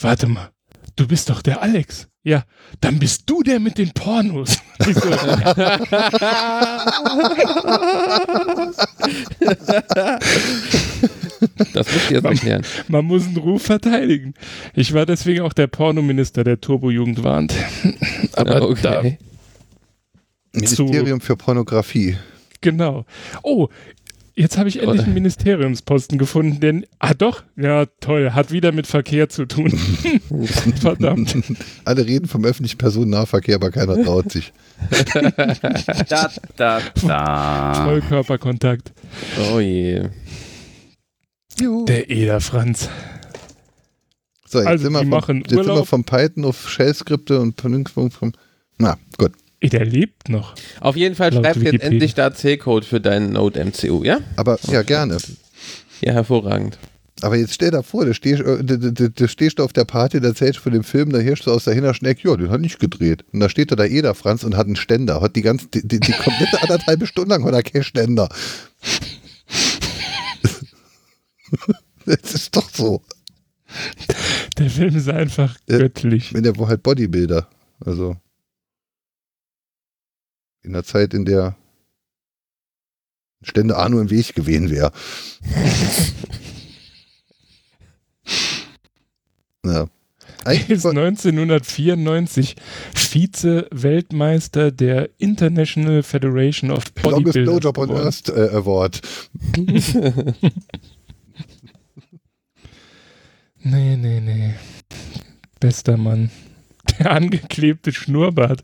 warte 0.00 0.26
mal, 0.28 0.50
du 0.96 1.06
bist 1.06 1.30
doch 1.30 1.42
der 1.42 1.62
Alex. 1.62 2.08
Ja, 2.24 2.44
dann 2.80 2.98
bist 3.00 3.22
du 3.28 3.42
der 3.42 3.58
mit 3.60 3.78
den 3.78 3.90
Pornos. 3.92 4.58
Ich 4.84 4.96
so, 4.96 5.10
Das 11.74 11.92
müsst 11.92 12.10
ihr 12.10 12.16
jetzt 12.16 12.24
erklären. 12.24 12.62
man 12.88 13.04
muss 13.04 13.26
einen 13.26 13.36
Ruf 13.36 13.62
verteidigen. 13.62 14.34
Ich 14.74 14.92
war 14.92 15.06
deswegen 15.06 15.40
auch 15.42 15.52
der 15.52 15.66
Pornominister 15.66 16.44
der 16.44 16.60
Turbo-Jugend 16.60 17.22
warnt. 17.24 17.54
Aber 18.34 18.56
Ah, 18.56 18.62
okay. 18.62 19.18
Ministerium 20.52 21.20
für 21.20 21.36
Pornografie. 21.36 22.16
Genau. 22.60 23.04
Oh, 23.42 23.68
jetzt 24.34 24.58
habe 24.58 24.68
ich 24.68 24.80
endlich 24.80 25.02
einen 25.02 25.14
Ministeriumsposten 25.14 26.18
gefunden, 26.18 26.60
denn, 26.60 26.86
ah 26.98 27.14
doch, 27.14 27.42
ja 27.56 27.86
toll, 28.00 28.32
hat 28.32 28.50
wieder 28.50 28.72
mit 28.72 28.86
Verkehr 28.86 29.28
zu 29.28 29.46
tun. 29.46 29.70
Verdammt. 30.80 31.36
Alle 31.84 32.06
reden 32.06 32.26
vom 32.26 32.44
öffentlichen 32.44 32.78
Personennahverkehr, 32.78 33.56
aber 33.56 33.70
keiner 33.70 34.02
traut 34.02 34.32
sich. 34.32 34.52
Da, 36.08 36.30
da, 36.56 36.80
da. 37.06 37.84
Vollkörperkontakt. 37.84 38.92
Oh 39.52 39.60
je. 39.60 40.08
Juhu. 41.60 41.84
Der 41.84 42.10
Eder 42.10 42.40
Franz. 42.40 42.88
So, 44.46 44.58
jetzt, 44.58 44.66
Also, 44.68 44.84
sind, 44.84 44.92
wir 44.92 45.22
vom, 45.22 45.38
jetzt 45.38 45.50
sind 45.50 45.66
wir 45.66 45.84
vom 45.86 46.04
Python 46.04 46.44
auf 46.44 46.68
Shell-Skripte 46.68 47.40
und 47.40 47.60
von 47.60 48.10
vom. 48.10 48.32
Na, 48.78 48.96
gut. 49.16 49.32
Ey, 49.62 49.68
der 49.68 49.84
lebt 49.84 50.28
noch. 50.28 50.54
Auf 50.80 50.96
jeden 50.96 51.14
Fall 51.14 51.32
schreib 51.32 51.56
jetzt 51.56 51.82
endlich 51.82 52.14
da 52.14 52.34
C-Code 52.34 52.84
für 52.84 53.00
deinen 53.00 53.32
Node 53.32 53.64
MCU, 53.64 54.02
ja? 54.02 54.18
Aber 54.36 54.58
ja, 54.68 54.82
gerne. 54.82 55.18
Ja, 56.00 56.12
hervorragend. 56.14 56.78
Aber 57.20 57.36
jetzt 57.36 57.54
stell 57.54 57.70
dir 57.70 57.84
vor, 57.84 58.04
du 58.04 58.12
stehst, 58.12 58.40
äh, 58.42 58.64
du, 58.64 58.92
du, 58.92 59.08
du 59.10 59.28
stehst 59.28 59.60
auf 59.60 59.72
der 59.72 59.84
Party, 59.84 60.20
da 60.20 60.28
erzählst 60.28 60.58
du 60.58 60.62
von 60.64 60.72
dem 60.72 60.82
Film, 60.82 61.12
da 61.12 61.18
hirschst 61.20 61.46
du 61.46 61.52
aus 61.52 61.62
der 61.64 61.74
Hinterschneck, 61.74 62.24
ja, 62.24 62.34
den 62.36 62.50
hat 62.50 62.60
nicht 62.60 62.80
gedreht. 62.80 63.24
Und 63.32 63.38
da 63.38 63.48
steht 63.48 63.70
da 63.70 63.76
der 63.76 63.88
Eder 63.90 64.14
Franz 64.14 64.42
und 64.42 64.56
hat 64.56 64.66
einen 64.66 64.74
Ständer. 64.74 65.20
Hat 65.20 65.36
die 65.36 65.42
ganze, 65.42 65.68
die, 65.68 65.86
die, 65.86 66.00
die 66.00 66.12
komplette 66.12 66.60
anderthalb 66.60 67.06
Stunden 67.06 67.30
lang 67.30 67.44
hat 67.44 67.54
er 67.54 67.62
keinen 67.62 67.84
Ständer. 67.84 68.28
Das 72.04 72.34
ist 72.34 72.56
doch 72.56 72.68
so. 72.70 73.00
Der 74.58 74.68
Film 74.68 74.96
ist 74.96 75.08
einfach 75.08 75.56
Ja. 75.68 75.78
göttlich. 75.78 76.34
Wenn 76.34 76.42
der 76.42 76.56
war 76.58 76.68
halt 76.68 76.82
Bodybuilder. 76.82 77.46
Also. 77.84 78.16
In 80.62 80.72
der 80.72 80.84
Zeit, 80.84 81.14
in 81.14 81.24
der 81.24 81.56
Stände 83.42 83.76
A 83.76 83.88
nur 83.88 84.02
im 84.02 84.10
Weg 84.10 84.34
gewesen 84.34 84.70
wäre. 84.70 84.92
ja. 89.64 89.86
Er 90.44 90.44
Eigentlich 90.44 90.70
ist 90.70 90.84
war, 90.84 90.90
1994 90.90 92.56
Vize-Weltmeister 92.94 94.70
der 94.72 95.10
International 95.18 96.02
Federation 96.02 96.70
of 96.70 96.84
Longest 97.02 97.04
Bodybuilders. 97.34 97.44
Blowjob 97.44 97.78
on 97.78 97.88
geworden. 97.88 98.04
Earth 98.04 98.28
äh, 98.28 98.56
Award. 98.56 99.00
Nee, 103.64 103.96
nee, 103.96 104.20
nee. 104.20 104.54
Bester 105.60 105.96
Mann. 105.96 106.30
Der 107.02 107.10
angeklebte 107.12 107.92
Schnurrbart. 107.92 108.62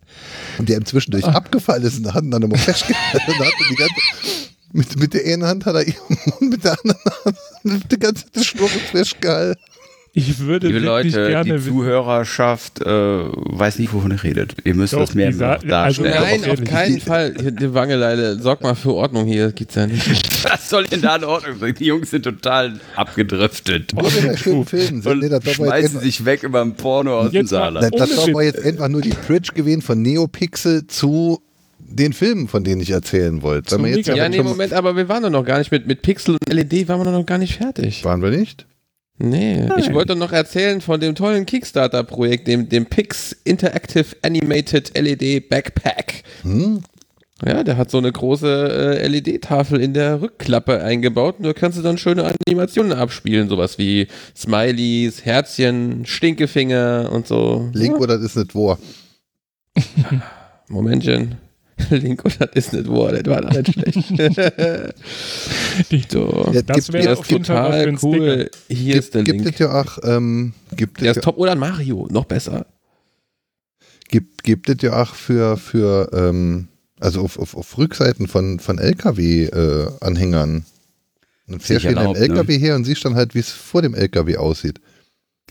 Und 0.58 0.68
der 0.68 0.76
inzwischen 0.78 1.10
durch 1.10 1.24
Ah. 1.24 1.32
abgefallen 1.32 1.82
ist 1.82 1.98
und 1.98 2.04
da 2.04 2.14
hatten 2.14 2.30
dann 2.30 2.42
immer 2.42 2.56
festgehalten. 2.58 3.20
und 3.26 3.38
hat 3.38 3.46
er 3.46 3.68
die 3.70 3.74
ganze, 3.76 3.94
mit, 4.72 4.96
mit 5.00 5.14
der 5.14 5.24
einen 5.32 5.44
Hand 5.44 5.66
hat 5.66 5.74
er 5.74 5.86
ihren 5.86 5.96
Mund, 6.08 6.50
mit 6.50 6.64
der 6.64 6.76
anderen 6.78 7.00
Hand 7.24 7.36
die 7.92 7.98
ganze 7.98 8.30
Zeit 8.30 8.44
Schnurr 8.44 8.68
festgehalten. 8.68 9.60
Ich 10.14 10.38
würde 10.40 10.66
Liebe 10.68 10.82
wirklich 10.82 11.14
Leute, 11.14 11.28
gerne 11.28 11.58
die 11.58 11.64
Zuhörerschaft 11.64 12.80
äh, 12.80 12.86
weiß 12.88 13.78
nicht, 13.78 13.92
wovon 13.92 14.10
ihr 14.10 14.22
redet. 14.24 14.56
Ihr 14.64 14.74
müsst 14.74 14.92
Doch, 14.94 15.00
das 15.00 15.14
mehr 15.14 15.30
darstellen. 15.30 15.72
also- 15.72 16.02
Nein, 16.02 16.50
auf 16.50 16.64
keinen 16.64 17.00
Fall. 17.00 17.34
Die 17.34 17.72
Wangeleile, 17.74 18.38
sorg 18.40 18.62
mal 18.62 18.74
für 18.74 18.94
Ordnung 18.94 19.26
hier, 19.26 19.46
das 19.46 19.54
gibt's 19.54 19.74
ja 19.76 19.86
nicht. 19.86 20.27
Was 20.44 20.68
soll 20.68 20.84
denn 20.84 21.02
da 21.02 21.16
in 21.16 21.24
Ordnung 21.24 21.58
sein? 21.58 21.74
Die 21.74 21.86
Jungs 21.86 22.10
sind 22.10 22.22
total 22.22 22.80
abgedriftet. 22.96 23.92
Wir 23.94 24.36
filmen 24.64 25.02
sind. 25.02 25.06
Und 25.06 25.18
Nee, 25.20 25.28
das 25.28 25.44
war 25.44 25.48
jetzt 25.48 25.56
schmeißen 25.56 26.00
sich 26.00 26.24
weg 26.24 26.42
über 26.42 26.60
ein 26.60 26.74
Porno 26.74 27.18
aus 27.20 27.30
dem 27.32 27.46
Saarland. 27.46 27.94
Das, 27.98 28.10
aber 28.18 28.38
Witz. 28.38 28.54
jetzt 28.54 28.64
einfach 28.64 28.88
nur 28.88 29.02
die 29.02 29.14
Bridge 29.26 29.52
gewesen 29.54 29.82
von 29.82 30.00
Neopixel 30.02 30.86
zu 30.86 31.40
den 31.78 32.12
Filmen, 32.12 32.48
von 32.48 32.64
denen 32.64 32.80
ich 32.80 32.90
erzählen 32.90 33.42
wollte. 33.42 33.72
Wenn 33.72 33.78
Zum 33.78 33.84
wir 33.86 33.96
jetzt 33.96 34.08
Ja, 34.08 34.14
aber 34.14 34.28
nee, 34.28 34.42
Moment, 34.42 34.72
aber 34.72 34.96
wir 34.96 35.08
waren 35.08 35.22
doch 35.22 35.30
noch 35.30 35.44
gar 35.44 35.58
nicht 35.58 35.72
mit, 35.72 35.86
mit 35.86 36.02
Pixel 36.02 36.36
und 36.36 36.52
LED, 36.52 36.88
waren 36.88 37.04
wir 37.04 37.10
noch 37.10 37.26
gar 37.26 37.38
nicht 37.38 37.56
fertig. 37.56 38.04
Waren 38.04 38.22
wir 38.22 38.30
nicht? 38.30 38.66
Nee, 39.20 39.68
ich 39.78 39.92
wollte 39.92 40.14
noch 40.14 40.30
erzählen 40.30 40.80
von 40.80 41.00
dem 41.00 41.16
tollen 41.16 41.44
Kickstarter-Projekt, 41.44 42.46
dem, 42.46 42.68
dem 42.68 42.86
Pix 42.86 43.36
Interactive 43.42 44.06
Animated 44.22 44.96
LED 44.96 45.48
Backpack. 45.48 46.22
Hm? 46.42 46.82
Ja, 47.46 47.62
der 47.62 47.76
hat 47.76 47.88
so 47.90 47.98
eine 47.98 48.10
große 48.10 48.98
äh, 49.00 49.06
LED-Tafel 49.06 49.80
in 49.80 49.94
der 49.94 50.20
Rückklappe 50.20 50.82
eingebaut 50.82 51.36
und 51.38 51.44
da 51.44 51.52
kannst 51.52 51.78
du 51.78 51.82
dann 51.82 51.96
schöne 51.96 52.28
Animationen 52.48 52.92
abspielen, 52.92 53.48
sowas 53.48 53.78
wie 53.78 54.08
Smileys, 54.36 55.24
Herzchen, 55.24 56.04
Stinkefinger 56.04 57.10
und 57.12 57.28
so. 57.28 57.70
Link 57.72 58.00
oder 58.00 58.16
das 58.16 58.34
ist 58.34 58.36
nicht 58.36 58.54
wahr? 58.56 58.78
Momentchen. 60.68 61.36
Link 61.90 62.24
oder 62.24 62.48
das 62.48 62.66
ist 62.66 62.72
nicht 62.72 62.88
wahr, 62.88 63.12
das 63.12 63.24
war 63.26 63.40
doch 63.42 63.52
nicht 63.52 63.72
schlecht. 63.72 64.08
so. 66.10 66.50
Ja, 66.52 66.62
Das 66.62 66.86
gibt, 66.86 66.92
wäre 66.92 67.12
auf 67.12 67.20
ist 67.20 67.30
jeden 67.30 67.44
Fall 67.44 67.70
was 67.70 67.82
für 67.82 67.90
total 67.92 67.98
cool. 68.02 68.50
Hier 68.68 68.96
ist 68.96 69.14
der 69.14 69.22
gibt 69.22 69.44
Link. 69.44 69.52
es 69.52 69.58
ja 69.60 69.80
auch, 69.80 69.98
ähm, 70.02 70.54
gibt 70.76 71.00
Der 71.00 71.12
es 71.12 71.18
ist 71.18 71.24
ja, 71.24 71.30
top. 71.30 71.38
Oder 71.38 71.54
Mario, 71.54 72.08
noch 72.10 72.24
besser. 72.24 72.66
gibt, 74.08 74.42
gibt 74.42 74.68
es 74.68 74.82
ja 74.82 75.00
auch 75.00 75.14
für, 75.14 75.56
für 75.56 76.10
ähm, 76.12 76.66
also 77.00 77.22
auf, 77.22 77.38
auf, 77.38 77.56
auf 77.56 77.78
Rückseiten 77.78 78.28
von, 78.28 78.60
von 78.60 78.78
LKW-Anhängern. 78.78 80.64
Dann 81.46 81.60
fährst 81.60 81.84
du 81.84 81.88
in 81.88 81.98
einem 81.98 82.08
erlaubt, 82.14 82.20
ne? 82.20 82.34
LKW 82.34 82.58
her 82.58 82.76
und 82.76 82.84
siehst 82.84 83.04
dann 83.04 83.14
halt, 83.14 83.34
wie 83.34 83.38
es 83.38 83.50
vor 83.50 83.82
dem 83.82 83.94
LKW 83.94 84.36
aussieht. 84.36 84.80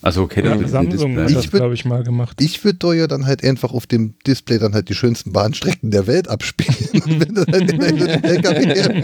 Also 0.02 0.22
okay, 0.24 0.44
Ja, 0.44 0.52
dann 0.52 0.60
ist 0.64 0.74
ein 0.76 0.92
Samsung 0.92 1.18
hat 1.18 1.30
Ich 1.30 1.36
das, 1.36 1.52
glaube 1.52 1.74
ich, 1.74 1.86
mal 1.86 2.04
gemacht. 2.04 2.40
Ich 2.40 2.64
würde 2.64 2.78
da 2.78 2.94
ja 2.94 3.08
dann 3.08 3.26
halt 3.26 3.44
einfach 3.44 3.74
auf 3.74 3.88
dem 3.88 4.14
Display 4.28 4.60
dann 4.60 4.74
halt 4.74 4.90
die 4.90 4.94
schönsten 4.94 5.34
Bahnstrecken 5.34 5.90
der 5.90 6.06
Welt 6.06 6.28
abspielen. 6.28 7.04
Und 7.04 7.20
wenn 7.20 7.34
du 7.34 7.46
dann 7.46 7.68
in 7.68 7.82
einem 7.82 8.24
LKW 8.24 8.66
her 8.66 9.04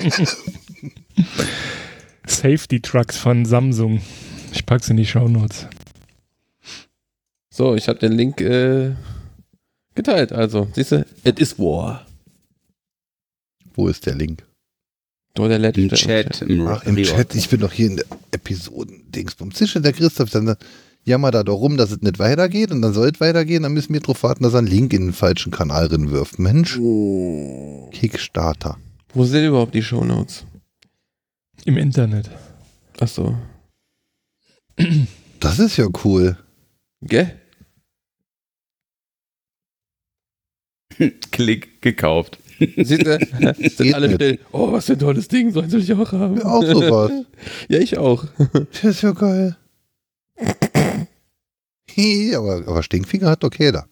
Safety 2.27 2.79
Trucks 2.79 3.17
von 3.17 3.45
Samsung. 3.45 4.01
Ich 4.51 4.65
pack's 4.65 4.89
in 4.89 4.97
die 4.97 5.05
Shownotes. 5.05 5.67
So, 7.49 7.75
ich 7.75 7.87
habe 7.87 7.99
den 7.99 8.13
Link 8.13 8.39
äh, 8.41 8.91
geteilt. 9.95 10.31
Also, 10.31 10.67
siehst 10.73 10.91
du, 10.91 11.05
it 11.23 11.39
is 11.39 11.57
war. 11.57 12.05
Wo 13.73 13.87
ist 13.87 14.05
der 14.05 14.15
Link? 14.15 14.45
Nur 15.37 15.49
der 15.49 15.59
letzte. 15.59 15.81
Im 15.81 15.89
Chat, 15.89 16.41
im, 16.43 16.67
Ach, 16.67 16.83
im. 16.83 16.95
Chat. 16.97 17.33
Ich 17.35 17.49
bin 17.49 17.59
doch 17.59 17.71
hier 17.73 17.87
in 17.87 17.95
der 17.97 18.05
Episoden-Dingsbums. 18.31 19.57
Sicher, 19.57 19.79
der 19.79 19.93
Christoph, 19.93 20.29
dann 20.29 20.55
jammert 21.05 21.33
da 21.33 21.43
doch 21.43 21.55
rum, 21.57 21.75
dass 21.75 21.89
es 21.91 22.01
nicht 22.01 22.19
weitergeht 22.19 22.71
und 22.71 22.81
dann 22.83 22.93
soll 22.93 23.09
es 23.09 23.19
weitergehen. 23.19 23.63
Dann 23.63 23.73
müssen 23.73 23.93
wir 23.93 23.99
drauf 24.01 24.21
warten, 24.23 24.43
dass 24.43 24.53
er 24.53 24.59
einen 24.59 24.67
Link 24.67 24.93
in 24.93 25.07
den 25.07 25.13
falschen 25.13 25.51
Kanal 25.51 25.87
reinwirft. 25.87 26.37
Mensch, 26.37 26.77
Oh. 26.79 27.89
Kickstarter. 27.91 28.77
Wo 29.13 29.25
sind 29.25 29.45
überhaupt 29.45 29.73
die 29.73 29.81
Shownotes? 29.81 30.45
Im 31.65 31.77
Internet. 31.77 32.29
Achso. 32.99 33.35
Das 35.39 35.59
ist 35.59 35.77
ja 35.77 35.87
cool. 36.03 36.37
Gell? 37.01 37.39
Klick, 41.31 41.81
gekauft. 41.81 42.37
Siehst 42.77 43.05
du? 43.05 43.17
Geht 43.17 43.77
sind 43.77 43.93
alle 43.93 44.13
still. 44.13 44.39
Oh, 44.51 44.71
was 44.71 44.85
für 44.85 44.93
ein 44.93 44.99
tolles 44.99 45.27
Ding. 45.27 45.51
So 45.51 45.61
eins 45.61 45.73
will 45.73 45.81
ich 45.81 45.93
auch 45.93 46.11
haben. 46.11 46.37
Ja, 46.37 46.45
auch 46.45 46.63
sowas. 46.63 47.11
ja, 47.69 47.79
ich 47.79 47.97
auch. 47.97 48.25
Das 48.71 48.83
ist 48.83 49.01
ja 49.01 49.11
geil. 49.11 49.57
Aber, 52.35 52.63
aber 52.67 52.83
Stinkfinger 52.83 53.29
hat 53.29 53.43
okay 53.43 53.71
da. 53.71 53.85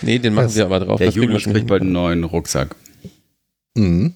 Nee, 0.00 0.18
den 0.18 0.34
machen 0.34 0.46
Das- 0.46 0.56
wir 0.56 0.64
aber 0.64 0.80
drauf. 0.80 0.98
Der 0.98 1.10
Julius 1.10 1.44
kriegt 1.44 1.56
hin. 1.58 1.66
bald 1.66 1.82
einen 1.82 1.92
neuen 1.92 2.24
Rucksack. 2.24 2.74
Mhm. 3.76 4.14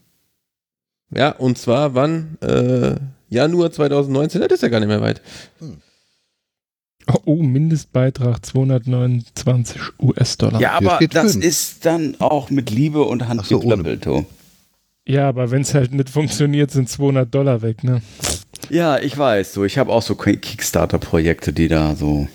Ja, 1.15 1.31
und 1.31 1.57
zwar 1.59 1.95
wann? 1.95 2.37
Äh, 2.41 2.97
Januar 3.29 3.71
2019. 3.71 4.41
Das 4.41 4.53
ist 4.53 4.63
ja 4.63 4.69
gar 4.69 4.81
nicht 4.81 4.89
mehr 4.89 5.01
weit. 5.01 5.21
Oh, 5.61 5.67
oh, 7.25 7.43
Mindestbeitrag 7.43 8.45
229 8.45 9.81
US-Dollar. 10.01 10.61
Ja, 10.61 10.73
aber 10.73 10.99
das 11.11 11.33
fünf. 11.33 11.45
ist 11.45 11.87
dann 11.87 12.17
auch 12.19 12.51
mit 12.51 12.71
Liebe 12.71 13.03
und 13.03 13.29
Hand 13.29 13.47
so, 13.47 13.61
geklöppelt. 13.61 14.07
Ja, 15.07 15.29
aber 15.29 15.51
wenn 15.51 15.63
es 15.63 15.73
halt 15.75 15.93
nicht 15.93 16.11
funktioniert, 16.11 16.71
sind 16.71 16.89
200 16.89 17.33
Dollar 17.33 17.63
weg, 17.63 17.85
ne? 17.85 18.03
Ja, 18.71 18.99
ich 18.99 19.17
weiß. 19.17 19.53
So, 19.55 19.65
ich 19.65 19.79
habe 19.79 19.93
auch 19.93 20.03
so 20.03 20.17
Kickstarter-Projekte, 20.17 21.53
die 21.53 21.69
da 21.69 21.95
so. 21.95 22.27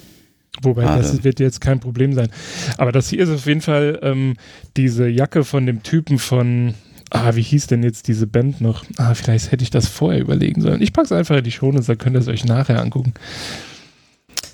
Wobei, 0.62 0.86
Ah, 0.86 0.98
das 0.98 1.24
wird 1.24 1.40
jetzt 1.40 1.60
kein 1.60 1.80
Problem 1.80 2.14
sein. 2.14 2.30
Aber 2.78 2.92
das 2.92 3.10
hier 3.10 3.24
ist 3.24 3.30
auf 3.30 3.46
jeden 3.46 3.62
Fall 3.62 4.00
ähm, 4.04 4.36
diese 4.78 5.08
Jacke 5.08 5.44
von 5.44 5.66
dem 5.66 5.82
Typen 5.84 6.20
von, 6.20 6.76
ah, 7.10 7.36
wie 7.36 7.42
hieß 7.42 7.68
denn 7.68 7.84
jetzt 7.84 8.08
diese 8.08 8.28
Band 8.28 8.62
noch? 8.62 8.86
Ah, 8.98 9.14
vielleicht 9.16 9.52
hätte 9.52 9.64
ich 9.64 9.70
das 9.70 9.88
vorher 9.88 10.22
überlegen 10.22 10.62
sollen. 10.62 10.82
Ich 10.82 10.94
pack's 10.94 11.12
einfach 11.12 11.38
in 11.38 11.44
die 11.44 11.52
Shownotes, 11.52 11.88
dann 11.88 11.98
könnt 11.98 12.16
ihr 12.16 12.20
es 12.20 12.28
euch 12.28 12.46
nachher 12.46 12.82
angucken. 12.82 13.14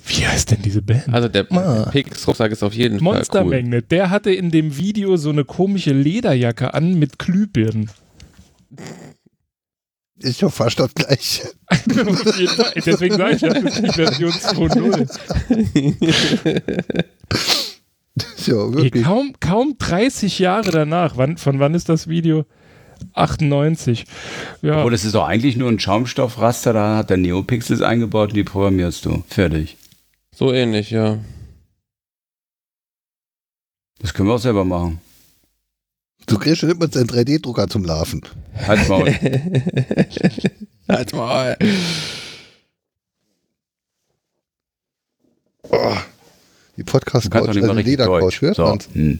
Wie 0.08 0.26
heißt 0.26 0.52
denn 0.52 0.62
diese 0.64 0.82
Band? 0.82 1.14
Also 1.14 1.28
der 1.28 1.52
Ah. 1.52 1.90
Pix-Rucksack 1.92 2.52
ist 2.52 2.64
auf 2.64 2.74
jeden 2.74 3.00
Fall 3.00 3.08
cool. 3.08 3.14
Monstermagnet. 3.16 3.92
Der 3.92 4.10
hatte 4.10 4.32
in 4.32 4.50
dem 4.52 4.78
Video 4.78 5.18
so 5.18 5.30
eine 5.30 5.44
komische 5.46 5.92
Lederjacke 5.94 6.74
an 6.74 6.98
mit 6.98 7.20
Glühbirnen. 7.20 7.92
Ist 10.20 10.42
doch 10.42 10.52
fast 10.52 10.80
das 10.80 10.96
gleiche. 10.96 11.50
Deswegen 12.86 13.18
sage 13.18 13.36
ich, 13.36 13.42
das 13.42 13.58
ist 13.64 13.84
die 13.86 13.92
Version 13.92 14.32
2.0. 14.32 16.62
Das 18.16 18.28
ist 18.36 18.48
ja 18.48 18.56
wirklich. 18.74 19.04
kaum, 19.04 19.36
kaum 19.40 19.76
30 19.78 20.40
Jahre 20.40 20.72
danach. 20.72 21.18
Wann, 21.18 21.38
von 21.38 21.60
wann 21.60 21.76
ist 21.76 21.88
das 21.90 22.08
Video? 22.08 22.46
98. 23.14 24.06
Ja, 24.64 24.78
Obwohl, 24.80 24.92
das 24.92 25.06
ist 25.06 25.14
doch 25.14 25.28
eigentlich 25.28 25.56
nur 25.56 25.70
ein 25.70 25.80
Schaumstoffraster, 25.80 26.74
da 26.74 26.98
hat 26.98 27.12
der 27.12 27.18
Neopixels 27.18 27.84
eingebaut 27.84 28.30
und 28.30 28.36
die 28.38 28.44
programmierst 28.44 29.06
du. 29.06 29.24
Fertig. 29.28 29.78
So 30.38 30.54
ähnlich, 30.54 30.92
ja. 30.92 31.18
Das 33.98 34.14
können 34.14 34.30
wir 34.30 34.36
auch 34.36 34.40
selber 34.40 34.64
machen. 34.64 35.02
Du 36.28 36.38
kriegst 36.38 36.60
schon 36.60 36.70
immer 36.70 36.88
seinen 36.88 37.08
3D-Drucker 37.10 37.68
zum 37.68 37.84
Laufen. 37.84 38.22
Halt's 38.54 38.88
mal. 38.88 39.06
Halt 40.88 41.14
mal. 41.14 41.58
Oh, 45.64 45.98
die 46.78 46.84
Podcast-Couch, 46.84 47.48
also 47.48 47.74
Ledercouch, 47.74 48.42
hört 48.42 48.58
So. 48.58 48.64
man's? 48.66 48.90
Hm. 48.94 49.20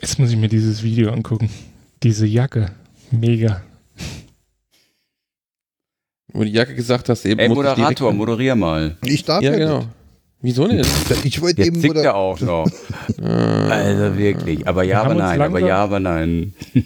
jetzt 0.00 0.18
muss 0.18 0.30
ich 0.30 0.36
mir 0.36 0.48
dieses 0.48 0.82
Video 0.82 1.12
angucken. 1.12 1.50
Diese 2.02 2.26
Jacke. 2.26 2.72
Mega. 3.12 3.62
Wo 6.32 6.44
die 6.44 6.50
Jacke 6.52 6.74
gesagt 6.74 7.08
hast, 7.08 7.24
eben 7.26 7.40
Ey, 7.40 7.48
muss 7.48 7.58
ich 7.58 7.62
direkt- 7.62 7.78
Moderator, 7.78 8.12
moderier 8.12 8.54
mal. 8.56 8.96
Ich 9.04 9.24
darf 9.24 9.42
Ja, 9.42 9.52
ja, 9.52 9.58
genau. 9.58 9.84
Wieso 10.42 10.66
nicht? 10.66 10.78
nicht. 11.10 11.24
Ich 11.24 11.42
wollte 11.42 11.62
eben 11.62 11.80
moder- 11.82 12.02
er 12.02 12.14
auch 12.16 12.40
noch. 12.40 12.66
Also 13.22 14.16
wirklich. 14.16 14.66
Aber 14.66 14.82
ja, 14.84 15.02
aber 15.02 15.14
nein. 15.14 15.40
Aber 15.42 15.60
ja, 15.60 15.76
aber 15.76 16.00
nein. 16.00 16.54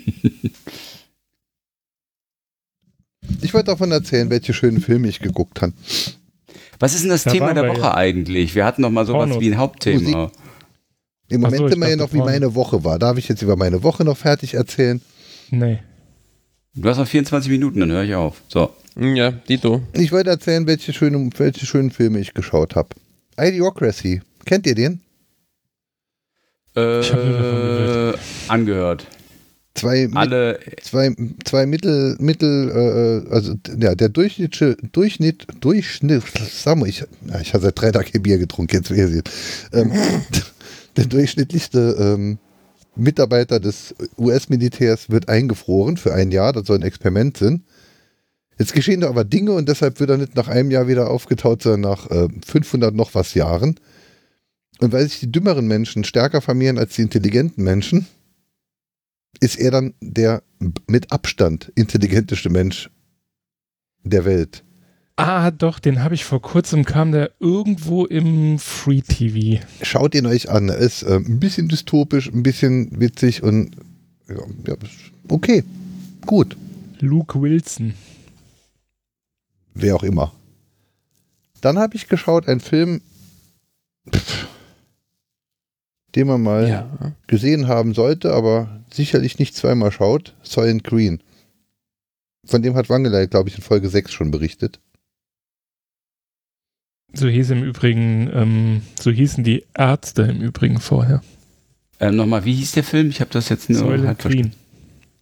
Ich 3.43 3.55
wollte 3.55 3.66
davon 3.66 3.91
erzählen, 3.91 4.31
welche 4.31 4.53
schönen 4.53 4.81
Filme 4.81 5.09
ich 5.09 5.21
geguckt 5.21 5.62
habe. 5.62 5.73
Was 6.79 6.95
ist 6.95 7.03
denn 7.03 7.11
das 7.11 7.25
Da 7.25 7.31
Thema 7.31 7.55
der 7.55 7.69
Woche 7.69 7.81
ja. 7.81 7.95
eigentlich? 7.95 8.55
Wir 8.55 8.65
hatten 8.65 8.83
noch 8.83 8.91
mal 8.91 9.07
sowas 9.07 9.29
Pornos. 9.29 9.41
wie 9.41 9.49
ein 9.51 9.59
Hauptthema. 9.59 10.31
Im 11.29 11.41
Ach 11.45 11.51
Moment 11.51 11.73
so, 11.73 11.81
wir 11.81 11.89
ja 11.89 11.97
noch, 11.97 12.12
wie 12.12 12.19
meine 12.19 12.55
Woche 12.55 12.85
war. 12.85 12.99
Darf 12.99 13.16
ich 13.16 13.29
jetzt 13.29 13.43
über 13.43 13.57
meine 13.57 13.83
Woche 13.83 14.05
noch 14.05 14.16
fertig 14.16 14.55
erzählen? 14.55 15.01
Nee. 15.51 15.79
Du 16.75 16.89
hast 16.89 16.99
noch 16.99 17.07
24 17.07 17.51
Minuten, 17.51 17.81
dann 17.81 17.91
höre 17.93 18.03
ich 18.05 18.15
auf. 18.15 18.43
So. 18.49 18.71
Ja, 18.99 19.31
Dito. 19.31 19.83
Ich 19.93 20.13
wollte 20.13 20.31
erzählen, 20.31 20.67
welche 20.67 20.93
schönen, 20.93 21.31
welche 21.39 21.67
schönen 21.67 21.91
Filme 21.91 22.19
ich 22.21 22.35
geschaut 22.35 22.75
habe. 22.77 22.89
Idiocracy. 23.39 24.23
Kennt 24.45 24.67
ihr 24.67 24.75
den? 24.75 25.01
Ich 26.77 26.81
hab 27.13 27.25
nur 27.25 27.33
davon 27.39 27.61
Äh, 27.61 27.77
gehört. 27.77 28.19
angehört. 28.49 29.07
Zwei, 29.77 30.09
Alle, 30.15 30.61
zwei, 30.83 31.15
zwei 31.45 31.67
Mittel, 31.67 32.17
Mittel, 32.21 32.71
äh, 33.29 33.33
also 33.33 33.55
ja, 33.79 33.97
der 33.97 34.09
durchschnittliche, 34.09 34.77
Durchschnitt, 34.93 35.47
Durchschnitt, 35.61 36.23
sag 36.53 36.79
mal, 36.79 36.89
ich, 36.89 37.01
ja, 37.27 37.41
ich 37.41 37.55
habe 37.55 37.65
seit 37.65 37.81
drei 37.81 37.91
Tagen 37.91 38.23
Bier 38.23 38.39
getrunken, 38.39 38.77
jetzt 38.77 38.91
weiß 38.93 39.11
ich. 39.17 39.23
Ähm, 39.73 39.91
der 40.97 41.07
durchschnittlichste 41.07 41.97
ähm, 41.99 42.39
Mitarbeiter 42.97 43.61
des 43.61 43.95
US-Militärs 44.19 45.11
wird 45.11 45.29
eingefroren 45.29 45.97
für 45.97 46.15
ein 46.15 46.31
Jahr, 46.31 46.53
das 46.53 46.66
soll 46.66 46.79
ein 46.79 46.83
Experiment 46.83 47.37
sein. 47.37 47.65
Jetzt 48.59 48.73
geschehen 48.73 49.01
da 49.01 49.09
aber 49.09 49.25
Dinge 49.25 49.53
und 49.53 49.69
deshalb 49.69 49.99
wird 49.99 50.11
er 50.11 50.16
nicht 50.16 50.37
nach 50.37 50.49
einem 50.49 50.71
Jahr 50.71 50.87
wieder 50.87 51.11
aufgetaut, 51.11 51.62
sondern 51.62 51.81
nach 51.81 52.11
äh, 52.11 52.29
500 52.47 52.95
noch 52.95 53.15
was 53.15 53.35
Jahren. 53.35 53.81
Und 54.81 54.93
weil 54.93 55.09
sich 55.09 55.21
die 55.21 55.33
dümmeren 55.33 55.66
Menschen 55.66 56.05
stärker 56.05 56.41
vermehren 56.41 56.79
als 56.79 56.95
die 56.95 57.03
intelligenten 57.03 57.65
Menschen, 57.65 58.07
ist 59.41 59.59
er 59.59 59.71
dann 59.71 59.95
der 60.01 60.43
mit 60.87 61.11
Abstand 61.11 61.73
intelligenteste 61.75 62.51
Mensch 62.51 62.91
der 64.05 64.25
Welt. 64.25 64.62
Ah, 65.16 65.53
doch, 65.53 65.78
den 65.78 66.03
habe 66.03 66.15
ich 66.16 66.24
vor 66.24 66.43
kurzem, 66.43 66.85
kam 66.85 67.12
der 67.12 67.31
irgendwo 67.39 68.05
im 68.05 68.59
Free 68.59 69.01
TV. 69.01 69.65
Schaut 69.82 70.15
ihn 70.15 70.27
euch 70.27 70.51
an. 70.51 70.69
Er 70.69 70.77
ist 70.78 71.03
äh, 71.05 71.16
ein 71.16 71.39
bisschen 71.39 71.69
dystopisch, 71.69 72.28
ein 72.32 72.43
bisschen 72.43 72.99
witzig 72.99 73.43
und 73.45 73.77
ja, 74.28 74.36
ja, 74.66 74.74
okay, 75.28 75.62
gut, 76.27 76.57
Luke 76.99 77.41
Wilson. 77.41 77.95
wer 79.74 79.95
auch 79.95 80.03
immer. 80.03 80.32
Dann 81.61 81.78
habe 81.78 81.95
ich 81.95 82.09
geschaut, 82.09 82.49
einen 82.49 82.61
Film, 82.61 83.01
pff, 84.12 84.49
den 86.16 86.27
man 86.27 86.43
mal 86.43 86.69
Ja. 86.69 87.12
gesehen 87.28 87.69
haben 87.69 87.95
sollte, 87.95 88.32
aber 88.35 88.81
sicherlich 88.93 89.39
nicht 89.39 89.55
zweimal 89.55 89.93
schaut. 89.93 90.35
Silent 90.43 90.82
Green. 90.85 91.23
Von 92.47 92.62
dem 92.62 92.74
hat 92.74 92.89
Wangelei, 92.91 93.27
glaube 93.27 93.49
ich, 93.49 93.57
in 93.57 93.62
Folge 93.62 93.89
6 93.89 94.12
schon 94.12 94.31
berichtet. 94.32 94.81
So 97.15 97.28
hieß 97.28 97.51
im 97.51 97.62
Übrigen, 97.62 98.28
ähm, 98.35 98.82
so 99.01 99.11
hießen 99.11 99.45
die 99.45 99.65
Ärzte 99.77 100.23
im 100.23 100.41
Übrigen 100.41 100.81
vorher. 100.81 101.23
ähm, 102.01 102.16
nochmal, 102.16 102.45
wie 102.45 102.55
hieß 102.55 102.73
der 102.73 102.85
Film? 102.85 103.09
Ich 103.11 103.20
habe 103.20 103.31
das 103.31 103.49
jetzt 103.49 103.70
nur 103.70 103.78
Soylent 103.78 104.07
halb 104.07 104.19
Green, 104.19 104.53
verstanden. 104.53 104.55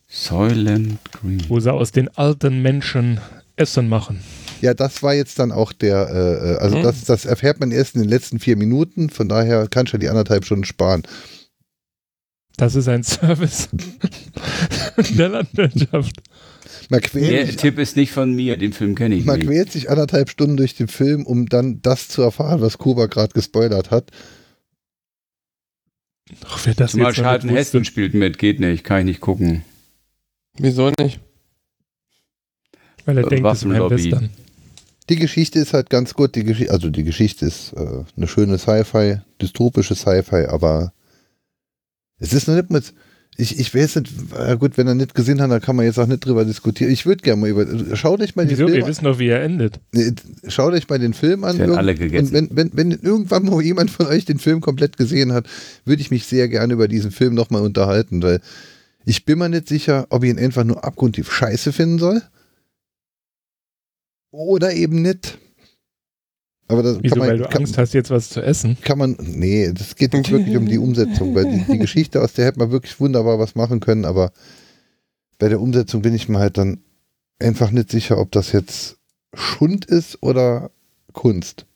Soylent 0.09 0.99
Green. 1.13 1.43
wo 1.49 1.61
sie 1.61 1.73
aus 1.73 1.93
den 1.93 2.09
alten 2.17 2.63
Menschen 2.63 3.21
Essen 3.57 3.89
machen. 3.89 4.21
Ja, 4.63 4.73
das 4.75 5.03
war 5.03 5.13
jetzt 5.15 5.39
dann 5.39 5.53
auch 5.53 5.73
der, 5.73 6.09
äh, 6.09 6.53
äh, 6.53 6.57
also 6.59 6.77
Hm. 6.77 6.83
das, 6.83 7.05
das 7.05 7.25
erfährt 7.27 7.61
man 7.61 7.71
erst 7.73 7.95
in 7.95 8.01
den 8.03 8.09
letzten 8.11 8.39
vier 8.39 8.57
Minuten, 8.57 9.11
von 9.11 9.29
daher 9.29 9.67
kannst 9.69 9.93
du 9.93 9.99
die 9.99 10.09
anderthalb 10.09 10.45
Stunden 10.45 10.65
sparen. 10.65 11.03
Das 12.57 12.75
ist 12.75 12.89
ein 12.89 13.03
Service 13.05 13.69
der 15.17 15.29
Landwirtschaft. 15.29 16.23
Man 16.91 17.01
quält, 17.01 17.31
Der 17.31 17.47
sich, 17.47 17.57
Tipp 17.57 17.79
ist 17.79 17.97
nicht 17.97 18.13
von 18.13 18.35
mir, 18.35 18.57
den 18.57 18.73
Film 18.73 18.95
kenne 18.95 19.15
ich 19.15 19.25
man 19.25 19.39
nicht. 19.39 19.49
quält 19.49 19.73
sich 19.73 19.91
anderthalb 19.91 20.29
Stunden 20.31 20.57
durch 20.57 20.75
den 20.75 20.89
Film, 20.89 21.27
um 21.27 21.47
dann 21.49 21.81
das 21.83 22.09
zu 22.09 22.23
erfahren, 22.23 22.61
was 22.61 22.79
Kuba 22.79 23.07
gerade 23.07 23.33
gespoilert 23.33 23.91
hat. 23.91 24.11
Ach, 26.47 26.61
wer 26.65 26.75
das 26.75 26.93
Zumal 26.93 27.13
Charlton 27.13 27.51
Heston 27.51 27.85
spielt 27.85 28.15
mit, 28.15 28.39
geht 28.39 28.61
nicht, 28.61 28.85
kann 28.85 29.01
ich 29.01 29.05
nicht 29.05 29.21
gucken. 29.21 29.65
Wieso 30.57 30.91
nicht? 30.99 31.21
Weil 33.05 33.19
er 33.19 33.27
Äh, 33.27 33.29
denkt, 33.31 33.47
es 33.47 33.63
ist. 33.63 33.69
Western. 33.69 34.31
Die 35.09 35.17
Geschichte 35.17 35.59
ist 35.59 35.75
halt 35.75 35.91
ganz 35.91 36.15
gut. 36.15 36.35
Die 36.37 36.45
Geschichte, 36.45 36.73
also 36.73 36.89
die 36.89 37.03
Geschichte 37.05 37.45
ist 37.47 37.73
äh, 37.73 38.05
eine 38.17 38.29
schöne 38.29 38.57
Sci-Fi, 38.59 39.21
dystopische 39.41 39.95
Sci-Fi, 39.95 40.47
aber 40.47 40.93
es 42.19 42.33
ist 42.33 42.47
noch 42.47 42.55
nicht 42.55 42.71
mit. 42.71 42.95
Ich, 43.39 43.59
ich 43.59 43.75
weiß 43.75 43.97
nicht, 43.97 44.13
äh, 44.39 44.57
gut, 44.59 44.77
wenn 44.77 44.87
er 44.87 44.95
nicht 44.95 45.15
gesehen 45.15 45.41
hat, 45.41 45.51
dann 45.51 45.63
kann 45.63 45.75
man 45.75 45.87
jetzt 45.87 45.99
auch 45.99 46.07
nicht 46.07 46.21
drüber 46.25 46.45
diskutieren. 46.45 46.91
Ich 46.93 47.07
würde 47.07 47.23
gerne 47.23 47.41
mal 47.41 47.49
über. 47.49 47.97
Schaut 47.97 48.21
euch 48.21 48.37
mal 48.37 48.45
den 48.45 48.51
Wieso? 48.51 48.65
Film 48.67 48.77
Wir 48.77 48.85
an. 48.85 48.91
wissen 48.91 49.05
doch, 49.05 49.19
wie 49.19 49.29
er 49.29 49.43
endet. 49.43 49.81
Nee, 49.93 50.13
Schaut 50.49 50.75
euch 50.75 50.87
mal 50.89 50.99
den 50.99 51.15
Film 51.15 51.43
an. 51.45 51.59
Irgend- 51.59 51.79
alle 51.79 51.95
gegessen. 51.95 52.27
Und 52.27 52.33
wenn, 52.57 52.71
wenn, 52.75 52.91
wenn 52.91 52.91
irgendwann 53.01 53.45
mal 53.47 53.63
jemand 53.63 53.91
von 53.91 54.07
euch 54.07 54.27
den 54.27 54.39
Film 54.39 54.61
komplett 54.61 54.99
gesehen 54.99 55.33
hat, 55.33 55.47
würde 55.87 56.03
ich 56.03 56.11
mich 56.11 56.27
sehr 56.27 56.49
gerne 56.49 56.75
über 56.75 56.89
diesen 56.89 57.11
Film 57.11 57.35
nochmal 57.35 57.63
unterhalten, 57.63 58.23
weil 58.23 58.41
ich 59.07 59.25
bin 59.25 59.39
mir 59.39 59.49
nicht 59.49 59.67
sicher, 59.67 60.07
ob 60.11 60.25
ich 60.25 60.31
ihn 60.31 60.39
einfach 60.39 60.65
nur 60.65 60.85
abgrundtief 60.85 61.33
scheiße 61.33 61.73
finden 61.73 61.99
soll. 61.99 62.23
Oder 64.31 64.73
eben 64.75 65.03
nicht. 65.03 65.39
Aber 66.73 66.83
das 66.83 67.03
Wieso? 67.03 67.17
kann 67.17 67.19
man, 67.19 67.29
Weil 67.29 67.39
du 67.39 67.45
kann, 67.49 67.59
Angst 67.63 67.77
hast, 67.79 67.93
jetzt 67.93 68.11
was 68.11 68.31
zu 68.31 68.41
essen. 68.41 68.79
kann 68.83 68.99
man, 68.99 69.17
nee, 69.21 69.71
das 69.73 69.95
geht 69.95 70.15
nicht 70.15 70.31
wirklich 70.31 70.57
um 70.57 70.67
die 70.67 70.79
Umsetzung, 70.79 71.35
weil 71.35 71.45
die, 71.45 71.65
die 71.73 71.79
Geschichte, 71.87 72.23
aus 72.23 72.33
der 72.33 72.47
hätte 72.47 72.59
man 72.59 72.71
wirklich 72.71 72.99
wunderbar 72.99 73.39
was 73.39 73.55
machen 73.55 73.81
können, 73.81 74.05
aber 74.07 74.33
bei 75.39 75.49
der 75.49 75.61
Umsetzung 75.61 76.03
bin 76.03 76.15
ich 76.15 76.29
mir 76.29 76.39
halt 76.39 76.57
dann 76.57 76.81
einfach 77.39 77.71
nicht 77.71 77.91
sicher, 77.91 78.19
ob 78.19 78.33
das 78.33 78.53
jetzt 78.53 78.97
Schund 79.35 79.85
ist 79.85 80.23
oder 80.23 80.71
Kunst. 81.13 81.67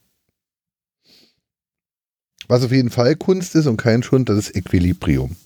Was 2.48 2.62
auf 2.64 2.72
jeden 2.72 2.90
Fall 2.90 3.16
Kunst 3.16 3.54
ist 3.54 3.66
und 3.66 3.76
kein 3.76 4.02
Schund, 4.02 4.28
das 4.28 4.38
ist 4.38 4.56
Equilibrium. 4.56 5.36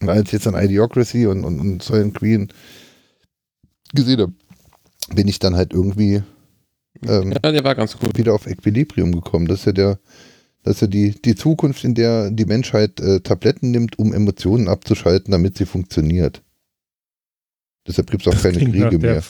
Und 0.00 0.08
als 0.08 0.26
ich 0.28 0.32
jetzt 0.32 0.46
an 0.46 0.54
Idiocracy 0.54 1.26
und, 1.26 1.44
und, 1.44 1.60
und 1.60 1.82
Silent 1.82 2.14
Queen 2.14 2.48
gesehen 3.92 4.20
habe, 4.20 4.32
bin 5.14 5.28
ich 5.28 5.38
dann 5.38 5.54
halt 5.56 5.72
irgendwie 5.72 6.22
ähm, 7.06 7.32
Ja, 7.32 7.52
der 7.52 7.64
war 7.64 7.74
ganz 7.74 7.98
gut. 7.98 8.16
wieder 8.16 8.34
auf 8.34 8.46
Equilibrium 8.46 9.12
gekommen. 9.12 9.46
Das 9.46 9.60
ist 9.60 9.66
ja 9.66 9.72
der, 9.72 9.98
das 10.62 10.76
ist 10.76 10.80
ja 10.82 10.86
die, 10.86 11.10
die 11.20 11.34
Zukunft, 11.34 11.84
in 11.84 11.94
der 11.94 12.30
die 12.30 12.44
Menschheit 12.46 13.00
äh, 13.00 13.20
Tabletten 13.20 13.70
nimmt, 13.70 13.98
um 13.98 14.12
Emotionen 14.12 14.68
abzuschalten, 14.68 15.32
damit 15.32 15.56
sie 15.58 15.66
funktioniert. 15.66 16.42
Deshalb 17.86 18.10
gibt 18.10 18.22
es 18.22 18.28
auch 18.28 18.32
Das 18.32 18.42
keine 18.42 18.58
klingt 18.58 18.74
nach, 18.76 18.88
Kriege 18.90 18.98
der, 18.98 19.22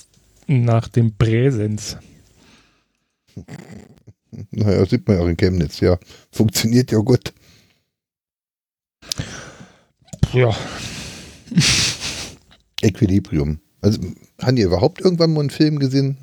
mehr. 0.46 0.64
nach 0.64 0.88
dem 0.88 1.16
Präsens. 1.16 1.96
Naja, 4.50 4.84
sieht 4.84 5.06
man 5.06 5.16
ja 5.16 5.22
auch 5.22 5.28
in 5.28 5.36
Chemnitz, 5.36 5.78
ja. 5.78 5.96
Funktioniert 6.32 6.90
ja 6.90 6.98
gut. 6.98 7.32
Ja, 10.32 10.52
Equilibrium. 12.82 13.60
Also, 13.80 14.00
haben 14.40 14.56
ihr 14.56 14.66
überhaupt 14.66 15.00
irgendwann 15.00 15.32
mal 15.32 15.40
einen 15.40 15.50
Film 15.50 15.78
gesehen? 15.78 16.16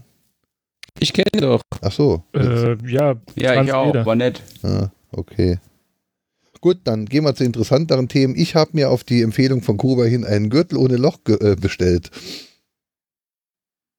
Ich 0.99 1.13
kenne 1.13 1.41
doch. 1.41 1.61
Ach 1.81 1.91
so. 1.91 2.23
äh, 2.33 2.75
ja, 2.87 3.15
Ja, 3.35 3.63
ich 3.63 3.73
auch. 3.73 3.93
War 4.05 4.15
nett. 4.15 4.41
Ah, 4.63 4.89
okay. 5.11 5.59
Gut, 6.59 6.77
dann 6.83 7.05
gehen 7.07 7.23
wir 7.23 7.33
zu 7.33 7.43
interessanteren 7.43 8.07
Themen. 8.07 8.35
Ich 8.37 8.53
habe 8.53 8.71
mir 8.73 8.91
auf 8.91 9.03
die 9.03 9.23
Empfehlung 9.23 9.63
von 9.63 9.77
Kuba 9.77 10.03
hin 10.03 10.23
einen 10.23 10.51
Gürtel 10.51 10.77
ohne 10.77 10.97
Loch 10.97 11.17
äh, 11.27 11.55
bestellt. 11.55 12.11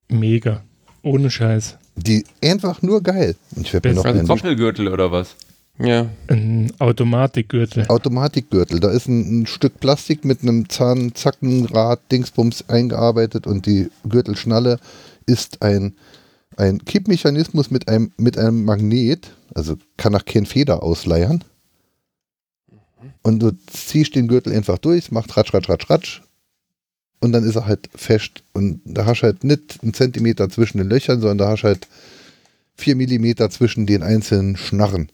mega. 0.08 0.62
Ohne 1.02 1.30
Scheiß. 1.30 1.78
Die 1.96 2.24
einfach 2.42 2.80
nur 2.82 3.02
geil. 3.02 3.34
Und 3.56 3.66
ich 3.66 3.72
werde 3.72 3.88
mir 3.88 3.94
noch 3.96 4.04
Also 4.04 4.18
einen 4.20 4.28
Koppelgürtel 4.28 4.86
oder 4.88 5.10
was? 5.10 5.34
Ja. 5.80 6.06
Ein 6.28 6.72
Automatikgürtel. 6.78 7.86
Automatikgürtel. 7.88 8.78
Da 8.78 8.90
ist 8.92 9.08
ein, 9.08 9.40
ein 9.42 9.46
Stück 9.46 9.80
Plastik 9.80 10.24
mit 10.24 10.42
einem 10.42 10.68
Zahnzackenrad 10.68 12.00
Dingsbums 12.12 12.68
eingearbeitet 12.68 13.48
und 13.48 13.66
die 13.66 13.90
Gürtelschnalle 14.08 14.78
ist 15.26 15.60
ein, 15.62 15.96
ein 16.56 16.84
Kippmechanismus 16.84 17.70
mit 17.70 17.88
einem, 17.88 18.12
mit 18.16 18.38
einem 18.38 18.64
Magnet, 18.64 19.30
also 19.54 19.76
kann 19.96 20.14
auch 20.14 20.24
kein 20.24 20.46
Feder 20.46 20.82
ausleiern. 20.82 21.44
Und 23.22 23.40
du 23.40 23.52
ziehst 23.66 24.14
den 24.14 24.28
Gürtel 24.28 24.52
einfach 24.52 24.78
durch, 24.78 25.10
macht 25.10 25.36
ratsch, 25.36 25.54
ratsch, 25.54 25.68
ratsch, 25.68 25.90
ratsch. 25.90 26.22
Und 27.20 27.32
dann 27.32 27.44
ist 27.44 27.54
er 27.54 27.66
halt 27.66 27.88
fest. 27.94 28.42
Und 28.52 28.80
da 28.84 29.06
hast 29.06 29.20
du 29.20 29.24
halt 29.24 29.44
nicht 29.44 29.78
einen 29.82 29.94
Zentimeter 29.94 30.50
zwischen 30.50 30.78
den 30.78 30.88
Löchern, 30.88 31.20
sondern 31.20 31.38
da 31.38 31.48
hast 31.48 31.62
du 31.62 31.68
halt 31.68 31.86
vier 32.74 32.96
Millimeter 32.96 33.48
zwischen 33.50 33.86
den 33.86 34.02
einzelnen 34.02 34.56
Schnarren. 34.56 35.10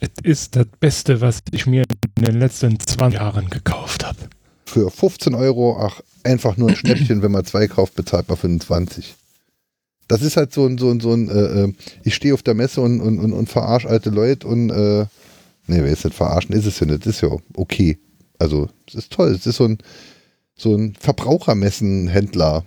Es 0.00 0.10
ist 0.22 0.56
das 0.56 0.66
Beste, 0.80 1.20
was 1.20 1.40
ich 1.50 1.66
mir 1.66 1.84
in 2.16 2.24
den 2.24 2.38
letzten 2.38 2.78
20 2.80 3.20
Jahren 3.20 3.50
gekauft 3.50 4.04
habe. 4.04 4.18
für 4.66 4.90
15 4.90 5.34
Euro, 5.34 5.78
ach, 5.80 6.00
einfach 6.24 6.56
nur 6.56 6.70
ein 6.70 6.76
Schnäppchen, 6.76 7.22
wenn 7.22 7.32
man 7.32 7.44
zwei 7.44 7.68
kauft, 7.68 7.94
bezahlt 7.94 8.28
man 8.28 8.38
25. 8.38 9.14
Das 10.08 10.22
ist 10.22 10.36
halt 10.36 10.52
so 10.52 10.66
ein, 10.66 10.78
so 10.78 10.90
ein, 10.90 11.00
so 11.00 11.12
ein, 11.12 11.28
äh, 11.28 11.64
äh, 11.64 11.72
ich 12.02 12.14
stehe 12.14 12.34
auf 12.34 12.42
der 12.42 12.54
Messe 12.54 12.80
und, 12.80 13.00
und, 13.00 13.18
und, 13.18 13.32
und 13.32 13.48
verarsch 13.48 13.86
alte 13.86 14.10
Leute 14.10 14.46
und, 14.46 14.70
äh, 14.70 15.06
nee, 15.66 15.82
wer 15.82 15.86
ist 15.86 16.04
nicht 16.04 16.16
verarschen, 16.16 16.54
ist 16.54 16.66
es 16.66 16.80
ja 16.80 16.86
nicht, 16.86 17.06
ist 17.06 17.22
ja 17.22 17.30
okay. 17.54 17.98
Also, 18.38 18.68
es 18.86 18.94
ist 18.94 19.12
toll, 19.12 19.30
es 19.30 19.46
ist 19.46 19.56
so 19.56 19.64
ein, 19.64 19.78
so 20.56 20.74
ein 20.74 20.94
Verbrauchermessenhändler, 20.98 22.64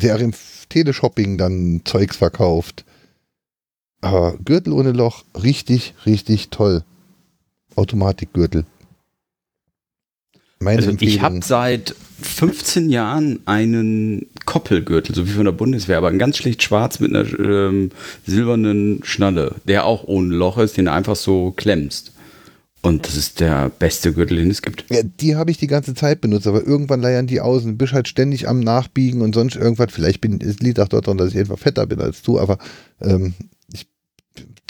der 0.00 0.18
im 0.20 0.32
Teleshopping 0.68 1.38
dann 1.38 1.82
Zeugs 1.84 2.16
verkauft. 2.16 2.84
Aber 4.00 4.36
Gürtel 4.38 4.72
ohne 4.72 4.92
Loch, 4.92 5.24
richtig, 5.40 5.94
richtig 6.06 6.48
toll. 6.50 6.84
Automatikgürtel. 7.76 8.64
Meine 10.62 10.78
Also 10.78 10.90
ich 10.90 11.02
Empfehlung. 11.02 11.22
habe 11.22 11.40
seit 11.44 11.94
15 12.20 12.88
Jahren 12.90 13.40
einen 13.46 14.26
Koppelgürtel, 14.46 15.14
so 15.14 15.26
wie 15.26 15.32
von 15.32 15.44
der 15.44 15.52
Bundeswehr, 15.52 15.98
aber 15.98 16.08
ein 16.08 16.18
ganz 16.18 16.36
schlicht 16.36 16.62
schwarz 16.62 17.00
mit 17.00 17.14
einer 17.14 17.26
ähm, 17.38 17.90
silbernen 18.26 19.00
Schnalle, 19.04 19.56
der 19.66 19.84
auch 19.84 20.04
ohne 20.04 20.34
Loch 20.34 20.58
ist, 20.58 20.76
den 20.76 20.86
du 20.86 20.92
einfach 20.92 21.16
so 21.16 21.52
klemmst. 21.52 22.12
Und 22.84 23.06
das 23.06 23.16
ist 23.16 23.38
der 23.38 23.68
beste 23.68 24.12
Gürtel, 24.12 24.38
den 24.38 24.50
es 24.50 24.60
gibt. 24.60 24.84
Ja, 24.90 25.02
die 25.04 25.36
habe 25.36 25.52
ich 25.52 25.56
die 25.58 25.68
ganze 25.68 25.94
Zeit 25.94 26.20
benutzt, 26.20 26.48
aber 26.48 26.66
irgendwann 26.66 27.00
leiern 27.00 27.28
die 27.28 27.40
aus 27.40 27.64
und 27.64 27.78
bist 27.78 27.92
halt 27.92 28.08
ständig 28.08 28.48
am 28.48 28.58
Nachbiegen 28.58 29.20
und 29.20 29.36
sonst 29.36 29.54
irgendwas. 29.54 29.92
Vielleicht 29.92 30.20
bin, 30.20 30.40
es 30.40 30.58
liegt 30.58 30.80
auch 30.80 30.88
daran, 30.88 31.16
dass 31.16 31.30
ich 31.32 31.38
einfach 31.38 31.58
fetter 31.60 31.86
bin 31.86 32.00
als 32.00 32.22
du, 32.22 32.40
aber 32.40 32.58
ähm, 33.00 33.34
ich, 33.72 33.86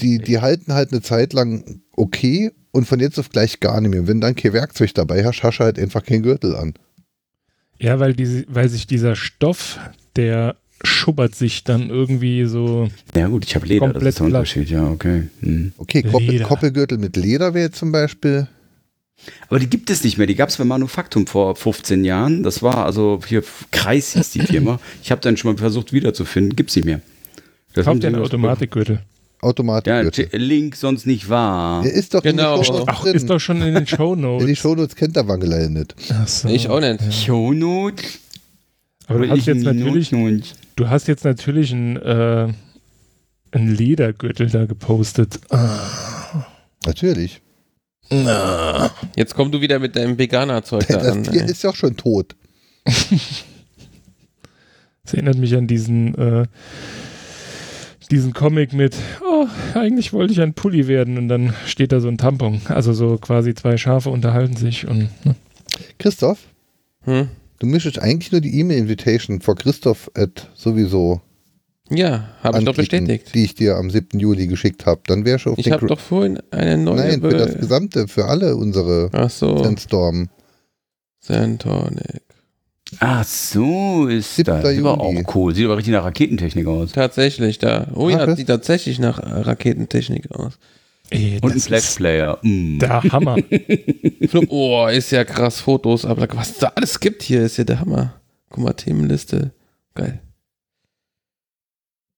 die, 0.01 0.19
die 0.19 0.41
halten 0.41 0.75
halt 0.75 0.93
eine 0.93 1.01
Zeit 1.01 1.33
lang 1.33 1.81
okay 1.97 2.53
und 2.73 2.87
von 2.87 2.99
jetzt 3.01 3.19
auf 3.19 3.31
gleich 3.31 3.61
gar 3.61 3.81
nicht 3.81 3.91
mehr. 3.91 4.07
Wenn 4.09 4.21
dann 4.21 4.35
kein 4.35 4.53
Werkzeug 4.53 4.93
dabei 4.95 5.25
hast, 5.25 5.43
hast 5.43 5.59
du 5.59 5.65
halt 5.65 5.79
einfach 5.79 6.05
keinen 6.05 6.23
Gürtel 6.23 6.57
an. 6.57 6.75
Ja, 7.79 8.01
weil, 8.01 8.15
diese, 8.15 8.45
weil 8.49 8.69
sich 8.69 8.87
dieser 8.87 9.15
Stoff, 9.17 9.79
der 10.17 10.57
schubbert 10.85 11.35
sich 11.35 11.63
dann 11.65 11.91
irgendwie 11.91 12.45
so. 12.47 12.89
Ja 13.15 13.29
gut, 13.29 13.45
ich 13.45 13.55
habe 13.55 13.67
Leder, 13.67 13.87
das 13.87 13.93
Komplett 13.93 14.09
ist 14.09 14.19
der. 14.19 14.27
Unterschied, 14.27 14.71
ja, 14.71 14.89
okay. 14.89 15.29
Hm. 15.41 15.73
Okay, 15.79 16.03
Koppel, 16.03 16.29
Leder. 16.29 16.45
Koppelgürtel 16.47 16.99
mit 16.99 17.17
Leder 17.17 17.55
wäre 17.55 17.67
jetzt 17.67 17.79
zum 17.79 17.93
Beispiel. 17.93 18.49
Aber 19.49 19.61
die 19.61 19.69
gibt 19.71 19.89
es 19.91 20.03
nicht 20.03 20.19
mehr, 20.19 20.27
die 20.27 20.35
gab 20.35 20.49
es 20.49 20.57
bei 20.57 20.65
Manufaktum 20.65 21.29
vor 21.29 21.55
15 21.55 22.05
Jahren. 22.05 22.43
Das 22.43 22.63
war 22.63 22.85
also 22.85 23.21
hier 23.27 23.45
Kreis 23.71 24.15
hieß 24.15 24.31
die 24.31 24.41
Firma. 24.41 24.81
Ich 25.03 25.13
habe 25.13 25.21
dann 25.21 25.37
schon 25.37 25.53
mal 25.53 25.59
versucht 25.59 25.93
wiederzufinden, 25.93 26.57
gibt 26.57 26.71
es 26.71 26.77
nicht 26.77 26.85
mehr. 26.87 27.01
Das 27.75 27.85
Kauf 27.85 27.93
haben 27.93 28.01
dir 28.01 28.09
einen 28.09 28.25
sie- 28.25 28.99
Automatikgürtel. 29.43 30.29
Ja, 30.33 30.39
Link 30.39 30.77
sonst 30.77 31.07
nicht 31.07 31.29
wahr. 31.29 31.83
Der 31.83 31.93
ist 31.93 32.15
doch 32.15 32.23
Genau. 32.23 32.55
in 32.55 32.61
den 32.61 32.65
Shownotes 32.65 32.89
Ach, 32.89 33.03
drin. 33.03 33.15
ist 33.15 33.29
doch 33.31 33.39
schon 33.41 33.57
in 33.63 33.63
den 33.67 33.75
ja, 33.75 33.81
die 33.81 33.87
Shownotes. 33.89 34.59
Shownotes 34.59 34.97
kennt 34.97 35.17
der 35.17 35.29
Wangelei 35.29 35.67
nicht. 35.69 35.95
Ach 36.13 36.27
so. 36.29 36.49
Ich 36.49 36.69
auch 36.69 36.81
nicht. 36.81 37.01
Shownote? 37.13 38.03
Aber 39.09 39.19
du 39.27 39.31
hast 39.31 39.47
jetzt 39.47 39.63
natürlich, 39.65 40.11
du 40.77 40.89
hast 40.89 41.09
jetzt 41.09 41.25
natürlich 41.25 41.73
einen, 41.73 41.97
äh, 41.97 42.49
einen 43.51 43.75
Ledergürtel 43.75 44.49
da 44.49 44.65
gepostet. 44.65 45.41
Ah. 45.51 46.47
Natürlich. 46.87 47.41
Jetzt 49.17 49.35
komm 49.35 49.51
du 49.53 49.61
wieder 49.61 49.79
mit 49.79 49.97
deinem 49.97 50.19
Veganer-Zeug 50.19 50.87
da 50.89 50.99
an. 51.13 51.25
Ey. 51.27 51.51
ist 51.51 51.65
doch 51.65 51.75
schon 51.77 51.97
tot. 51.97 52.37
Das 55.05 55.15
erinnert 55.15 55.37
mich 55.37 55.55
an 55.57 55.67
diesen, 55.67 56.15
äh, 56.15 56.47
diesen 58.13 58.33
Comic 58.33 58.73
mit, 58.73 58.95
oh, 59.29 59.47
eigentlich 59.75 60.13
wollte 60.13 60.33
ich 60.33 60.41
ein 60.41 60.55
Pulli 60.55 60.87
werden 60.87 61.19
und 61.19 61.27
dann 61.29 61.53
steht 61.67 61.91
da 61.91 61.99
so 62.01 62.07
ein 62.09 62.19
Tampon. 62.19 62.61
Also 62.69 62.93
so 62.93 63.17
quasi 63.19 63.55
zwei 63.55 63.77
Schafe 63.77 64.11
unterhalten 64.11 64.55
sich 64.57 64.87
und 64.87 65.09
ne? 65.25 65.35
Christoph, 65.99 66.39
Hm? 67.05 67.29
du 67.59 67.67
müsstest 67.67 67.99
eigentlich 67.99 68.31
nur 68.31 68.41
die 68.41 68.57
E-Mail-Invitation 68.61 69.41
vor 69.41 69.57
Christoph 69.57 70.11
at 70.15 70.49
sowieso 70.55 71.21
Ja, 71.91 72.29
habe 72.43 72.59
ich 72.61 72.65
doch 72.65 72.77
bestätigt. 72.77 73.35
die 73.35 73.45
ich 73.45 73.55
dir 73.55 73.77
am 73.77 73.91
7. 73.91 74.21
Juli 74.21 74.47
geschickt 74.47 74.87
habe. 74.87 75.01
Dann 75.07 75.25
wärst 75.25 75.47
du 75.47 75.51
auf 75.53 75.59
Ich 75.59 75.65
den 75.65 75.73
habe 75.73 75.87
doch 75.89 75.99
vorhin 75.99 76.39
eine 76.53 76.77
neue. 76.79 76.97
Nein, 76.97 77.21
für 77.23 77.31
das 77.31 77.57
gesamte, 77.57 78.07
für 78.09 78.27
alle 78.27 78.55
unsere 78.57 79.09
Ach 79.13 79.31
so, 79.31 79.63
Sandstorm. 79.65 80.29
Santonic. 81.21 82.23
Ach 83.01 83.25
so, 83.25 84.07
ist 84.07 84.37
7. 84.37 84.47
das. 84.47 84.69
Sieht 84.69 84.81
aber 84.81 85.01
auch 85.01 85.35
cool. 85.35 85.55
Sieht 85.55 85.65
aber 85.65 85.77
richtig 85.77 85.93
nach 85.95 86.05
Raketentechnik 86.05 86.67
aus. 86.67 86.93
Tatsächlich 86.93 87.59
da. 87.59 87.89
Oh 87.95 88.09
Ach, 88.09 88.27
ja, 88.29 88.37
sieht 88.37 88.47
tatsächlich 88.49 88.99
nach 88.99 89.19
Raketentechnik 89.23 90.31
aus. 90.33 90.59
ey, 91.11 91.39
Und 91.43 91.51
ein 91.53 91.55
das 91.57 91.67
Flash 91.67 91.85
ist 91.85 91.97
Player. 91.97 92.39
Mm. 92.43 92.79
der 92.79 93.03
Hammer. 93.05 93.37
Oh, 94.49 94.87
ist 94.87 95.11
ja 95.11 95.25
krass, 95.25 95.61
Fotos, 95.61 96.05
aber 96.07 96.27
was 96.37 96.51
es 96.53 96.59
da 96.59 96.69
alles 96.75 97.01
gibt 97.01 97.23
hier, 97.23 97.43
ist 97.43 97.57
ja 97.59 97.65
der 97.65 97.81
Hammer. 97.81 98.15
Guck 98.51 98.65
mal, 98.65 98.73
Themenliste. 98.73 99.51
Geil. 99.95 100.21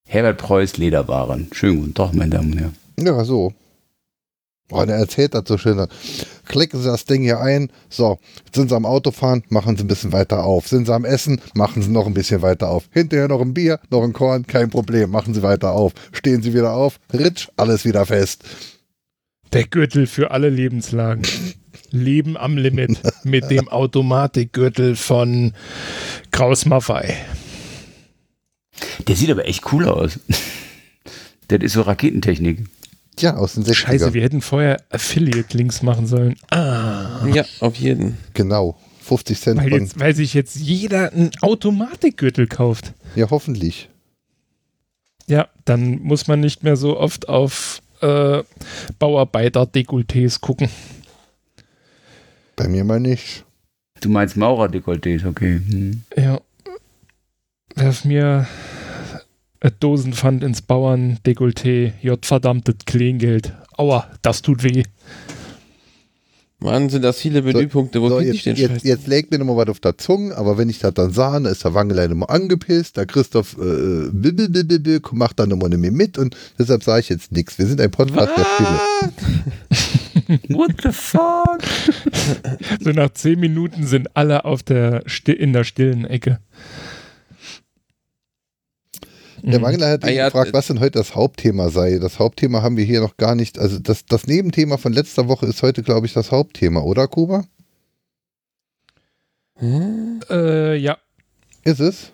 Herbert 0.07 0.37
Preuß 0.37 0.77
Lederwaren. 0.77 1.47
Schönen 1.51 1.79
guten 1.81 1.93
Tag, 1.93 2.13
meine 2.13 2.29
Damen 2.31 2.51
und 2.53 2.59
Herren. 2.59 2.75
Ja, 2.99 3.23
so. 3.25 3.53
Boah, 4.67 4.81
und 4.81 4.89
er 4.89 4.97
erzählt 4.97 5.35
das 5.35 5.43
so 5.47 5.57
schön. 5.59 5.85
Klicken 6.45 6.81
Sie 6.81 6.87
das 6.87 7.05
Ding 7.05 7.21
hier 7.21 7.39
ein. 7.39 7.69
So, 7.89 8.17
sind 8.53 8.69
Sie 8.69 8.75
am 8.75 8.85
Autofahren, 8.85 9.43
machen 9.49 9.77
Sie 9.77 9.83
ein 9.83 9.87
bisschen 9.87 10.11
weiter 10.11 10.43
auf. 10.43 10.67
Sind 10.67 10.87
Sie 10.87 10.93
am 10.93 11.05
Essen, 11.05 11.39
machen 11.53 11.83
Sie 11.83 11.89
noch 11.89 12.07
ein 12.07 12.15
bisschen 12.15 12.41
weiter 12.41 12.69
auf. 12.69 12.85
Hinterher 12.91 13.27
noch 13.27 13.41
ein 13.41 13.53
Bier, 13.53 13.79
noch 13.91 14.03
ein 14.03 14.13
Korn, 14.13 14.47
kein 14.47 14.71
Problem, 14.71 15.11
machen 15.11 15.35
Sie 15.35 15.43
weiter 15.43 15.71
auf. 15.73 15.93
Stehen 16.11 16.41
Sie 16.41 16.53
wieder 16.53 16.73
auf, 16.73 16.99
ritsch, 17.13 17.47
alles 17.57 17.85
wieder 17.85 18.05
fest. 18.07 18.43
Der 19.53 19.65
Gürtel 19.65 20.07
für 20.07 20.31
alle 20.31 20.49
Lebenslagen. 20.49 21.23
Leben 21.91 22.35
am 22.35 22.57
Limit 22.57 22.99
mit 23.23 23.49
dem 23.51 23.69
Automatikgürtel 23.69 24.95
von 24.95 25.53
Kraus 26.31 26.65
Maffei. 26.65 27.15
Der 29.07 29.15
sieht 29.15 29.29
aber 29.29 29.47
echt 29.47 29.71
cool 29.71 29.87
aus. 29.87 30.19
Das 31.47 31.61
ist 31.61 31.73
so 31.73 31.83
Raketentechnik. 31.83 32.65
Ja, 33.19 33.37
aus 33.37 33.53
den 33.53 33.63
60ern. 33.63 33.73
Scheiße, 33.73 34.13
wir 34.13 34.21
hätten 34.23 34.41
vorher 34.41 34.77
Affiliate-Links 34.89 35.81
machen 35.81 36.07
sollen. 36.07 36.35
Ah. 36.49 37.25
Ja, 37.27 37.45
auf 37.59 37.75
jeden. 37.75 38.17
Genau. 38.33 38.77
50 39.01 39.39
Cent 39.39 39.59
Weil, 39.59 39.71
jetzt, 39.71 39.99
weil 39.99 40.15
sich 40.15 40.33
jetzt 40.33 40.55
jeder 40.55 41.13
einen 41.13 41.31
Automatikgürtel 41.41 42.47
kauft. 42.47 42.93
Ja, 43.15 43.29
hoffentlich. 43.29 43.89
Ja, 45.27 45.47
dann 45.63 46.01
muss 46.01 46.27
man 46.27 46.39
nicht 46.39 46.63
mehr 46.63 46.75
so 46.75 46.99
oft 46.99 47.29
auf 47.29 47.81
äh, 48.01 48.43
Bauarbeiter-Dekolletés 48.99 50.41
gucken. 50.41 50.69
Bei 52.55 52.67
mir 52.67 52.83
mal 52.83 52.99
nicht. 52.99 53.45
Du 54.01 54.09
meinst 54.09 54.37
Maurer-Dekolletés, 54.37 55.25
okay. 55.25 55.61
Hm. 55.67 56.03
Ja. 56.17 56.41
Werf 57.75 58.05
mir 58.05 58.47
Dosenpfand 59.71 60.43
ins 60.43 60.61
Bauern-Dekolleté. 60.61 61.93
J 62.01 62.25
verdammtes 62.25 62.75
Kleingeld. 62.85 63.53
Aua, 63.77 64.07
das 64.21 64.41
tut 64.41 64.63
weh. 64.63 64.83
Mann, 66.59 66.89
sind 66.89 67.01
das 67.03 67.19
viele 67.19 67.41
Menüpunkte. 67.41 68.01
Wo 68.01 68.07
So, 68.09 68.19
jetzt, 68.21 68.35
ich 68.35 68.43
den 68.43 68.55
jetzt, 68.55 68.71
Scheiß? 68.71 68.83
jetzt 68.83 69.07
legt 69.07 69.29
mir 69.29 69.37
nochmal 69.39 69.57
was 69.57 69.67
auf 69.69 69.79
der 69.81 69.97
Zunge, 69.97 70.35
aber 70.35 70.57
wenn 70.57 70.69
ich 70.69 70.79
das 70.79 70.93
dann 70.93 71.11
sah, 71.11 71.33
dann 71.33 71.45
ist 71.45 71.63
der 71.65 71.73
Wangelein 71.73 72.11
immer 72.11 72.29
angepisst, 72.29 72.95
der 72.97 73.05
Christoph 73.05 73.57
äh, 73.57 74.09
bibbel, 74.11 74.49
bibbel, 74.49 74.79
bibbel, 74.79 75.01
macht 75.11 75.37
dann 75.39 75.51
immer 75.51 75.67
nicht 75.69 75.79
mehr 75.81 75.91
mit 75.91 76.17
und 76.17 76.35
deshalb 76.57 76.83
sage 76.83 77.01
ich 77.01 77.09
jetzt 77.09 77.31
nichts. 77.33 77.59
Wir 77.59 77.67
sind 77.67 77.81
ein 77.81 77.91
Podcast 77.91 78.31
der 78.37 78.45
Stille. 78.45 80.57
What 80.57 80.71
the 80.81 80.91
fuck? 80.91 81.59
So 82.79 82.89
nach 82.91 83.11
zehn 83.13 83.39
Minuten 83.39 83.85
sind 83.85 84.15
alle 84.15 84.45
auf 84.45 84.63
der 84.63 85.03
Sti 85.05 85.33
in 85.33 85.53
der 85.53 85.65
stillen 85.65 86.05
Ecke. 86.05 86.39
Der 89.45 89.59
Mhm. 89.59 89.63
Wangelein 89.63 89.91
hat 89.91 90.03
Ah, 90.03 90.07
mich 90.07 90.15
ja, 90.15 90.25
gefragt, 90.25 90.49
äh, 90.49 90.53
was 90.53 90.67
denn 90.67 90.79
heute 90.79 90.97
das 90.97 91.13
Hauptthema 91.13 91.69
sei. 91.69 91.99
Das 91.99 92.17
Hauptthema 92.17 92.63
haben 92.63 92.77
wir 92.77 92.83
hier 92.83 92.99
noch 92.99 93.15
gar 93.17 93.35
nicht, 93.35 93.59
also 93.59 93.77
das, 93.77 94.05
das 94.05 94.25
Nebenthema 94.25 94.77
von 94.77 94.91
letzter 94.91 95.27
Woche 95.27 95.45
ist 95.45 95.61
heute, 95.61 95.83
glaube 95.83 96.07
ich, 96.07 96.13
das 96.13 96.31
Hauptthema, 96.31 96.81
oder 96.81 97.07
Kuba? 97.07 97.45
Hm? 99.57 100.19
Äh, 100.29 100.75
ja, 100.77 100.97
Ist 101.63 101.79
es? 101.79 102.11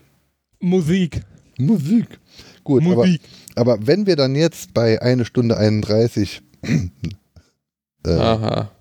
Musik. 0.60 1.22
Musik. 1.58 2.20
Gut, 2.66 2.84
aber, 2.84 2.95
Musik. 2.95 3.22
aber 3.56 3.88
wenn 3.88 4.06
wir 4.06 4.16
dann 4.18 4.36
jetzt 4.36 4.74
bei 4.74 5.02
eine 5.02 5.24
Stunde 5.26 5.56
31 5.58 6.41
äh, 8.06 8.10
Aha. 8.10 8.72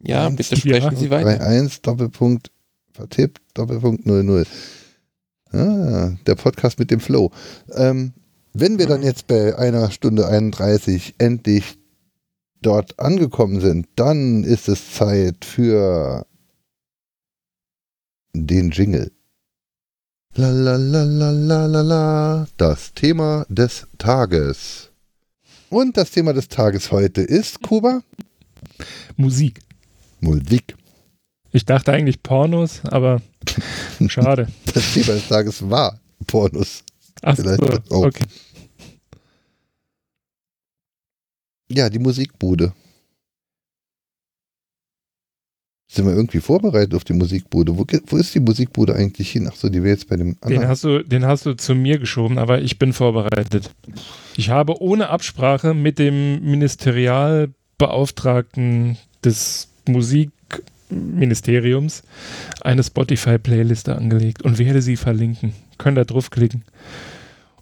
Ja, 0.00 0.26
Eins, 0.26 0.36
bitte 0.36 0.56
sprechen 0.56 0.92
ja. 0.92 0.96
Sie 0.98 1.10
weiter. 1.10 1.40
3-1, 1.48 1.80
Doppelpunkt, 1.82 2.50
vertippt, 2.92 3.40
Doppelpunkt 3.54 4.06
0-0. 4.06 4.46
Ah, 5.52 6.16
der 6.26 6.34
Podcast 6.34 6.78
mit 6.78 6.90
dem 6.90 7.00
Flow. 7.00 7.30
Ähm, 7.72 8.12
wenn 8.52 8.78
wir 8.78 8.86
dann 8.86 9.02
jetzt 9.02 9.26
bei 9.26 9.56
einer 9.56 9.90
Stunde 9.90 10.26
31 10.26 11.14
endlich 11.18 11.78
dort 12.60 12.98
angekommen 12.98 13.60
sind, 13.60 13.86
dann 13.96 14.42
ist 14.44 14.68
es 14.68 14.94
Zeit 14.94 15.44
für 15.44 16.26
den 18.32 18.70
Jingle. 18.70 19.12
La 20.34 20.50
la 20.50 20.76
la 20.76 21.04
la 21.04 21.30
la 21.30 21.66
la 21.66 21.82
la. 21.82 22.48
Das 22.56 22.92
Thema 22.92 23.46
des 23.48 23.86
Tages. 23.98 24.90
Und 25.70 25.96
das 25.96 26.10
Thema 26.10 26.32
des 26.32 26.48
Tages 26.48 26.90
heute 26.90 27.20
ist, 27.22 27.62
Kuba, 27.62 28.02
Musik. 29.16 29.60
Musik. 30.20 30.76
Ich 31.54 31.64
dachte 31.64 31.92
eigentlich 31.92 32.20
Pornos, 32.20 32.82
aber 32.84 33.22
schade. 34.08 34.48
Das 34.74 34.92
Thema 34.92 35.12
des 35.12 35.28
Tages 35.28 35.70
war 35.70 36.00
Pornos. 36.26 36.82
Ach 37.22 37.36
so, 37.36 37.44
Vielleicht 37.44 37.92
auch. 37.92 38.06
okay. 38.06 38.24
Ja, 41.70 41.88
die 41.88 42.00
Musikbude. 42.00 42.72
Sind 45.86 46.06
wir 46.06 46.14
irgendwie 46.14 46.40
vorbereitet 46.40 46.94
auf 46.94 47.04
die 47.04 47.12
Musikbude? 47.12 47.78
Wo, 47.78 47.86
wo 48.06 48.16
ist 48.16 48.34
die 48.34 48.40
Musikbude 48.40 48.96
eigentlich 48.96 49.30
hin? 49.30 49.48
Ach 49.48 49.54
so, 49.54 49.68
die 49.68 49.80
wäre 49.84 49.94
jetzt 49.94 50.08
bei 50.08 50.16
dem 50.16 50.32
Den 50.34 50.42
anderen. 50.42 50.66
hast, 50.68 50.82
du, 50.82 51.04
den 51.04 51.24
hast 51.24 51.46
du 51.46 51.54
zu 51.54 51.76
mir 51.76 52.00
geschoben, 52.00 52.36
aber 52.36 52.62
ich 52.62 52.80
bin 52.80 52.92
vorbereitet. 52.92 53.70
Ich 54.36 54.50
habe 54.50 54.82
ohne 54.82 55.08
Absprache 55.08 55.72
mit 55.72 56.00
dem 56.00 56.42
Ministerialbeauftragten 56.50 58.98
des 59.24 59.68
Musikministeriums 60.94 62.02
eine 62.60 62.82
Spotify-Playliste 62.82 63.96
angelegt 63.96 64.42
und 64.42 64.58
werde 64.58 64.82
sie 64.82 64.96
verlinken. 64.96 65.52
Könnt 65.78 65.98
ihr 65.98 66.04
draufklicken. 66.04 66.64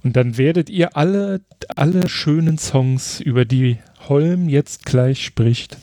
Und 0.02 0.16
dann 0.16 0.36
werdet 0.36 0.68
ihr 0.68 0.96
alle, 0.96 1.40
alle 1.76 2.08
schönen 2.08 2.58
Songs, 2.58 3.20
über 3.20 3.44
die 3.44 3.78
Holm 4.08 4.48
jetzt 4.48 4.84
gleich 4.84 5.24
spricht, 5.24 5.78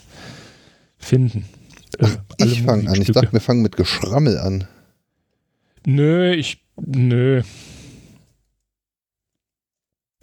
finden. 0.98 1.46
Äh, 1.98 2.08
alle 2.40 2.52
ich 2.52 2.64
fange 2.64 2.90
an. 2.90 3.02
Ich 3.02 3.12
dachte, 3.12 3.32
wir 3.32 3.40
fangen 3.40 3.62
mit 3.62 3.78
Geschrammel 3.78 4.38
an. 4.38 4.68
Nö, 5.86 6.34
ich. 6.34 6.62
Nö. 6.76 7.42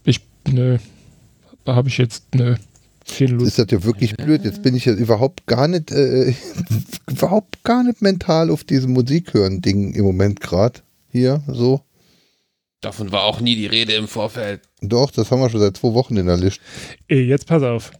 Ich. 0.04 0.20
Nö. 0.46 0.78
Habe 1.66 1.88
ich 1.88 1.98
jetzt. 1.98 2.34
Nö. 2.34 2.56
Das 3.06 3.20
ist 3.20 3.58
das 3.58 3.66
ja 3.70 3.84
wirklich 3.84 4.16
blöd. 4.16 4.44
Jetzt 4.44 4.62
bin 4.62 4.74
ich 4.74 4.84
ja 4.84 4.92
überhaupt 4.92 5.46
gar 5.46 5.68
nicht, 5.68 5.92
äh, 5.92 6.34
überhaupt 7.10 7.62
gar 7.62 7.84
nicht 7.84 8.02
mental 8.02 8.50
auf 8.50 8.64
diesem 8.64 8.92
Musikhören-Ding 8.92 9.94
im 9.94 10.04
Moment 10.04 10.40
gerade. 10.40 10.80
Hier, 11.10 11.42
so. 11.46 11.80
Davon 12.80 13.12
war 13.12 13.24
auch 13.24 13.40
nie 13.40 13.56
die 13.56 13.66
Rede 13.66 13.94
im 13.94 14.08
Vorfeld. 14.08 14.60
Doch, 14.82 15.10
das 15.10 15.30
haben 15.30 15.40
wir 15.40 15.48
schon 15.48 15.60
seit 15.60 15.76
zwei 15.76 15.94
Wochen 15.94 16.16
in 16.16 16.26
der 16.26 16.36
Liste. 16.36 16.60
Ey, 17.08 17.22
jetzt 17.22 17.46
pass 17.46 17.62
auf. 17.62 17.92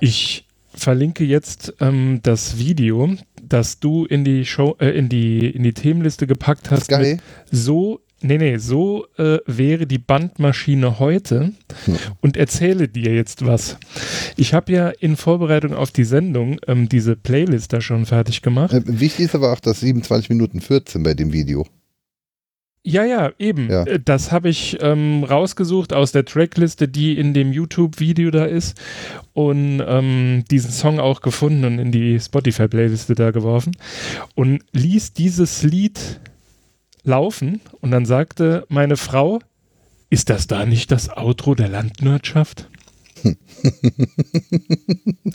Ich 0.00 0.46
verlinke 0.74 1.24
jetzt 1.24 1.74
ähm, 1.80 2.20
das 2.22 2.58
Video, 2.58 3.14
das 3.42 3.80
du 3.80 4.04
in 4.04 4.24
die 4.24 4.44
Show, 4.44 4.76
äh, 4.80 4.90
in 4.90 5.08
die, 5.08 5.48
in 5.48 5.62
die 5.62 5.72
Themenliste 5.72 6.26
gepackt 6.26 6.70
hast. 6.70 6.88
Geil. 6.88 7.14
Mit 7.14 7.20
so, 7.50 8.00
nee, 8.22 8.38
nee, 8.38 8.56
so 8.58 9.06
äh, 9.18 9.38
wäre 9.46 9.86
die 9.86 9.98
Bandmaschine 9.98 10.98
heute 10.98 11.52
Hm. 11.84 11.96
und 12.20 12.36
erzähle 12.36 12.88
dir 12.88 13.14
jetzt 13.14 13.44
was. 13.46 13.76
Ich 14.36 14.54
habe 14.54 14.72
ja 14.72 14.88
in 14.88 15.16
Vorbereitung 15.16 15.74
auf 15.74 15.90
die 15.90 16.04
Sendung 16.04 16.58
ähm, 16.66 16.88
diese 16.88 17.16
Playlist 17.16 17.72
da 17.72 17.80
schon 17.80 18.06
fertig 18.06 18.42
gemacht. 18.42 18.72
Äh, 18.72 18.82
wichtig 18.86 19.26
ist 19.26 19.34
aber 19.34 19.52
auch 19.52 19.60
das 19.60 19.80
27 19.80 20.28
Minuten 20.30 20.60
14 20.60 21.02
bei 21.02 21.14
dem 21.14 21.32
Video. 21.32 21.66
Ja, 22.82 23.04
ja, 23.04 23.30
eben. 23.38 23.68
Ja. 23.70 23.84
Äh, 23.84 24.00
Das 24.02 24.32
habe 24.32 24.48
ich 24.48 24.78
ähm, 24.80 25.22
rausgesucht 25.24 25.92
aus 25.92 26.12
der 26.12 26.24
Trackliste, 26.24 26.88
die 26.88 27.18
in 27.18 27.34
dem 27.34 27.52
YouTube-Video 27.52 28.30
da 28.30 28.46
ist 28.46 28.80
und 29.34 29.82
ähm, 29.86 30.44
diesen 30.50 30.70
Song 30.70 30.98
auch 30.98 31.20
gefunden 31.20 31.64
und 31.66 31.78
in 31.78 31.92
die 31.92 32.18
Spotify-Playliste 32.18 33.14
da 33.14 33.32
geworfen 33.32 33.72
und 34.34 34.62
ließ 34.72 35.12
dieses 35.12 35.62
Lied 35.62 36.20
laufen 37.04 37.60
und 37.80 37.90
dann 37.90 38.04
sagte 38.06 38.64
meine 38.68 38.96
Frau, 38.96 39.40
ist 40.10 40.28
das 40.30 40.46
da 40.46 40.66
nicht 40.66 40.90
das 40.90 41.08
Outro 41.08 41.54
der 41.54 41.68
Landwirtschaft? 41.68 42.68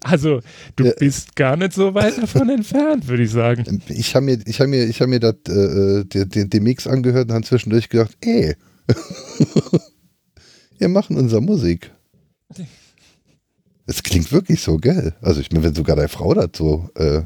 also, 0.04 0.42
du 0.76 0.86
Ja. 0.86 0.94
bist 0.98 1.36
gar 1.36 1.56
nicht 1.56 1.74
so 1.74 1.94
weit 1.94 2.18
davon 2.18 2.50
entfernt, 2.50 3.08
würde 3.08 3.24
ich 3.24 3.32
sagen. 3.32 3.82
Ich 3.90 4.16
habe 4.16 4.26
mir, 4.26 4.40
ich 4.46 4.60
habe 4.60 4.70
mir, 4.70 4.86
ich 4.86 5.00
habe 5.02 5.10
mir 5.10 5.20
das, 5.20 5.36
äh, 5.48 6.04
den, 6.06 6.30
den, 6.30 6.50
den 6.50 6.64
Mix 6.64 6.88
angehört 6.88 7.30
und 7.30 7.36
habe 7.36 7.46
zwischendurch 7.46 7.90
gedacht, 7.90 8.18
ey, 8.22 8.56
wir 10.80 10.88
machen 10.90 11.18
unsere 11.18 11.42
Musik. 11.42 11.92
Es 13.86 14.02
klingt 14.02 14.32
wirklich 14.32 14.62
so, 14.62 14.78
gell? 14.78 15.14
Also 15.22 15.42
ich 15.42 15.52
meine, 15.52 15.64
wenn 15.66 15.76
sogar 15.76 15.96
deine 15.96 16.10
Frau 16.10 16.34
dazu, 16.34 16.90
äh, 16.96 17.22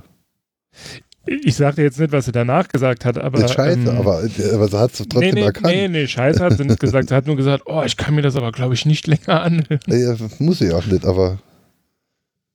Ich 1.30 1.56
sagte 1.56 1.84
jetzt 1.84 2.00
nicht, 2.00 2.12
was 2.12 2.26
sie 2.26 2.32
danach 2.32 2.68
gesagt 2.68 3.06
hat, 3.06 3.18
aber. 3.18 3.44
ist 3.44 3.54
scheiße, 3.54 3.80
ähm, 3.80 3.90
aber, 3.90 4.24
äh, 4.24 4.52
aber 4.54 4.68
sie 4.68 4.80
hat 4.80 4.92
es 4.92 4.98
trotzdem 4.98 5.20
nee, 5.20 5.32
nee, 5.32 5.42
erkannt. 5.42 5.76
nee, 5.76 5.88
nee, 5.88 6.08
Scheiße 6.08 6.44
hat 6.44 6.58
sie 6.58 6.66
nicht 6.66 6.80
gesagt. 6.80 7.10
Sie 7.10 7.16
hat 7.16 7.28
nur 7.28 7.36
gesagt, 7.36 7.64
oh, 7.68 7.84
ich 7.86 7.98
kann 7.98 8.16
mir 8.16 8.22
das 8.22 8.36
aber, 8.36 8.52
glaube 8.52 8.74
ich, 8.74 8.86
nicht 8.86 9.06
länger 9.08 9.42
anhören. 9.42 9.80
Ja, 9.88 10.16
muss 10.40 10.60
sie 10.60 10.74
auch 10.74 10.86
nicht, 10.86 11.06
aber 11.06 11.40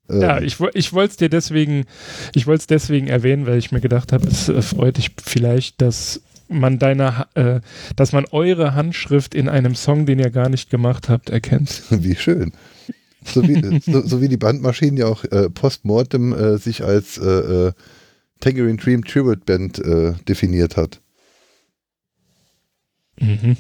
äh, 0.09 0.21
Ja, 0.21 0.41
ich, 0.41 0.59
ich 0.75 0.93
wollte 0.93 1.13
es 1.13 1.17
dir 1.17 1.29
deswegen, 1.29 1.85
ich 2.35 2.47
wollte 2.47 2.61
es 2.61 2.67
deswegen 2.67 3.07
erwähnen, 3.07 3.47
weil 3.47 3.59
ich 3.59 3.73
mir 3.73 3.81
gedacht 3.81 4.13
habe, 4.13 4.27
es 4.27 4.49
äh, 4.49 4.61
freut 4.63 4.97
dich 4.97 5.13
vielleicht, 5.25 5.81
dass 5.81 6.21
man 6.49 6.79
deine, 6.79 7.27
äh, 7.35 7.61
dass 7.97 8.13
man 8.13 8.25
eure 8.31 8.75
Handschrift 8.75 9.35
in 9.35 9.49
einem 9.49 9.75
Song, 9.75 10.07
den 10.07 10.19
ihr 10.19 10.31
gar 10.31 10.49
nicht 10.49 10.71
gemacht 10.71 11.09
habt, 11.09 11.31
erkennt. 11.31 11.83
Wie 11.91 12.17
schön. 12.17 12.53
So 13.25 13.43
wie, 13.43 13.81
so, 13.91 14.03
so 14.07 14.21
wie 14.21 14.29
die 14.29 14.37
Bandmaschinen 14.37 14.97
ja 14.97 15.07
auch 15.07 15.25
äh, 15.25 15.49
postmortem 15.49 16.33
äh, 16.33 16.59
sich 16.59 16.85
als 16.85 17.19
äh, 17.19 17.69
äh, 17.69 17.73
Tangerine 18.45 18.77
Dream 18.77 19.03
Tribute 19.03 19.47
Band 19.47 19.79
äh, 19.79 20.13
definiert 20.29 20.77
hat. 20.77 21.01
Mhm. 23.19 23.57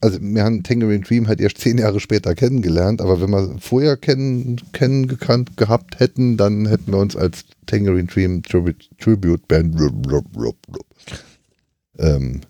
Also 0.00 0.18
wir 0.20 0.42
haben 0.42 0.64
Tangerine 0.64 1.04
Dream 1.04 1.28
halt 1.28 1.40
erst 1.40 1.58
zehn 1.58 1.78
Jahre 1.78 2.00
später 2.00 2.34
kennengelernt, 2.34 3.00
aber 3.00 3.20
wenn 3.20 3.30
wir 3.30 3.56
vorher 3.60 3.96
kennen, 3.96 4.60
kennen 4.72 5.06
gekannt 5.06 5.56
gehabt 5.56 6.00
hätten, 6.00 6.36
dann 6.36 6.66
hätten 6.66 6.90
wir 6.90 6.98
uns 6.98 7.14
als 7.14 7.44
Tangerine 7.66 8.08
Dream 8.08 8.42
Tribute, 8.42 8.90
Tribute 8.98 9.46
Band 9.46 9.76
blub, 9.76 10.02
blub, 10.02 10.26
blub, 10.32 10.56
ähm, 11.98 12.40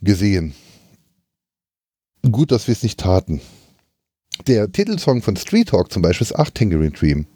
gesehen. 0.00 0.54
Gut, 2.32 2.50
dass 2.50 2.66
wir 2.66 2.72
es 2.72 2.82
nicht 2.82 2.98
taten. 2.98 3.42
Der 4.46 4.72
Titelsong 4.72 5.20
von 5.20 5.36
Street 5.36 5.68
Talk 5.68 5.92
zum 5.92 6.00
Beispiel 6.00 6.24
ist 6.24 6.34
auch 6.34 6.48
Tangerine 6.48 6.92
Dream. 6.92 7.26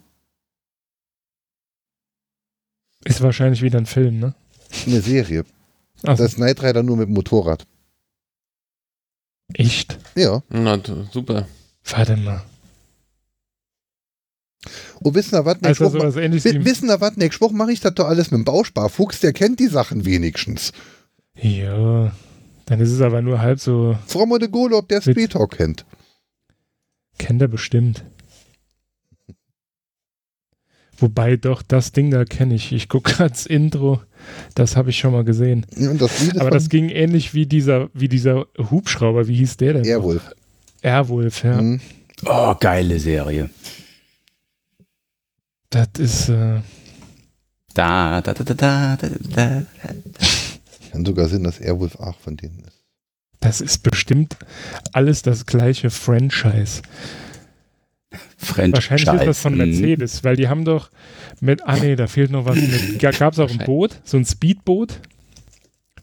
Ist 3.05 3.21
wahrscheinlich 3.21 3.61
wieder 3.61 3.77
ein 3.79 3.85
Film, 3.85 4.19
ne? 4.19 4.33
Eine 4.87 5.01
Serie. 5.01 5.43
Also, 6.03 6.23
Das 6.23 6.31
ist 6.33 6.35
Knight 6.37 6.61
Rider 6.63 6.83
nur 6.83 6.97
mit 6.97 7.07
dem 7.07 7.13
Motorrad. 7.13 7.65
echt? 9.53 9.97
Ja. 10.15 10.41
Na, 10.49 10.79
super. 11.11 11.47
Warte 11.85 12.17
mal. 12.17 12.43
Und 15.01 15.15
wissen 15.15 15.33
wir 15.33 15.45
was? 15.45 15.57
Nee, 15.61 15.67
Also 15.69 15.89
Spruch 15.89 16.15
wi- 16.15 16.31
wie. 16.31 16.65
wissen 16.65 16.87
wir 16.87 17.01
was? 17.01 17.17
Nee, 17.17 17.29
Spruch 17.31 17.51
mache 17.51 17.73
ich 17.73 17.81
das 17.81 17.93
doch 17.95 18.07
alles 18.07 18.31
mit 18.31 18.39
dem 18.39 18.45
Bausparfuchs, 18.45 19.19
der 19.19 19.33
kennt 19.33 19.59
die 19.59 19.67
Sachen 19.67 20.05
wenigstens. 20.05 20.71
Ja. 21.35 22.15
Dann 22.65 22.79
ist 22.79 22.91
es 22.91 23.01
aber 23.01 23.21
nur 23.21 23.41
halb 23.41 23.59
so. 23.59 23.97
Frau 24.07 24.25
de 24.37 24.47
Gaulle, 24.47 24.77
ob 24.77 24.87
der 24.87 25.01
Talk 25.01 25.57
kennt. 25.57 25.85
Kennt 27.17 27.41
er 27.41 27.49
bestimmt. 27.49 28.05
Wobei 31.03 31.35
doch, 31.35 31.61
das 31.61 31.91
Ding 31.91 32.11
da 32.11 32.23
kenne 32.23 32.55
ich. 32.55 32.71
Ich 32.71 32.87
gucke 32.87 33.11
gerade 33.15 33.31
das 33.31 33.45
Intro. 33.45 34.01
Das 34.55 34.77
habe 34.77 34.89
ich 34.91 34.97
schon 34.97 35.11
mal 35.11 35.25
gesehen. 35.25 35.65
Und 35.75 36.01
das 36.01 36.31
Aber 36.39 36.49
das 36.49 36.69
ging 36.69 36.87
ähnlich 36.87 37.33
wie 37.33 37.45
dieser, 37.45 37.89
wie 37.93 38.07
dieser 38.07 38.45
Hubschrauber. 38.57 39.27
Wie 39.27 39.35
hieß 39.35 39.57
der 39.57 39.73
denn? 39.73 39.85
Airwolf. 39.85 40.31
Airwolf, 40.81 41.43
ja. 41.43 41.61
Mhm. 41.61 41.81
Oh, 42.25 42.55
geile 42.57 42.99
Serie. 42.99 43.49
Das 45.69 45.89
ist. 45.97 46.29
Äh, 46.29 46.61
Da, 47.73 48.21
da, 48.21 48.33
da, 48.33 48.43
da, 48.45 48.53
da, 48.53 48.95
da, 48.95 49.09
da. 49.25 49.63
Kann 50.91 51.05
sogar 51.05 51.27
Sinn, 51.27 51.43
dass 51.43 51.59
Airwolf 51.59 51.95
auch 51.97 52.17
von 52.19 52.37
denen 52.37 52.59
ist. 52.59 52.79
das 53.41 53.59
ist 53.59 53.79
bestimmt 53.79 54.37
alles 54.93 55.21
das 55.21 55.45
gleiche 55.45 55.89
Franchise. 55.89 56.81
French 58.37 58.73
Wahrscheinlich 58.73 59.07
ist 59.07 59.25
das 59.25 59.39
von 59.39 59.53
Mhm. 59.53 59.59
Mercedes, 59.59 60.23
weil 60.23 60.35
die 60.35 60.47
haben 60.47 60.65
doch 60.65 60.89
mit, 61.39 61.63
ah 61.65 61.77
nee, 61.77 61.95
da 61.95 62.07
fehlt 62.07 62.31
noch 62.31 62.45
was. 62.45 62.55
Mit, 62.55 62.99
gab 62.99 63.33
es 63.33 63.39
auch 63.39 63.49
ein 63.49 63.65
Boot, 63.65 63.99
so 64.03 64.17
ein 64.17 64.25
Speedboot? 64.25 64.99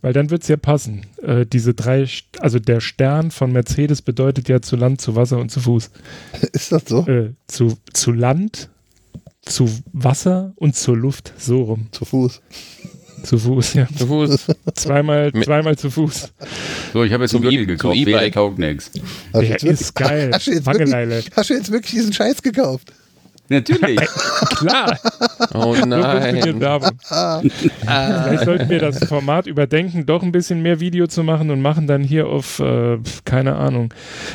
Weil 0.02 0.14
dann 0.14 0.30
wird 0.30 0.42
es 0.42 0.48
ja 0.48 0.56
passen. 0.56 1.02
Äh, 1.22 1.44
diese 1.44 1.74
drei, 1.74 2.06
also 2.38 2.58
der 2.58 2.80
Stern 2.80 3.30
von 3.30 3.52
Mercedes 3.52 4.00
bedeutet 4.00 4.48
ja 4.48 4.62
zu 4.62 4.76
Land, 4.76 5.00
zu 5.00 5.14
Wasser 5.14 5.38
und 5.38 5.50
zu 5.50 5.60
Fuß. 5.60 5.90
Ist 6.52 6.72
das 6.72 6.84
so? 6.86 7.06
Äh, 7.06 7.34
zu, 7.46 7.76
zu 7.92 8.12
Land, 8.12 8.70
zu 9.42 9.68
Wasser 9.92 10.52
und 10.56 10.74
zur 10.74 10.96
Luft, 10.96 11.34
so 11.36 11.62
rum. 11.62 11.88
Zu 11.92 12.06
Fuß. 12.06 12.40
Zu 13.22 13.38
Fuß, 13.38 13.74
ja. 13.74 13.86
Zu 13.96 14.06
Fuß. 14.06 14.46
Zweimal, 14.74 15.32
zweimal 15.32 15.76
zu 15.76 15.90
Fuß. 15.90 16.28
So, 16.92 17.04
ich 17.04 17.12
habe 17.12 17.24
jetzt 17.24 17.30
Zum 17.32 17.42
einen 17.42 17.50
Gürtel 17.50 17.62
E- 17.62 17.66
gekauft. 17.66 17.96
zum 17.96 18.06
Wer 18.06 18.16
E-Bike. 18.18 18.32
taugt 18.34 18.58
jetzt 19.50 19.62
wirklich- 19.64 19.80
ist 19.80 19.94
geil. 19.94 20.30
Hast 20.32 20.46
du, 20.46 20.50
jetzt 20.52 20.66
wirklich, 20.66 21.30
hast 21.36 21.50
du 21.50 21.54
jetzt 21.54 21.70
wirklich 21.72 21.92
diesen 21.92 22.12
Scheiß 22.12 22.42
gekauft? 22.42 22.92
Natürlich. 23.50 23.98
Klar, 24.56 24.96
Oh 25.52 25.74
so 25.74 25.84
nein. 25.84 26.60
Werbung. 26.60 26.96
Vielleicht 27.80 28.44
sollten 28.44 28.68
wir 28.70 28.78
das 28.78 29.04
Format 29.08 29.48
überdenken, 29.48 30.06
doch 30.06 30.22
ein 30.22 30.30
bisschen 30.30 30.62
mehr 30.62 30.78
Video 30.78 31.08
zu 31.08 31.24
machen 31.24 31.50
und 31.50 31.60
machen 31.60 31.88
dann 31.88 32.02
hier 32.04 32.28
auf, 32.28 32.60
äh, 32.60 32.98
keine 33.24 33.56
Ahnung, 33.56 33.92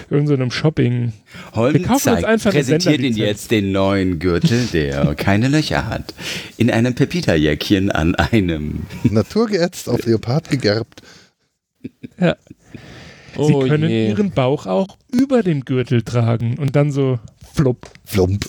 irgendeinem 0.10 0.52
Shopping. 0.52 1.14
Wir 1.54 1.56
Holm 1.56 1.84
kaufen 1.84 2.10
uns 2.10 2.24
einfach 2.26 2.52
eine 2.52 2.60
präsentiert 2.60 3.00
Ihnen 3.00 3.16
jetzt 3.16 3.52
den 3.52 3.72
neuen 3.72 4.20
Gürtel, 4.20 4.68
der 4.74 5.16
keine 5.16 5.48
Löcher 5.48 5.88
hat. 5.88 6.14
In 6.58 6.70
einem 6.70 6.94
Pepita-Jäckchen 6.94 7.92
an 7.92 8.16
einem. 8.16 8.86
Naturgeätzt, 9.04 9.88
auf 9.88 10.06
Leopard 10.06 10.50
gegerbt. 10.50 11.02
Ja. 12.20 12.36
Sie 13.38 13.54
Oh 13.54 13.60
können 13.68 13.90
je. 13.90 14.10
ihren 14.10 14.32
Bauch 14.32 14.66
auch 14.66 14.98
über 15.12 15.42
dem 15.42 15.64
Gürtel 15.66 16.02
tragen 16.04 16.58
und 16.58 16.76
dann 16.76 16.92
so 16.92 17.20
flump, 17.54 17.86
Flump. 18.06 18.46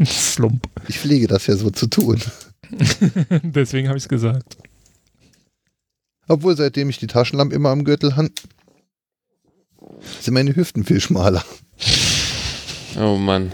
flump. 0.04 0.66
Ich 0.88 0.98
pflege 0.98 1.26
das 1.26 1.46
ja 1.46 1.56
so 1.56 1.70
zu 1.70 1.86
tun. 1.86 2.20
Deswegen 3.42 3.88
habe 3.88 3.98
ich 3.98 4.04
es 4.04 4.08
gesagt. 4.08 4.56
Obwohl, 6.28 6.56
seitdem 6.56 6.88
ich 6.90 6.98
die 6.98 7.06
Taschenlampe 7.08 7.54
immer 7.54 7.70
am 7.70 7.84
Gürtel 7.84 8.16
habe, 8.16 8.30
sind 10.20 10.34
meine 10.34 10.54
Hüften 10.54 10.84
viel 10.84 11.00
schmaler. 11.00 11.44
Oh 12.98 13.16
Mann. 13.16 13.52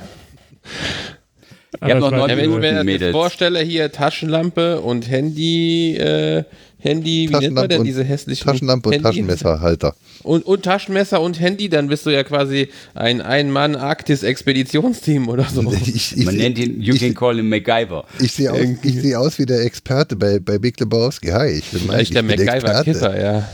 Habt 1.81 1.93
das 1.93 2.01
noch 2.01 2.11
neun 2.11 2.29
Ja, 2.31 2.37
wenn 2.37 2.51
ich 2.51 2.57
Minuten, 2.57 2.87
mir 2.87 2.99
das 2.99 3.13
vorstelle, 3.13 3.61
hier 3.61 3.93
Taschenlampe 3.93 4.81
und 4.81 5.09
Handy, 5.11 5.97
äh, 5.97 6.45
Handy, 6.79 7.29
wie 7.29 7.33
nennt 7.33 7.33
man 7.33 7.41
Taschenlampe 7.41 7.69
denn 7.69 7.81
und- 7.81 7.87
diese 7.87 8.05
hässlichen 8.05 8.47
Taschenlampe 8.47 8.89
und 8.89 8.93
Handy- 8.95 9.05
Taschenmesserhalter. 9.05 9.95
Und, 10.23 10.47
und 10.47 10.63
Taschenmesser 10.65 11.21
und 11.21 11.41
Handy, 11.41 11.69
dann 11.69 11.89
bist 11.89 12.07
du 12.07 12.11
ja 12.11 12.23
quasi 12.25 12.69
ein 12.95 13.21
Ein-Mann-Arktis-Expeditionsteam 13.21 15.29
oder 15.29 15.45
so. 15.45 15.73
Ich, 15.73 16.17
ich, 16.17 16.25
Man 16.25 16.37
nennt 16.37 16.59
ihn, 16.59 16.81
you 16.81 16.95
ich, 16.95 17.01
can 17.01 17.15
call 17.15 17.37
him 17.37 17.49
MacGyver. 17.49 18.05
ich 18.21 18.33
sehe 18.33 18.53
aus, 18.53 18.61
ich 18.83 19.01
seh 19.01 19.17
aus 19.17 19.39
wie 19.39 19.47
der 19.47 19.61
Experte 19.65 20.17
bei, 20.17 20.39
bei 20.39 20.59
Big 20.59 20.79
Lebowski. 20.81 21.29
Hi, 21.29 21.49
ich 21.51 21.71
bin 21.71 21.87
Mike, 21.87 21.93
der 21.93 22.01
ich 22.03 22.11
bin 22.13 22.27
MacGyver-Kiffer, 22.27 23.21
ja. 23.21 23.49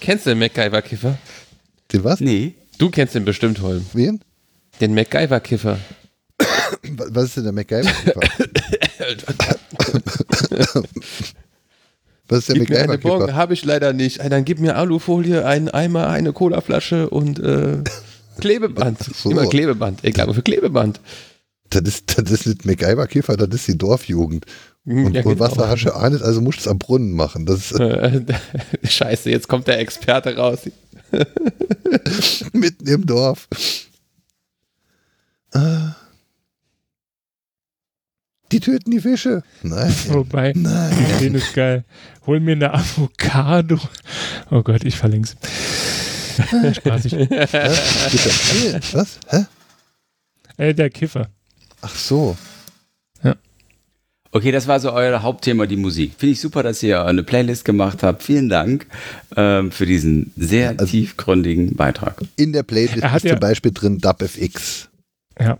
Kennst 0.00 0.26
du 0.26 0.30
den 0.30 0.38
MacGyver-Kiffer? 0.38 1.18
Den 1.92 2.04
was? 2.04 2.20
Nee. 2.20 2.54
Du 2.78 2.90
kennst 2.90 3.14
den 3.14 3.24
bestimmt, 3.24 3.60
Holm. 3.60 3.84
Wen? 3.92 4.20
Den 4.80 4.94
MacGyver-Kiffer. 4.94 5.78
Was 7.10 7.24
ist 7.24 7.36
denn 7.36 7.44
der 7.44 7.52
MacGyver-Kiffer? 7.52 8.20
Was 12.28 12.40
ist 12.40 12.48
der 12.48 12.56
Gib 12.56 12.70
mir 12.70 12.78
eine 12.78 12.88
MacGyver-Kiffer? 12.88 13.34
habe 13.34 13.54
ich 13.54 13.64
leider 13.64 13.92
nicht. 13.92 14.18
Dann 14.18 14.44
gib 14.44 14.60
mir 14.60 14.76
Alufolie, 14.76 15.44
einen 15.46 15.68
Eimer, 15.68 16.08
eine 16.08 16.32
Colaflasche 16.32 17.08
und 17.10 17.38
äh, 17.38 17.78
Klebeband. 18.40 18.98
So. 19.14 19.30
Immer 19.30 19.46
Klebeband. 19.46 20.00
Ich 20.02 20.14
glaube 20.14 20.34
für 20.34 20.42
Klebeband. 20.42 21.00
Das 21.70 21.82
ist, 21.82 22.18
das 22.18 22.30
ist 22.30 22.46
nicht 22.46 22.64
MacGyver-Kiffer, 22.64 23.36
das 23.36 23.48
ist 23.54 23.68
die 23.68 23.76
Dorfjugend. 23.78 24.46
Und, 24.86 25.14
Ja, 25.14 25.22
und 25.22 25.32
genau. 25.32 25.38
Wasser 25.38 25.68
hast 25.68 25.84
du 25.84 25.94
auch 25.94 26.08
nicht, 26.08 26.22
also 26.22 26.40
musst 26.40 26.58
du 26.58 26.62
es 26.62 26.68
am 26.68 26.78
Brunnen 26.78 27.12
machen. 27.12 27.44
Das 27.44 27.72
ist 27.72 27.82
Scheiße, 28.90 29.30
jetzt 29.30 29.48
kommt 29.48 29.66
der 29.66 29.78
Experte 29.80 30.36
raus. 30.36 30.60
mitten 32.52 32.86
im 32.86 33.04
Dorf. 33.06 33.48
Ah. 35.52 35.94
Die 38.52 38.60
töten 38.60 38.90
die 38.90 39.00
Fische. 39.00 39.42
Nein. 39.62 39.94
Wobei, 40.08 40.52
Nein. 40.56 40.92
den 41.20 41.34
ist 41.34 41.52
geil. 41.54 41.84
Hol 42.26 42.40
mir 42.40 42.52
eine 42.52 42.72
Avocado. 42.72 43.78
Oh 44.50 44.62
Gott, 44.62 44.84
ich 44.84 44.96
verlink's. 44.96 45.36
Spaßig. 46.72 47.12
Was? 48.92 49.18
Hä? 49.28 49.44
Äh, 50.56 50.74
der 50.74 50.88
Kiffer. 50.90 51.28
Ach 51.82 51.94
so. 51.94 52.36
Okay, 54.30 54.52
das 54.52 54.66
war 54.68 54.78
so 54.78 54.92
euer 54.92 55.22
Hauptthema, 55.22 55.64
die 55.64 55.78
Musik. 55.78 56.12
Finde 56.18 56.32
ich 56.34 56.40
super, 56.40 56.62
dass 56.62 56.82
ihr 56.82 57.02
eine 57.02 57.22
Playlist 57.22 57.64
gemacht 57.64 58.02
habt. 58.02 58.22
Vielen 58.22 58.50
Dank 58.50 58.86
ähm, 59.36 59.72
für 59.72 59.86
diesen 59.86 60.32
sehr 60.36 60.70
Also- 60.78 60.84
tiefgründigen 60.84 61.76
Beitrag. 61.76 62.20
In 62.36 62.52
der 62.52 62.62
Playlist 62.62 63.02
hat 63.04 63.16
ist 63.16 63.22
ja- 63.24 63.30
zum 63.32 63.40
Beispiel 63.40 63.72
drin 63.72 63.98
DubFX. 63.98 64.90
Ja. 65.40 65.58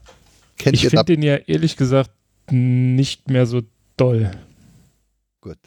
Kennt 0.59 0.77
Ich 0.77 0.85
ihr 0.85 0.91
finde 0.91 1.05
den 1.07 1.23
ja 1.23 1.37
ehrlich 1.37 1.79
gesagt 1.79 2.11
nicht 2.51 3.31
mehr 3.31 3.47
so 3.47 3.63
doll. 3.97 4.31
Gut. 5.41 5.59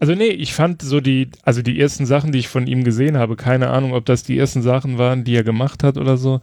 Also 0.00 0.14
nee, 0.14 0.28
ich 0.28 0.54
fand 0.54 0.82
so 0.82 1.00
die, 1.00 1.30
also 1.42 1.62
die 1.62 1.78
ersten 1.78 2.06
Sachen, 2.06 2.32
die 2.32 2.38
ich 2.38 2.48
von 2.48 2.66
ihm 2.66 2.84
gesehen 2.84 3.16
habe, 3.16 3.36
keine 3.36 3.70
Ahnung, 3.70 3.92
ob 3.92 4.04
das 4.06 4.22
die 4.22 4.38
ersten 4.38 4.62
Sachen 4.62 4.98
waren, 4.98 5.24
die 5.24 5.34
er 5.36 5.44
gemacht 5.44 5.82
hat 5.82 5.96
oder 5.98 6.16
so. 6.16 6.40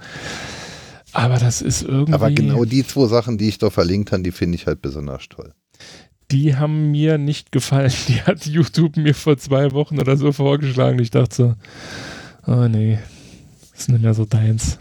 Aber 1.13 1.37
das 1.37 1.61
ist 1.61 1.81
irgendwie, 1.81 2.13
Aber 2.13 2.31
genau 2.31 2.63
die 2.65 2.85
zwei 2.85 3.07
Sachen, 3.07 3.37
die 3.37 3.49
ich 3.49 3.57
da 3.57 3.69
verlinkt 3.69 4.11
habe, 4.11 4.23
die 4.23 4.31
finde 4.31 4.55
ich 4.55 4.67
halt 4.67 4.81
besonders 4.81 5.27
toll. 5.27 5.53
die 6.31 6.55
haben 6.55 6.91
mir 6.91 7.17
nicht 7.17 7.51
gefallen. 7.51 7.91
Die 8.07 8.21
hat 8.21 8.45
YouTube 8.45 8.95
mir 8.95 9.13
vor 9.13 9.37
zwei 9.37 9.71
Wochen 9.73 9.99
oder 9.99 10.15
so 10.15 10.31
vorgeschlagen. 10.31 10.99
Ich 10.99 11.11
dachte 11.11 11.35
so, 11.35 11.55
oh 12.47 12.67
nee, 12.69 12.99
ist 13.75 13.89
nicht 13.89 14.01
mehr 14.01 14.13
so 14.13 14.23
deins. 14.23 14.77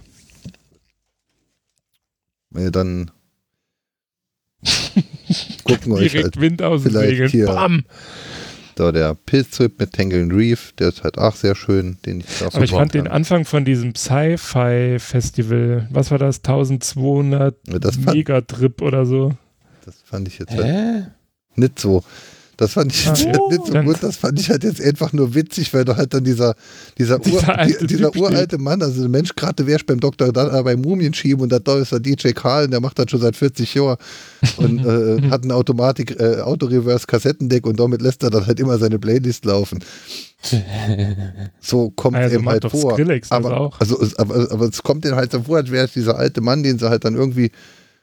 Weil 2.51 2.71
dann 2.71 3.11
gucken 5.65 5.93
wir 5.93 5.99
euch 5.99 6.13
Direkt 6.13 6.25
halt, 6.37 6.41
Wind 6.41 6.63
aus 6.63 6.83
dem 6.83 6.93
vielleicht 6.93 7.11
Segeln. 7.11 7.31
hier- 7.31 7.47
Bam! 7.47 7.85
Da 8.77 8.93
der 8.93 9.15
Pilztrip 9.15 9.79
mit 9.79 9.93
Tangled 9.93 10.33
Reef, 10.33 10.73
der 10.79 10.89
ist 10.89 11.03
halt 11.05 11.19
auch 11.19 11.35
sehr 11.37 11.55
schön, 11.55 11.99
den 12.07 12.21
ich 12.21 12.27
Aber 12.43 12.63
ich 12.65 12.71
fand 12.71 12.95
den 12.95 13.05
kann. 13.05 13.13
Anfang 13.13 13.45
von 13.45 13.65
diesem 13.67 13.95
Sci-Fi-Festival, 13.95 15.89
was 15.91 16.11
war 16.11 16.19
das, 16.19 16.39
1200 16.39 17.57
Das 17.67 17.97
fand, 17.97 18.15
Megatrip 18.17 18.81
oder 18.81 19.05
so. 19.05 19.35
das 19.85 19.97
fand 20.05 20.29
ich 20.29 20.39
jetzt 20.39 20.53
halt 20.57 21.11
nicht 21.57 21.79
so. 21.79 22.03
Das 22.61 22.75
fand 22.75 22.93
ich 22.93 23.05
jetzt 23.07 23.27
halt 23.27 23.37
nicht 23.51 23.67
so 23.67 23.73
gut. 23.83 23.97
Das 24.03 24.17
fand 24.17 24.39
ich 24.39 24.49
halt 24.51 24.63
jetzt 24.65 24.81
einfach 24.81 25.13
nur 25.13 25.35
witzig, 25.35 25.75
weil 25.75 25.85
du 25.85 25.97
halt 25.97 26.15
dann 26.15 26.23
dieser, 26.23 26.55
dieser, 26.99 27.17
Ur, 27.19 27.23
Dieser 27.25 27.59
alte 27.59 27.79
die, 27.87 27.87
dieser 27.97 28.15
uralte 28.15 28.59
Mann, 28.59 28.83
also 28.83 29.01
der 29.01 29.09
Mensch 29.09 29.35
gerade 29.35 29.67
wärst 29.67 29.87
beim 29.87 29.99
Doktor 29.99 30.33
da 30.33 30.59
äh, 30.59 30.63
beim 30.63 30.81
Mumienschieben 30.81 31.43
und 31.43 31.49
da 31.67 31.77
ist 31.79 31.91
der 31.91 32.01
DJ 32.01 32.29
Karl, 32.31 32.69
der 32.69 32.81
macht 32.81 32.99
das 32.99 33.11
schon 33.11 33.21
seit 33.21 33.35
40 33.35 33.75
Jahren 33.75 33.97
und 34.59 34.79
äh, 34.87 35.31
hat 35.31 35.43
ein 35.45 35.51
Automatik, 35.53 36.21
äh, 36.21 36.41
Autoreverse-Kassettendeck 36.41 37.67
und 37.67 37.81
damit 37.81 38.03
lässt 38.03 38.23
er 38.23 38.31
dann 38.31 38.47
halt 38.47 38.61
immer 38.61 38.79
seine 38.79 38.99
Playlist 38.99 39.45
laufen. 39.47 39.81
So 41.61 41.91
kommt 41.91 42.17
Also 42.17 42.39
macht 42.41 42.53
halt 42.65 42.71
vor. 42.71 42.93
Skrillex 42.93 43.31
aber. 43.31 43.49
Also, 43.81 44.01
es- 44.01 44.17
aber, 44.17 44.51
aber 44.51 44.67
es 44.69 44.83
kommt 44.83 45.05
ihm 45.05 45.15
halt 45.15 45.33
so 45.33 45.43
vor, 45.43 45.57
als 45.59 45.71
wäre 45.71 45.87
es 45.87 45.93
dieser 45.93 46.17
alte 46.19 46.41
Mann, 46.41 46.63
den 46.63 46.79
sie 46.79 46.89
halt 46.89 47.05
dann 47.05 47.15
irgendwie 47.15 47.51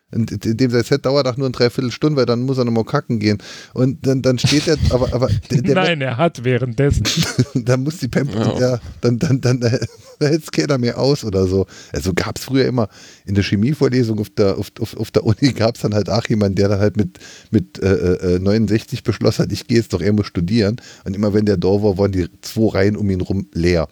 und 0.10 0.32
dem 0.42 0.72
sein 0.72 0.84
Set 0.84 1.06
dauert 1.06 1.28
auch 1.28 1.36
nur 1.36 1.48
eine 1.48 1.52
Dreiviertelstunde, 1.52 2.16
weil 2.16 2.26
dann 2.26 2.44
muss 2.44 2.58
er 2.58 2.64
nochmal 2.64 2.86
kacken 2.86 3.20
gehen. 3.20 3.40
Und 3.74 4.08
dann, 4.08 4.22
dann 4.22 4.40
steht 4.40 4.66
er, 4.66 4.78
aber, 4.90 5.14
aber 5.14 5.28
der, 5.52 5.62
der 5.62 5.76
Nein, 5.76 6.02
er 6.02 6.16
hat 6.16 6.46
währenddessen. 6.46 7.04
dann 7.54 7.84
muss 7.84 7.98
die 7.98 8.08
Pamp, 8.08 8.34
Ja. 8.34 8.58
ja, 8.58 8.80
dann, 9.02 9.20
dann, 9.20 9.42
dann, 9.42 9.60
dann 9.60 9.80
hält 10.20 10.44
es 10.44 10.52
keiner 10.52 10.78
mehr 10.78 10.98
aus 10.98 11.26
oder 11.26 11.46
so. 11.48 11.66
Also 11.92 12.14
gab 12.14 12.38
es 12.38 12.46
früher 12.46 12.66
immer 12.66 12.88
in 13.26 13.36
der 13.36 13.44
Chemievorlesung 13.44 14.20
auf 14.20 14.30
der, 14.30 14.58
auf, 14.58 14.72
auf, 14.80 14.96
auf 14.96 15.12
der 15.12 15.26
Uni 15.26 15.52
gab 15.52 15.76
es 15.76 15.82
dann 15.82 15.94
halt 15.94 16.10
auch 16.10 16.26
jemanden, 16.28 16.56
der 16.56 16.70
dann 16.70 16.80
halt 16.80 16.96
mit, 16.96 17.20
mit 17.52 17.78
äh, 17.84 18.36
äh, 18.36 18.40
69 18.40 19.04
beschlossen 19.04 19.44
hat, 19.44 19.52
ich 19.52 19.68
gehe 19.68 19.78
jetzt 19.78 19.92
doch, 19.92 20.02
er 20.02 20.14
muss 20.14 20.28
studieren. 20.28 20.78
Und 21.04 21.18
immer 21.18 21.34
wenn 21.34 21.46
der 21.46 21.58
da 21.58 21.68
war, 21.68 21.98
waren 21.98 22.14
die 22.14 22.28
zwei 22.42 22.78
Reihen 22.78 22.96
um 22.96 23.10
ihn 23.10 23.20
rum 23.20 23.48
leer. 23.54 23.90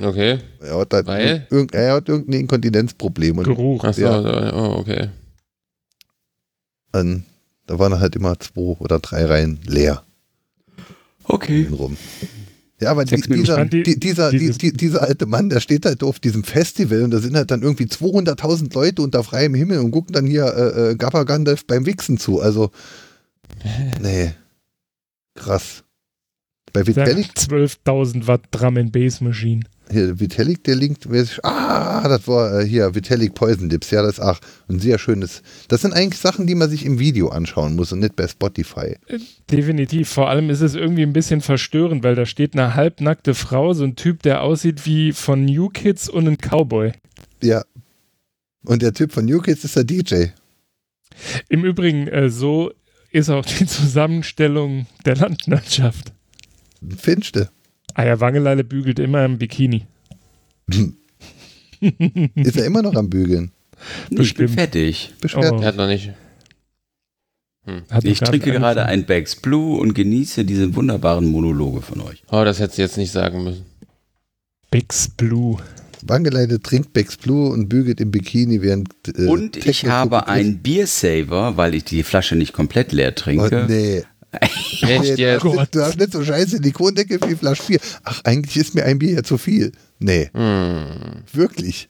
Okay. 0.00 0.38
Er 0.60 0.78
hat, 0.78 0.92
halt 0.92 1.06
Weil? 1.06 1.46
irgend, 1.50 1.72
er 1.74 1.94
hat 1.94 2.08
irgendein 2.08 2.40
Inkontinenzproblem. 2.40 3.38
Und 3.38 3.44
Geruch. 3.44 3.84
Achso, 3.84 4.00
Ja. 4.02 4.52
oh, 4.54 4.78
okay. 4.80 5.08
dann, 6.92 7.24
da 7.66 7.78
waren 7.78 7.98
halt 8.00 8.16
immer 8.16 8.38
zwei 8.38 8.76
oder 8.78 8.98
drei 8.98 9.24
Reihen 9.24 9.60
leer. 9.66 10.02
Okay. 11.24 11.68
rum. 11.70 11.96
Ja, 12.80 12.90
aber 12.90 13.04
die, 13.04 13.20
dieser, 13.20 13.64
die- 13.64 13.82
die, 13.84 13.98
dieser, 14.00 14.30
die, 14.30 14.72
dieser 14.72 15.02
alte 15.02 15.26
Mann, 15.26 15.48
der 15.48 15.60
steht 15.60 15.86
halt 15.86 16.02
auf 16.02 16.18
diesem 16.18 16.44
Festival 16.44 17.02
und 17.02 17.12
da 17.12 17.18
sind 17.18 17.36
halt 17.36 17.50
dann 17.50 17.62
irgendwie 17.62 17.84
200.000 17.84 18.74
Leute 18.74 19.00
unter 19.02 19.22
freiem 19.24 19.54
Himmel 19.54 19.78
und 19.78 19.90
gucken 19.92 20.12
dann 20.12 20.26
hier 20.26 20.44
äh, 20.46 20.90
äh, 20.90 20.94
Gabba 20.96 21.22
Gandalf 21.22 21.66
beim 21.66 21.86
Wichsen 21.86 22.18
zu. 22.18 22.40
Also, 22.40 22.70
nee. 24.02 24.32
Krass. 25.34 25.84
Bei 26.72 26.86
Vitalik, 26.86 27.30
12.000 27.36 28.26
Watt 28.26 28.42
Drum 28.50 28.76
and 28.76 28.92
Bass 28.92 29.20
Machine. 29.20 29.62
Hier, 29.90 30.18
Vitalik, 30.18 30.64
der 30.64 30.76
linkt, 30.76 31.06
ich, 31.06 31.44
ah, 31.44 32.08
das 32.08 32.26
war 32.26 32.60
äh, 32.60 32.66
hier, 32.66 32.94
Vitalik 32.94 33.34
Poison 33.34 33.68
Lips, 33.68 33.90
ja, 33.90 34.02
das 34.02 34.14
ist 34.14 34.20
auch 34.20 34.38
ein 34.68 34.80
sehr 34.80 34.98
schönes. 34.98 35.42
Das 35.68 35.82
sind 35.82 35.92
eigentlich 35.92 36.20
Sachen, 36.20 36.46
die 36.46 36.54
man 36.54 36.70
sich 36.70 36.84
im 36.84 36.98
Video 36.98 37.28
anschauen 37.28 37.76
muss 37.76 37.92
und 37.92 38.00
nicht 38.00 38.16
bei 38.16 38.26
Spotify. 38.26 38.96
Definitiv. 39.50 40.08
Vor 40.08 40.28
allem 40.28 40.50
ist 40.50 40.60
es 40.60 40.74
irgendwie 40.74 41.02
ein 41.02 41.12
bisschen 41.12 41.40
verstörend, 41.40 42.02
weil 42.02 42.14
da 42.14 42.26
steht 42.26 42.54
eine 42.54 42.74
halbnackte 42.74 43.34
Frau, 43.34 43.72
so 43.74 43.84
ein 43.84 43.96
Typ, 43.96 44.22
der 44.22 44.42
aussieht 44.42 44.86
wie 44.86 45.12
von 45.12 45.44
New 45.44 45.68
Kids 45.68 46.08
und 46.08 46.28
ein 46.28 46.38
Cowboy. 46.38 46.92
Ja. 47.42 47.64
Und 48.64 48.82
der 48.82 48.94
Typ 48.94 49.12
von 49.12 49.26
New 49.26 49.40
Kids 49.40 49.64
ist 49.64 49.76
der 49.76 49.84
DJ. 49.84 50.26
Im 51.48 51.64
Übrigen, 51.64 52.08
äh, 52.08 52.30
so 52.30 52.72
ist 53.10 53.30
auch 53.30 53.44
die 53.44 53.66
Zusammenstellung 53.66 54.86
der 55.04 55.16
Landwirtschaft. 55.16 56.12
Finchte. 56.96 57.50
Eier 57.94 58.20
Wangeleile 58.20 58.64
bügelt 58.64 58.98
immer 58.98 59.24
im 59.24 59.38
Bikini. 59.38 59.86
Ist 61.80 62.56
er 62.56 62.64
immer 62.66 62.82
noch 62.82 62.94
am 62.94 63.10
Bügeln? 63.10 63.52
Ich 64.04 64.08
bin 64.08 64.16
Bestimmt. 64.18 64.50
fertig. 64.52 65.12
Beschwert. 65.20 65.52
Oh. 65.52 65.60
Er 65.60 65.66
hat 65.68 65.76
noch 65.76 65.86
nicht. 65.86 66.12
Hat 67.90 68.04
Ich 68.04 68.20
trinke 68.20 68.52
gerade 68.52 68.82
angefangen. 68.82 69.00
ein 69.02 69.06
Bags 69.06 69.36
Blue 69.36 69.78
und 69.80 69.94
genieße 69.94 70.44
diese 70.44 70.74
wunderbaren 70.74 71.26
Monologe 71.26 71.80
von 71.82 72.00
euch. 72.02 72.22
Oh, 72.30 72.44
das 72.44 72.60
hätte 72.60 72.74
sie 72.76 72.82
jetzt 72.82 72.98
nicht 72.98 73.10
sagen 73.12 73.42
müssen. 73.42 73.64
Bix 74.70 75.08
Blue. 75.08 75.56
Wangeleide 76.06 76.60
trinkt 76.60 76.92
Becks 76.92 77.16
Blue 77.16 77.48
und 77.50 77.70
bügelt 77.70 77.98
im 77.98 78.10
Bikini 78.10 78.60
während. 78.60 78.90
Äh, 79.16 79.24
Und 79.26 79.56
ich 79.56 79.64
Techno 79.64 79.90
habe 79.90 80.28
ein 80.28 80.58
Biersaver, 80.58 81.56
weil 81.56 81.74
ich 81.74 81.84
die 81.84 82.02
Flasche 82.02 82.36
nicht 82.36 82.52
komplett 82.52 82.92
leer 82.92 83.12
Oh, 83.16 83.18
trinke. 83.18 83.64
nee. 83.68 84.02
Echt 84.40 85.18
jetzt? 85.18 85.44
hast 85.44 85.44
nicht, 85.44 85.74
du 85.74 85.80
hast 85.82 85.98
nicht 85.98 86.12
so 86.12 86.24
scheiße 86.24 86.50
Silikondeckel 86.56 87.18
wie 87.28 87.34
Flasche 87.36 87.62
Bier. 87.64 87.80
Ach, 88.04 88.20
eigentlich 88.24 88.56
ist 88.56 88.74
mir 88.74 88.84
ein 88.84 88.98
Bier 88.98 89.12
ja 89.14 89.22
zu 89.22 89.38
viel. 89.38 89.72
Nee, 89.98 90.30
Hm. 90.34 91.22
wirklich. 91.32 91.88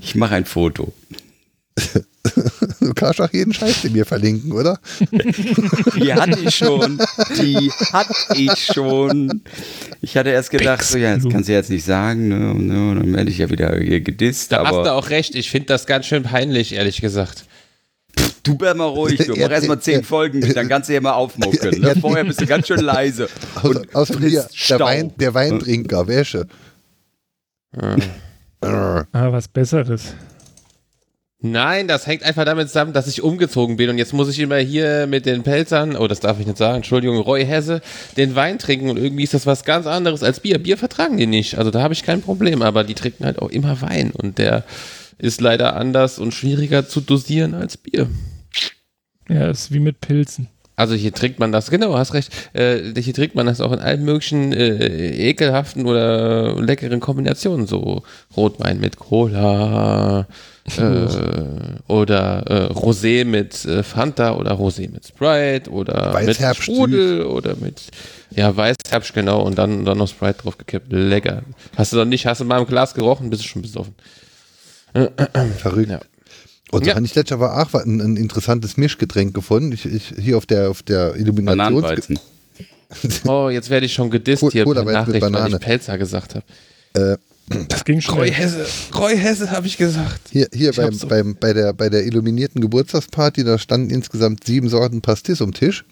Ich 0.00 0.14
mache 0.14 0.34
ein 0.36 0.44
Foto. 0.44 0.92
Du 2.80 2.92
kannst 2.94 3.20
auch 3.20 3.32
jeden 3.32 3.52
Scheiß 3.52 3.82
den 3.82 3.92
mir 3.92 4.04
verlinken, 4.04 4.52
oder? 4.52 4.78
Die 5.96 6.12
hatte 6.12 6.38
ich 6.40 6.54
schon. 6.56 6.98
Die 7.40 7.70
hatte 7.92 8.14
ich 8.34 8.64
schon. 8.72 9.42
Ich 10.00 10.16
hatte 10.16 10.30
erst 10.30 10.50
gedacht, 10.50 10.84
so, 10.84 10.98
ja, 10.98 11.14
das 11.16 11.24
kannst 11.30 11.48
du 11.48 11.52
jetzt 11.52 11.70
nicht 11.70 11.84
sagen, 11.84 12.28
ne? 12.28 12.50
Und, 12.50 12.66
ne, 12.66 12.90
und 12.90 12.96
dann 12.98 13.12
werde 13.14 13.30
ich 13.30 13.38
ja 13.38 13.50
wieder 13.50 13.76
hier 13.78 14.00
gedisst. 14.00 14.52
Da 14.52 14.64
hast 14.64 14.72
du 14.72 14.78
aber 14.80 14.94
auch 14.94 15.10
recht. 15.10 15.34
Ich 15.34 15.50
finde 15.50 15.66
das 15.66 15.86
ganz 15.86 16.06
schön 16.06 16.22
peinlich, 16.24 16.72
ehrlich 16.74 17.00
gesagt. 17.00 17.44
Du 18.48 18.54
bleib 18.56 18.76
mal 18.76 18.84
ruhig, 18.86 19.18
du. 19.18 19.34
Mach 19.38 19.50
erst 19.50 19.68
mal 19.68 19.80
zehn 19.80 20.02
Folgen 20.02 20.40
dann 20.40 20.68
kannst 20.68 20.88
du 20.88 20.92
hier 20.92 21.00
mal 21.00 21.12
aufmucken. 21.12 21.58
Ne? 21.78 21.94
Vorher 22.00 22.24
bist 22.24 22.40
du 22.40 22.46
ganz 22.46 22.66
schön 22.66 22.80
leise. 22.80 23.28
Außer, 23.62 23.82
Und 23.92 24.06
frisst 24.06 24.50
hier, 24.52 24.78
der. 24.78 24.80
Wein, 24.86 25.12
der 25.16 25.34
Weintrinker, 25.34 26.08
Wäsche. 26.08 26.46
Brr. 28.60 29.06
Ah, 29.12 29.32
was 29.32 29.48
Besseres. 29.48 30.14
Nein, 31.40 31.86
das 31.86 32.08
hängt 32.08 32.24
einfach 32.24 32.44
damit 32.44 32.66
zusammen, 32.66 32.92
dass 32.92 33.06
ich 33.06 33.22
umgezogen 33.22 33.76
bin 33.76 33.90
und 33.90 33.98
jetzt 33.98 34.12
muss 34.12 34.28
ich 34.28 34.40
immer 34.40 34.56
hier 34.56 35.06
mit 35.06 35.24
den 35.24 35.44
Pelzern, 35.44 35.96
oh, 35.96 36.08
das 36.08 36.18
darf 36.18 36.40
ich 36.40 36.46
nicht 36.46 36.58
sagen, 36.58 36.78
Entschuldigung, 36.78 37.18
Roy 37.18 37.46
Hesse, 37.46 37.80
den 38.16 38.34
Wein 38.34 38.58
trinken 38.58 38.90
und 38.90 38.96
irgendwie 38.96 39.22
ist 39.22 39.34
das 39.34 39.46
was 39.46 39.64
ganz 39.64 39.86
anderes 39.86 40.24
als 40.24 40.40
Bier. 40.40 40.58
Bier 40.58 40.76
vertragen 40.76 41.16
die 41.16 41.28
nicht, 41.28 41.56
also 41.56 41.70
da 41.70 41.80
habe 41.80 41.94
ich 41.94 42.02
kein 42.02 42.22
Problem, 42.22 42.60
aber 42.60 42.82
die 42.82 42.94
trinken 42.94 43.24
halt 43.24 43.38
auch 43.38 43.50
immer 43.50 43.80
Wein 43.80 44.10
und 44.10 44.38
der 44.38 44.64
ist 45.18 45.40
leider 45.40 45.76
anders 45.76 46.18
und 46.18 46.34
schwieriger 46.34 46.88
zu 46.88 47.00
dosieren 47.00 47.54
als 47.54 47.76
Bier. 47.76 48.08
Ja, 49.28 49.50
ist 49.50 49.72
wie 49.72 49.80
mit 49.80 50.00
Pilzen. 50.00 50.48
Also 50.78 50.94
hier 50.94 51.12
trinkt 51.12 51.40
man 51.40 51.50
das, 51.50 51.70
genau, 51.70 51.98
hast 51.98 52.14
recht, 52.14 52.30
äh, 52.52 52.94
hier 52.96 53.12
trinkt 53.12 53.34
man 53.34 53.46
das 53.46 53.60
auch 53.60 53.72
in 53.72 53.80
allen 53.80 54.04
möglichen 54.04 54.52
äh, 54.52 55.28
ekelhaften 55.28 55.86
oder 55.86 56.54
leckeren 56.62 57.00
Kombinationen, 57.00 57.66
so 57.66 58.04
Rotwein 58.36 58.78
mit 58.78 58.96
Cola 58.96 60.28
äh, 60.76 60.80
oder 61.88 62.44
äh, 62.46 62.72
Rosé 62.72 63.24
mit 63.24 63.64
äh, 63.64 63.82
Fanta 63.82 64.36
oder 64.36 64.52
Rosé 64.52 64.88
mit 64.88 65.04
Sprite 65.04 65.68
oder 65.68 66.16
mit 66.22 66.38
Sprudel 66.56 67.22
oder 67.22 67.56
mit, 67.56 67.82
ja, 68.30 68.56
Weißherbst, 68.56 69.12
genau, 69.14 69.42
und 69.42 69.58
dann, 69.58 69.84
dann 69.84 69.98
noch 69.98 70.06
Sprite 70.06 70.42
draufgekippt, 70.44 70.92
lecker. 70.92 71.42
Hast 71.76 71.92
du 71.92 71.96
noch 71.96 72.04
nicht, 72.04 72.24
hast 72.24 72.40
du 72.40 72.44
mal 72.44 72.60
im 72.60 72.66
Glas 72.68 72.94
gerochen, 72.94 73.30
bist 73.30 73.42
du 73.42 73.48
schon 73.48 73.62
besoffen. 73.62 73.96
Verrückt. 75.56 75.90
Ja. 75.90 75.98
Und 76.70 76.86
Ja. 76.86 76.94
habe 76.96 77.04
ich 77.06 77.14
letztes 77.14 77.38
Mal 77.38 77.62
auch 77.62 77.74
ein, 77.74 78.00
ein 78.00 78.16
interessantes 78.16 78.76
Mischgetränk 78.76 79.34
gefunden. 79.34 79.72
Ich, 79.72 79.86
ich, 79.86 80.12
hier 80.20 80.36
auf 80.36 80.46
der, 80.46 80.70
auf 80.70 80.82
der. 80.82 81.14
Bananenweizen. 81.32 82.18
Oh, 83.26 83.50
jetzt 83.50 83.68
werde 83.68 83.84
ich 83.84 83.92
schon 83.92 84.08
gedisst 84.08 84.40
Cola- 84.40 84.50
hier 84.52 84.64
Weizen 84.66 84.84
mit 84.86 84.94
Nachricht, 84.94 85.20
weil 85.22 85.30
Banane. 85.30 85.56
ich 85.56 85.60
Pelzer 85.60 85.98
gesagt 85.98 86.34
habe. 86.36 86.44
Äh, 86.94 87.18
Das 87.68 87.84
ging 87.84 88.00
Roy 88.00 88.28
schnell. 88.28 88.32
Hesse, 88.32 88.66
Roy 88.94 89.14
Hesse 89.14 89.50
habe 89.50 89.66
ich 89.66 89.76
gesagt. 89.76 90.20
Hier, 90.30 90.48
hier 90.54 90.70
Ich 90.70 90.76
beim, 90.76 90.94
so- 90.94 91.06
beim, 91.06 91.36
bei, 91.38 91.52
der, 91.52 91.74
bei 91.74 91.90
der 91.90 92.06
illuminierten 92.06 92.62
Geburtstagsparty, 92.62 93.44
da 93.44 93.58
standen 93.58 93.90
insgesamt 93.90 94.44
sieben 94.44 94.70
Sorten 94.70 95.02
Pastis 95.02 95.42
am 95.42 95.52
Tisch. 95.52 95.84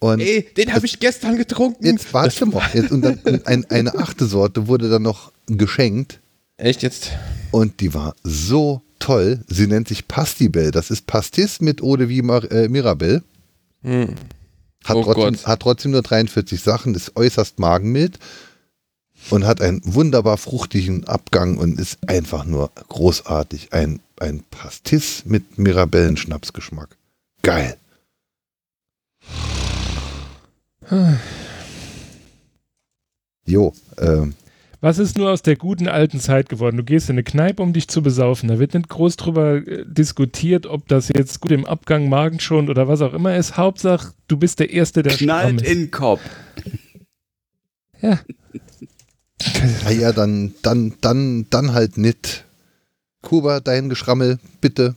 Und 0.00 0.18
Ey, 0.18 0.48
den 0.56 0.72
habe 0.72 0.84
ich 0.86 0.98
gestern 0.98 1.36
getrunken. 1.36 1.86
jetzt 1.86 2.12
warte 2.12 2.44
mal. 2.46 2.68
Jetzt, 2.74 2.90
und 2.90 3.02
dann 3.02 3.20
und 3.22 3.46
ein, 3.46 3.64
eine 3.70 3.94
achte 3.96 4.26
Sorte 4.26 4.66
wurde 4.66 4.88
dann 4.90 5.02
noch 5.02 5.30
geschenkt. 5.46 6.18
Echt 6.56 6.82
jetzt? 6.82 7.10
Und 7.52 7.78
die 7.80 7.94
war 7.94 8.16
so 8.24 8.82
toll. 9.00 9.40
Sie 9.48 9.66
nennt 9.66 9.88
sich 9.88 10.06
Pastibel. 10.06 10.70
Das 10.70 10.90
ist 10.90 11.06
Pastis 11.06 11.60
mit 11.60 11.82
Eau 11.82 11.96
de 11.96 12.08
Vie 12.08 12.22
Mar 12.22 12.50
äh, 12.50 12.68
Mirabelle. 12.68 13.22
Hm. 13.82 14.14
Hat, 14.84 14.96
Oh 14.96 15.02
trotzdem, 15.02 15.46
hat 15.46 15.60
trotzdem 15.60 15.90
nur 15.90 16.02
43 16.02 16.60
Sachen, 16.60 16.94
ist 16.94 17.16
äußerst 17.16 17.58
magenmild 17.58 18.18
und 19.28 19.44
hat 19.44 19.60
einen 19.60 19.82
wunderbar 19.84 20.38
fruchtigen 20.38 21.06
Abgang 21.06 21.58
und 21.58 21.78
ist 21.78 21.98
einfach 22.06 22.44
nur 22.44 22.70
großartig. 22.88 23.72
Ein, 23.72 24.00
ein 24.18 24.42
Pastis 24.50 25.24
mit 25.26 25.58
Mirabellenschnapsgeschmack. 25.58 26.96
Geil. 27.42 27.76
Jo, 33.44 33.72
ähm, 33.98 34.34
Was 34.82 34.98
ist 34.98 35.18
nur 35.18 35.30
aus 35.30 35.42
der 35.42 35.56
guten 35.56 35.88
alten 35.88 36.20
Zeit 36.20 36.48
geworden? 36.48 36.78
Du 36.78 36.84
gehst 36.84 37.10
in 37.10 37.14
eine 37.14 37.22
Kneipe, 37.22 37.62
um 37.62 37.74
dich 37.74 37.88
zu 37.88 38.02
besaufen. 38.02 38.48
Da 38.48 38.58
wird 38.58 38.72
nicht 38.72 38.88
groß 38.88 39.16
drüber 39.16 39.56
äh, 39.56 39.84
diskutiert, 39.86 40.66
ob 40.66 40.88
das 40.88 41.08
jetzt 41.08 41.40
gut 41.40 41.52
im 41.52 41.66
Abgang 41.66 42.08
Magen 42.08 42.40
schon 42.40 42.70
oder 42.70 42.88
was 42.88 43.02
auch 43.02 43.12
immer 43.12 43.36
ist. 43.36 43.58
Hauptsache, 43.58 44.14
du 44.28 44.38
bist 44.38 44.58
der 44.58 44.70
Erste, 44.70 45.02
der 45.02 45.14
Knallt 45.16 45.60
ist. 45.60 45.70
in 45.70 45.78
den 45.80 45.90
Kopf. 45.90 46.22
Ja. 48.00 48.18
Ah 49.86 49.90
ja, 49.90 50.12
dann, 50.12 50.52
dann, 50.60 50.94
dann, 51.00 51.46
dann 51.48 51.72
halt 51.72 51.96
nicht. 51.96 52.44
Kuba, 53.22 53.60
dein 53.60 53.88
Geschrammel, 53.88 54.38
bitte. 54.60 54.96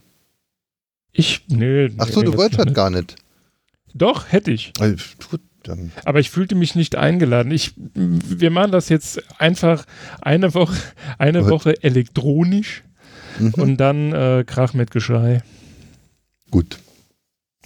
Ich, 1.12 1.46
nö. 1.48 1.88
Ach 1.96 2.08
so, 2.08 2.20
nee, 2.20 2.26
du 2.26 2.36
wolltest 2.36 2.58
halt 2.58 2.68
nicht. 2.68 2.76
gar 2.76 2.90
nicht. 2.90 3.16
Doch, 3.94 4.30
hätte 4.30 4.50
ich. 4.50 4.74
Also, 4.78 4.96
Gut, 5.30 5.40
dann. 5.68 5.92
Aber 6.04 6.20
ich 6.20 6.30
fühlte 6.30 6.54
mich 6.54 6.74
nicht 6.74 6.96
eingeladen. 6.96 7.52
Ich, 7.52 7.74
wir 7.94 8.50
machen 8.50 8.72
das 8.72 8.88
jetzt 8.88 9.22
einfach 9.40 9.84
eine 10.20 10.54
Woche, 10.54 10.76
eine. 11.18 11.48
Woche 11.48 11.82
elektronisch 11.82 12.82
Mhm. 13.38 13.54
und 13.54 13.76
dann 13.78 14.12
äh, 14.12 14.44
Krach 14.46 14.74
mit 14.74 14.92
Geschrei. 14.92 15.42
Gut. 16.52 16.78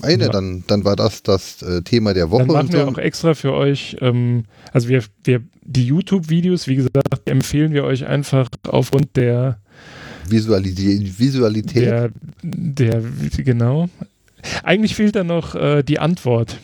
Eine, 0.00 0.24
Ja. 0.24 0.30
dann, 0.30 0.64
dann 0.66 0.84
war 0.84 0.96
das 0.96 1.22
das 1.22 1.60
äh, 1.60 1.82
Thema 1.82 2.14
der 2.14 2.30
Woche. 2.30 2.46
Dann 2.46 2.54
machen 2.54 2.72
wir 2.72 2.84
so. 2.84 2.88
auch 2.92 2.98
extra 2.98 3.34
für 3.34 3.52
euch, 3.52 3.96
ähm, 4.00 4.44
also 4.72 4.88
wir, 4.88 5.04
wir, 5.24 5.42
die 5.62 5.84
YouTube-Videos, 5.84 6.68
wie 6.68 6.76
gesagt, 6.76 7.28
empfehlen 7.28 7.72
wir 7.72 7.84
euch 7.84 8.06
einfach 8.06 8.48
aufgrund 8.66 9.16
der, 9.16 9.58
Visualisi 10.28 11.12
Visualität. 11.18 11.82
der, 11.84 12.10
der, 12.42 13.02
genau. 13.38 13.88
Eigentlich 14.62 14.94
fehlt 14.94 15.16
da 15.16 15.24
noch 15.24 15.54
äh, 15.54 15.82
die 15.82 15.98
Antwort. 15.98 16.56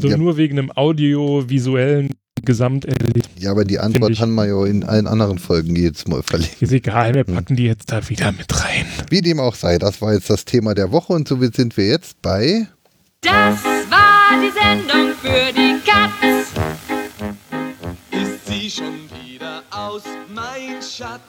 So 0.00 0.08
Ja. 0.08 0.16
nur 0.16 0.36
wegen 0.36 0.58
einem 0.58 0.70
audiovisuellen 0.72 2.14
Gesamterlebnis. 2.42 3.24
ja, 3.38 3.50
aber 3.50 3.64
die 3.64 3.78
Antwort 3.78 4.18
haben 4.18 4.34
wir 4.34 4.46
ja 4.46 4.64
in 4.64 4.82
allen 4.82 5.06
anderen 5.06 5.38
Folgen 5.38 5.76
jedes 5.76 6.08
Mal 6.08 6.22
verlegt. 6.22 6.62
Ist 6.62 6.72
egal, 6.72 7.14
wir 7.14 7.24
packen 7.24 7.54
die 7.56 7.64
jetzt 7.64 7.92
da 7.92 8.08
wieder 8.08 8.32
mit 8.32 8.46
rein. 8.64 8.86
Wie 9.10 9.20
dem 9.20 9.40
auch 9.40 9.54
sei, 9.54 9.76
das 9.78 10.00
war 10.00 10.14
jetzt 10.14 10.30
das 10.30 10.46
Thema 10.46 10.74
der 10.74 10.90
Woche 10.90 11.12
und 11.12 11.28
somit 11.28 11.54
sind 11.54 11.76
wir 11.76 11.86
jetzt 11.88 12.22
bei. 12.22 12.66
Das 13.20 13.62
war 13.90 14.30
die 14.40 14.50
Sendung 14.58 15.14
für 15.20 15.52
die 15.52 15.76
Katz. 15.84 16.48
Ist 18.10 18.46
sie 18.46 18.70
schon 18.70 18.94
wieder 19.26 19.62
aus, 19.70 20.02
mein 20.34 20.80
Schatz? 20.80 21.20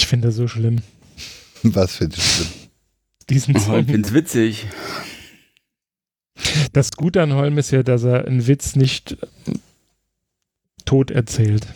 Ich 0.00 0.06
finde 0.06 0.28
das 0.28 0.36
so 0.36 0.48
schlimm. 0.48 0.78
Was 1.62 1.94
für 1.96 2.08
dich 2.08 2.24
schlimm. 2.24 2.48
Diesen 3.28 3.54
Oh, 3.54 3.58
ich 3.58 3.64
Song. 3.64 3.84
find's 3.86 4.14
witzig. 4.14 4.66
Das 6.72 6.92
Gute 6.92 7.20
an 7.20 7.34
Holm 7.34 7.58
ist 7.58 7.70
ja, 7.70 7.82
dass 7.82 8.02
er 8.04 8.24
einen 8.24 8.46
Witz 8.46 8.76
nicht 8.76 9.12
äh, 9.12 9.52
tot 10.86 11.10
erzählt. 11.10 11.66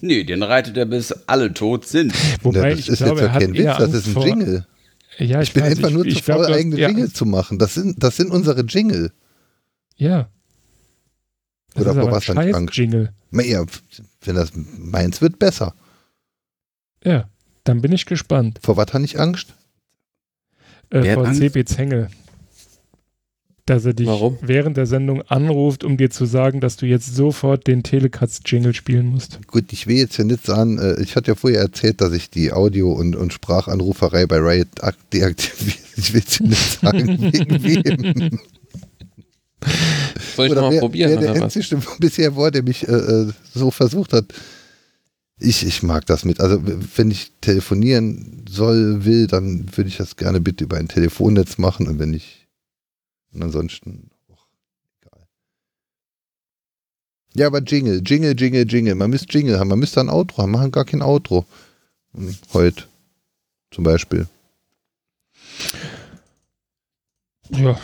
Nee, 0.00 0.22
den 0.22 0.44
reitet 0.44 0.76
er 0.76 0.86
bis 0.86 1.10
alle 1.26 1.52
tot 1.52 1.84
sind. 1.88 2.14
Wobei 2.44 2.70
das 2.70 2.78
ich 2.78 2.88
ist 2.90 2.98
glaube, 2.98 3.22
jetzt 3.22 3.32
ja 3.32 3.38
kein 3.40 3.54
Witz, 3.54 3.64
das 3.64 3.80
Angst 3.80 3.94
ist 3.96 4.06
ein 4.06 4.12
vor, 4.12 4.26
Jingle. 4.26 4.66
Ja, 5.18 5.42
ich, 5.42 5.48
Ich 5.48 5.54
bin 5.54 5.64
weiß, 5.64 5.70
einfach 5.72 5.90
nur 5.90 6.06
ich, 6.06 6.12
zu 6.14 6.18
ich 6.20 6.24
glaub, 6.24 6.36
faul, 6.38 6.46
du 6.46 6.52
hast 6.52 6.58
eigene 6.60 6.76
eher 6.78 6.88
Jingle 6.88 7.12
zu 7.12 7.26
machen. 7.26 7.58
Das 7.58 7.74
sind, 7.74 8.00
das 8.00 8.16
sind 8.16 8.30
unsere 8.30 8.60
Jingle. 8.62 9.10
Ja. 9.96 10.30
Das 11.74 11.82
Oder 11.82 11.90
aber 11.90 12.06
ein 12.06 12.12
was 12.12 12.26
du 12.26 12.32
Angst? 12.34 12.74
Scheiß-Jingle. 12.76 13.12
Ja, 13.32 13.64
wenn 14.22 14.36
das 14.36 14.52
meins 14.54 15.20
wird, 15.20 15.40
besser. 15.40 15.74
Ja, 17.02 17.28
dann 17.64 17.80
bin 17.80 17.92
ich 17.92 18.06
gespannt. 18.06 18.60
Vor 18.62 18.76
was 18.76 18.92
habe 18.92 19.04
ich 19.04 19.18
Angst? 19.18 19.54
Äh, 20.90 21.02
Wer 21.02 21.10
hat 21.12 21.14
von 21.18 21.26
Angst? 21.26 21.40
CB 21.40 21.64
Zengel. 21.64 22.08
Dass 23.66 23.86
er 23.86 23.94
dich 23.94 24.06
Warum? 24.06 24.36
während 24.42 24.76
der 24.76 24.84
Sendung 24.84 25.22
anruft, 25.22 25.84
um 25.84 25.96
dir 25.96 26.10
zu 26.10 26.26
sagen, 26.26 26.60
dass 26.60 26.76
du 26.76 26.84
jetzt 26.84 27.14
sofort 27.14 27.66
den 27.66 27.82
Telekatz-Jingle 27.82 28.74
spielen 28.74 29.06
musst. 29.06 29.38
Gut, 29.46 29.72
ich 29.72 29.86
will 29.86 29.96
jetzt 29.96 30.18
ja 30.18 30.24
nicht 30.24 30.44
sagen, 30.44 30.78
äh, 30.78 31.00
ich 31.00 31.16
hatte 31.16 31.30
ja 31.30 31.34
vorher 31.34 31.60
erzählt, 31.62 32.02
dass 32.02 32.12
ich 32.12 32.28
die 32.28 32.52
Audio- 32.52 32.92
und, 32.92 33.16
und 33.16 33.32
Sprachanruferei 33.32 34.26
bei 34.26 34.36
Riot 34.36 34.68
ak- 34.82 34.96
deaktiviere. 35.14 35.78
Ich 35.96 36.12
will 36.12 36.20
jetzt 36.20 36.40
ja 36.40 36.46
nicht 36.46 36.80
sagen, 36.80 37.18
wegen 37.32 37.62
wem. 37.62 38.40
Soll 40.36 40.46
ich 40.46 40.52
Oder 40.52 40.60
mal 40.62 40.72
wer, 40.72 40.80
probieren 40.80 41.10
wer 41.20 41.32
der 41.32 41.42
einzige 41.44 41.78
bisher 41.98 42.36
war, 42.36 42.50
der 42.50 42.62
mich 42.62 42.86
äh, 42.86 42.92
äh, 42.92 43.32
so 43.54 43.70
versucht 43.70 44.12
hat. 44.12 44.26
Ich, 45.38 45.66
ich 45.66 45.82
mag 45.82 46.06
das 46.06 46.24
mit. 46.24 46.40
Also 46.40 46.60
wenn 46.62 47.10
ich 47.10 47.32
telefonieren 47.40 48.44
soll, 48.48 49.04
will, 49.04 49.26
dann 49.26 49.76
würde 49.76 49.88
ich 49.88 49.96
das 49.96 50.16
gerne 50.16 50.40
bitte 50.40 50.64
über 50.64 50.76
ein 50.76 50.88
Telefonnetz 50.88 51.58
machen 51.58 51.88
und 51.88 51.98
wenn 51.98 52.14
ich 52.14 52.46
und 53.32 53.42
ansonsten 53.42 54.10
auch 54.32 54.46
egal. 55.02 55.26
Ja, 57.34 57.48
aber 57.48 57.60
Jingle, 57.62 58.00
Jingle, 58.04 58.34
Jingle, 58.38 58.64
Jingle. 58.66 58.94
Man 58.94 59.10
müsste 59.10 59.26
Jingle 59.36 59.58
haben, 59.58 59.68
man 59.68 59.80
müsste 59.80 60.00
ein 60.00 60.08
Outro 60.08 60.42
haben, 60.42 60.52
machen 60.52 60.70
gar 60.70 60.84
kein 60.84 61.02
Outro. 61.02 61.46
Heute 62.52 62.84
zum 63.72 63.82
Beispiel. 63.82 64.28
Ja, 67.50 67.78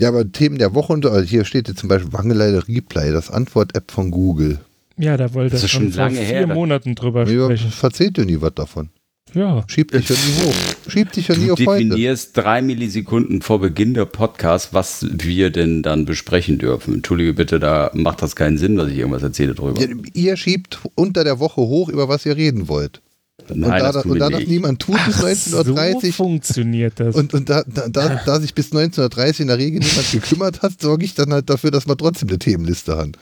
Ja, 0.00 0.08
aber 0.08 0.30
Themen 0.30 0.58
der 0.58 0.74
Woche 0.74 0.92
und 0.92 1.04
so, 1.04 1.10
also 1.10 1.26
hier 1.26 1.44
steht 1.44 1.68
jetzt 1.68 1.80
zum 1.80 1.88
Beispiel 1.88 2.12
Wangeleide 2.12 2.66
Replay, 2.66 3.12
das 3.12 3.30
Antwort-App 3.30 3.90
von 3.90 4.10
Google. 4.10 4.58
Ja 4.98 5.16
da 5.16 5.32
wollte 5.34 5.52
Das 5.52 5.62
ist 5.64 5.70
schon 5.70 5.84
schon 5.84 5.92
vor 5.92 6.04
lange 6.04 6.16
vier 6.18 6.24
her, 6.26 6.46
Monaten 6.46 6.94
drüber 6.94 7.28
Ja, 7.28 7.44
sprechen. 7.46 7.70
verzählt 7.70 8.16
dir 8.16 8.24
nie 8.24 8.40
was 8.40 8.54
davon. 8.54 8.90
Ja, 9.34 9.64
Schiebt 9.66 9.92
dich 9.92 10.08
ja 10.08 10.14
nie 10.14 10.46
hoch. 10.46 10.54
Schiebt 10.88 11.16
dich 11.16 11.28
ja 11.28 11.36
nie 11.36 11.46
Du 11.48 11.52
auf 11.54 11.58
heute. 11.66 11.84
definierst 11.84 12.36
drei 12.36 12.62
Millisekunden 12.62 13.42
vor 13.42 13.60
Beginn 13.60 13.92
der 13.92 14.06
Podcast, 14.06 14.72
was 14.72 15.04
wir 15.10 15.50
denn 15.50 15.82
dann 15.82 16.04
besprechen 16.06 16.58
dürfen. 16.58 16.94
Entschuldige 16.94 17.34
bitte, 17.34 17.58
da 17.58 17.90
macht 17.92 18.22
das 18.22 18.36
keinen 18.36 18.56
Sinn, 18.56 18.78
was 18.78 18.88
ich 18.90 18.96
irgendwas 18.98 19.22
erzähle 19.24 19.54
drüber. 19.54 19.78
Ja, 19.80 19.88
ihr 20.14 20.36
schiebt 20.36 20.78
unter 20.94 21.24
der 21.24 21.38
Woche 21.40 21.60
hoch, 21.60 21.88
über 21.88 22.08
was 22.08 22.24
ihr 22.24 22.36
reden 22.36 22.68
wollt. 22.68 23.02
Nein, 23.48 23.64
und 23.64 23.78
da, 23.78 23.92
das 23.92 24.04
und 24.06 24.18
da 24.18 24.30
das 24.30 24.46
niemand 24.46 24.80
tut 24.80 24.96
bis 25.04 25.18
so 25.18 25.26
1930 25.58 26.14
funktioniert 26.16 26.94
das. 26.98 27.14
und, 27.14 27.34
und 27.34 27.48
da, 27.50 27.62
da, 27.66 27.88
da, 27.88 28.20
da 28.24 28.40
sich 28.40 28.54
bis 28.54 28.66
1930 28.72 29.40
in 29.40 29.46
der 29.48 29.58
Regel 29.58 29.80
niemand 29.80 30.10
gekümmert 30.12 30.62
hat, 30.62 30.80
sorge 30.80 31.04
ich 31.04 31.14
dann 31.14 31.32
halt 31.32 31.50
dafür, 31.50 31.70
dass 31.70 31.86
wir 31.86 31.96
trotzdem 31.96 32.28
eine 32.28 32.38
Themenliste 32.38 32.96
haben. 32.96 33.12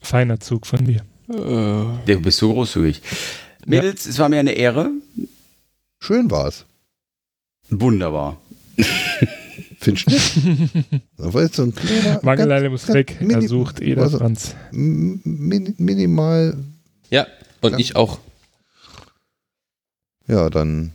Feiner 0.00 0.40
Zug 0.40 0.66
von 0.66 0.84
dir. 0.84 1.02
Äh, 1.28 1.34
Du 2.06 2.20
bist 2.22 2.38
so 2.38 2.52
großzügig. 2.52 3.02
Mädels, 3.66 4.06
es 4.06 4.18
war 4.18 4.28
mir 4.28 4.38
eine 4.40 4.52
Ehre. 4.52 4.90
Schön 6.00 6.30
war's. 6.30 6.64
Wunderbar. 7.70 8.40
Findest 9.80 10.06
du 10.06 10.10
nicht? 10.12 10.84
Das 11.18 11.34
war 11.34 11.42
jetzt 11.42 11.56
so 11.56 11.64
ein 11.64 11.74
kleiner, 11.74 12.20
Wangeleile 12.22 12.62
ganz- 12.70 12.72
muss 12.72 12.86
ganz 12.86 12.94
weg. 12.94 13.20
mini- 13.20 13.34
er 13.44 13.48
sucht 13.48 13.80
Eder 13.80 14.02
also, 14.02 14.18
Franz. 14.18 14.54
minimal. 14.70 16.56
ja, 17.10 17.26
und 17.60 17.78
ich 17.80 17.96
auch. 17.96 18.18
Ja, 20.28 20.48
dann 20.48 20.92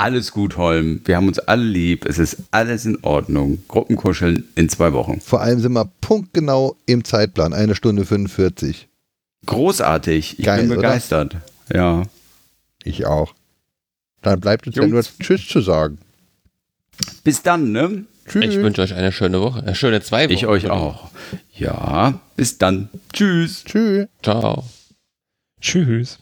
Alles 0.00 0.32
gut, 0.32 0.56
Holm. 0.56 1.02
Wir 1.04 1.16
haben 1.16 1.28
uns 1.28 1.38
alle 1.40 1.62
lieb. 1.62 2.06
Es 2.06 2.18
ist 2.18 2.38
alles 2.52 2.86
in 2.86 3.04
Ordnung. 3.04 3.62
Gruppenkuscheln 3.68 4.48
in 4.54 4.70
zwei 4.70 4.94
Wochen. 4.94 5.20
vor 5.20 5.42
allem 5.42 5.60
sind 5.60 5.74
wir 5.74 5.90
punktgenau 6.00 6.76
im 6.86 7.04
Zeitplan. 7.04 7.52
Eine 7.52 7.74
Stunde 7.74 8.06
45. 8.06 8.88
Großartig. 9.44 10.38
Ich 10.38 10.46
Geil, 10.46 10.62
bin 10.62 10.70
oder? 10.70 10.76
begeistert. 10.80 11.36
Ja. 11.70 12.04
Ich 12.82 13.04
auch. 13.04 13.34
Dann 14.22 14.40
bleibt 14.40 14.66
uns 14.66 14.76
ja 14.76 14.86
nur. 14.86 15.02
Tschüss 15.02 15.46
zu 15.46 15.60
sagen. 15.60 15.98
Bis 17.22 17.42
dann, 17.42 17.72
ne? 17.72 18.06
Tschüss. 18.26 18.44
Ich 18.44 18.56
wünsche 18.56 18.80
euch 18.80 18.94
eine 18.94 19.12
schöne 19.12 19.42
Woche. 19.42 19.60
Eine 19.62 19.74
schöne 19.74 20.00
zwei 20.00 20.24
Wochen. 20.24 20.32
Ich 20.32 20.46
euch 20.46 20.70
auch. 20.70 21.10
Ja, 21.54 22.20
bis 22.36 22.56
dann. 22.56 22.88
Tschüss. 23.12 23.64
Tschüss. 23.64 24.06
Ciao. 24.22 24.64
Tschüss. 25.60 26.18